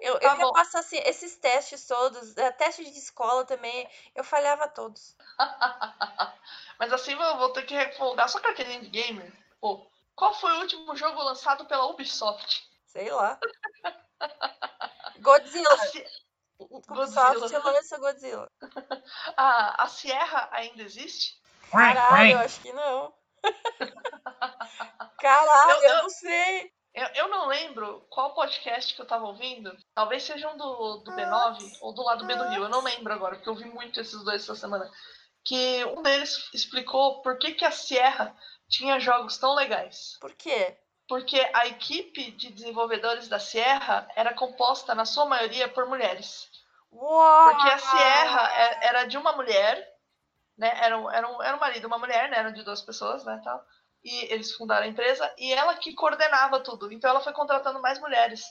Eu, 0.00 0.14
eu 0.14 0.20
Tá 0.20 0.52
passar 0.52 0.80
assim, 0.80 0.96
esses 1.04 1.36
testes 1.36 1.86
todos, 1.86 2.36
eh, 2.36 2.50
teste 2.52 2.82
de 2.90 2.98
escola 2.98 3.44
também, 3.44 3.88
eu 4.14 4.24
falhava 4.24 4.66
todos. 4.68 5.14
Mas 6.78 6.92
assim 6.92 7.12
eu 7.12 7.36
vou 7.38 7.52
ter 7.52 7.62
que 7.66 7.74
refolgar 7.74 8.28
sua 8.28 8.40
carteirinha 8.40 8.80
de 8.80 8.88
gamer. 8.88 9.30
Pô, 9.60 9.86
qual 10.16 10.32
foi 10.34 10.52
o 10.52 10.60
último 10.60 10.96
jogo 10.96 11.22
lançado 11.22 11.66
pela 11.66 11.84
Ubisoft? 11.86 12.66
Sei 12.86 13.10
lá. 13.10 13.38
Godzilla. 15.20 15.72
A, 15.74 15.78
Si- 15.78 16.06
Ubisoft 16.58 17.38
Godzilla. 17.38 17.70
lança 17.70 17.98
Godzilla. 17.98 18.50
A, 19.36 19.84
a 19.84 19.88
Sierra 19.88 20.48
ainda 20.52 20.82
existe? 20.82 21.38
Caralho, 21.70 22.32
eu 22.32 22.38
acho 22.38 22.60
que 22.60 22.72
não. 22.72 23.14
Caralho, 25.18 25.70
Eu- 25.72 25.82
eu, 25.82 25.96
eu- 25.96 26.02
não 26.02 26.10
sei. 26.10 26.72
Eu, 26.92 27.06
eu 27.14 27.28
não 27.28 27.46
lembro 27.46 28.04
qual 28.10 28.34
podcast 28.34 28.94
que 28.94 29.00
eu 29.00 29.06
tava 29.06 29.24
ouvindo. 29.26 29.76
Talvez 29.94 30.22
seja 30.24 30.48
um 30.50 30.56
do, 30.56 30.96
do 30.98 31.12
B9 31.12 31.78
ou 31.80 31.94
do 31.94 32.02
lado 32.02 32.26
B 32.26 32.34
do 32.34 32.48
Rio. 32.48 32.64
Eu 32.64 32.68
não 32.68 32.82
lembro 32.82 33.12
agora, 33.12 33.36
porque 33.36 33.48
eu 33.48 33.54
vi 33.54 33.64
muito 33.66 34.00
esses 34.00 34.22
dois 34.24 34.42
essa 34.42 34.54
semana. 34.56 34.90
Que 35.44 35.84
um 35.86 36.02
deles 36.02 36.50
explicou 36.52 37.22
por 37.22 37.38
que, 37.38 37.52
que 37.52 37.64
a 37.64 37.70
Sierra 37.70 38.36
tinha 38.68 38.98
jogos 39.00 39.38
tão 39.38 39.54
legais. 39.54 40.16
Por 40.20 40.32
quê? 40.34 40.76
Porque 41.08 41.40
a 41.54 41.66
equipe 41.66 42.30
de 42.32 42.50
desenvolvedores 42.52 43.28
da 43.28 43.38
Sierra 43.38 44.06
era 44.14 44.34
composta, 44.34 44.94
na 44.94 45.04
sua 45.04 45.24
maioria, 45.26 45.68
por 45.68 45.86
mulheres. 45.86 46.48
Uau! 46.92 47.50
Porque 47.50 47.68
a 47.68 47.78
Sierra 47.78 48.52
é- 48.52 48.86
era 48.88 49.04
de 49.04 49.16
uma 49.16 49.32
mulher, 49.32 49.76
né? 50.58 50.72
Era, 50.82 50.98
um- 50.98 51.10
era, 51.10 51.28
um, 51.28 51.42
era 51.42 51.56
um 51.56 51.60
marido 51.60 51.84
e 51.84 51.86
uma 51.86 51.98
mulher, 51.98 52.28
né? 52.28 52.38
Eram 52.38 52.52
de 52.52 52.62
duas 52.64 52.82
pessoas, 52.82 53.24
né? 53.24 53.40
Tal. 53.44 53.64
E 54.02 54.32
eles 54.32 54.54
fundaram 54.54 54.84
a 54.86 54.88
empresa 54.88 55.32
e 55.36 55.52
ela 55.52 55.74
que 55.76 55.94
coordenava 55.94 56.60
tudo. 56.60 56.90
Então 56.92 57.10
ela 57.10 57.20
foi 57.20 57.32
contratando 57.32 57.80
mais 57.80 58.00
mulheres 58.00 58.42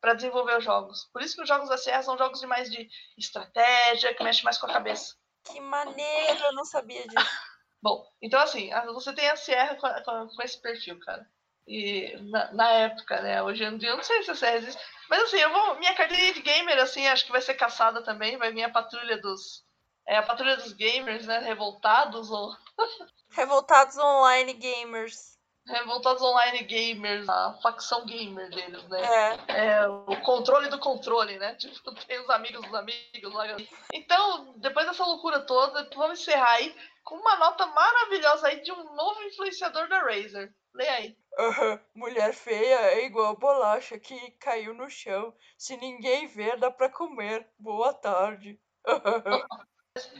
para 0.00 0.14
desenvolver 0.14 0.58
os 0.58 0.64
jogos. 0.64 1.08
Por 1.12 1.22
isso 1.22 1.34
que 1.34 1.42
os 1.42 1.48
jogos 1.48 1.68
da 1.68 1.78
Sierra 1.78 2.02
são 2.02 2.16
jogos 2.18 2.40
de 2.40 2.46
mais 2.46 2.70
de 2.70 2.88
estratégia, 3.16 4.14
que 4.14 4.22
mexe 4.22 4.44
mais 4.44 4.58
com 4.58 4.66
a 4.66 4.72
cabeça. 4.72 5.16
Que 5.44 5.60
maneiro, 5.60 6.44
eu 6.44 6.52
não 6.52 6.64
sabia 6.64 7.06
disso. 7.06 7.16
Bom, 7.82 8.04
então 8.20 8.40
assim, 8.40 8.70
você 8.92 9.12
tem 9.12 9.28
a 9.28 9.36
Sierra 9.36 9.76
com, 9.76 9.88
com- 10.04 10.28
com 10.34 10.42
esse 10.42 10.60
perfil, 10.60 10.98
cara. 11.00 11.26
E 11.66 12.16
na, 12.30 12.52
na 12.52 12.70
época, 12.70 13.20
né? 13.20 13.42
Hoje 13.42 13.62
em 13.62 13.76
dia 13.78 13.90
eu 13.90 13.96
não 13.96 14.02
sei 14.02 14.22
se 14.22 14.30
a 14.30 14.34
Sierra 14.34 14.56
existe. 14.56 14.82
Mas 15.08 15.22
assim, 15.24 15.36
eu 15.38 15.52
vou. 15.52 15.74
Minha 15.78 15.94
carteirinha 15.94 16.32
de 16.34 16.42
gamer, 16.42 16.78
assim, 16.80 17.06
acho 17.06 17.24
que 17.26 17.32
vai 17.32 17.40
ser 17.42 17.54
caçada 17.54 18.02
também. 18.02 18.36
Vai 18.36 18.52
vir 18.52 18.64
a 18.64 18.70
patrulha 18.70 19.18
dos. 19.20 19.64
É 20.06 20.16
a 20.16 20.22
patrulha 20.22 20.56
dos 20.56 20.72
gamers, 20.72 21.26
né? 21.26 21.38
Revoltados 21.40 22.30
ou. 22.30 22.56
Revoltados 23.30 23.96
Online 23.98 24.52
Gamers. 24.54 25.38
Revoltados 25.68 26.22
online 26.22 26.64
gamers, 26.64 27.28
a 27.28 27.58
facção 27.62 28.06
gamer 28.06 28.48
deles, 28.48 28.82
né? 28.88 29.02
É. 29.04 29.66
É, 29.66 29.86
o 29.86 30.18
controle 30.22 30.68
do 30.70 30.78
controle, 30.78 31.38
né? 31.38 31.54
Tipo, 31.56 31.94
tem 32.06 32.18
os 32.20 32.30
amigos 32.30 32.62
dos 32.62 32.74
amigos 32.74 33.34
lá. 33.34 33.44
Então, 33.92 34.54
depois 34.56 34.86
dessa 34.86 35.04
loucura 35.04 35.40
toda, 35.40 35.86
vamos 35.94 36.20
encerrar 36.20 36.52
aí 36.52 36.74
com 37.04 37.16
uma 37.16 37.36
nota 37.36 37.66
maravilhosa 37.66 38.48
aí 38.48 38.62
de 38.62 38.72
um 38.72 38.94
novo 38.94 39.22
influenciador 39.24 39.88
da 39.88 40.00
Razer. 40.00 40.54
Leia 40.74 40.92
aí. 40.92 41.16
Aham, 41.38 41.80
Mulher 41.94 42.32
feia 42.32 42.92
é 42.92 43.04
igual 43.04 43.36
bolacha 43.36 43.98
que 43.98 44.30
caiu 44.32 44.72
no 44.72 44.88
chão. 44.88 45.34
Se 45.58 45.76
ninguém 45.76 46.26
ver, 46.26 46.58
dá 46.58 46.70
pra 46.70 46.88
comer. 46.88 47.46
Boa 47.58 47.92
tarde. 47.92 48.58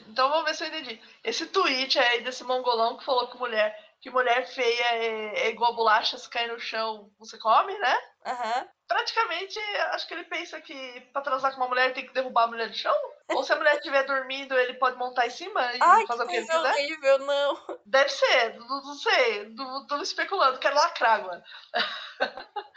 Então 0.09 0.29
vamos 0.29 0.45
ver 0.45 0.55
se 0.55 0.65
eu 0.65 0.69
entendi. 0.69 1.01
Esse 1.23 1.47
tweet 1.47 1.99
aí 1.99 2.23
desse 2.23 2.45
mongolão 2.45 2.97
que 2.97 3.05
falou 3.05 3.29
que 3.29 3.39
mulher 3.39 3.88
que 4.01 4.11
mulher 4.11 4.47
feia 4.47 4.85
é, 4.95 5.47
é 5.47 5.49
igual 5.49 5.75
bolacha, 5.75 6.17
se 6.17 6.29
cair 6.31 6.49
no 6.49 6.59
chão, 6.59 7.11
você 7.19 7.37
come, 7.39 7.77
né? 7.79 7.97
Aham. 8.27 8.69
Praticamente, 8.87 9.59
acho 9.93 10.07
que 10.09 10.15
ele 10.15 10.25
pensa 10.25 10.61
que 10.61 11.01
pra 11.13 11.21
transar 11.21 11.53
com 11.53 11.59
uma 11.61 11.69
mulher 11.69 11.93
tem 11.93 12.07
que 12.07 12.15
derrubar 12.15 12.45
a 12.45 12.47
mulher 12.47 12.71
do 12.71 12.77
chão. 12.77 12.95
Ou 13.31 13.45
se 13.45 13.53
a 13.53 13.57
mulher 13.57 13.77
estiver 13.77 14.05
dormindo, 14.05 14.57
ele 14.59 14.75
pode 14.75 14.97
montar 14.97 15.27
em 15.27 15.31
cima 15.31 15.61
e 15.75 15.79
Ai, 15.83 16.07
fazer 16.07 16.23
o 16.23 16.27
que 16.27 16.37
ele 16.37 16.47
quiser. 16.47 16.59
horrível, 16.59 17.19
não. 17.19 17.81
Deve 17.85 18.09
ser, 18.09 18.59
não, 18.59 18.83
não 18.83 18.95
sei, 18.95 19.49
não 19.51 19.87
tô 19.87 20.01
especulando, 20.01 20.59
quero 20.59 20.75
lacrar 20.77 21.17
agora. 21.17 21.45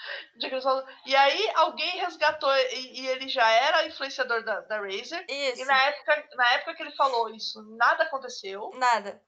E 1.06 1.16
aí 1.16 1.52
alguém 1.56 2.00
resgatou, 2.00 2.52
e, 2.56 3.02
e 3.02 3.08
ele 3.08 3.30
já 3.30 3.48
era 3.50 3.86
influenciador 3.86 4.44
da, 4.44 4.62
da 4.62 4.80
Razer, 4.80 5.26
Isso. 5.30 5.62
e 5.62 5.66
na 5.66 5.84
época, 5.84 6.28
na 6.36 6.54
época 6.54 6.76
que 6.76 6.84
ele 6.84 6.96
falou 6.96 7.30
isso, 7.30 7.62
nada 7.78 8.04
aconteceu. 8.04 8.72
Nada. 8.76 9.22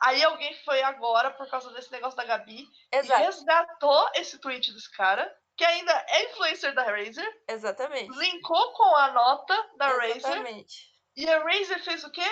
Aí 0.00 0.22
alguém 0.22 0.54
foi 0.64 0.82
agora, 0.82 1.30
por 1.30 1.48
causa 1.48 1.72
desse 1.72 1.90
negócio 1.90 2.16
da 2.16 2.24
Gabi, 2.24 2.68
e 2.92 2.96
Exato. 2.96 3.22
resgatou 3.22 4.10
esse 4.14 4.38
tweet 4.38 4.72
desse 4.72 4.90
cara, 4.96 5.34
que 5.56 5.64
ainda 5.64 5.92
é 6.08 6.30
influencer 6.30 6.74
da 6.74 6.84
Razer, 6.84 7.42
Exatamente. 7.48 8.16
linkou 8.16 8.72
com 8.72 8.96
a 8.96 9.10
nota 9.10 9.70
da 9.76 9.88
Razer, 9.88 10.16
Exatamente. 10.16 10.88
e 11.16 11.28
a 11.28 11.42
Razer 11.42 11.82
fez 11.84 12.04
o 12.04 12.10
quê? 12.10 12.26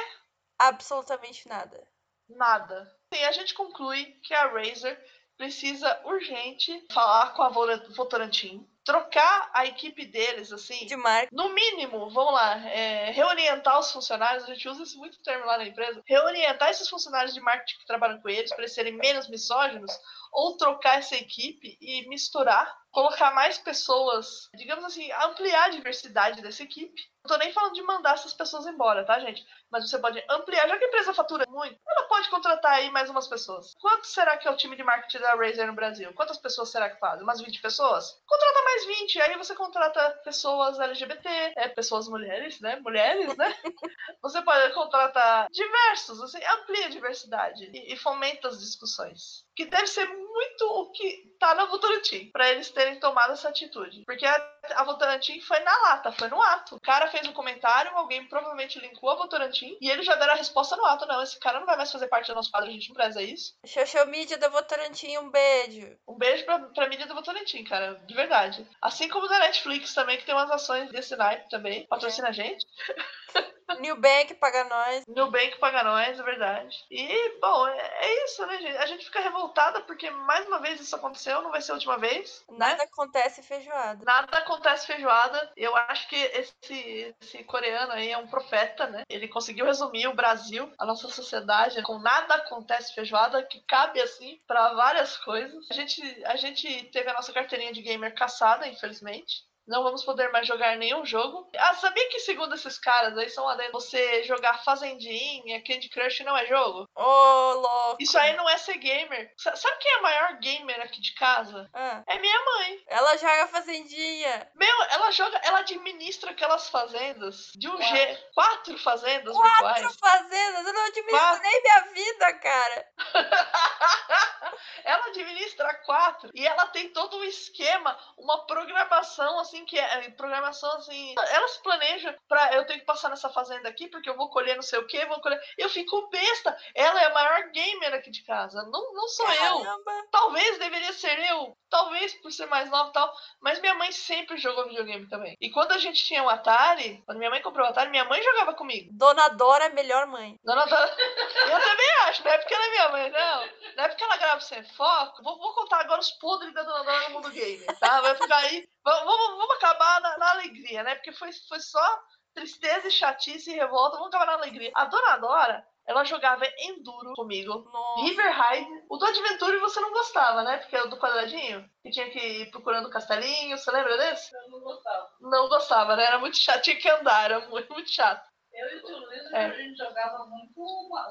Absolutamente 0.59 1.49
nada. 1.49 1.87
Nada. 2.29 2.97
Sim, 3.13 3.25
a 3.25 3.33
gente 3.33 3.55
conclui 3.55 4.05
que 4.23 4.35
a 4.35 4.47
Razer 4.47 4.99
precisa 5.37 6.01
urgente 6.05 6.87
falar 6.93 7.35
com 7.35 7.43
a 7.43 7.49
Votorantim, 7.49 8.69
trocar 8.87 9.51
a 9.53 9.67
equipe 9.67 10.07
deles, 10.07 10.53
assim, 10.53 10.87
De 10.87 10.97
marca. 10.97 11.29
no 11.33 11.53
mínimo, 11.53 12.09
vamos 12.09 12.33
lá, 12.33 12.57
é, 12.69 13.11
reorientar 13.11 13.81
os 13.81 13.91
funcionários, 13.91 14.45
a 14.45 14.55
gente 14.55 14.69
usa 14.69 14.85
esse 14.85 14.97
muito 14.97 15.21
termo 15.23 15.45
lá 15.45 15.59
na 15.59 15.67
empresa, 15.67 16.01
reorientar 16.07 16.71
esses 16.71 16.89
funcionários 16.89 17.35
de 17.35 17.41
marketing 17.41 17.81
que 17.81 17.87
trabalham 17.87 18.21
com 18.21 18.29
eles 18.29 18.49
para 18.51 18.61
eles 18.61 18.73
serem 18.73 18.97
menos 18.97 19.29
misóginos, 19.29 19.93
ou 20.33 20.57
trocar 20.57 20.99
essa 20.99 21.17
equipe 21.17 21.77
e 21.81 22.09
misturar, 22.09 22.73
colocar 22.93 23.35
mais 23.35 23.59
pessoas, 23.59 24.49
digamos 24.55 24.85
assim, 24.85 25.11
ampliar 25.13 25.65
a 25.65 25.71
diversidade 25.71 26.41
dessa 26.41 26.63
equipe. 26.63 27.03
Não 27.27 27.37
tô 27.37 27.39
nem 27.39 27.53
falando 27.53 27.75
de 27.75 27.83
mandar 27.83 28.15
essas 28.15 28.33
pessoas 28.33 28.67
embora, 28.67 29.05
tá, 29.05 29.19
gente? 29.19 29.45
Mas 29.69 29.91
você 29.91 29.99
pode 29.99 30.23
ampliar, 30.31 30.69
já 30.69 30.79
que 30.79 30.85
a 30.85 30.87
empresa 30.87 31.13
fatura 31.13 31.45
muito, 31.49 31.77
ela 31.85 32.07
pode 32.07 32.31
contratar 32.31 32.75
aí 32.75 32.89
mais 32.93 33.11
umas 33.11 33.27
pessoas. 33.27 33.75
Quanto 33.81 34.07
será 34.07 34.37
que 34.37 34.47
é 34.47 34.51
o 34.53 34.57
time 34.57 34.77
de 34.77 34.85
marketing 34.85 35.19
da 35.19 35.35
Razer 35.35 35.67
no 35.67 35.73
Brasil? 35.73 36.13
Quantas 36.15 36.39
pessoas 36.39 36.71
será 36.71 36.89
que 36.89 37.01
faz? 37.01 37.21
Umas 37.21 37.41
20 37.41 37.61
pessoas? 37.61 38.17
Contrata 38.25 38.63
mais 38.63 38.87
20, 38.87 39.21
aí 39.23 39.37
você 39.37 39.57
contrata 39.57 40.21
pessoas 40.23 40.79
LGBT, 40.79 41.29
é, 41.57 41.69
pessoas 41.69 42.07
mulheres, 42.07 42.61
né? 42.61 42.77
Mulheres, 42.77 43.37
né? 43.37 43.53
Você 44.23 44.41
pode 44.43 44.73
contratar 44.73 45.49
diversos, 45.51 46.21
assim, 46.23 46.39
amplia 46.45 46.87
a 46.87 46.91
diversidade 46.91 47.65
e, 47.73 47.93
e 47.93 47.97
fomenta 47.97 48.49
as 48.49 48.59
discussões. 48.61 49.46
Que 49.57 49.65
deve 49.65 49.87
ser 49.87 50.07
muito 50.07 50.65
o 50.65 50.93
que 50.93 51.35
tá 51.39 51.55
na 51.55 51.65
Votorantim, 51.65 52.31
para 52.31 52.51
eles 52.51 52.71
terem 52.71 53.01
tomado 53.01 53.33
essa 53.33 53.49
atitude. 53.49 54.05
Porque 54.05 54.27
a, 54.27 54.51
a 54.75 54.85
Votorantim 54.85 55.41
foi 55.41 55.59
na 55.61 55.77
lata, 55.83 56.13
foi 56.13 56.29
no 56.29 56.41
ato. 56.41 56.77
O 56.77 56.81
cara 56.81 57.09
fez 57.09 57.27
um 57.27 57.33
comentário, 57.33 57.91
alguém 57.95 58.27
provavelmente 58.27 58.79
linkou 58.79 59.11
a 59.11 59.17
Votorantim, 59.17 59.77
e 59.81 59.91
eles 59.91 60.05
já 60.05 60.15
deram 60.15 60.35
a 60.35 60.37
resposta 60.37 60.77
no 60.77 60.85
ato. 60.85 61.07
Não, 61.07 61.23
esse 61.23 61.39
cara 61.41 61.59
não 61.59 61.67
vai 61.67 61.77
mais 61.77 61.91
fazer 61.91 62.09
parte 62.09 62.29
do 62.29 62.35
nosso 62.35 62.51
quadro, 62.51 62.69
a 62.69 62.73
gente 62.73 62.89
não 62.89 62.97
preza 62.97 63.23
isso. 63.23 63.55
Social 63.65 64.07
Media 64.07 64.39
da 64.39 64.49
Votorantim, 64.49 65.17
um 65.19 65.31
beijo. 65.31 65.99
Um 66.07 66.19
beijo 66.19 66.45
pra, 66.45 66.59
pra 66.59 66.89
mídia 66.89 67.07
do 67.07 67.15
Votorantim, 67.15 67.65
cara, 67.65 67.95
de 68.07 68.15
verdade. 68.15 68.67
Assim 68.81 69.09
como 69.09 69.29
da 69.29 69.39
Netflix 69.39 69.95
também, 69.95 70.19
que 70.19 70.27
tem 70.27 70.35
umas 70.35 70.51
ações 70.51 70.91
desse 70.91 71.17
naipe 71.17 71.49
também, 71.49 71.87
patrocina 71.87 72.29
a 72.29 72.33
gente. 72.33 72.67
New 73.75 73.97
Bank 73.97 74.35
paga 74.35 74.65
nós. 74.65 75.05
Nubank 75.09 75.59
paga 75.59 75.83
nós, 75.83 76.19
é 76.19 76.23
verdade. 76.23 76.77
E, 76.91 77.39
bom, 77.41 77.67
é, 77.67 78.07
é 78.07 78.25
isso, 78.25 78.47
né, 78.47 78.59
gente? 78.61 78.77
A 78.77 78.87
gente 78.87 79.05
fica 79.05 79.21
revoltada 79.21 79.81
porque 79.83 80.09
mais 80.11 80.47
uma 80.47 80.61
vez 80.61 80.81
isso 80.81 80.95
aconteceu, 80.95 81.43
não 81.43 81.51
vai 81.51 81.61
ser 81.61 81.73
a 81.73 81.75
última 81.75 81.99
vez. 81.99 82.45
Nada 82.51 82.85
acontece 82.85 83.43
feijoada. 83.43 84.05
Nada 84.05 84.39
acontece 84.39 84.87
feijoada. 84.87 85.53
Eu 85.57 85.75
acho 85.77 86.09
que 86.09 86.17
esse, 86.17 87.15
esse 87.21 87.45
coreano 87.45 87.93
aí 87.93 88.11
é 88.11 88.19
um 88.19 88.29
profeta, 88.29 88.87
né? 88.87 89.03
Ele 89.09 89.29
conseguiu 89.29 89.67
resumir 89.67 90.07
o 90.07 90.15
Brasil, 90.15 90.73
a 90.79 90.87
nossa 90.87 91.09
sociedade, 91.09 91.83
com 91.83 91.99
nada 91.99 92.35
acontece 92.35 92.95
feijoada, 92.95 93.43
que 93.43 93.61
cabe 93.63 94.01
assim 94.01 94.41
pra 94.47 94.75
várias 94.75 95.17
coisas. 95.19 95.69
A 95.71 95.75
gente, 95.75 96.25
a 96.25 96.37
gente 96.37 96.85
teve 96.91 97.11
a 97.11 97.15
nossa 97.15 97.33
carteirinha 97.33 97.73
de 97.73 97.83
gamer 97.83 98.15
caçada, 98.15 98.67
infelizmente. 98.67 99.45
Não 99.67 99.83
vamos 99.83 100.05
poder 100.05 100.31
mais 100.31 100.47
jogar 100.47 100.77
nenhum 100.77 101.05
jogo. 101.05 101.51
Ah, 101.59 101.75
sabia 101.75 102.09
que 102.09 102.21
segundo 102.21 102.55
esses 102.55 102.79
caras 102.79 103.17
aí 103.19 103.29
são 103.31 103.49
adentro, 103.49 103.73
você 103.73 104.23
jogar 104.25 104.63
Fazendinha, 104.65 105.63
Candy 105.65 105.89
Crush 105.89 106.21
não 106.25 106.37
é 106.37 106.47
jogo? 106.47 106.89
Ô, 106.95 107.53
louco. 107.55 107.97
Isso 108.01 108.17
aí 108.19 108.35
não 108.37 108.49
é 108.49 108.57
ser 108.59 108.79
gamer. 108.79 109.33
Sa- 109.37 109.57
Sabe 109.57 109.77
quem 109.79 109.93
é 109.93 109.99
a 109.99 110.03
maior 110.03 110.33
gamer 110.39 110.81
aqui 110.83 111.01
de 111.01 111.15
casa? 111.15 111.69
Ah, 111.75 112.03
É 112.07 112.19
minha 112.19 112.45
mãe. 112.45 112.81
ela 112.87 113.17
joga 113.17 113.49
fazendinha. 113.49 114.49
Meu, 114.55 114.83
ela 114.91 115.11
joga, 115.11 115.37
ela 115.45 115.59
administra 115.61 116.31
aquelas 116.31 116.69
fazendas 116.71 117.51
de 117.57 117.69
um 117.69 117.77
Quatro. 117.77 117.97
G. 117.97 118.25
Quatro 118.35 118.79
fazendas 118.79 119.35
Quatro 119.37 119.67
virtuais. 119.75 119.97
fazendas. 119.97 120.67
Eu 120.67 120.73
não 120.73 120.85
administro 120.87 121.19
Quatro. 121.19 121.43
nem 121.43 121.63
minha 121.63 121.81
vida, 121.93 122.35
cara. 122.35 122.87
ela 124.85 125.07
administra 125.07 125.75
quatro. 125.85 126.31
E 126.35 126.47
ela 126.47 126.67
tem 126.69 126.89
todo 126.91 127.19
um 127.19 127.25
esquema, 127.25 127.99
uma 128.17 128.47
programação 128.47 129.39
assim 129.41 129.56
que 129.65 129.79
é. 129.79 130.11
Programação 130.11 130.71
assim. 130.77 131.15
Ela 131.31 131.49
se 131.49 131.63
planeja 131.63 132.17
pra 132.29 132.53
eu 132.55 132.67
tenho 132.67 132.81
que 132.81 132.87
passar 132.87 133.09
nessa 133.09 133.29
fazenda 133.31 133.69
aqui, 133.69 133.89
porque 133.89 134.09
eu 134.09 134.17
vou 134.17 134.29
colher 134.31 134.55
não 134.57 134.63
sei 134.63 134.79
o 134.79 134.87
que, 134.87 135.05
vou 135.07 135.21
colher. 135.21 135.41
Eu 135.59 135.69
fico 135.69 136.09
besta. 136.09 136.57
Ela 136.75 137.01
é 137.03 137.07
a 137.07 137.15
maior 137.15 137.51
gamer 137.51 137.95
aqui 137.95 138.11
de 138.11 138.23
casa. 138.25 138.63
Não, 138.71 138.93
não 138.95 139.09
sou 139.09 139.29
eu. 139.31 139.61
Caramba. 139.63 139.93
Talvez 140.11 140.59
deveria 140.59 140.93
ser 140.93 141.19
eu, 141.31 141.57
talvez 141.71 142.15
por 142.21 142.31
ser 142.33 142.47
mais 142.47 142.71
nova 142.71 142.91
e 142.91 142.93
tal, 142.93 143.13
mas 143.41 143.61
minha 143.61 143.75
mãe 143.75 143.91
sempre 143.93 144.37
jogou 144.37 144.67
videogame 144.69 145.09
também. 145.09 145.35
E 145.41 145.51
quando 145.51 145.73
a 145.73 145.79
gente 145.79 146.05
tinha 146.05 146.23
um 146.23 146.29
Atari, 146.29 147.03
quando 147.07 147.19
minha 147.19 147.31
mãe 147.31 147.43
comprou 147.43 147.67
o 147.67 147.71
Atari, 147.71 147.91
minha 147.91 148.05
mãe 148.05 148.23
jogava 148.23 148.55
comigo. 148.55 148.89
Dona 148.93 149.29
Dora 149.29 149.67
é 149.67 149.69
melhor 149.71 150.07
mãe. 150.07 150.37
Dona 150.45 150.65
Dora- 150.67 150.97
Eu 151.47 151.61
também 151.63 151.91
acho, 152.07 152.25
não 152.25 152.31
é 152.31 152.39
porque 152.39 152.55
ela 152.55 152.65
é 152.67 152.71
minha 152.71 152.89
mãe, 152.91 153.11
não. 153.11 153.49
Não 153.77 153.85
é 153.85 153.89
porque 153.89 154.05
ela 154.05 154.17
grava 154.17 154.41
sem 154.41 154.63
foco. 154.75 155.23
Vou, 155.23 155.39
vou 155.39 155.55
contar 155.55 155.81
agora 155.81 156.01
os 156.01 156.11
podres 156.13 156.53
da 156.55 156.63
Dona 156.63 156.83
Dora 156.85 157.09
no 157.09 157.15
mundo 157.15 157.31
game, 157.31 157.65
tá? 157.81 158.01
Vai 158.01 158.15
ficar 158.17 158.37
aí. 158.39 158.67
Vamos, 158.95 159.37
vamos, 159.37 159.57
acabar 159.57 160.01
na, 160.01 160.19
na 160.19 160.31
alegria, 160.31 160.83
né? 160.85 160.95
Porque 160.95 161.11
foi, 161.13 161.33
foi 161.49 161.59
só 161.59 162.03
tristeza 162.33 162.87
e 162.87 162.91
chatice 162.91 163.51
e 163.51 163.57
revolta. 163.57 163.97
Vamos 163.97 164.15
acabar 164.15 164.27
na 164.27 164.35
alegria. 164.35 164.71
A 164.75 164.85
Dona 164.85 165.17
Dora, 165.17 165.67
ela 165.85 166.05
jogava 166.05 166.45
Enduro 166.59 167.15
comigo. 167.15 167.69
River 168.03 168.33
Ride. 168.33 168.85
O 168.89 168.97
do 168.97 169.07
Adventure 169.07 169.59
você 169.59 169.81
não 169.81 169.91
gostava, 169.93 170.45
né? 170.45 170.59
Porque 170.59 170.77
é 170.77 170.85
o 170.85 170.89
do 170.89 170.99
quadradinho. 170.99 171.69
Que 171.83 171.91
tinha 171.91 172.09
que 172.11 172.19
ir 172.19 172.51
procurando 172.53 172.87
o 172.87 172.91
castelinho. 172.91 173.59
Você 173.59 173.71
lembra 173.73 173.97
desse? 173.97 174.33
Eu 174.37 174.51
não 174.51 174.61
gostava. 174.61 175.11
Não 175.21 175.49
gostava, 175.49 175.97
né? 175.97 176.05
Era 176.05 176.19
muito 176.19 176.37
chato. 176.39 176.63
Tinha 176.63 176.77
que 176.77 176.89
andar. 176.89 177.25
Era 177.25 177.49
muito, 177.49 177.73
muito 177.73 177.91
chato. 177.91 178.25
Eu 178.53 178.71
e 178.71 178.77
o 178.77 178.83
tio 178.85 178.97
Luiz, 178.99 179.33
É. 179.33 179.45
a 179.47 179.51
gente 179.51 179.77
jogava 179.77 180.25
muito 180.27 180.55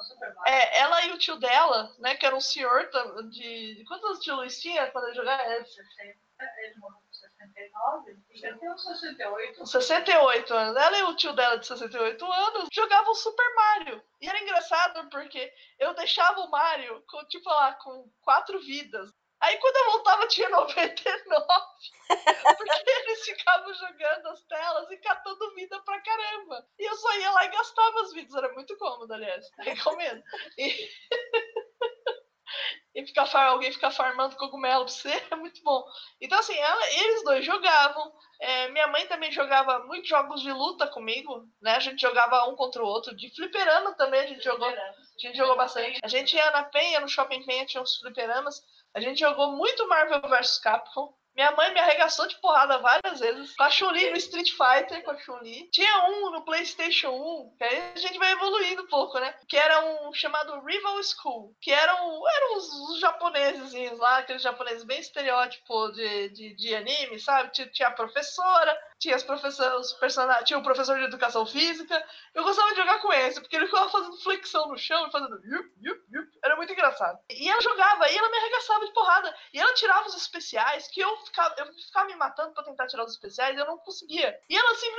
Super 0.07 0.33
Mario. 0.33 0.53
É, 0.53 0.79
ela 0.79 1.05
e 1.05 1.11
o 1.11 1.17
tio 1.17 1.35
dela, 1.35 1.93
né? 1.99 2.15
Que 2.15 2.25
era 2.25 2.35
um 2.35 2.41
senhor 2.41 2.89
de... 3.29 3.83
Quantos 3.87 4.19
tio 4.19 4.35
Luiz 4.35 4.59
tinha 4.59 4.89
quando 4.91 5.07
ele 5.07 5.15
jogava? 5.15 5.43
É, 5.43 5.63
60, 5.63 6.19
ele 6.63 6.79
morreu 6.79 7.04
69, 7.53 8.17
e 8.31 8.45
eu 8.45 8.59
tenho 8.59 8.77
68. 8.77 9.57
com 9.59 9.65
68 9.65 10.53
anos. 10.53 10.75
Ela 10.75 10.97
e 10.97 11.03
o 11.03 11.15
tio 11.15 11.33
dela 11.33 11.57
de 11.57 11.67
68 11.67 12.25
anos 12.25 12.67
jogavam 12.73 13.13
Super 13.15 13.55
Mario. 13.55 14.01
E 14.21 14.27
era 14.27 14.41
engraçado 14.41 15.09
porque 15.09 15.51
eu 15.79 15.93
deixava 15.93 16.39
o 16.41 16.49
Mario 16.49 17.03
com, 17.07 17.23
tipo 17.25 17.49
lá, 17.49 17.73
com 17.75 18.09
quatro 18.21 18.59
vidas. 18.61 19.09
Aí 19.41 19.57
quando 19.57 19.75
eu 19.75 19.91
voltava 19.91 20.27
tinha 20.27 20.49
99. 20.49 21.45
Porque 22.57 22.89
eles 22.89 23.25
ficavam 23.25 23.73
jogando 23.73 24.27
as 24.29 24.41
telas 24.43 24.91
e 24.91 24.97
catando 24.97 25.55
vida 25.55 25.79
pra 25.81 26.01
caramba. 26.01 26.67
E 26.79 26.89
eu 26.89 26.95
só 26.95 27.13
ia 27.17 27.31
lá 27.31 27.45
e 27.45 27.49
gastava 27.49 28.01
as 28.01 28.13
vidas. 28.13 28.35
Era 28.35 28.53
muito 28.53 28.77
cômodo, 28.77 29.13
aliás. 29.13 29.49
Recomendo. 29.59 30.23
E, 30.57 30.89
e 32.95 33.05
ficar 33.05 33.29
alguém 33.47 33.71
ficar 33.71 33.91
farmando 33.91 34.37
cogumelo 34.37 34.85
pra 34.85 34.93
você 34.93 35.09
é 35.29 35.35
muito 35.35 35.61
bom. 35.63 35.83
Então, 36.21 36.39
assim, 36.39 36.55
ela- 36.57 36.89
eles 36.93 37.23
dois 37.23 37.45
jogavam. 37.45 38.11
É, 38.39 38.69
minha 38.69 38.87
mãe 38.87 39.05
também 39.07 39.31
jogava 39.31 39.79
muitos 39.85 40.09
jogos 40.09 40.41
de 40.41 40.51
luta 40.51 40.87
comigo, 40.87 41.45
né? 41.61 41.75
A 41.75 41.79
gente 41.79 41.99
jogava 42.01 42.45
um 42.47 42.55
contra 42.55 42.81
o 42.83 42.87
outro. 42.87 43.15
De 43.15 43.29
fliperama 43.35 43.93
também 43.95 44.21
a 44.21 44.27
gente 44.27 44.43
jogou. 44.43 44.67
A 44.67 44.93
gente 45.19 45.37
jogou 45.37 45.55
bastante. 45.57 45.99
A 46.03 46.07
gente 46.07 46.35
ia 46.35 46.51
na 46.51 46.63
Penha, 46.63 46.99
no 47.01 47.07
Shopping 47.07 47.45
Penha, 47.45 47.65
tinha 47.65 47.83
uns 47.83 47.97
fliperamas. 47.97 48.61
A 48.93 48.99
gente 49.01 49.19
jogou 49.19 49.51
muito 49.51 49.87
Marvel 49.87 50.21
vs 50.21 50.59
Capcom. 50.59 51.13
Minha 51.35 51.51
mãe 51.51 51.73
me 51.73 51.79
arregaçou 51.79 52.27
de 52.27 52.39
porrada 52.39 52.77
várias 52.77 53.19
vezes. 53.19 53.55
Com 53.55 53.63
a 53.63 53.69
Chun-Li 53.69 54.09
no 54.09 54.17
Street 54.17 54.51
Fighter, 54.51 55.03
com 55.03 55.11
a 55.11 55.17
Chun-Li. 55.17 55.69
Tinha 55.69 56.07
um 56.09 56.31
no 56.31 56.45
PlayStation 56.45 57.09
1, 57.09 57.55
que 57.57 57.63
aí 57.63 57.91
a 57.93 57.99
gente 57.99 58.17
vai 58.17 58.31
evoluindo 58.31 58.83
um 58.83 58.87
pouco, 58.87 59.19
né? 59.19 59.35
Que 59.47 59.57
era 59.57 59.83
um 59.83 60.13
chamado 60.13 60.65
Rival 60.65 61.01
School. 61.03 61.53
Que 61.59 61.71
eram, 61.71 62.23
eram 62.27 62.57
os, 62.57 62.73
os 62.89 62.99
japoneses 63.01 63.97
lá, 63.97 64.19
aqueles 64.19 64.41
japoneses 64.41 64.83
bem 64.83 64.99
estereótipo 64.99 65.91
de, 65.91 66.29
de, 66.29 66.55
de 66.55 66.75
anime, 66.75 67.19
sabe? 67.19 67.51
Tinha, 67.51 67.89
a 67.89 67.91
professora, 67.91 68.77
tinha 68.99 69.15
as 69.15 69.25
os 69.79 69.93
personagens, 69.93 70.47
tinha 70.47 70.59
o 70.59 70.63
professor 70.63 70.97
de 70.97 71.05
educação 71.05 71.45
física. 71.45 72.03
Eu 72.33 72.43
gostava 72.43 72.69
de 72.69 72.77
jogar 72.77 72.99
com 72.99 73.11
esse, 73.13 73.41
porque 73.41 73.55
ele 73.55 73.65
ficava 73.65 73.89
fazendo 73.89 74.17
flexão 74.21 74.67
no 74.67 74.77
chão 74.77 75.07
e 75.07 75.11
fazendo 75.11 75.35
yup, 75.45 75.69
yup, 75.81 76.01
yup. 76.11 76.39
Era 76.43 76.55
muito 76.55 76.71
engraçado. 76.71 77.19
E 77.29 77.49
ela 77.49 77.61
jogava, 77.61 78.09
e 78.09 78.17
ela 78.17 78.29
me 78.29 78.37
arregaçava 78.37 78.85
de 78.85 78.93
porrada. 78.93 79.35
E 79.53 79.59
ela 79.59 79.73
tirava 79.73 80.07
os 80.07 80.15
especiais, 80.15 80.87
que 80.87 81.01
eu 81.01 81.17
ficava, 81.17 81.55
eu 81.57 81.73
ficava 81.73 82.07
me 82.07 82.15
matando 82.15 82.53
pra 82.53 82.63
tentar 82.63 82.87
tirar 82.87 83.03
os 83.03 83.11
especiais, 83.11 83.57
eu 83.57 83.65
não 83.65 83.77
conseguia. 83.79 84.39
E 84.49 84.57
ela 84.57 84.71
assim, 84.71 84.91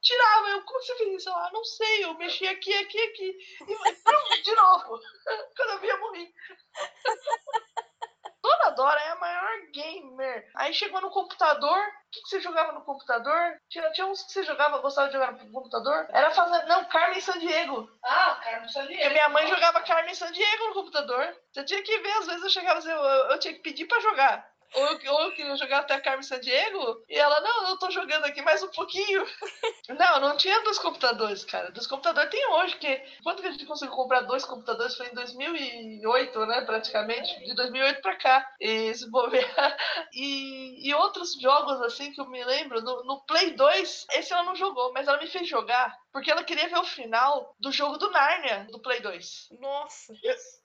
tirava. 0.00 0.48
Eu, 0.50 0.62
como 0.64 0.80
você 0.80 0.96
fez 0.96 1.20
isso? 1.20 1.30
Ah, 1.30 1.50
não 1.52 1.64
sei, 1.64 2.04
eu 2.04 2.14
mexi 2.14 2.46
aqui, 2.46 2.74
aqui, 2.74 2.98
aqui. 2.98 3.38
E 3.66 3.66
de 4.42 4.54
novo. 4.54 5.00
Quando 5.56 5.70
eu 5.70 5.80
via, 5.80 5.96
morri. 5.98 6.32
Dona 8.46 8.70
Dora 8.70 9.00
é 9.00 9.08
a 9.10 9.16
maior 9.16 9.50
gamer. 9.72 10.48
Aí 10.54 10.72
chegou 10.72 11.00
no 11.00 11.10
computador. 11.10 11.76
O 11.78 12.10
que, 12.12 12.22
que 12.22 12.28
você 12.28 12.40
jogava 12.40 12.72
no 12.72 12.82
computador? 12.82 13.58
Tinha, 13.68 13.90
tinha 13.90 14.06
uns 14.06 14.22
que 14.22 14.32
você 14.32 14.44
jogava, 14.44 14.78
gostava 14.78 15.08
de 15.08 15.14
jogar 15.14 15.32
no 15.32 15.50
computador? 15.50 16.06
Era 16.10 16.30
fazer. 16.30 16.64
Não, 16.66 16.84
Carmen 16.84 17.20
Sandiego. 17.20 17.90
Ah, 18.04 18.40
Carmen 18.42 18.60
Porque 18.60 18.72
Sandiego. 18.72 19.10
minha 19.10 19.28
mãe 19.30 19.48
jogava 19.48 19.82
Carmen 19.82 20.14
Sandiego 20.14 20.68
no 20.68 20.74
computador. 20.74 21.36
Você 21.52 21.64
tinha 21.64 21.82
que 21.82 21.98
ver, 21.98 22.12
às 22.12 22.26
vezes 22.26 22.42
eu 22.44 22.50
chegava 22.50 22.78
assim, 22.78 22.90
eu, 22.90 23.02
eu 23.02 23.38
tinha 23.40 23.54
que 23.54 23.60
pedir 23.60 23.86
pra 23.86 24.00
jogar. 24.00 24.48
Ou 24.74 24.86
eu, 24.86 25.12
ou 25.12 25.22
eu 25.22 25.32
queria 25.32 25.56
jogar 25.56 25.78
até 25.78 25.94
a 25.94 26.00
Carmen 26.00 26.22
Sandiego, 26.22 27.04
e 27.08 27.16
ela, 27.16 27.40
não, 27.40 27.68
eu 27.68 27.78
tô 27.78 27.90
jogando 27.90 28.24
aqui 28.24 28.42
mais 28.42 28.62
um 28.62 28.68
pouquinho. 28.68 29.24
não, 29.88 30.20
não 30.20 30.36
tinha 30.36 30.62
dois 30.62 30.78
computadores, 30.78 31.44
cara. 31.44 31.70
Dos 31.70 31.86
computadores 31.86 32.30
tem 32.30 32.46
hoje, 32.46 32.76
que 32.76 33.02
quando 33.22 33.40
que 33.40 33.48
a 33.48 33.52
gente 33.52 33.66
conseguiu 33.66 33.94
comprar 33.94 34.22
dois 34.22 34.44
computadores? 34.44 34.96
Foi 34.96 35.06
em 35.08 35.14
2008, 35.14 36.46
né, 36.46 36.60
praticamente. 36.62 37.38
De 37.44 37.54
2008 37.54 38.02
pra 38.02 38.16
cá. 38.16 38.46
E, 38.60 38.94
se 38.94 39.08
bobear. 39.10 39.76
E, 40.12 40.88
e 40.88 40.94
outros 40.94 41.34
jogos, 41.40 41.80
assim, 41.82 42.12
que 42.12 42.20
eu 42.20 42.28
me 42.28 42.44
lembro, 42.44 42.80
no, 42.82 43.04
no 43.04 43.20
Play 43.26 43.52
2, 43.52 44.06
esse 44.12 44.32
ela 44.32 44.42
não 44.42 44.54
jogou, 44.54 44.92
mas 44.92 45.08
ela 45.08 45.18
me 45.18 45.26
fez 45.26 45.48
jogar, 45.48 45.96
porque 46.16 46.30
ela 46.30 46.42
queria 46.42 46.66
ver 46.66 46.78
o 46.78 46.84
final 46.84 47.54
do 47.60 47.70
jogo 47.70 47.98
do 47.98 48.10
Narnia, 48.10 48.66
do 48.70 48.80
Play 48.80 49.00
2. 49.00 49.48
Nossa. 49.60 50.14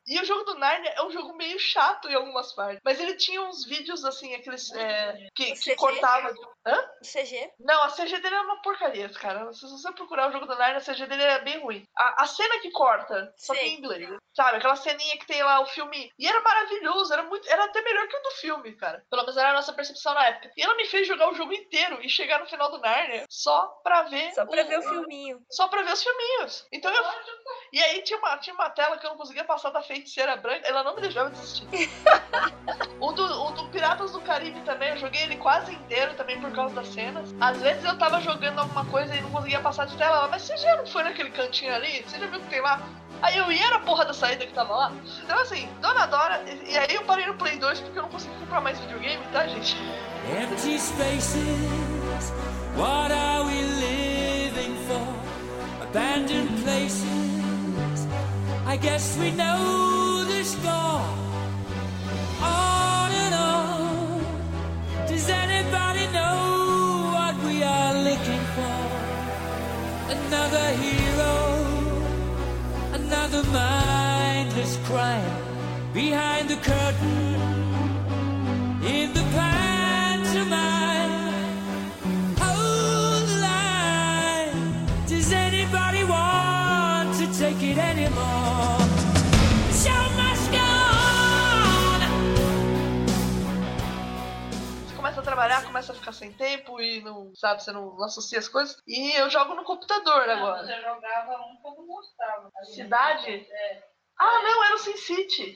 E 0.07 0.17
o 0.17 0.23
jogo 0.23 0.45
do 0.45 0.57
Narnia 0.57 0.91
é 0.91 1.03
um 1.03 1.11
jogo 1.11 1.35
meio 1.35 1.59
chato 1.59 2.07
em 2.07 2.15
algumas 2.15 2.53
partes. 2.53 2.79
Mas 2.85 3.01
ele 3.01 3.15
tinha 3.15 3.41
uns 3.41 3.65
vídeos, 3.65 4.05
assim, 4.05 4.33
aqueles. 4.33 4.71
é, 4.73 5.27
que, 5.35 5.51
que 5.55 5.75
cortava. 5.75 6.33
Hã? 6.65 6.89
O 7.01 7.05
CG? 7.05 7.51
Não, 7.59 7.83
a 7.83 7.89
CG 7.89 8.17
dele 8.21 8.35
é 8.35 8.41
uma 8.41 8.61
porcaria, 8.61 9.09
cara. 9.09 9.51
Se 9.51 9.69
você 9.69 9.91
procurar 9.91 10.29
o 10.29 10.31
jogo 10.31 10.45
do 10.45 10.55
Narnia, 10.55 10.77
a 10.77 10.81
CG 10.81 11.05
dele 11.05 11.23
é 11.23 11.41
bem 11.41 11.59
ruim. 11.59 11.83
A, 11.97 12.23
a 12.23 12.25
cena 12.27 12.61
que 12.61 12.71
corta, 12.71 13.33
só 13.37 13.53
Sei. 13.53 13.63
tem 13.63 13.73
em 13.73 13.77
inglês. 13.79 14.09
Sabe? 14.35 14.57
Aquela 14.57 14.75
ceninha 14.75 15.17
que 15.17 15.25
tem 15.25 15.43
lá 15.43 15.59
o 15.61 15.65
filme. 15.65 16.11
E 16.17 16.27
era 16.27 16.39
maravilhoso, 16.41 17.11
era 17.11 17.23
muito. 17.23 17.49
Era 17.49 17.65
até 17.65 17.81
melhor 17.81 18.07
que 18.07 18.15
o 18.15 18.23
do 18.23 18.31
filme, 18.31 18.73
cara. 18.73 19.03
Pelo 19.09 19.23
menos 19.23 19.37
era 19.37 19.49
a 19.49 19.53
nossa 19.53 19.73
percepção 19.73 20.13
na 20.13 20.27
época. 20.27 20.51
E 20.55 20.61
ela 20.61 20.75
me 20.75 20.85
fez 20.85 21.07
jogar 21.07 21.29
o 21.29 21.35
jogo 21.35 21.53
inteiro 21.53 21.99
e 22.01 22.09
chegar 22.09 22.39
no 22.39 22.47
final 22.47 22.71
do 22.71 22.79
Narnia 22.79 23.25
só 23.29 23.67
pra 23.83 24.03
ver. 24.03 24.33
Só 24.33 24.45
pra 24.45 24.63
ver 24.63 24.79
o 24.79 24.83
filminho. 24.83 25.41
Só 25.49 25.67
pra 25.67 25.81
ver 25.81 25.93
os 25.93 26.03
filminhos. 26.03 26.67
Então 26.71 26.91
eu. 26.91 27.03
E 27.73 27.81
aí 27.83 28.01
tinha 28.03 28.19
uma, 28.19 28.37
tinha 28.37 28.53
uma 28.53 28.69
tela 28.69 28.97
que 28.97 29.05
eu 29.05 29.11
não 29.11 29.17
conseguia 29.17 29.43
passar 29.43 29.69
da 29.69 29.81
feiticeira 29.81 30.35
branca. 30.35 30.67
Ela 30.67 30.83
não 30.83 30.95
me 30.95 31.01
deixava 31.01 31.29
desistir. 31.29 31.67
o, 32.99 33.11
do, 33.11 33.23
o 33.23 33.51
do 33.51 33.69
Piratas 33.69 34.11
do 34.11 34.21
Caribe 34.21 34.61
também, 34.61 34.89
eu 34.91 34.97
joguei 34.97 35.23
ele 35.23 35.37
quase 35.37 35.73
inteiro 35.73 36.13
também 36.15 36.39
por 36.39 36.51
causa 36.53 36.75
das 36.75 36.87
cenas. 36.87 37.33
Às 37.39 37.61
vezes 37.61 37.83
eu 37.83 37.97
tava 37.97 38.21
jogando 38.21 38.59
alguma 38.59 38.85
coisa 38.85 39.15
e 39.15 39.21
não 39.21 39.31
conseguia 39.31 39.59
passar 39.59 39.85
de 39.87 39.97
tela. 39.97 40.11
Ela, 40.11 40.27
Mas 40.27 40.43
você 40.43 40.57
já 40.57 40.75
não 40.77 40.85
foi 40.85 41.03
naquele 41.03 41.31
cantinho 41.31 41.73
ali? 41.73 42.03
Você 42.03 42.19
já 42.19 42.27
viu 42.27 42.39
o 42.39 42.43
que 42.43 42.49
tem 42.49 42.61
lá? 42.61 42.81
Aí 43.21 43.37
eu 43.37 43.51
ia 43.51 43.69
na 43.69 43.79
porra 43.79 44.05
da 44.05 44.13
saída 44.13 44.45
que 44.45 44.53
tava 44.53 44.75
lá. 44.75 44.91
Então 45.23 45.39
assim, 45.39 45.67
Dona 45.81 46.05
Dora. 46.07 46.43
E, 46.67 46.77
aí 46.77 46.95
eu 46.95 47.03
parei 47.03 47.25
no 47.27 47.35
Play 47.35 47.57
2 47.57 47.79
porque 47.81 47.97
eu 47.99 48.03
não 48.03 48.09
consegui 48.09 48.33
comprar 48.35 48.61
mais 48.61 48.79
videogame, 48.79 49.23
tá, 49.31 49.47
gente? 49.47 49.75
Empty 50.41 50.79
spaces, 50.79 52.31
what 52.75 53.11
are 53.11 53.43
we 53.43 53.61
living 53.61 54.75
for? 54.87 55.05
Abandoned 55.83 56.49
places, 56.63 58.07
I 58.67 58.77
guess 58.77 59.17
we 59.17 59.31
know 59.31 60.23
the 60.25 60.43
score. 60.43 61.01
On 62.41 63.11
and 63.11 63.35
on, 63.35 64.21
does 65.07 65.27
anybody 65.29 66.07
know 66.07 67.11
what 67.13 67.35
we 67.45 67.63
are 67.63 67.93
looking 67.93 68.43
for? 68.55 68.77
Another 70.09 70.67
hero, 70.81 71.10
another 73.11 73.43
mindless 73.51 74.77
crime 74.85 75.43
behind 75.93 76.49
the 76.49 76.55
curtain 76.55 77.35
in 78.85 79.11
the 79.13 79.23
pantomime. 79.35 81.33
Hold 82.39 83.27
the 83.27 83.37
line. 83.49 84.87
Does 85.07 85.29
anybody 85.33 86.05
want 86.05 87.13
to 87.19 87.27
take 87.37 87.61
it 87.61 87.77
anymore? 87.77 88.40
Trabalhar, 95.41 95.65
começa 95.65 95.91
a 95.91 95.95
ficar 95.95 96.11
sem 96.11 96.31
tempo 96.33 96.79
e 96.79 97.01
não, 97.01 97.33
sabe, 97.35 97.63
você 97.63 97.71
não 97.71 98.01
associa 98.03 98.37
as 98.37 98.47
coisas. 98.47 98.77
E 98.85 99.11
eu 99.13 99.29
jogo 99.29 99.55
no 99.55 99.63
computador 99.63 100.29
agora. 100.29 100.63
Você 100.65 100.79
jogava 100.81 101.41
um 101.47 101.59
que 101.59 101.67
eu 101.67 101.75
não 101.75 101.87
gostava. 101.87 102.51
Cidade? 102.63 103.47
É. 103.49 103.83
Ah, 104.19 104.41
não, 104.43 104.63
era 104.65 104.75
o 104.75 104.77
Sin 104.77 104.97
City. 104.97 105.55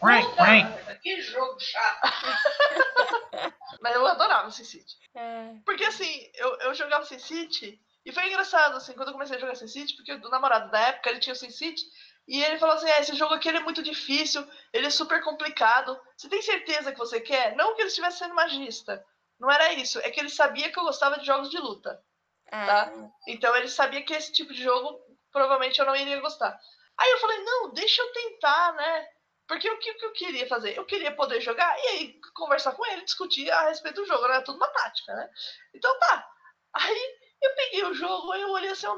Quack, 0.00 0.24
Puta 0.28 0.36
quack. 0.36 0.64
merda, 0.64 0.98
Que 1.02 1.20
jogo 1.20 1.60
chato. 1.60 2.00
Mas 3.82 3.94
eu 3.94 4.06
adorava 4.06 4.48
o 4.48 4.50
Sin 4.50 4.64
City. 4.64 4.96
É. 5.14 5.54
Porque 5.66 5.84
assim, 5.84 6.30
eu, 6.34 6.56
eu 6.60 6.74
jogava 6.74 7.04
Sin 7.04 7.18
City 7.18 7.78
e 8.04 8.12
foi 8.12 8.26
engraçado, 8.28 8.76
assim, 8.76 8.92
quando 8.92 9.08
eu 9.08 9.12
comecei 9.12 9.36
a 9.36 9.40
jogar 9.40 9.56
Sin 9.56 9.68
City, 9.68 9.94
porque 9.96 10.12
o 10.12 10.30
namorado 10.30 10.70
da 10.70 10.78
época, 10.78 11.10
ele 11.10 11.20
tinha 11.20 11.32
o 11.32 11.36
Sin 11.36 11.50
City, 11.50 11.82
e 12.26 12.42
ele 12.42 12.58
falou 12.58 12.74
assim, 12.76 12.90
ah, 12.90 13.00
esse 13.00 13.14
jogo 13.14 13.34
aqui 13.34 13.48
é 13.50 13.60
muito 13.60 13.82
difícil, 13.82 14.46
ele 14.72 14.86
é 14.86 14.90
super 14.90 15.22
complicado. 15.22 15.98
Você 16.16 16.28
tem 16.28 16.40
certeza 16.40 16.92
que 16.92 16.98
você 16.98 17.20
quer? 17.20 17.54
Não 17.54 17.74
que 17.74 17.82
ele 17.82 17.88
estivesse 17.88 18.18
sendo 18.18 18.34
magista. 18.34 19.04
Não 19.38 19.50
era 19.50 19.72
isso. 19.74 19.98
É 20.00 20.10
que 20.10 20.20
ele 20.20 20.30
sabia 20.30 20.70
que 20.72 20.78
eu 20.78 20.84
gostava 20.84 21.18
de 21.18 21.26
jogos 21.26 21.50
de 21.50 21.58
luta. 21.58 22.02
Ah, 22.50 22.66
Tá. 22.66 22.92
Então 23.28 23.54
ele 23.56 23.68
sabia 23.68 24.02
que 24.02 24.14
esse 24.14 24.32
tipo 24.32 24.52
de 24.54 24.62
jogo 24.62 25.02
provavelmente 25.30 25.78
eu 25.78 25.84
não 25.84 25.96
iria 25.96 26.20
gostar. 26.20 26.58
Aí 26.96 27.10
eu 27.10 27.18
falei, 27.18 27.38
não, 27.40 27.72
deixa 27.72 28.00
eu 28.00 28.12
tentar, 28.12 28.72
né? 28.74 29.08
Porque 29.46 29.68
o 29.68 29.78
que, 29.78 29.90
o 29.90 29.98
que 29.98 30.06
eu 30.06 30.12
queria 30.12 30.48
fazer? 30.48 30.76
Eu 30.76 30.86
queria 30.86 31.14
poder 31.14 31.40
jogar 31.40 31.76
e 31.78 31.88
aí 31.88 32.20
conversar 32.34 32.72
com 32.72 32.86
ele, 32.86 33.04
discutir 33.04 33.50
a 33.50 33.68
respeito 33.68 34.00
do 34.00 34.06
jogo, 34.06 34.24
era 34.24 34.40
tudo 34.42 34.56
uma 34.56 34.68
tática, 34.68 35.12
né? 35.14 35.28
Então 35.74 35.98
tá. 35.98 36.26
Aí 36.72 37.18
eu 37.42 37.54
peguei 37.54 37.84
o 37.84 37.94
jogo, 37.94 38.32
aí 38.32 38.40
eu 38.40 38.50
olhei 38.50 38.70
assim, 38.70 38.86
eu, 38.86 38.96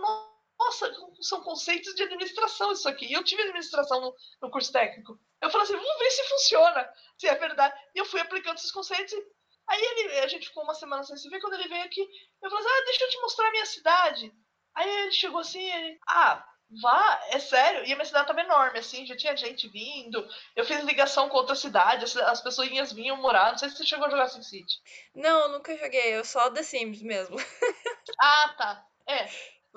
nossa, 0.59 0.93
são 1.21 1.43
conceitos 1.43 1.95
de 1.95 2.03
administração 2.03 2.73
isso 2.73 2.89
aqui. 2.89 3.07
E 3.07 3.13
eu 3.13 3.25
tive 3.25 3.43
administração 3.43 4.01
no, 4.01 4.15
no 4.43 4.51
curso 4.51 4.73
técnico. 4.73 5.19
Eu 5.41 5.51
falei 5.51 5.65
assim, 5.65 5.77
vamos 5.77 5.99
ver 5.99 6.11
se 6.11 6.29
funciona, 6.29 6.93
se 7.19 7.29
é 7.29 7.35
verdade. 7.35 7.75
E 7.95 7.99
eu 7.99 8.05
fui 8.05 8.21
aplicando 8.21 8.57
esses 8.57 8.73
conceitos 8.73 9.13
e 9.13 9.25
aí 9.69 9.83
ele, 9.83 10.19
a 10.21 10.29
gente 10.29 10.49
ficou 10.49 10.63
uma 10.63 10.75
semana 10.75 11.03
sem 11.03 11.17
se 11.17 11.29
ver, 11.29 11.41
quando 11.41 11.55
ele 11.55 11.69
veio 11.69 11.85
aqui, 11.85 12.01
eu 12.01 12.51
falei 12.51 12.65
assim, 12.65 12.75
ah, 12.75 12.85
deixa 12.85 13.05
eu 13.05 13.11
te 13.11 13.21
mostrar 13.21 13.49
a 13.49 13.51
minha 13.51 13.67
cidade. 13.67 14.33
Aí 14.75 14.89
ele 15.01 15.13
chegou 15.13 15.41
assim, 15.41 15.63
ele, 15.63 15.99
ah, 16.07 16.45
vá, 16.81 17.21
é 17.31 17.39
sério? 17.39 17.85
E 17.85 17.93
a 17.93 17.97
minha 17.97 18.05
cidade 18.05 18.27
tava 18.27 18.41
enorme, 18.41 18.79
assim, 18.79 19.07
já 19.07 19.17
tinha 19.17 19.37
gente 19.37 19.69
vindo. 19.69 20.27
Eu 20.55 20.65
fiz 20.65 20.83
ligação 20.85 21.29
com 21.29 21.37
outra 21.37 21.55
cidade, 21.55 22.05
as, 22.05 22.17
as 22.17 22.41
pessoas 22.41 22.93
vinham 22.93 23.17
morar. 23.17 23.51
Não 23.51 23.59
sei 23.59 23.69
se 23.69 23.77
você 23.77 23.85
chegou 23.85 24.07
a 24.07 24.11
jogar 24.11 24.29
Sin 24.29 24.43
City. 24.43 24.77
Não, 25.15 25.41
eu 25.43 25.49
nunca 25.51 25.77
joguei, 25.77 26.17
eu 26.17 26.25
só 26.25 26.51
The 26.51 26.63
Sims 26.63 27.03
mesmo. 27.03 27.37
Ah, 28.19 28.55
tá. 28.57 28.87
É. 29.07 29.29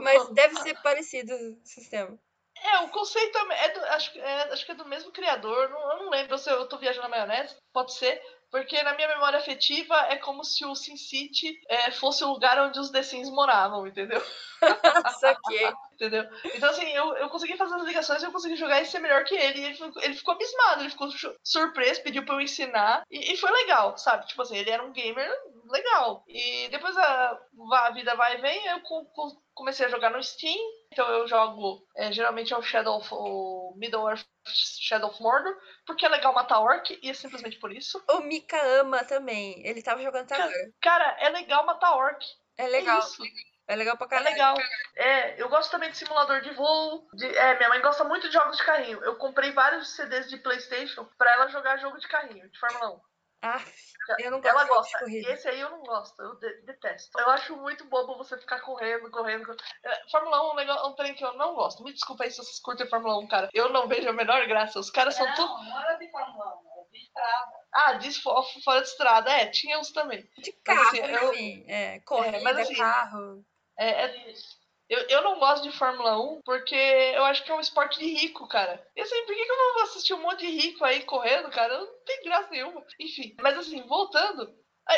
Mas 0.03 0.29
deve 0.29 0.55
ser 0.57 0.81
parecido 0.81 1.33
o 1.33 1.65
sistema. 1.65 2.17
É, 2.61 2.79
o 2.79 2.89
conceito 2.89 3.37
é, 3.37 3.65
é 3.65 3.69
do, 3.69 3.85
acho, 3.85 4.11
que- 4.11 4.19
é, 4.19 4.53
acho 4.53 4.65
que 4.65 4.71
é 4.71 4.75
do 4.75 4.85
mesmo 4.85 5.11
criador. 5.11 5.69
Não, 5.69 5.91
eu 5.93 5.97
não 6.03 6.09
lembro 6.09 6.37
se 6.37 6.49
eu 6.49 6.67
tô 6.67 6.77
viajando 6.77 7.07
na 7.07 7.09
maionese. 7.09 7.55
Pode 7.71 7.93
ser. 7.93 8.21
Porque 8.51 8.81
na 8.81 8.95
minha 8.95 9.07
memória 9.07 9.37
afetiva 9.37 9.95
é 10.09 10.17
como 10.17 10.43
se 10.43 10.65
o 10.65 10.73
Sin 10.75 10.97
City 10.97 11.55
é, 11.69 11.91
fosse 11.91 12.23
o 12.23 12.29
lugar 12.33 12.57
onde 12.59 12.79
os 12.79 12.89
The 12.89 13.03
Sims 13.03 13.29
moravam, 13.29 13.85
entendeu? 13.87 14.21
Saquei. 15.19 15.71
Entendeu? 15.99 16.23
Então, 16.55 16.69
assim, 16.69 16.89
eu, 16.93 17.13
eu 17.17 17.29
consegui 17.29 17.57
fazer 17.57 17.75
as 17.75 17.83
ligações, 17.83 18.23
eu 18.23 18.31
consegui 18.31 18.55
jogar 18.55 18.81
e 18.81 18.85
ser 18.85 18.99
melhor 18.99 19.25
que 19.25 19.35
ele. 19.35 19.59
E 19.59 19.65
ele, 19.65 19.73
ficou, 19.73 20.01
ele 20.01 20.13
ficou 20.13 20.33
abismado, 20.33 20.81
ele 20.81 20.89
ficou 20.89 21.11
su- 21.11 21.35
surpreso, 21.43 22.01
pediu 22.03 22.23
pra 22.25 22.35
eu 22.35 22.41
ensinar. 22.41 23.03
E, 23.11 23.33
e 23.33 23.37
foi 23.37 23.51
legal, 23.51 23.97
sabe? 23.97 24.25
Tipo 24.27 24.41
assim, 24.41 24.55
ele 24.55 24.69
era 24.69 24.81
um 24.81 24.93
gamer 24.93 25.29
legal. 25.69 26.23
E 26.25 26.69
depois 26.69 26.95
a, 26.97 27.37
a 27.73 27.89
vida 27.91 28.15
vai 28.15 28.37
e 28.37 28.41
vem, 28.41 28.65
eu 28.67 28.79
co- 28.81 29.05
co- 29.13 29.43
comecei 29.53 29.87
a 29.87 29.89
jogar 29.89 30.09
no 30.11 30.23
Steam. 30.23 30.55
Então 30.93 31.05
eu 31.09 31.27
jogo, 31.27 31.85
é, 31.97 32.13
geralmente 32.13 32.53
é 32.53 32.57
o 32.57 32.61
Shadow 32.63 32.95
of, 32.97 33.09
o 33.11 33.73
Middle 33.75 34.07
Earth 34.09 34.25
Shadow 34.47 35.09
of 35.09 35.21
Mordor, 35.21 35.53
porque 35.85 36.05
é 36.05 36.09
legal 36.09 36.33
matar 36.33 36.61
orc, 36.61 36.97
e 37.03 37.09
é 37.09 37.13
simplesmente 37.13 37.59
por 37.59 37.73
isso. 37.73 38.01
O 38.09 38.21
Mika 38.21 38.57
ama 38.79 39.03
também. 39.03 39.61
Ele 39.67 39.83
tava 39.83 40.01
jogando 40.01 40.23
até 40.23 40.35
agora. 40.35 40.71
Cara, 40.81 41.17
é 41.19 41.27
legal 41.29 41.65
matar 41.65 41.93
orc. 41.95 42.23
É 42.57 42.63
É 42.63 42.67
legal. 42.69 42.99
isso. 42.99 43.21
É 43.69 43.75
legal 43.75 43.95
pra 43.95 44.07
É 44.07 44.09
caralho. 44.09 44.29
legal. 44.31 44.55
É, 44.95 45.41
eu 45.41 45.47
gosto 45.47 45.69
também 45.69 45.91
de 45.91 45.97
simulador 45.97 46.41
de 46.41 46.51
voo. 46.55 47.07
de- 47.13 47.37
é, 47.37 47.55
minha 47.57 47.69
mãe 47.69 47.81
gosta 47.81 48.03
muito 48.03 48.27
de 48.27 48.33
jogos 48.33 48.57
de 48.57 48.63
carrinho. 48.65 49.01
Eu 49.03 49.15
comprei 49.17 49.51
vários 49.51 49.95
CDs 49.95 50.27
de 50.27 50.37
PlayStation 50.37 51.05
pra 51.17 51.31
ela 51.33 51.47
jogar 51.49 51.77
jogo 51.77 51.99
de 51.99 52.07
carrinho, 52.07 52.49
de 52.49 52.59
Fórmula 52.59 52.95
1. 52.95 53.01
Ah, 53.41 53.61
eu 54.19 54.31
não 54.31 54.41
gosto 54.41 54.49
Ela 54.53 54.63
de 54.63 54.69
de 54.69 54.75
gosta. 54.75 54.97
E 54.97 54.99
corrida. 54.99 55.31
esse 55.31 55.47
aí 55.47 55.61
eu 55.61 55.69
não 55.69 55.79
gosto, 55.83 56.21
eu 56.21 56.35
de- 56.39 56.61
detesto. 56.63 57.17
Eu 57.17 57.29
acho 57.29 57.55
muito 57.55 57.85
bobo 57.85 58.17
você 58.17 58.37
ficar 58.37 58.59
correndo, 58.59 59.09
correndo. 59.11 59.45
correndo. 59.45 59.63
É, 59.85 60.09
Fórmula 60.11 60.41
1 60.43 60.49
é 60.49 60.51
um, 60.51 60.55
negócio, 60.55 60.87
um 60.89 60.95
trem 60.95 61.13
que 61.15 61.23
eu 61.23 61.33
não 61.35 61.53
gosto. 61.53 61.81
Me 61.83 61.93
desculpa 61.93 62.25
aí 62.25 62.31
se 62.31 62.37
vocês 62.37 62.59
curtem 62.59 62.89
Fórmula 62.89 63.17
1, 63.19 63.27
cara. 63.29 63.49
Eu 63.53 63.69
não 63.69 63.87
vejo 63.87 64.09
a 64.09 64.13
menor 64.13 64.45
graça. 64.47 64.77
Os 64.79 64.89
caras 64.91 65.15
são 65.15 65.25
tudo. 65.35 65.47
Não, 65.53 65.63
não 65.63 65.79
era 65.79 65.93
de 65.95 66.11
Fórmula 66.11 66.47
1, 66.47 66.69
era 66.79 66.87
de 66.91 66.97
estrada. 66.97 67.53
Ah, 67.71 67.99
fo- 68.21 68.61
fora 68.63 68.81
de 68.81 68.87
estrada. 68.89 69.31
É, 69.31 69.45
tinha 69.45 69.79
uns 69.79 69.91
também. 69.93 70.21
De 70.39 70.51
Mas, 70.51 70.61
carro, 70.77 70.87
assim, 70.89 70.97
eu- 70.99 71.33
enfim. 71.33 71.65
É, 71.69 71.99
corrida, 72.01 72.41
mas, 72.41 72.57
assim, 72.57 72.75
carro. 72.75 73.45
É, 73.79 74.05
é- 74.05 74.33
eu, 74.89 74.99
eu 75.07 75.21
não 75.23 75.39
gosto 75.39 75.63
de 75.63 75.77
Fórmula 75.77 76.19
1 76.19 76.41
porque 76.43 76.75
eu 76.75 77.23
acho 77.25 77.43
que 77.43 77.51
é 77.51 77.55
um 77.55 77.59
esporte 77.59 77.99
de 77.99 78.05
rico, 78.05 78.47
cara. 78.47 78.83
E 78.95 79.01
assim, 79.01 79.23
por 79.25 79.35
que, 79.35 79.45
que 79.45 79.51
eu 79.51 79.57
não 79.57 79.73
vou 79.75 79.83
assistir 79.83 80.13
um 80.15 80.21
monte 80.21 80.39
de 80.39 80.49
rico 80.49 80.83
aí 80.83 81.03
correndo, 81.03 81.49
cara? 81.51 81.77
Não 81.77 82.03
tem 82.05 82.23
graça 82.23 82.49
nenhuma. 82.49 82.83
Enfim, 82.99 83.35
mas 83.41 83.57
assim, 83.57 83.81
voltando. 83.83 84.51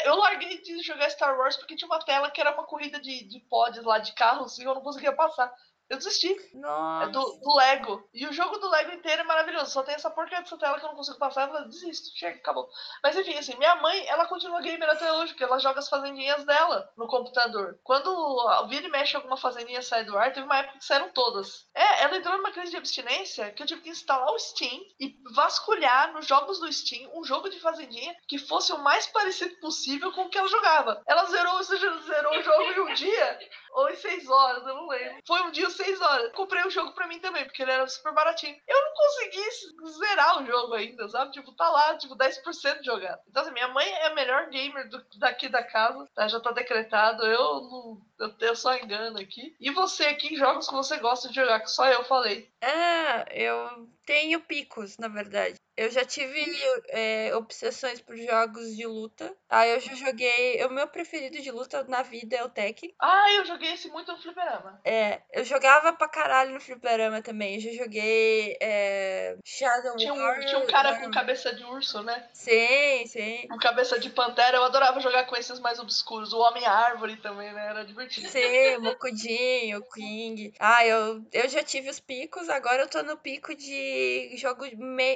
Eu 0.06 0.16
larguei 0.16 0.62
de 0.62 0.82
jogar 0.82 1.10
Star 1.10 1.38
Wars 1.38 1.58
porque 1.58 1.76
tinha 1.76 1.88
uma 1.88 2.00
tela 2.04 2.32
que 2.32 2.40
era 2.40 2.54
uma 2.54 2.66
corrida 2.66 3.00
de, 3.02 3.28
de 3.28 3.42
pods 3.50 3.84
lá 3.84 4.00
de 4.00 4.14
carros 4.14 4.58
e 4.58 4.64
eu 4.64 4.74
não 4.74 4.82
conseguia 4.82 5.12
passar. 5.14 5.54
Eu 5.92 5.98
desisti. 5.98 6.34
Nossa. 6.54 7.10
É 7.10 7.12
do, 7.12 7.20
do 7.20 7.56
Lego. 7.58 8.10
E 8.14 8.26
o 8.26 8.32
jogo 8.32 8.58
do 8.60 8.70
Lego 8.70 8.94
inteiro 8.94 9.24
é 9.24 9.26
maravilhoso. 9.26 9.72
Só 9.72 9.84
tem 9.84 9.94
essa 9.94 10.10
porcaria 10.10 10.42
dessa 10.42 10.58
tela 10.58 10.80
que 10.80 10.86
eu 10.86 10.90
não 10.90 10.96
consigo 10.96 11.18
passar. 11.18 11.54
Eu 11.54 11.68
desisto, 11.68 12.18
chega, 12.18 12.38
acabou. 12.38 12.70
Mas 13.04 13.18
enfim, 13.18 13.38
assim, 13.38 13.58
minha 13.58 13.76
mãe, 13.76 14.08
ela 14.08 14.26
continua 14.26 14.62
gamer 14.62 14.90
até 14.90 15.12
hoje, 15.12 15.34
porque 15.34 15.44
ela 15.44 15.60
joga 15.60 15.80
as 15.80 15.90
fazendinhas 15.90 16.46
dela 16.46 16.90
no 16.96 17.08
computador. 17.08 17.78
Quando 17.84 18.68
vira 18.70 18.88
e 18.88 18.90
mexe 18.90 19.18
alguma 19.18 19.36
fazendinha 19.36 19.82
sai 19.82 20.06
do 20.06 20.18
ar, 20.18 20.32
teve 20.32 20.46
uma 20.46 20.60
época 20.60 20.78
que 20.78 20.86
saíram 20.86 21.10
todas. 21.10 21.68
É, 21.76 22.04
ela 22.04 22.16
entrou 22.16 22.38
numa 22.38 22.54
crise 22.54 22.72
de 22.72 22.78
abstinência 22.78 23.52
que 23.52 23.62
eu 23.62 23.68
tive 23.68 23.82
que 23.82 23.90
instalar 23.90 24.32
o 24.32 24.40
Steam 24.40 24.80
e 24.98 25.14
vasculhar 25.36 26.14
nos 26.14 26.26
jogos 26.26 26.58
do 26.62 26.72
Steam 26.72 27.12
um 27.14 27.26
jogo 27.26 27.50
de 27.50 27.60
fazendinha 27.60 28.16
que 28.30 28.38
fosse 28.38 28.72
o 28.72 28.78
mais 28.78 29.08
parecido 29.08 29.60
possível 29.60 30.10
com 30.14 30.22
o 30.22 30.30
que 30.30 30.38
ela 30.38 30.48
jogava. 30.48 31.04
Ela 31.06 31.26
zerou, 31.26 31.62
zerou 31.64 32.40
o 32.40 32.42
jogo 32.42 32.64
em 32.64 32.80
um 32.80 32.94
dia 32.94 33.40
ou 33.74 33.90
em 33.90 33.96
seis 33.96 34.30
horas, 34.30 34.66
eu 34.66 34.76
não 34.76 34.88
lembro. 34.88 35.22
Foi 35.26 35.42
um 35.42 35.52
dia 35.52 35.70
ou 35.82 35.86
seis 35.86 36.02
horas. 36.02 36.32
Comprei 36.34 36.64
o 36.64 36.70
jogo 36.70 36.94
pra 36.94 37.08
mim 37.08 37.20
também, 37.20 37.44
porque 37.46 37.62
ele 37.62 37.72
era 37.72 37.88
super 37.88 38.14
baratinho. 38.14 38.56
Eu 38.68 38.82
não 38.82 38.94
consegui 38.94 39.98
zerar 40.00 40.42
o 40.42 40.46
jogo 40.46 40.74
ainda, 40.74 41.08
sabe? 41.10 41.32
Tipo, 41.32 41.52
tá 41.54 41.70
lá, 41.70 41.98
tipo, 41.98 42.16
10% 42.16 42.84
jogado. 42.84 43.20
Então, 43.28 43.42
assim, 43.44 43.52
minha 43.52 43.68
mãe 43.70 43.88
é 43.88 44.08
a 44.08 44.14
melhor 44.16 44.50
gamer 44.50 44.90
do- 44.90 45.06
daqui 45.18 45.50
da 45.50 45.64
casa, 45.64 46.08
tá? 46.16 46.28
Já 46.28 46.40
tá 46.40 46.52
decretado. 46.52 47.26
Eu 47.26 47.62
não. 47.62 48.02
Eu, 48.20 48.34
eu 48.40 48.56
só 48.56 48.76
engano 48.76 49.20
aqui. 49.20 49.56
E 49.60 49.72
você 49.72 50.06
aqui, 50.06 50.36
jogos 50.36 50.68
que 50.68 50.74
você 50.74 50.98
gosta 50.98 51.28
de 51.30 51.36
jogar, 51.36 51.60
que 51.60 51.72
só 51.72 51.88
eu 51.88 52.04
falei. 52.06 52.50
Ah, 52.62 53.26
eu 53.32 53.88
tenho 54.06 54.40
picos, 54.42 54.98
na 55.00 55.08
verdade. 55.08 55.56
Eu 55.82 55.90
já 55.90 56.06
tive 56.06 56.46
é, 56.90 57.36
obsessões 57.36 58.00
por 58.00 58.16
jogos 58.16 58.76
de 58.76 58.86
luta. 58.86 59.36
Ah, 59.50 59.66
eu 59.66 59.80
já 59.80 59.96
joguei. 59.96 60.64
O 60.64 60.70
meu 60.70 60.88
preferido 60.88 61.42
de 61.42 61.50
luta 61.50 61.84
na 61.86 62.04
vida 62.04 62.36
é 62.36 62.44
o 62.44 62.50
Tekken. 62.50 62.94
Ah, 63.00 63.32
eu 63.34 63.46
joguei 63.46 63.74
esse 63.74 63.88
muito 63.90 64.12
no 64.12 64.22
fliperama. 64.22 64.80
É, 64.86 65.24
eu 65.34 65.44
jogava 65.44 65.92
pra 65.94 66.08
caralho 66.08 66.54
no 66.54 66.60
fliperama 66.60 67.24
também. 67.24 67.56
Eu 67.56 67.62
já 67.62 67.84
joguei 67.84 68.56
é, 68.62 69.36
Shadow 69.44 69.96
Tinha 69.98 70.14
um, 70.14 70.20
Warrior. 70.20 70.46
tinha 70.46 70.60
um 70.60 70.68
cara 70.68 71.00
com 71.00 71.10
cabeça 71.10 71.52
de 71.52 71.64
urso, 71.64 72.04
né? 72.04 72.30
Sim, 72.32 73.08
sim. 73.08 73.48
Com 73.48 73.58
cabeça 73.58 74.00
de 74.00 74.12
pantera. 74.12 74.58
Eu 74.58 74.64
adorava 74.64 75.00
jogar 75.00 75.26
com 75.26 75.36
esses 75.36 75.60
mais 75.60 75.80
obscuros. 75.80 76.32
O 76.32 76.42
Homem-Árvore 76.42 77.18
também, 77.18 77.52
né? 77.54 77.70
Era 77.70 77.84
divertido. 77.84 78.30
Sim, 78.30 78.76
o 78.78 78.82
Mokudinho, 78.82 79.80
o 79.80 79.90
King. 79.90 80.54
Ah, 80.60 80.86
eu, 80.86 81.26
eu 81.34 81.50
já 81.50 81.64
tive 81.64 81.90
os 81.90 82.00
picos, 82.00 82.50
agora 82.50 82.84
eu 82.84 82.88
tô 82.88 83.02
no 83.02 83.18
pico 83.18 83.56
de 83.56 84.38
jogo 84.38 84.64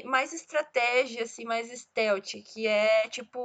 mais 0.06 0.34
estratégia, 0.56 1.24
assim, 1.24 1.46
mais 1.46 1.70
stealth, 1.72 2.34
que 2.54 2.68
é 2.68 3.08
tipo 3.10 3.40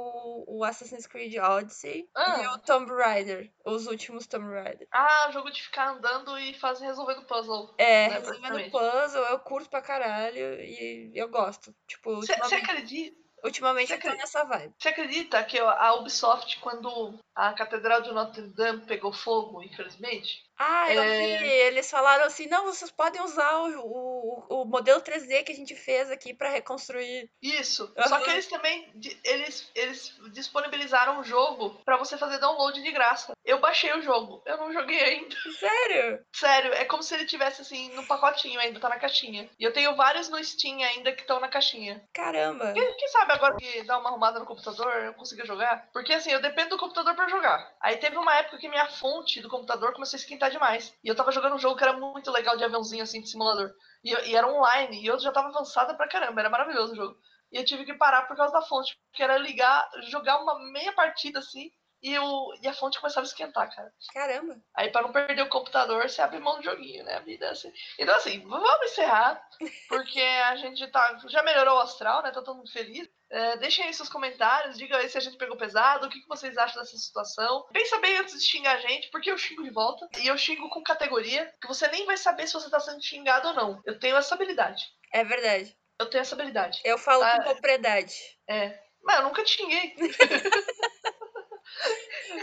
o 0.47 0.63
Assassin's 0.63 1.05
Creed 1.07 1.35
Odyssey 1.37 2.01
e 2.01 2.09
Ah. 2.15 2.53
o 2.53 2.59
Tomb 2.59 2.91
Raider, 2.91 3.51
os 3.65 3.87
últimos 3.87 4.25
Tomb 4.27 4.45
Raider. 4.53 4.87
Ah, 4.91 5.29
jogo 5.31 5.51
de 5.51 5.61
ficar 5.61 5.89
andando 5.91 6.37
e 6.39 6.53
fazer 6.53 6.85
resolvendo 6.85 7.23
puzzle. 7.25 7.73
É, 7.77 8.05
É, 8.05 8.07
resolvendo 8.07 8.71
puzzle, 8.71 9.23
eu 9.29 9.39
curto 9.39 9.69
pra 9.69 9.81
caralho 9.81 10.59
e 10.61 11.11
eu 11.13 11.27
gosto. 11.29 11.73
Tipo, 11.87 12.15
Você 12.17 12.33
acredita? 12.55 13.15
ultimamente 13.43 13.87
cê 13.87 13.93
eu 13.95 13.97
tô 13.99 14.07
acredita- 14.07 14.21
nessa 14.23 14.43
vibe. 14.45 14.73
Você 14.77 14.89
acredita 14.89 15.43
que 15.43 15.57
a 15.59 15.93
Ubisoft, 15.95 16.59
quando 16.59 17.17
a 17.35 17.53
Catedral 17.53 18.01
de 18.01 18.11
Notre 18.11 18.43
Dame 18.53 18.85
pegou 18.85 19.11
fogo, 19.11 19.63
infelizmente? 19.63 20.43
Ah, 20.63 20.93
eu 20.93 21.01
É. 21.03 21.37
vi, 21.37 21.49
eles 21.49 21.89
falaram 21.89 22.25
assim, 22.25 22.47
não, 22.47 22.65
vocês 22.65 22.91
podem 22.91 23.21
usar 23.23 23.57
o, 23.57 23.79
o, 23.79 24.61
o 24.61 24.65
modelo 24.65 25.01
3D 25.01 25.43
que 25.43 25.51
a 25.51 25.55
gente 25.55 25.75
fez 25.75 26.11
aqui 26.11 26.33
pra 26.33 26.49
reconstruir. 26.49 27.29
Isso. 27.41 27.91
Só 28.07 28.19
que 28.19 28.29
eles 28.29 28.45
também 28.47 28.91
di- 28.95 29.19
eles, 29.23 29.71
eles 29.73 30.15
disponibilizaram 30.31 31.19
um 31.19 31.23
jogo 31.23 31.81
pra 31.83 31.97
você 31.97 32.17
fazer 32.17 32.37
download 32.37 32.81
de 32.81 32.91
graça. 32.91 33.33
Eu 33.43 33.59
baixei 33.59 33.91
o 33.93 34.01
jogo. 34.01 34.41
Eu 34.45 34.57
não 34.57 34.71
joguei 34.71 34.99
ainda. 35.01 35.35
Sério? 35.59 36.19
Sério, 36.33 36.73
é 36.73 36.85
como 36.85 37.01
se 37.01 37.13
ele 37.15 37.25
tivesse 37.25 37.61
assim 37.61 37.89
no 37.95 38.05
pacotinho 38.05 38.59
ainda, 38.59 38.79
tá 38.79 38.89
na 38.89 38.99
caixinha. 38.99 39.49
E 39.59 39.63
eu 39.63 39.73
tenho 39.73 39.95
vários 39.95 40.29
no 40.29 40.43
Steam 40.43 40.81
ainda 40.83 41.11
que 41.11 41.21
estão 41.21 41.39
na 41.39 41.47
caixinha. 41.47 42.03
Caramba. 42.13 42.71
Quem, 42.73 42.93
quem 42.97 43.07
sabe 43.07 43.31
agora 43.33 43.55
que 43.55 43.83
dá 43.83 43.97
uma 43.97 44.09
arrumada 44.09 44.39
no 44.39 44.45
computador, 44.45 44.91
eu 45.03 45.13
consiga 45.13 45.45
jogar? 45.45 45.89
Porque 45.91 46.13
assim, 46.13 46.31
eu 46.31 46.41
dependo 46.41 46.71
do 46.71 46.77
computador 46.77 47.15
pra 47.15 47.27
jogar. 47.29 47.71
Aí 47.81 47.97
teve 47.97 48.17
uma 48.17 48.35
época 48.37 48.57
que 48.57 48.69
minha 48.69 48.87
fonte 48.89 49.41
do 49.41 49.49
computador 49.49 49.93
começou 49.93 50.17
a 50.17 50.19
esquentar 50.19 50.50
demais. 50.51 50.93
E 51.03 51.07
eu 51.07 51.15
tava 51.15 51.31
jogando 51.31 51.55
um 51.55 51.59
jogo 51.59 51.75
que 51.75 51.83
era 51.83 51.93
muito 51.93 52.31
legal 52.31 52.57
de 52.57 52.63
aviãozinho 52.63 53.03
assim, 53.03 53.21
de 53.21 53.29
simulador. 53.29 53.73
E, 54.03 54.11
e 54.29 54.35
era 54.35 54.47
online, 54.47 55.01
e 55.01 55.07
eu 55.07 55.19
já 55.19 55.31
tava 55.31 55.49
avançada 55.49 55.95
pra 55.95 56.07
caramba, 56.07 56.41
era 56.41 56.49
maravilhoso 56.49 56.93
o 56.93 56.95
jogo. 56.95 57.17
E 57.51 57.57
eu 57.57 57.65
tive 57.65 57.85
que 57.85 57.93
parar 57.93 58.23
por 58.23 58.37
causa 58.37 58.53
da 58.53 58.61
fonte, 58.61 58.97
porque 59.09 59.23
era 59.23 59.37
ligar, 59.37 59.89
jogar 60.09 60.41
uma 60.41 60.59
meia 60.71 60.93
partida 60.93 61.39
assim, 61.39 61.71
e, 62.01 62.17
o, 62.17 62.53
e 62.61 62.67
a 62.67 62.73
fonte 62.73 62.99
começava 62.99 63.25
a 63.25 63.27
esquentar, 63.27 63.73
cara. 63.75 63.91
Caramba. 64.13 64.57
Aí 64.75 64.89
pra 64.91 65.01
não 65.01 65.11
perder 65.11 65.41
o 65.43 65.49
computador, 65.49 66.09
você 66.09 66.21
abre 66.21 66.39
mão 66.39 66.57
do 66.57 66.63
joguinho, 66.63 67.03
né? 67.03 67.15
A 67.15 67.19
vida 67.19 67.45
é 67.45 67.49
assim. 67.49 67.71
Então 67.99 68.15
assim, 68.15 68.39
vamos 68.47 68.91
encerrar, 68.91 69.41
porque 69.87 70.19
a 70.19 70.55
gente 70.55 70.85
tá, 70.87 71.19
já 71.27 71.43
melhorou 71.43 71.75
o 71.77 71.81
astral, 71.81 72.23
né? 72.23 72.31
Tá 72.31 72.41
todo 72.41 72.57
mundo 72.57 72.71
feliz. 72.71 73.07
É, 73.29 73.55
deixem 73.57 73.85
aí 73.85 73.93
seus 73.93 74.09
comentários, 74.09 74.77
digam 74.77 74.97
aí 74.99 75.07
se 75.07 75.17
a 75.17 75.21
gente 75.21 75.37
pegou 75.37 75.55
pesado, 75.55 76.05
o 76.05 76.09
que, 76.09 76.19
que 76.19 76.27
vocês 76.27 76.57
acham 76.57 76.81
dessa 76.81 76.97
situação. 76.97 77.65
Pensa 77.71 77.97
bem 77.99 78.17
antes 78.17 78.37
de 78.37 78.45
xingar 78.45 78.75
a 78.75 78.79
gente, 78.81 79.09
porque 79.09 79.31
eu 79.31 79.37
xingo 79.37 79.63
de 79.63 79.69
volta. 79.69 80.05
E 80.19 80.27
eu 80.27 80.37
xingo 80.37 80.69
com 80.69 80.83
categoria, 80.83 81.49
que 81.61 81.67
você 81.67 81.87
nem 81.87 82.05
vai 82.05 82.17
saber 82.17 82.45
se 82.47 82.53
você 82.53 82.69
tá 82.69 82.79
sendo 82.79 83.01
xingado 83.01 83.47
ou 83.47 83.53
não. 83.53 83.81
Eu 83.85 83.97
tenho 83.99 84.17
essa 84.17 84.35
habilidade. 84.35 84.83
É 85.13 85.23
verdade. 85.23 85.73
Eu 85.97 86.09
tenho 86.09 86.23
essa 86.23 86.35
habilidade. 86.35 86.81
Eu 86.83 86.97
falo 86.97 87.23
Ah, 87.23 87.37
com 87.37 87.51
propriedade. 87.51 88.13
É. 88.49 88.77
Mas 89.03 89.17
eu 89.17 89.23
nunca 89.23 89.43
te 89.43 89.51
xinguei. 89.57 89.95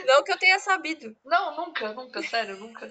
Não 0.06 0.23
que 0.24 0.32
eu 0.32 0.39
tenha 0.39 0.59
sabido. 0.59 1.16
Não, 1.24 1.56
nunca, 1.56 1.93
nunca, 1.93 2.23
sério, 2.23 2.56
nunca. 2.56 2.89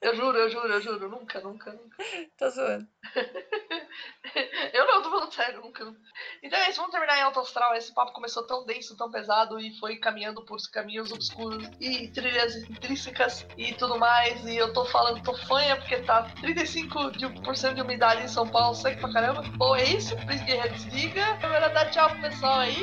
Eu 0.00 0.14
juro, 0.14 0.36
eu 0.36 0.50
juro, 0.50 0.72
eu 0.72 0.80
juro, 0.82 1.08
nunca, 1.08 1.40
nunca, 1.40 1.72
nunca. 1.72 1.96
Tô 2.36 2.50
zoando. 2.50 2.86
Eu 4.72 4.86
não, 4.86 5.02
tô 5.02 5.10
falando 5.10 5.32
sério, 5.32 5.60
nunca. 5.60 5.94
Então 6.42 6.58
é 6.58 6.68
isso, 6.68 6.78
vamos 6.78 6.90
terminar 6.90 7.16
em 7.16 7.22
alto 7.22 7.40
astral. 7.40 7.74
Esse 7.74 7.94
papo 7.94 8.12
começou 8.12 8.46
tão 8.46 8.66
denso, 8.66 8.96
tão 8.96 9.10
pesado 9.10 9.58
e 9.60 9.78
foi 9.78 9.96
caminhando 9.96 10.44
por 10.44 10.58
caminhos 10.72 11.12
obscuros 11.12 11.70
e 11.80 12.08
trilhas 12.08 12.56
intrínsecas 12.56 13.46
e 13.56 13.72
tudo 13.74 13.98
mais. 13.98 14.44
E 14.44 14.56
eu 14.56 14.72
tô 14.72 14.84
falando, 14.86 15.22
tô 15.22 15.34
fanha 15.46 15.76
porque 15.76 15.98
tá 16.02 16.26
35% 16.42 17.74
de, 17.74 17.80
umidade 17.80 18.24
em 18.24 18.28
São 18.28 18.48
Paulo, 18.48 18.74
seco 18.74 19.00
pra 19.00 19.12
caramba. 19.12 19.42
Bom, 19.56 19.76
é 19.76 19.84
isso, 19.84 20.16
Príncipe 20.26 20.50
Guerreiro 20.50 20.74
desliga. 20.74 21.38
Câmera 21.40 21.68
dá 21.68 21.88
tchau 21.90 22.10
pro 22.10 22.22
pessoal 22.22 22.60
aí. 22.60 22.74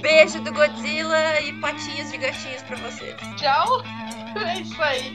Beijo 0.00 0.40
do 0.42 0.52
Godzilla 0.52 1.40
e 1.40 1.60
patinhas 1.60 2.10
de 2.12 2.18
gatinhos 2.18 2.62
pra 2.62 2.76
vocês. 2.76 3.16
Tchau. 3.36 3.82
É 4.34 4.60
isso 4.60 4.82
aí. 4.82 5.12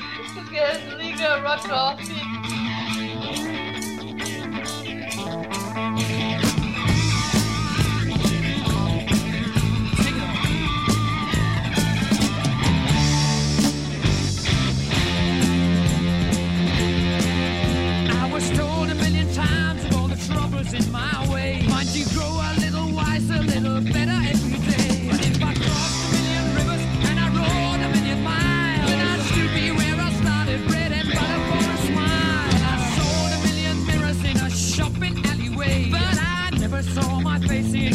Desliga, 0.49 1.39
rock 1.41 1.71
off. 1.71 2.03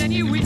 and 0.02 0.12
you 0.12 0.41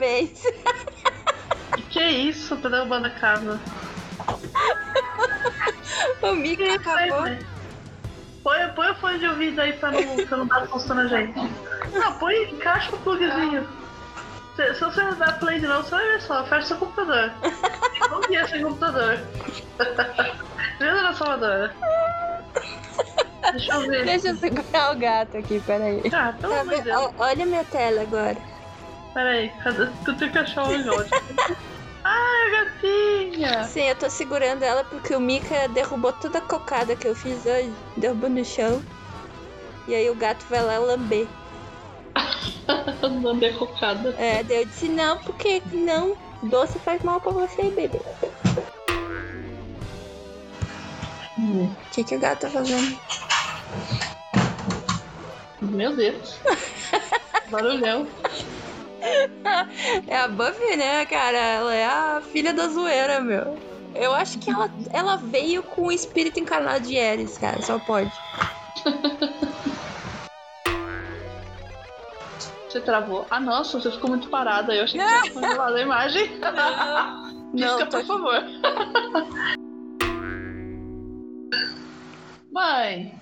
Parabéns. 0.00 0.42
Que 1.90 2.02
isso, 2.02 2.56
tá 2.56 2.68
derrubando 2.70 3.06
a 3.06 3.10
casa? 3.10 3.60
O 6.22 6.32
mico 6.34 6.62
Que 6.62 6.70
acabou. 6.70 7.26
isso, 7.26 7.46
Põe, 8.42 8.68
põe 8.74 8.90
o 8.90 8.94
fone 8.96 9.18
de 9.18 9.26
ouvido 9.26 9.60
aí 9.60 9.72
pra 9.74 9.90
não, 9.90 10.26
pra 10.26 10.36
não 10.38 10.46
dar 10.46 10.66
susto 10.68 10.94
na 10.94 11.06
gente. 11.06 11.38
Não, 11.92 12.12
põe, 12.18 12.50
encaixa 12.50 12.94
o 12.94 12.98
plugzinho. 13.00 13.66
Se, 14.56 14.74
se 14.74 14.80
você 14.80 15.02
dar 15.14 15.38
play 15.38 15.60
de 15.60 15.66
novo, 15.66 15.82
você 15.82 15.90
vai 15.90 16.04
ver 16.06 16.20
só, 16.22 16.44
fecha 16.44 16.66
seu 16.68 16.76
computador. 16.78 17.32
Bom 18.10 18.20
dia 18.28 18.46
sem 18.48 18.62
computador. 18.62 19.18
Viu, 20.78 20.90
dona 20.94 21.12
Salvadora? 21.14 21.74
Deixa 23.52 23.72
eu 23.74 23.80
ver. 23.82 24.04
Deixa 24.04 24.28
eu 24.28 24.36
segurar 24.36 24.92
o 24.94 24.98
gato 24.98 25.36
aqui, 25.36 25.60
peraí. 25.60 26.02
Ah, 26.12 26.32
pelo 26.40 26.54
Tá 26.54 26.60
amor 26.60 26.74
de? 26.76 26.82
Deus. 26.82 27.10
Olha 27.18 27.46
minha 27.46 27.64
tela 27.64 28.02
agora. 28.02 28.36
Peraí, 29.12 29.50
cadê? 29.62 29.88
Tu 30.04 30.14
tem 30.16 30.30
que 30.30 30.38
achar 30.38 30.64
o 30.64 30.68
negócio. 30.68 31.10
Ai, 32.04 32.50
gatinha! 32.50 33.64
Sim, 33.64 33.82
eu 33.82 33.96
tô 33.96 34.08
segurando 34.08 34.62
ela 34.62 34.84
porque 34.84 35.14
o 35.14 35.20
Mika 35.20 35.68
derrubou 35.68 36.12
toda 36.12 36.38
a 36.38 36.42
cocada 36.42 36.96
que 36.96 37.06
eu 37.06 37.14
fiz 37.14 37.44
hoje. 37.44 37.72
Derrubou 37.96 38.30
no 38.30 38.44
chão. 38.44 38.82
E 39.86 39.94
aí 39.94 40.08
o 40.08 40.14
gato 40.14 40.44
vai 40.48 40.62
lá 40.62 40.78
lamber. 40.78 41.26
Andando 43.02 43.40
decocada. 43.40 44.14
É, 44.16 44.42
daí 44.42 44.62
eu 44.62 44.66
disse 44.66 44.88
não, 44.88 45.18
porque 45.18 45.62
não, 45.72 46.16
doce 46.42 46.78
faz 46.78 47.02
mal 47.02 47.20
pra 47.20 47.32
você, 47.32 47.64
bebê. 47.70 48.00
O 51.36 51.74
que, 51.90 52.04
que 52.04 52.16
o 52.16 52.20
gato 52.20 52.42
tá 52.42 52.50
fazendo? 52.50 52.98
Meu 55.60 55.96
Deus. 55.96 56.38
Barulhão. 57.50 58.06
É 60.06 60.16
a 60.16 60.28
Buffy, 60.28 60.76
né, 60.76 61.04
cara? 61.06 61.38
Ela 61.38 61.74
é 61.74 61.86
a 61.86 62.22
filha 62.32 62.52
da 62.52 62.68
zoeira, 62.68 63.20
meu. 63.20 63.58
Eu 63.94 64.14
acho 64.14 64.38
que 64.38 64.50
ela, 64.50 64.70
ela 64.92 65.16
veio 65.16 65.62
com 65.62 65.86
o 65.86 65.92
espírito 65.92 66.38
encarnado 66.38 66.86
de 66.86 66.98
Ares, 66.98 67.36
cara. 67.38 67.60
Só 67.62 67.78
pode. 67.78 68.12
Você 72.68 72.80
travou. 72.80 73.26
Ah, 73.28 73.40
nossa, 73.40 73.80
você 73.80 73.90
ficou 73.90 74.10
muito 74.10 74.28
parada. 74.28 74.74
Eu 74.74 74.84
achei 74.84 75.00
que 75.00 75.22
tinha 75.22 75.34
congelado 75.34 75.74
a 75.74 75.80
imagem. 75.80 76.30
Tô 77.58 77.86
por 77.90 78.04
favor. 78.06 78.44
Mãe. 82.52 83.20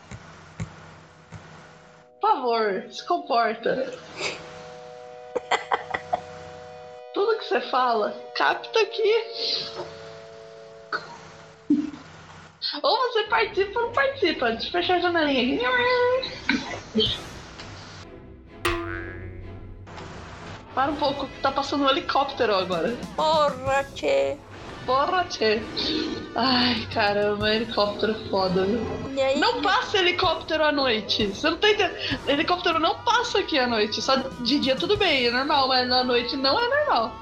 Por 2.21 2.31
favor, 2.31 2.85
se 2.91 3.07
comporta. 3.07 3.95
Tudo 7.15 7.39
que 7.39 7.45
você 7.45 7.61
fala, 7.61 8.13
capta 8.35 8.81
aqui. 8.81 9.25
Ou 12.83 12.97
você 13.13 13.23
participa 13.25 13.81
ou 13.81 13.87
não 13.87 13.93
participa. 13.93 14.51
Deixa 14.51 14.67
eu 14.69 14.73
fechar 14.73 14.97
a 14.97 15.01
janelinha 15.01 15.69
aqui. 15.69 17.19
Para 20.75 20.93
um 20.93 20.97
pouco, 20.97 21.29
tá 21.43 21.51
passando 21.51 21.85
um 21.85 21.91
helicóptero 21.91 22.55
agora. 22.55 22.97
Porra, 23.17 23.85
tchê. 23.95 24.39
Porra, 24.89 25.23
tchê. 25.29 25.61
Ai, 26.35 26.89
caramba, 26.95 27.55
helicóptero 27.55 28.15
foda, 28.31 28.65
viu? 28.65 28.81
Aí? 29.23 29.39
Não 29.39 29.61
passa 29.61 29.99
helicóptero 29.99 30.65
à 30.65 30.73
noite. 30.73 31.27
Você 31.27 31.51
não 31.51 31.59
tem. 31.59 31.77
Helicóptero 32.27 32.79
não 32.79 32.95
passa 33.01 33.41
aqui 33.41 33.59
à 33.59 33.67
noite. 33.67 34.01
Só 34.01 34.17
de 34.17 34.59
dia 34.59 34.77
tudo 34.77 34.97
bem, 34.97 35.27
é 35.27 35.31
normal, 35.31 35.69
mas 35.69 35.91
à 35.93 36.03
noite 36.03 36.39
não 36.39 36.59
é 36.59 36.69
normal. 36.69 37.13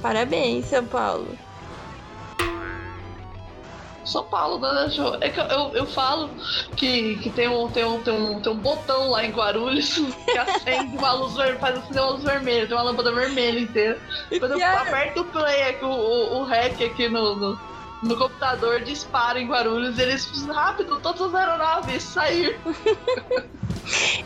Parabéns, 0.00 0.64
São 0.64 0.86
Paulo. 0.86 1.28
São 4.10 4.24
Paulo, 4.24 4.58
Dona 4.58 4.88
Jo. 4.88 5.16
É 5.20 5.28
que 5.28 5.38
eu, 5.38 5.44
eu, 5.44 5.74
eu 5.74 5.86
falo 5.86 6.30
que, 6.76 7.16
que 7.16 7.30
tem, 7.30 7.48
um, 7.48 7.68
tem, 7.68 7.84
um, 7.84 8.02
tem, 8.02 8.12
um, 8.12 8.40
tem 8.40 8.52
um 8.52 8.56
botão 8.56 9.10
lá 9.10 9.24
em 9.24 9.30
Guarulhos 9.30 9.94
que 10.26 10.38
acende 10.38 10.96
uma 10.96 11.12
luz 11.12 11.34
vermelha, 11.34 11.58
faz 11.60 11.78
acender 11.78 12.02
uma 12.02 12.10
luz 12.12 12.24
vermelha, 12.24 12.66
tem 12.66 12.76
uma 12.76 12.82
lâmpada 12.82 13.12
vermelha 13.12 13.60
inteira. 13.60 14.00
Quando 14.38 14.58
eu 14.58 14.66
aperto 14.66 15.20
o 15.20 15.24
play 15.26 15.62
aqui, 15.62 15.84
o, 15.84 15.88
o, 15.88 16.40
o 16.40 16.44
REC 16.44 16.82
aqui 16.82 17.08
no, 17.08 17.36
no, 17.36 17.58
no 18.02 18.16
computador, 18.16 18.80
dispara 18.80 19.38
em 19.38 19.46
Guarulhos, 19.46 19.98
eles 19.98 20.46
rápido, 20.46 20.98
todas 21.00 21.20
as 21.20 21.34
aeronaves 21.34 22.02
sair. 22.02 22.58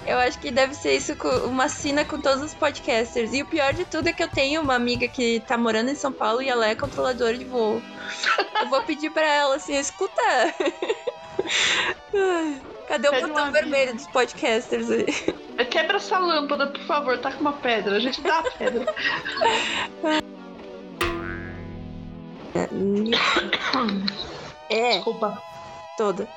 Eu 0.07 0.19
acho 0.19 0.39
que 0.39 0.51
deve 0.51 0.75
ser 0.75 0.97
isso, 0.97 1.17
com 1.17 1.29
uma 1.47 1.69
sina 1.69 2.05
com 2.05 2.21
todos 2.21 2.43
os 2.43 2.55
podcasters. 2.55 3.33
E 3.33 3.43
o 3.43 3.47
pior 3.47 3.73
de 3.73 3.85
tudo 3.85 4.09
é 4.09 4.13
que 4.13 4.23
eu 4.23 4.29
tenho 4.29 4.61
uma 4.61 4.75
amiga 4.75 5.09
que 5.09 5.41
tá 5.41 5.57
morando 5.57 5.91
em 5.91 5.95
São 5.95 6.13
Paulo 6.13 6.43
e 6.43 6.49
ela 6.49 6.69
é 6.69 6.75
controladora 6.75 7.37
de 7.37 7.45
voo. 7.45 7.81
Eu 8.61 8.69
vou 8.69 8.83
pedir 8.83 9.11
pra 9.11 9.27
ela 9.27 9.57
assim, 9.57 9.75
escuta. 9.77 10.21
Cadê 12.89 13.09
o 13.09 13.13
Pede 13.13 13.27
botão 13.29 13.51
vermelho 13.51 13.95
dos 13.95 14.07
podcasters 14.09 14.91
aí? 14.91 15.07
Quebra 15.71 15.97
essa 15.97 16.19
lâmpada, 16.19 16.67
por 16.67 16.83
favor, 16.83 17.17
tá 17.19 17.33
com 17.33 17.41
uma 17.41 17.55
pedra. 17.55 17.97
A 17.97 18.01
gente 18.01 18.21
dá 18.21 18.41
a 18.41 18.43
pedra. 18.43 18.85
É, 24.75 24.95
Desculpa. 24.95 25.41
toda. 25.97 26.29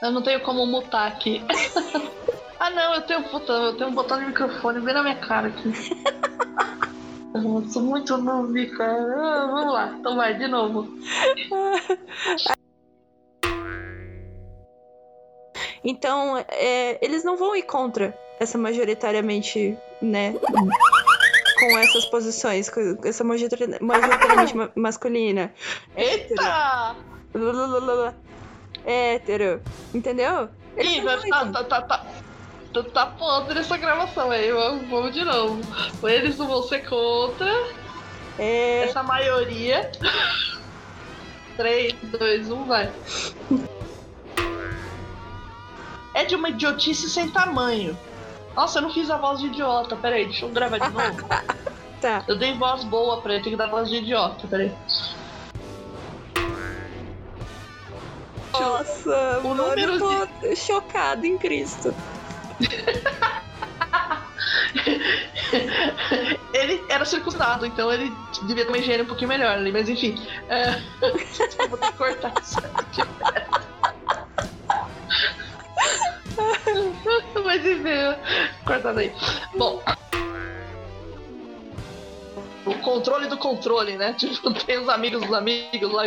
Eu 0.00 0.12
não 0.12 0.22
tenho 0.22 0.40
como 0.42 0.64
mutar 0.64 1.08
aqui. 1.08 1.44
ah 2.60 2.70
não, 2.70 2.94
eu 2.94 3.02
tenho 3.02 3.24
puta, 3.24 3.52
eu 3.52 3.76
tenho 3.76 3.90
um 3.90 3.94
botão 3.94 4.20
de 4.20 4.26
microfone 4.26 4.80
bem 4.80 4.94
na 4.94 5.02
minha 5.02 5.16
cara 5.16 5.48
aqui. 5.48 5.72
Eu 7.32 7.62
sou 7.70 7.82
muito 7.82 8.16
noob, 8.16 8.66
cara. 8.76 9.14
Ah, 9.16 9.46
vamos 9.46 9.72
lá, 9.72 9.94
então 9.98 10.16
vai, 10.16 10.36
de 10.36 10.48
novo. 10.48 10.88
Então, 15.82 16.36
é, 16.36 17.02
eles 17.02 17.24
não 17.24 17.38
vão 17.38 17.56
ir 17.56 17.62
contra 17.62 18.14
essa 18.38 18.58
majoritariamente, 18.58 19.78
né? 20.02 20.34
Com 21.60 21.78
essas 21.78 22.04
posições, 22.06 22.68
com 22.70 22.96
essa 23.04 23.22
majoritari- 23.22 23.78
majoritariamente 23.82 24.56
ma- 24.56 24.70
masculina. 24.74 25.52
Eita! 25.96 26.96
Hétero. 28.84 29.60
Entendeu? 29.94 30.48
Ih, 30.78 31.02
tá, 31.02 31.46
tá, 31.46 31.64
tá, 31.64 31.82
tá. 31.82 32.06
Tá, 32.72 32.82
tá 32.84 33.06
podre 33.06 33.58
essa 33.58 33.76
gravação 33.76 34.30
aí, 34.30 34.50
vamos, 34.52 34.88
vamos 34.88 35.12
de 35.12 35.24
novo. 35.24 35.60
Eles 36.08 36.38
não 36.38 36.46
vão 36.46 36.62
ser 36.62 36.88
contra 36.88 37.50
É, 38.38 38.84
essa 38.84 39.02
maioria. 39.02 39.90
3, 41.56 41.94
2, 42.04 42.48
1, 42.50 42.64
vai. 42.64 42.90
É 46.14 46.24
de 46.24 46.34
uma 46.36 46.48
idiotice 46.48 47.10
sem 47.10 47.28
tamanho. 47.28 47.98
Nossa, 48.54 48.78
eu 48.78 48.82
não 48.82 48.90
fiz 48.92 49.10
a 49.10 49.16
voz 49.16 49.40
de 49.40 49.46
idiota. 49.46 49.96
Peraí, 49.96 50.24
deixa 50.24 50.44
eu 50.44 50.50
gravar 50.50 50.78
de 50.78 50.90
novo. 50.92 51.24
tá. 52.00 52.24
Eu 52.26 52.36
dei 52.36 52.54
voz 52.54 52.84
boa 52.84 53.20
pra 53.20 53.34
ele, 53.34 53.42
tem 53.42 53.52
que 53.52 53.58
dar 53.58 53.68
voz 53.68 53.88
de 53.88 53.96
idiota. 53.96 54.46
Peraí. 54.48 54.72
Nossa, 58.52 59.40
O 59.42 59.48
mano, 59.48 59.68
número 59.68 59.92
eu 59.94 60.26
tô 60.26 60.56
chocado 60.56 61.24
em 61.24 61.38
Cristo. 61.38 61.94
ele 66.52 66.82
era 66.88 67.04
circuncidado, 67.04 67.64
então 67.66 67.92
ele 67.92 68.12
devia 68.46 68.64
ter 68.64 68.70
uma 68.70 68.78
higiene 68.78 69.02
um 69.02 69.06
pouquinho 69.06 69.28
melhor 69.28 69.56
ali, 69.56 69.72
mas 69.72 69.88
enfim. 69.88 70.14
É... 70.48 70.80
vou 71.68 71.78
ter 71.78 71.86
que 71.92 71.98
cortar 71.98 72.32
isso 72.42 72.58
aqui. 72.74 73.02
Mas 77.44 77.64
enfim, 77.64 78.20
cortado 78.64 78.98
aí. 79.00 79.12
Bom. 79.56 79.82
O 82.66 82.74
controle 82.82 83.26
do 83.26 83.36
controle, 83.38 83.96
né? 83.96 84.12
Tipo, 84.14 84.52
tem 84.64 84.78
os 84.78 84.88
amigos 84.88 85.22
dos 85.22 85.32
amigos 85.32 85.90
lá. 85.92 86.04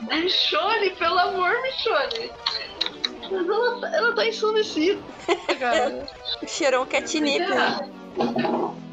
Michone, 0.00 0.90
pelo 0.90 1.18
amor, 1.18 1.50
Michone. 1.62 2.30
Mas 3.30 3.48
ela, 3.48 3.96
ela 3.96 4.14
tá 4.14 4.26
ensandecida, 4.26 5.00
cara. 5.58 6.06
Cheirou 6.46 6.82
um 6.82 6.86
catnip. 6.86 7.38
né? 7.38 7.88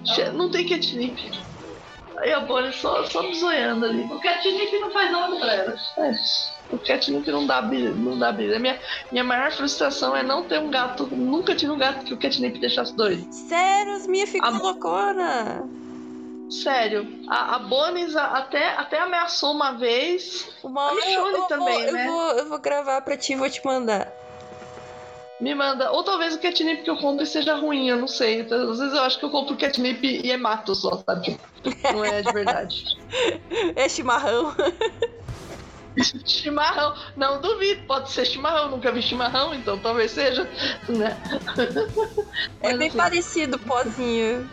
Che- 0.06 0.30
Não 0.30 0.50
tem 0.50 0.68
catnip. 0.68 1.20
Aí 2.20 2.34
a 2.34 2.40
Bonnie 2.42 2.74
só, 2.74 3.04
só 3.06 3.22
bizoiando 3.24 3.86
ali. 3.86 4.04
O 4.04 4.20
catnip 4.20 4.80
não 4.80 4.92
faz 4.92 5.12
nada 5.12 5.36
pra 5.38 5.54
ela. 5.54 5.76
É, 5.98 6.12
o 6.70 6.78
catnip 6.80 7.32
não 7.32 7.48
dá 7.48 7.62
brilho, 7.62 7.96
não 7.96 8.20
dá 8.20 8.32
brilho. 8.32 8.56
A 8.56 8.60
minha, 8.60 8.80
minha 9.12 9.24
maior 9.24 9.52
frustração 9.52 10.16
é 10.16 10.22
não 10.22 10.44
ter 10.48 10.60
um 10.60 10.70
gato. 10.70 11.08
Nunca 11.08 11.56
tive 11.56 11.72
um 11.72 11.78
gato 11.78 12.04
que 12.06 12.14
o 12.14 12.18
catnip 12.20 12.60
deixasse 12.60 12.96
doido. 12.96 13.26
Sério, 13.32 13.94
as 13.96 14.06
minhas 14.08 14.30
ficam 14.30 14.50
A- 14.56 14.60
loucona. 14.62 15.64
Sério. 16.50 17.08
A, 17.30 17.56
a 17.56 17.60
Bonis 17.60 18.16
a- 18.16 18.38
até, 18.38 18.70
até 18.74 19.00
ameaçou 19.00 19.52
uma 19.54 19.72
vez. 19.74 20.50
Uma 20.64 20.82
A 20.82 20.86
hora 20.88 20.96
eu, 20.96 21.26
Michonne 21.26 21.38
eu 21.38 21.48
também, 21.48 21.84
vou, 21.86 21.94
né? 21.94 22.06
eu, 22.08 22.12
vou, 22.12 22.32
eu 22.40 22.50
vou 22.50 22.60
gravar 22.60 23.02
pra 23.02 23.16
ti 23.16 23.34
e 23.34 23.36
vou 23.36 23.50
te 23.50 23.64
mandar. 23.64 24.12
Me 25.40 25.56
manda. 25.56 25.92
Ou 25.92 26.04
talvez 26.04 26.36
o 26.36 26.40
catnip 26.40 26.84
que 26.84 26.90
eu 26.90 26.98
compre 26.98 27.26
seja 27.26 27.56
ruim, 27.56 27.88
eu 27.88 27.98
não 27.98 28.08
sei. 28.08 28.42
Então, 28.42 28.72
às 28.72 28.80
vezes 28.80 28.94
eu 28.94 29.02
acho 29.02 29.20
que 29.20 29.26
eu 29.26 29.30
compro 29.30 29.56
catnip 29.56 30.04
e 30.04 30.32
é 30.32 30.38
mato 30.38 30.76
só, 30.76 31.02
sabe? 31.06 31.40
Tipo, 31.64 31.94
não 31.94 32.04
é 32.04 32.22
de 32.22 32.32
verdade. 32.32 32.86
É 33.76 33.88
chimarrão. 33.88 34.54
Chimarrão. 36.26 36.96
Não 37.18 37.42
duvido, 37.42 37.82
pode 37.88 38.12
ser 38.12 38.26
chimarrão. 38.26 38.70
Nunca 38.70 38.92
vi 38.92 39.02
chimarrão, 39.02 39.54
então 39.54 39.78
talvez 39.80 40.12
seja. 40.12 40.48
Né? 40.88 41.18
É 42.62 42.78
bem 42.78 42.88
assim, 42.88 42.98
parecido 42.98 43.56
o 43.58 43.60
pozinho. 43.60 44.50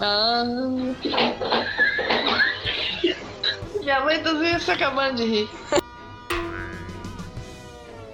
Ah. 0.00 0.44
Minha 3.80 4.00
mãe 4.00 4.22
tá 4.22 4.60
se 4.60 4.70
acabando 4.70 5.16
de 5.16 5.24
rir. 5.24 5.50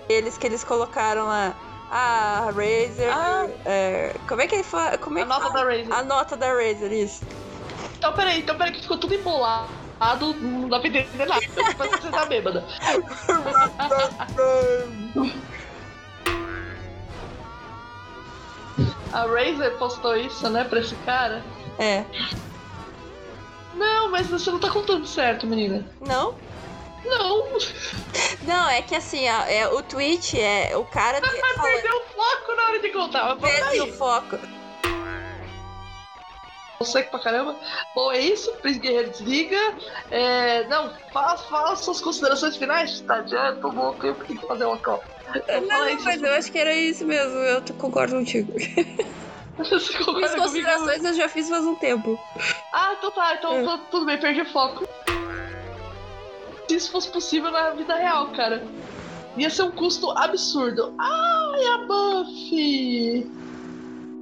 Eles 0.09 0.37
que 0.39 0.47
eles 0.47 0.63
colocaram 0.65 1.27
lá. 1.27 1.55
A 1.91 2.47
Razer. 2.47 3.09
Ah. 3.13 3.47
é, 3.65 4.17
como 4.27 4.41
é 4.41 4.47
que 4.49 4.57
ele 4.57 4.65
fala? 4.65 4.99
Como 4.99 5.19
é 5.19 5.23
A 5.23 5.27
nota 5.27 5.41
fala? 5.43 5.55
da 5.55 5.65
Razer. 5.71 5.93
A 5.93 6.03
nota 6.03 6.37
da 6.37 6.49
Razer, 6.53 6.93
isso. 6.93 7.23
Então 7.99 8.13
peraí, 8.13 8.41
então 8.41 8.57
peraí 8.57 8.73
que 8.73 8.81
ficou 8.83 8.99
tudo 8.99 9.15
embolado. 9.15 9.69
Não 10.41 10.69
dá 10.69 10.81
pra 10.81 10.89
entender 10.89 11.27
nada. 11.27 11.41
Que 11.41 11.49
você 11.49 12.11
tá 12.11 12.27
bêbada. 12.27 12.65
A 19.13 19.23
Razer 19.27 19.77
postou 19.79 20.17
isso, 20.17 20.49
né, 20.51 20.65
pra 20.65 20.81
esse 20.81 20.95
cara. 20.97 21.43
É. 21.79 22.05
Não, 23.75 24.11
mas 24.11 24.27
você 24.29 24.51
não 24.51 24.59
tá 24.59 24.71
contando 24.71 25.07
certo, 25.07 25.47
menina. 25.47 25.87
Não? 26.01 26.35
Não. 27.05 27.47
Não, 28.43 28.69
é 28.71 28.83
que 28.83 28.95
assim, 28.95 29.29
ó, 29.29 29.43
é, 29.47 29.69
o 29.69 29.83
tweet 29.83 30.41
é 30.41 30.77
o 30.77 30.85
cara 30.85 31.21
de. 31.21 31.29
Perdeu 31.31 31.97
o 31.97 32.05
foco 32.15 32.55
na 32.57 32.63
hora 32.65 32.79
de 32.79 32.89
contar. 32.91 33.37
Peraí. 33.37 33.81
o 33.81 33.93
foco. 33.93 34.39
seco 36.85 37.11
pra 37.11 37.21
caramba. 37.21 37.57
Bom, 37.95 38.13
é 38.13 38.19
isso. 38.21 38.53
Príncipe 38.57 38.89
Guerreiro 38.89 39.11
desliga. 39.11 39.75
É, 40.11 40.67
não, 40.69 40.93
fala, 41.13 41.37
fala 41.39 41.77
suas 41.77 42.01
considerações 42.01 42.57
finais. 42.57 43.01
Tá, 43.01 43.23
já 43.23 43.51
louco, 43.51 44.07
eu 44.07 44.15
tenho 44.15 44.39
que 44.39 44.47
fazer 44.47 44.65
uma 44.65 44.77
copa. 44.79 45.05
Aí 45.49 45.61
Não, 45.63 46.03
mas 46.05 46.23
eu 46.23 46.33
acho 46.35 46.53
que 46.53 46.59
era 46.59 46.75
isso 46.75 47.07
mesmo. 47.07 47.39
Eu 47.39 47.63
concordo 47.79 48.15
contigo. 48.15 48.53
Minhas 49.57 49.89
comigo? 50.05 50.37
considerações 50.37 51.05
eu 51.05 51.15
já 51.15 51.29
fiz 51.29 51.49
faz 51.49 51.65
um 51.65 51.77
tempo. 51.77 52.19
Ah, 52.73 52.95
então 52.99 53.11
tá, 53.13 53.35
então 53.35 53.55
É. 53.59 53.63
tô- 53.63 53.79
tudo 53.91 54.05
bem, 54.05 54.19
perdi 54.19 54.41
o 54.43 54.53
foco. 54.53 54.87
Se 56.69 56.77
isso 56.77 56.91
fosse 56.91 57.11
possível 57.11 57.51
na 57.51 57.71
vida 57.71 57.95
real, 57.95 58.29
cara. 58.33 58.67
Ia 59.37 59.51
ser 59.51 59.65
um 59.65 59.71
custo 59.71 60.11
absurdo. 60.13 60.95
Ai, 60.99 61.67
a 61.67 61.79
Buffy! 61.79 63.31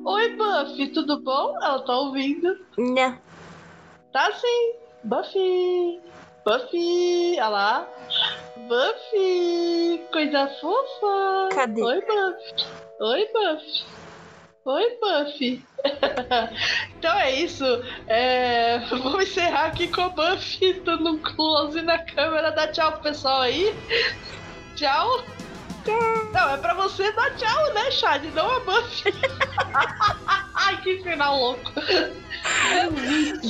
Oi, 0.05 0.37
Buffy, 0.37 0.89
tudo 0.89 1.21
bom? 1.23 1.57
Ela 1.63 1.81
tá 1.81 1.97
ouvindo. 1.97 2.59
Né? 2.77 3.19
Tá 4.13 4.33
sim. 4.33 4.75
Buffy! 5.05 6.01
Buffy! 6.45 7.35
Olha 7.35 7.49
lá. 7.49 7.89
Buffy! 8.57 10.03
Coisa 10.13 10.49
fofa! 10.61 11.49
Cadê? 11.55 11.83
Oi, 11.83 12.01
Buffy! 12.01 12.67
Oi, 13.01 13.29
Buffy! 13.33 14.02
Oi, 14.65 14.99
Buffy! 15.01 15.65
então 16.97 17.19
é 17.19 17.35
isso. 17.35 17.65
É... 18.07 18.79
Vamos 18.91 19.25
encerrar 19.25 19.67
aqui 19.67 19.89
com 19.89 20.03
a 20.03 20.09
Buffy 20.09 20.75
dando 20.85 21.11
um 21.11 21.19
close 21.19 21.83
na 21.83 21.99
câmera. 21.99 22.53
Dá 22.53 22.69
tchau 22.69 22.93
pro 22.93 23.03
pessoal 23.03 23.41
aí. 23.41 23.75
Tchau. 24.77 25.25
Não, 26.33 26.51
é 26.51 26.57
pra 26.59 26.75
você 26.75 27.11
dar 27.11 27.35
tchau, 27.35 27.75
né, 27.75 27.91
Chad? 27.91 28.25
Não 28.35 28.49
a 28.49 28.61
Buffy. 28.61 29.13
Ai, 30.55 30.81
que 30.81 31.03
final 31.03 31.37
louco. 31.41 31.73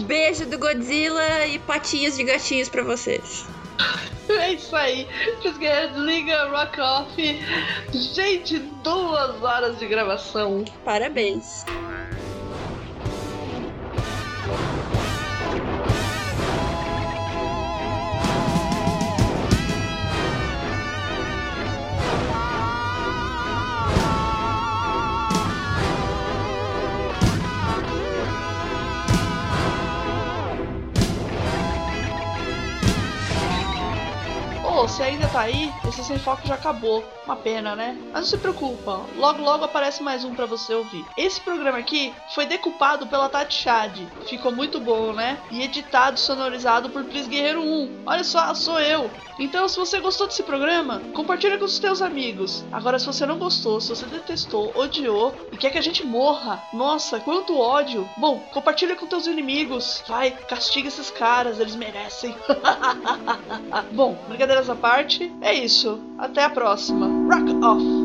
Beijo 0.06 0.46
do 0.46 0.58
Godzilla 0.58 1.46
e 1.46 1.58
patinhas 1.58 2.16
de 2.16 2.24
gatinhos 2.24 2.70
pra 2.70 2.82
vocês. 2.82 3.46
É 4.28 4.52
isso 4.52 4.74
aí. 4.74 5.06
Guerreiros, 5.58 5.96
liga 5.98 6.48
Rock 6.48 6.80
Off. 6.80 7.40
Gente, 7.92 8.58
duas 8.82 9.42
horas 9.42 9.78
de 9.78 9.86
gravação. 9.86 10.64
Parabéns. 10.84 11.64
Pô, 34.82 34.88
se 34.88 35.00
ainda 35.00 35.28
tá 35.28 35.42
aí, 35.42 35.72
esse 35.86 36.02
sem 36.02 36.18
foco 36.18 36.44
já 36.44 36.56
acabou. 36.56 37.04
Uma 37.24 37.36
pena, 37.36 37.76
né? 37.76 37.96
Mas 38.06 38.22
não 38.22 38.24
se 38.24 38.36
preocupa, 38.36 39.00
logo 39.16 39.40
logo 39.40 39.64
aparece 39.64 40.02
mais 40.02 40.24
um 40.24 40.34
para 40.34 40.44
você 40.44 40.74
ouvir. 40.74 41.06
Esse 41.16 41.40
programa 41.40 41.78
aqui 41.78 42.12
foi 42.34 42.46
decupado 42.46 43.06
pela 43.06 43.28
Tati 43.28 43.62
Chad. 43.62 43.96
Ficou 44.26 44.50
muito 44.50 44.80
bom, 44.80 45.12
né? 45.12 45.38
E 45.52 45.62
editado, 45.62 46.18
sonorizado 46.18 46.90
por 46.90 47.04
Pris 47.04 47.28
Guerreiro 47.28 47.62
1. 47.62 48.02
Olha 48.04 48.24
só, 48.24 48.52
sou 48.54 48.80
eu. 48.80 49.08
Então, 49.38 49.68
se 49.68 49.78
você 49.78 50.00
gostou 50.00 50.26
desse 50.26 50.42
programa, 50.42 51.00
compartilha 51.14 51.58
com 51.58 51.64
os 51.64 51.78
teus 51.78 52.02
amigos. 52.02 52.64
Agora, 52.70 52.98
se 52.98 53.06
você 53.06 53.24
não 53.24 53.38
gostou, 53.38 53.80
se 53.80 53.88
você 53.88 54.04
detestou, 54.06 54.72
odiou 54.74 55.34
e 55.50 55.56
quer 55.56 55.70
que 55.70 55.78
a 55.78 55.82
gente 55.82 56.04
morra, 56.04 56.62
nossa, 56.72 57.20
quanto 57.20 57.58
ódio. 57.58 58.08
Bom, 58.16 58.40
compartilha 58.52 58.96
com 58.96 59.06
teus 59.06 59.26
inimigos. 59.26 60.02
Vai, 60.06 60.32
castiga 60.32 60.88
esses 60.88 61.10
caras, 61.10 61.60
eles 61.60 61.76
merecem. 61.76 62.34
Bom, 63.92 64.16
brincadeiras 64.28 64.68
à 64.72 64.76
parte, 64.76 65.30
é 65.40 65.54
isso. 65.54 66.00
Até 66.18 66.44
a 66.44 66.50
próxima. 66.50 67.06
Rock 67.06 67.64
off! 67.64 68.01